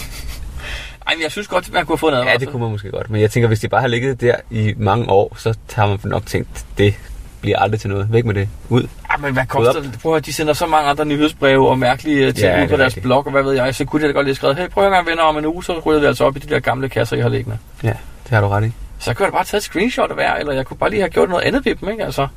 Ej, 1.07 1.15
men 1.15 1.23
jeg 1.23 1.31
synes 1.31 1.47
godt, 1.47 1.73
man 1.73 1.85
kunne 1.85 1.93
have 1.93 1.97
fået 1.97 2.21
en 2.21 2.27
ja, 2.27 2.37
det 2.37 2.49
kunne 2.49 2.61
man 2.61 2.71
måske 2.71 2.91
godt. 2.91 3.09
Men 3.09 3.21
jeg 3.21 3.31
tænker, 3.31 3.47
hvis 3.47 3.59
de 3.59 3.67
bare 3.67 3.81
har 3.81 3.87
ligget 3.87 4.21
der 4.21 4.35
i 4.51 4.73
mange 4.77 5.09
år, 5.09 5.35
så 5.37 5.57
har 5.75 5.87
man 5.87 5.99
nok 6.03 6.25
tænkt, 6.25 6.65
det 6.77 6.93
bliver 7.41 7.59
aldrig 7.59 7.79
til 7.79 7.89
noget. 7.89 8.07
Væk 8.13 8.25
med 8.25 8.33
det. 8.33 8.49
Ud. 8.69 8.81
Ja, 9.11 9.17
men 9.17 9.33
hvad 9.33 9.45
koster 9.45 9.81
det? 9.81 9.99
Prøv 10.01 10.15
at 10.15 10.25
de 10.25 10.33
sender 10.33 10.53
så 10.53 10.65
mange 10.67 10.89
andre 10.89 11.05
nyhedsbreve 11.05 11.69
og 11.69 11.79
mærkelige 11.79 12.27
øh, 12.27 12.33
ting 12.33 12.45
Ja, 12.47 12.55
ud 12.55 12.61
det 12.61 12.69
på 12.69 12.73
er 12.73 12.77
deres 12.77 12.89
rigtigt. 12.91 13.03
blog, 13.03 13.25
og 13.25 13.31
hvad 13.31 13.43
ved 13.43 13.53
jeg. 13.53 13.75
Så 13.75 13.85
kunne 13.85 14.01
de 14.01 14.07
da 14.07 14.11
godt 14.13 14.25
lige 14.25 14.35
skrevet, 14.35 14.57
hey, 14.57 14.67
prøv 14.69 14.85
at 14.85 14.89
høre, 14.95 15.05
venner, 15.05 15.23
om 15.23 15.37
en 15.37 15.45
uge, 15.45 15.63
så 15.63 15.79
ryger 15.85 15.99
vi 15.99 16.05
altså 16.05 16.25
op 16.25 16.35
i 16.37 16.39
de 16.39 16.49
der 16.53 16.59
gamle 16.59 16.89
kasser, 16.89 17.17
I 17.17 17.21
har 17.21 17.29
liggende. 17.29 17.57
Ja, 17.83 17.93
det 18.23 18.29
har 18.29 18.41
du 18.41 18.47
ret 18.47 18.65
i. 18.65 18.71
Så 18.99 19.13
kunne 19.13 19.23
jeg 19.25 19.31
da 19.31 19.35
bare 19.37 19.45
tage 19.45 19.57
et 19.57 19.63
screenshot 19.63 20.09
af 20.09 20.15
hver, 20.15 20.33
eller 20.35 20.53
jeg 20.53 20.65
kunne 20.65 20.77
bare 20.77 20.89
lige 20.89 20.99
have 20.99 21.09
gjort 21.09 21.29
noget 21.29 21.43
andet 21.43 21.65
ved 21.65 21.75
dem, 21.75 21.89
ikke? 21.89 22.05
Altså, 22.05 22.27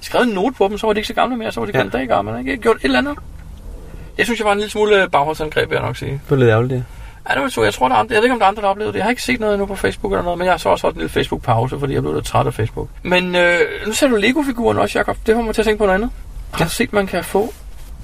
skrevet 0.00 0.26
en 0.28 0.32
note 0.34 0.54
på 0.56 0.68
dem, 0.68 0.78
så 0.78 0.86
var 0.86 0.92
de 0.94 0.98
ikke 0.98 1.08
så 1.08 1.14
gamle 1.14 1.36
mere, 1.36 1.52
så 1.52 1.60
var 1.60 1.66
de 1.66 1.72
kun 1.72 1.78
Ja. 1.80 1.84
en 1.84 1.90
dag 1.90 2.08
gamle, 2.08 2.38
ikke? 2.38 2.50
Jeg 2.50 2.58
gjort 2.58 2.76
et 2.76 2.84
eller 2.84 2.98
andet. 2.98 3.18
Jeg 4.18 4.26
synes, 4.26 4.38
jeg 4.40 4.46
var 4.46 4.52
en 4.52 4.58
lille 4.58 4.70
smule 4.70 5.08
bagholdsangreb, 5.12 5.70
vil 5.70 5.76
jeg 5.76 5.84
nok 5.84 5.96
sige. 5.96 6.10
Det 6.12 6.20
var 6.28 6.36
lidt 6.36 6.50
ærgerligt, 6.50 6.70
det. 6.72 6.84
Ja, 7.28 7.34
det 7.34 7.42
var 7.42 7.48
så. 7.48 7.62
Jeg 7.62 7.74
tror, 7.74 7.88
der 7.88 7.94
er 7.94 7.98
andre, 7.98 8.12
jeg 8.14 8.18
ved 8.18 8.24
ikke, 8.24 8.32
om 8.32 8.38
der 8.38 8.44
er 8.46 8.48
andre, 8.48 8.60
der 8.62 8.66
har 8.66 8.70
oplevet 8.70 8.92
det. 8.94 8.98
Jeg 8.98 9.04
har 9.04 9.10
ikke 9.10 9.22
set 9.22 9.40
noget 9.40 9.54
endnu 9.54 9.66
på 9.66 9.76
Facebook 9.76 10.12
eller 10.12 10.22
noget, 10.24 10.38
men 10.38 10.44
jeg 10.44 10.52
har 10.52 10.58
så 10.58 10.68
også 10.68 10.82
holdt 10.86 10.96
en 10.96 11.00
lille 11.00 11.12
Facebook-pause, 11.12 11.78
fordi 11.78 11.94
jeg 11.94 12.02
blev 12.02 12.14
lidt 12.14 12.26
træt 12.26 12.46
af 12.46 12.54
Facebook. 12.54 12.88
Men 13.02 13.34
øh, 13.36 13.60
nu 13.86 13.92
ser 13.92 14.08
du 14.08 14.16
Lego-figuren 14.16 14.78
også, 14.78 14.98
Jacob. 14.98 15.16
Det 15.26 15.34
får 15.34 15.42
mig 15.42 15.54
til 15.54 15.62
at 15.62 15.66
tænke 15.66 15.78
på 15.78 15.84
noget 15.86 15.94
andet. 15.94 16.10
Har 16.52 16.64
du 16.64 16.70
set, 16.70 16.92
man 16.92 17.06
kan 17.06 17.24
få 17.24 17.54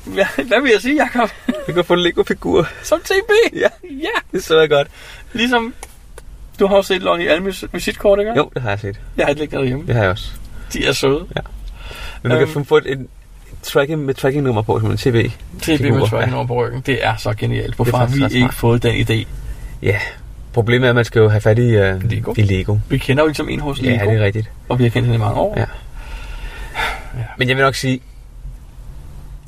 Hvad, 0.04 0.24
hvad 0.48 0.60
vil 0.62 0.70
jeg 0.72 0.80
sige, 0.80 1.02
Jacob? 1.02 1.30
Vi 1.66 1.72
kan 1.72 1.84
få 1.84 1.92
en 1.94 2.00
Lego-figur. 2.00 2.66
Som 2.82 3.00
TB? 3.00 3.30
Ja, 3.54 3.68
Ja, 3.90 4.08
det 4.32 4.44
så 4.44 4.60
jeg 4.60 4.68
godt. 4.70 4.88
ligesom... 5.32 5.74
Du 6.60 6.66
har 6.66 6.76
jo 6.76 6.82
set 6.82 7.02
Lonnie 7.02 7.30
Almes 7.30 7.64
visitkort, 7.72 8.18
ikke? 8.18 8.32
Jo, 8.36 8.50
det 8.54 8.62
har 8.62 8.70
jeg 8.70 8.80
set. 8.80 9.00
Jeg 9.16 9.26
har 9.26 9.30
et 9.32 9.38
liggende 9.38 9.60
derhjemme. 9.62 9.86
Det 9.86 9.94
har 9.94 10.02
jeg 10.02 10.10
også. 10.10 10.30
De 10.72 10.86
er 10.86 10.92
søde. 10.92 11.26
Men 11.34 11.42
man 12.22 12.32
Øhm. 12.42 12.52
kan 12.52 12.64
få 12.64 12.76
et, 12.76 12.86
et 12.86 13.06
tracking 13.62 14.04
med 14.04 14.14
tracking-nummer 14.14 14.62
på, 14.62 14.80
som 14.80 14.90
en 14.90 14.96
TV. 14.96 15.30
TB 15.62 15.68
med 15.68 15.78
Figur, 15.78 16.06
tracking 16.06 16.30
ja. 16.32 16.36
over 16.36 16.46
på 16.46 16.54
ryggen. 16.64 16.80
Det 16.86 17.04
er 17.06 17.16
så 17.16 17.34
genialt. 17.38 17.74
Hvorfor 17.76 17.96
er 17.98 18.06
har 18.06 18.28
vi 18.28 18.34
ikke 18.36 18.54
fået 18.54 18.82
den 18.82 18.94
idé? 19.08 19.26
Ja, 19.82 19.98
problemet 20.52 20.86
er, 20.86 20.90
at 20.90 20.94
man 20.96 21.04
skal 21.04 21.20
jo 21.20 21.28
have 21.28 21.40
fat 21.40 21.58
i, 21.58 21.62
uh, 21.62 22.02
Lego. 22.10 22.34
i 22.36 22.42
Lego. 22.42 22.76
Vi 22.88 22.98
kender 22.98 23.22
jo 23.22 23.26
ligesom 23.26 23.48
en 23.48 23.60
hos 23.60 23.80
Lego, 23.82 24.04
Ja, 24.04 24.10
det 24.10 24.20
er 24.20 24.24
rigtigt. 24.24 24.50
og 24.68 24.78
vi 24.78 24.82
har 24.84 24.90
kendt 24.90 25.06
hende 25.06 25.16
i 25.16 25.18
mange 25.20 25.40
år. 25.40 25.54
Ja. 25.58 25.64
Men 27.38 27.48
jeg 27.48 27.56
vil 27.56 27.64
nok 27.64 27.74
sige, 27.74 28.00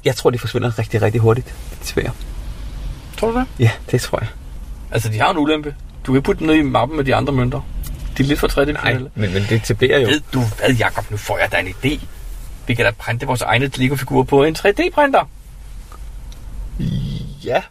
jeg 0.04 0.16
tror, 0.16 0.30
de 0.30 0.38
forsvinder 0.38 0.78
rigtig, 0.78 1.02
rigtig 1.02 1.20
hurtigt. 1.20 1.54
Det 1.80 1.86
svært. 1.88 2.12
Tror 3.16 3.30
du 3.30 3.38
det? 3.38 3.46
Ja, 3.58 3.70
det 3.90 4.00
tror 4.00 4.18
jeg. 4.20 4.28
Altså, 4.90 5.08
de 5.08 5.18
har 5.20 5.30
en 5.30 5.38
ulempe. 5.38 5.74
Du 6.06 6.12
kan 6.12 6.22
putte 6.22 6.38
den 6.38 6.46
ned 6.46 6.54
i 6.54 6.62
mappen 6.62 6.96
med 6.96 7.04
de 7.04 7.14
andre 7.14 7.32
mønter. 7.32 7.60
De 8.18 8.22
er 8.22 8.26
lidt 8.26 8.38
for 8.40 8.46
Nej, 8.46 8.54
tredimensionelle. 8.54 9.10
men, 9.14 9.32
men 9.32 9.42
det 9.48 9.62
tilbærer 9.62 9.98
jo. 10.00 10.08
Ved 10.08 10.20
du 10.32 10.40
hvad, 10.40 10.70
Jacob? 10.74 11.10
Nu 11.10 11.16
får 11.16 11.38
jeg 11.38 11.52
da 11.52 11.56
en 11.56 11.66
idé. 11.68 12.00
Vi 12.66 12.74
kan 12.74 12.84
da 12.84 12.90
printe 12.98 13.26
vores 13.26 13.42
egne 13.42 13.70
Lego-figurer 13.76 14.24
på 14.24 14.44
en 14.44 14.56
3D-printer. 14.58 15.28
Ja. 17.44 17.62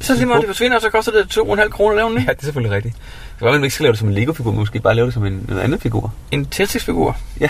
Så 0.00 0.14
lige 0.14 0.26
meget 0.26 0.40
det 0.40 0.48
forsvinder, 0.48 0.78
så 0.80 0.90
koster 0.90 1.12
det 1.12 1.38
2,5 1.38 1.68
kroner 1.68 1.90
at 1.90 1.96
lave 1.96 2.08
den. 2.08 2.18
Ja, 2.18 2.32
det 2.32 2.38
er 2.40 2.44
selvfølgelig 2.44 2.76
rigtigt. 2.76 2.94
Det 2.94 3.38
kan 3.38 3.44
være, 3.44 3.52
man 3.54 3.64
ikke 3.64 3.74
skal 3.74 3.84
lave 3.84 3.92
det 3.92 3.98
som 3.98 4.08
en 4.08 4.14
Lego-figur, 4.14 4.50
men 4.50 4.58
måske 4.58 4.80
bare 4.80 4.94
lave 4.94 5.04
det 5.06 5.14
som 5.14 5.24
en, 5.26 5.32
en 5.50 5.58
anden 5.58 5.80
figur. 5.80 6.14
En 6.30 6.44
Tetris-figur. 6.46 7.16
Ja. 7.40 7.48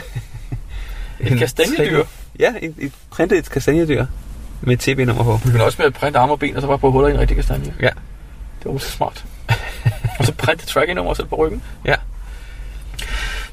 Et 1.21 1.39
kastanjedyr. 1.39 2.05
Ja, 2.39 2.53
et, 2.63 2.75
et 2.79 2.93
printet 3.11 3.39
et 3.39 3.51
kastanjedyr 3.51 4.07
med 4.61 4.75
et 4.75 4.81
TB-nummer 4.81 5.25
på. 5.25 5.41
Vi 5.45 5.51
kan 5.51 5.61
også 5.61 5.77
med 5.79 5.87
at 5.87 5.95
printe 5.95 6.19
arme 6.19 6.33
og 6.33 6.39
ben, 6.39 6.57
og 6.57 6.63
så 6.63 6.69
bare 6.69 6.79
på 6.79 6.91
huller 6.91 7.09
i 7.09 7.13
en 7.13 7.21
rigtig 7.21 7.37
kastanje. 7.37 7.75
Ja. 7.81 7.91
Det 8.65 8.73
var 8.73 8.79
så 8.79 8.91
smart. 8.91 9.25
og 10.19 10.25
så 10.25 10.33
printe 10.33 10.67
tracking 10.67 10.97
nummer 10.97 11.15
og 11.21 11.29
på 11.29 11.37
ryggen. 11.37 11.63
Ja. 11.85 11.95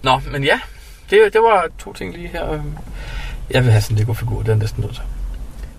Nå, 0.03 0.21
men 0.31 0.43
ja. 0.43 0.59
Det, 1.09 1.19
det 1.33 1.41
var 1.41 1.67
to 1.79 1.93
ting 1.93 2.13
lige 2.13 2.27
her. 2.27 2.61
Jeg 3.49 3.63
vil 3.63 3.71
have 3.71 3.81
sådan 3.81 3.97
en 3.97 3.99
Lego-figur, 3.99 4.41
den 4.41 4.51
er 4.51 4.55
næsten 4.55 4.81
nødt 4.81 4.93
til. 4.93 5.03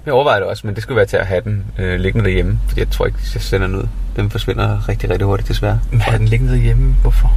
Jeg 0.06 0.14
overvejer 0.14 0.38
det 0.38 0.48
også, 0.48 0.66
men 0.66 0.74
det 0.74 0.82
skulle 0.82 0.96
være 0.96 1.06
til 1.06 1.16
at 1.16 1.26
have 1.26 1.40
den 1.40 1.64
øh, 1.78 2.00
liggende 2.00 2.24
derhjemme. 2.24 2.58
Fordi 2.68 2.80
jeg 2.80 2.90
tror 2.90 3.06
ikke, 3.06 3.18
jeg 3.34 3.42
sender 3.42 3.66
den 3.66 3.76
ud. 3.76 3.88
Den 4.16 4.30
forsvinder 4.30 4.88
rigtig, 4.88 5.10
rigtig 5.10 5.26
hurtigt, 5.26 5.48
desværre. 5.48 5.80
Men 5.90 6.00
har 6.00 6.18
den 6.18 6.28
liggende 6.28 6.52
derhjemme? 6.52 6.94
Hvorfor? 7.02 7.32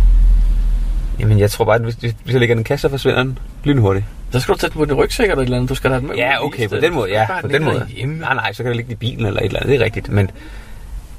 Jamen, 1.20 1.40
jeg 1.40 1.52
tror 1.52 1.66
bare, 1.66 1.76
at 1.76 1.82
hvis, 1.82 1.96
hvis 1.96 2.14
jeg 2.28 2.40
lægger 2.40 2.56
den 2.56 2.62
i 2.62 2.64
kasse, 2.64 2.82
så 2.82 2.90
forsvinder 2.90 3.24
den 3.24 3.40
lynhurtigt. 3.64 4.06
Så 4.32 4.40
skal 4.40 4.54
du 4.54 4.60
sætte 4.60 4.74
den 4.74 4.80
på 4.80 4.86
din 4.86 4.94
rygsæk 4.94 5.30
eller 5.30 5.42
et 5.42 5.44
eller 5.44 5.58
andet. 5.58 5.70
Du 5.70 5.76
skal 5.76 5.90
have 5.90 6.00
den 6.00 6.08
med. 6.08 6.16
Ja, 6.16 6.46
okay, 6.46 6.70
på 6.70 6.76
den 6.76 6.94
måde, 6.94 7.10
ja, 7.12 7.26
på 7.28 7.34
have 7.34 7.54
den 7.54 7.64
måde. 7.64 7.80
derhjemme. 7.80 8.20
Nej, 8.20 8.34
nej, 8.34 8.54
så 8.54 8.64
kan 8.64 8.70
det 8.70 8.76
ligge 8.76 8.92
i 8.92 8.96
bilen 8.96 9.26
eller 9.26 9.40
et 9.40 9.46
eller 9.46 9.60
andet, 9.60 9.72
det 9.72 9.82
er 9.82 9.86
rigtigt. 9.86 10.10
Men, 10.10 10.32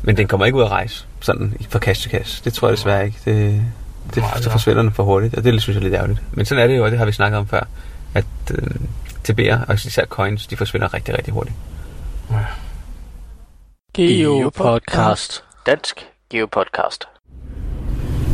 men 0.07 0.17
den 0.17 0.29
kommer 0.29 0.47
ikke 0.47 0.59
ud 0.59 0.63
at 0.63 0.71
rejse, 0.71 1.07
sådan 1.21 1.57
fra 1.71 1.79
kasse 1.79 2.03
til 2.03 2.11
kasse. 2.11 2.45
Det 2.45 2.53
tror 2.53 2.69
jeg 2.69 2.77
desværre 2.77 3.05
ikke. 3.07 3.19
Det, 3.25 3.63
det, 4.15 4.23
Nej, 4.23 4.35
det 4.37 4.47
er- 4.47 4.51
forsvinder 4.51 4.83
den 4.83 4.93
for 4.93 5.03
hurtigt, 5.03 5.35
og 5.35 5.45
det 5.45 5.63
synes 5.63 5.75
jeg 5.75 5.81
er 5.81 5.83
lidt 5.85 5.95
ærgerligt. 5.95 6.23
Men 6.33 6.45
sådan 6.47 6.65
er 6.65 6.69
det 6.69 6.77
jo, 6.77 6.85
og 6.85 6.91
det 6.91 6.99
har 6.99 7.07
vi 7.07 7.13
snakket 7.13 7.39
om 7.39 7.47
før, 7.47 7.67
at 8.15 8.25
øh, 8.55 8.71
TB'er, 9.29 9.67
og 9.69 9.75
især 9.75 10.05
coins, 10.05 10.47
de 10.47 10.57
forsvinder 10.57 10.95
rigtig, 10.95 11.17
rigtig 11.19 11.35
hurtigt. 11.35 11.57
Geopodcast. 13.95 15.45
Dansk 15.67 16.07
Geopodcast. 16.31 17.05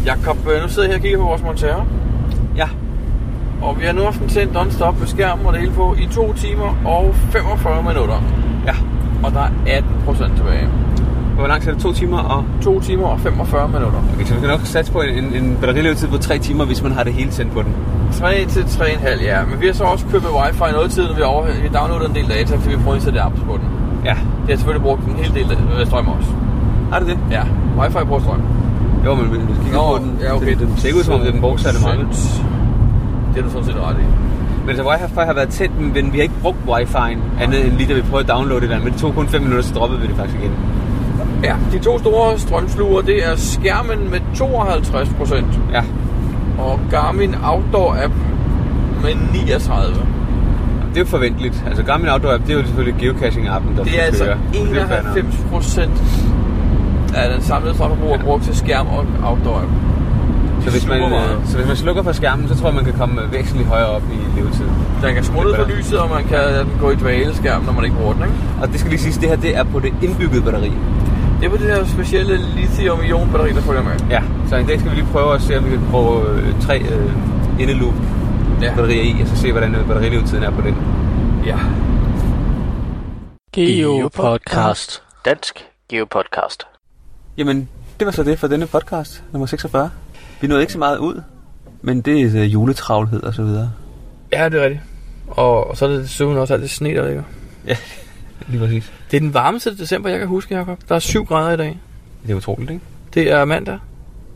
Jakob, 0.06 0.36
øh, 0.48 0.62
nu 0.62 0.68
sidder 0.68 0.88
jeg 0.88 0.92
her 0.92 0.98
og 0.98 1.02
kigger 1.02 1.18
på 1.18 1.24
vores 1.24 1.42
montere. 1.42 1.86
Ja. 2.56 2.68
Og 3.62 3.80
vi 3.80 3.84
har 3.84 3.92
nu 3.92 4.02
haft 4.02 4.18
den 4.20 4.28
tændt 4.28 4.52
non-stop 4.56 4.98
med 4.98 5.06
skærmen 5.06 5.46
og 5.46 5.52
det 5.52 5.60
hele 5.60 5.72
på 5.74 5.94
i 5.94 6.08
2 6.14 6.32
timer 6.34 6.76
og 6.86 7.14
45 7.32 7.82
minutter. 7.82 8.22
Ja. 8.66 8.74
Og 9.24 9.32
der 9.32 9.40
er 9.40 9.50
18 9.66 10.02
procent 10.04 10.36
tilbage. 10.36 10.68
Hvor 11.34 11.46
lang 11.46 11.62
tid 11.62 11.70
er 11.70 11.74
det? 11.74 11.82
To 11.82 11.92
timer 11.92 12.18
og... 12.18 12.44
2 12.62 12.80
timer 12.80 13.06
og 13.06 13.20
45 13.20 13.68
minutter. 13.68 14.02
Okay, 14.14 14.24
så 14.24 14.34
vi 14.34 14.40
kan 14.40 14.48
nok 14.48 14.60
satse 14.64 14.92
på 14.92 15.00
en, 15.00 15.24
en, 15.24 15.44
en 15.44 15.58
batterilevetid 15.60 16.08
på 16.08 16.18
3 16.18 16.38
timer, 16.38 16.64
hvis 16.64 16.82
man 16.82 16.92
har 16.92 17.04
det 17.04 17.12
hele 17.12 17.30
tændt 17.30 17.52
på 17.52 17.62
den. 17.62 17.74
3 18.12 18.44
til 18.48 18.60
3,5, 18.60 19.24
ja. 19.24 19.44
Men 19.44 19.60
vi 19.60 19.66
har 19.66 19.72
så 19.72 19.84
også 19.84 20.04
købt 20.12 20.24
wifi 20.24 20.72
noget 20.72 20.90
tid, 20.90 21.06
når 21.06 21.14
vi 21.14 21.20
har 21.20 21.28
over, 21.28 21.46
vi 21.46 21.68
downloadet 21.74 22.08
en 22.08 22.14
del 22.14 22.28
data, 22.28 22.56
fordi 22.56 22.74
vi 22.76 22.82
prøver 22.82 22.96
at 22.96 23.02
sætte 23.02 23.20
apps 23.20 23.40
på 23.40 23.52
den. 23.52 23.68
Ja. 24.04 24.16
Det 24.42 24.48
har 24.48 24.56
selvfølgelig 24.56 24.82
brugt 24.82 25.04
en 25.04 25.16
hel 25.16 25.34
del 25.34 25.58
af 25.80 25.86
strøm 25.86 26.08
også. 26.08 26.28
Har 26.92 26.98
det 26.98 27.08
det? 27.08 27.18
Ja, 27.30 27.42
wifi 27.78 28.04
bruger 28.06 28.20
strøm. 28.20 28.42
Jo, 29.04 29.14
men 29.14 29.26
hvis 29.26 29.40
du 29.40 29.62
kigger 29.62 29.78
Nå, 29.78 29.96
på 29.96 30.04
den, 30.04 30.18
ja, 30.20 30.34
okay. 30.36 30.46
det, 30.46 30.58
den 30.58 30.76
ser 30.76 30.86
ikke 30.88 30.98
ud 30.98 31.04
som 31.04 31.14
om, 31.14 31.20
det 31.20 31.28
er 31.28 31.32
den 31.32 31.40
meget. 31.82 32.06
Det 33.34 33.38
er 33.40 33.44
du 33.44 33.50
sådan 33.50 33.64
set 33.64 33.76
ret 33.76 33.96
i. 33.96 34.06
Men 34.66 34.76
så 34.76 34.82
wifi 34.90 35.20
har 35.30 35.32
været 35.32 35.48
tændt, 35.48 35.94
men 35.94 36.12
vi 36.12 36.18
har 36.18 36.22
ikke 36.22 36.40
brugt 36.42 36.58
wifi'en 36.68 37.18
andet 37.40 37.66
end 37.66 37.72
lige 37.72 37.88
da 37.88 37.94
vi 37.94 38.02
prøvede 38.10 38.32
at 38.32 38.36
downloade 38.36 38.68
det, 38.68 38.82
men 38.84 38.92
det 38.92 39.00
tog 39.00 39.14
kun 39.14 39.28
5 39.28 39.42
minutter, 39.42 39.64
så 39.64 39.74
droppede 39.74 40.00
vi 40.00 40.06
det 40.06 40.16
faktisk 40.16 40.38
igen. 40.38 40.52
Ja, 41.44 41.54
de 41.72 41.78
to 41.78 41.98
store 41.98 42.38
strømsluger, 42.38 43.00
det 43.02 43.26
er 43.28 43.36
skærmen 43.36 44.10
med 44.10 44.20
52 44.34 45.08
procent. 45.18 45.60
Ja. 45.72 45.82
og 46.58 46.80
Garmin 46.90 47.34
Outdoor 47.44 47.96
App 48.04 48.14
med 49.02 49.14
39. 49.32 49.94
Det 50.90 50.96
er 50.96 51.00
jo 51.00 51.06
forventeligt. 51.06 51.64
Altså 51.66 51.82
Garmin 51.82 52.08
Outdoor 52.08 52.34
App, 52.34 52.46
det 52.46 52.52
er 52.54 52.58
jo 52.58 52.66
selvfølgelig 52.66 53.02
geocaching-appen, 53.02 53.76
der 53.76 53.84
Det 53.84 54.00
er 54.00 54.02
altså 54.02 54.24
køre. 54.24 54.38
Det 54.52 54.60
er 54.60 54.80
jo 54.80 54.86
fair 54.86 55.02
nok. 55.02 55.16
91 55.16 55.44
procent 55.52 56.02
af 57.16 57.32
den 57.34 57.42
samlede 57.42 57.74
strømforbrug 57.74 58.14
er 58.14 58.18
brugt 58.18 58.44
til 58.44 58.56
skærm 58.56 58.86
og 58.86 59.06
Outdoor 59.24 59.56
App. 59.56 59.70
Så 60.64 60.70
hvis, 60.70 60.86
man, 60.86 61.02
øh, 61.02 61.46
så 61.46 61.56
hvis 61.56 61.66
man 61.66 61.76
slukker 61.76 62.02
for 62.02 62.12
skærmen, 62.12 62.48
så 62.48 62.58
tror 62.58 62.68
jeg, 62.68 62.74
man 62.74 62.84
kan 62.84 62.94
komme 62.94 63.20
væsentligt 63.32 63.68
højere 63.68 63.86
op 63.86 64.02
i 64.12 64.38
levetid. 64.40 64.64
Den 65.02 65.14
kan 65.14 65.24
ned 65.44 65.54
for 65.56 65.76
lyset, 65.76 65.98
og 65.98 66.10
man 66.10 66.24
kan 66.24 66.40
gå 66.80 66.90
i 66.90 66.94
dvale 66.94 67.34
skærm, 67.34 67.62
når 67.62 67.72
man 67.72 67.84
ikke 67.84 67.96
bruger 67.96 68.12
den. 68.12 68.22
Ikke? 68.22 68.34
Og 68.62 68.68
det 68.68 68.80
skal 68.80 68.90
lige 68.90 69.00
siges, 69.00 69.18
det 69.18 69.28
her 69.28 69.36
det 69.36 69.56
er 69.56 69.64
på 69.64 69.80
det 69.80 69.92
indbyggede 70.02 70.42
batteri. 70.42 70.72
Det 71.42 71.48
er 71.48 71.50
på 71.50 71.56
det 71.56 71.66
her 71.74 71.84
specielle 71.86 72.36
lithium-ion 72.36 73.30
batteri, 73.32 73.52
der 73.52 73.60
følger 73.60 73.82
med. 73.82 73.92
Ja, 74.10 74.22
så 74.48 74.56
en 74.56 74.66
dag 74.66 74.78
skal 74.80 74.90
vi 74.90 74.96
lige 74.96 75.06
prøve 75.12 75.34
at 75.34 75.42
se, 75.42 75.58
om 75.58 75.64
vi 75.64 75.70
kan 75.70 75.86
prøve 75.90 76.30
øh, 76.30 76.60
tre 76.60 76.78
øh, 76.82 77.12
indeloop 77.60 77.94
Ja. 78.62 78.74
batterier 78.76 79.02
i, 79.02 79.20
og 79.22 79.26
så 79.28 79.36
se, 79.36 79.52
hvordan 79.52 79.74
øh, 79.74 79.86
batterilevetiden 79.86 80.42
er 80.44 80.50
på 80.50 80.60
den. 80.60 80.76
ja. 81.46 81.58
Geopodcast. 83.52 85.02
Dansk 85.24 85.64
Geopodcast. 85.88 86.66
Jamen, 87.38 87.68
det 87.98 88.06
var 88.06 88.12
så 88.12 88.22
det 88.22 88.38
for 88.38 88.46
denne 88.46 88.66
podcast, 88.66 89.22
nummer 89.32 89.46
46. 89.46 89.90
Vi 90.40 90.46
nåede 90.46 90.62
ikke 90.62 90.72
så 90.72 90.78
meget 90.78 90.98
ud, 90.98 91.22
men 91.82 92.00
det 92.00 92.20
er 92.22 92.42
øh, 92.42 92.52
juletravlhed 92.52 93.22
og 93.22 93.34
så 93.34 93.42
videre. 93.42 93.70
Ja, 94.32 94.48
det 94.48 94.60
er 94.60 94.64
rigtigt. 94.64 94.82
Og, 95.28 95.70
og 95.70 95.76
så 95.76 95.84
er 95.84 95.88
det 95.88 96.02
desuden 96.02 96.38
også 96.38 96.54
alt 96.54 96.62
det 96.62 96.70
sne, 96.70 96.94
der 96.94 97.06
ligger. 97.06 97.22
Ja, 97.66 97.76
lige 98.48 98.60
præcis. 98.60 98.92
Det 99.10 99.16
er 99.16 99.20
den 99.20 99.34
varmeste 99.34 99.78
december, 99.78 100.10
jeg 100.10 100.18
kan 100.18 100.28
huske, 100.28 100.56
Jacob. 100.56 100.78
Der 100.88 100.94
er 100.94 100.98
7 100.98 101.24
grader 101.24 101.52
i 101.52 101.56
dag. 101.56 101.78
Det 102.26 102.32
er 102.32 102.36
utroligt, 102.36 102.70
ikke? 102.70 102.82
Det 103.14 103.30
er 103.30 103.44
mandag. 103.44 103.78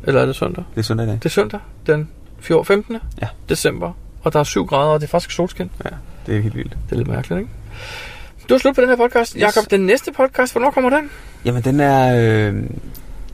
Eller 0.05 0.21
er 0.21 0.27
det 0.27 0.37
søndag? 0.37 0.65
Det 0.75 0.79
er 0.79 0.83
søndag 0.83 1.05
i 1.07 1.09
dag. 1.09 1.15
Det 1.17 1.25
er 1.25 1.29
søndag, 1.29 1.61
den 1.87 2.09
14. 2.41 2.65
15. 2.67 2.97
Ja. 3.23 3.29
december. 3.49 3.93
Og 4.23 4.33
der 4.33 4.41
er 4.41 4.45
7 4.45 4.67
grader, 4.67 4.91
og 4.91 5.01
det 5.01 5.07
er 5.07 5.11
faktisk 5.11 5.31
solskin. 5.31 5.71
Ja, 5.85 5.91
det 6.27 6.37
er 6.37 6.41
helt 6.43 6.57
vildt. 6.57 6.71
Det 6.87 6.93
er 6.93 6.97
lidt 6.97 7.09
mærkeligt, 7.09 7.41
ikke? 7.41 7.51
Du 8.49 8.55
er 8.55 8.59
slut 8.59 8.75
på 8.75 8.81
den 8.81 8.89
her 8.89 8.97
podcast. 8.97 9.33
Yes. 9.33 9.41
Jakob, 9.41 9.71
den 9.71 9.81
næste 9.81 10.13
podcast, 10.13 10.53
hvornår 10.53 10.71
kommer 10.71 10.91
den? 10.91 11.11
Jamen, 11.45 11.63
den 11.63 11.81
er... 11.81 12.17
Øh, 12.49 12.63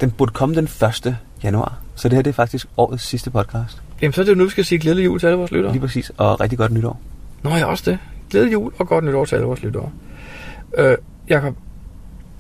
den 0.00 0.10
burde 0.10 0.32
komme 0.32 0.54
den 0.54 0.64
1. 0.64 1.16
januar. 1.42 1.78
Så 1.94 2.08
det 2.08 2.16
her 2.16 2.22
det 2.22 2.30
er 2.30 2.34
faktisk 2.34 2.66
årets 2.76 3.04
sidste 3.04 3.30
podcast. 3.30 3.82
Jamen, 4.02 4.12
så 4.12 4.20
er 4.20 4.24
det 4.24 4.32
jo 4.32 4.36
nu, 4.36 4.44
vi 4.44 4.50
skal 4.50 4.64
sige 4.64 4.78
glædelig 4.78 5.04
jul 5.04 5.20
til 5.20 5.26
alle 5.26 5.38
vores 5.38 5.50
lyttere. 5.50 5.72
Lige 5.72 5.80
præcis. 5.80 6.12
Og 6.16 6.40
rigtig 6.40 6.58
godt 6.58 6.72
nytår. 6.72 7.00
Nå, 7.42 7.50
ja, 7.50 7.64
også 7.64 7.90
det. 7.90 7.98
Glædelig 8.30 8.52
jul 8.52 8.72
og 8.78 8.88
godt 8.88 9.04
nytår 9.04 9.24
til 9.24 9.34
alle 9.34 9.46
vores 9.46 9.62
lyttere. 9.62 9.90
Øh, 10.78 10.96
Jakob, 11.28 11.54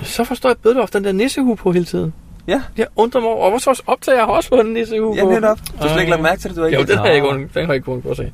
så 0.02 0.24
forstår 0.24 0.48
jeg 0.48 0.56
bedre, 0.62 0.74
hvorfor 0.74 0.92
den 0.92 1.04
der 1.04 1.12
nissehue 1.12 1.56
på 1.56 1.72
hele 1.72 1.84
tiden. 1.84 2.14
Ja. 2.48 2.62
Jeg 2.76 2.86
undrer 2.96 3.20
mig 3.20 3.30
over, 3.30 3.46
og 3.46 3.52
også 3.52 3.82
optager 3.86 4.18
har 4.18 4.26
også 4.32 4.48
fået 4.48 4.66
en 4.66 4.72
nissehue 4.72 5.16
Ja, 5.16 5.24
på. 5.24 5.30
netop. 5.30 5.58
Du 5.58 5.76
har 5.78 5.88
slet 5.88 6.00
ikke 6.00 6.10
lagt 6.10 6.22
mærke 6.22 6.40
til 6.40 6.50
det, 6.50 6.56
du 6.56 6.60
har 6.62 6.68
ikke... 6.68 6.80
Jo, 6.80 6.86
den 6.86 6.98
har 6.98 7.06
jeg 7.06 7.14
ikke, 7.16 7.28
den 7.28 7.48
har 7.54 7.60
jeg 7.60 7.74
ikke 7.74 7.84
kunnet 7.84 8.06
at 8.10 8.16
se. 8.16 8.32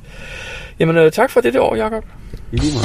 Jamen, 0.78 0.96
øh, 0.96 1.12
tak 1.12 1.30
for 1.30 1.40
dette 1.40 1.60
år, 1.62 1.76
Jakob. 1.76 2.04
I 2.52 2.56
lige 2.56 2.72
måde. 2.74 2.84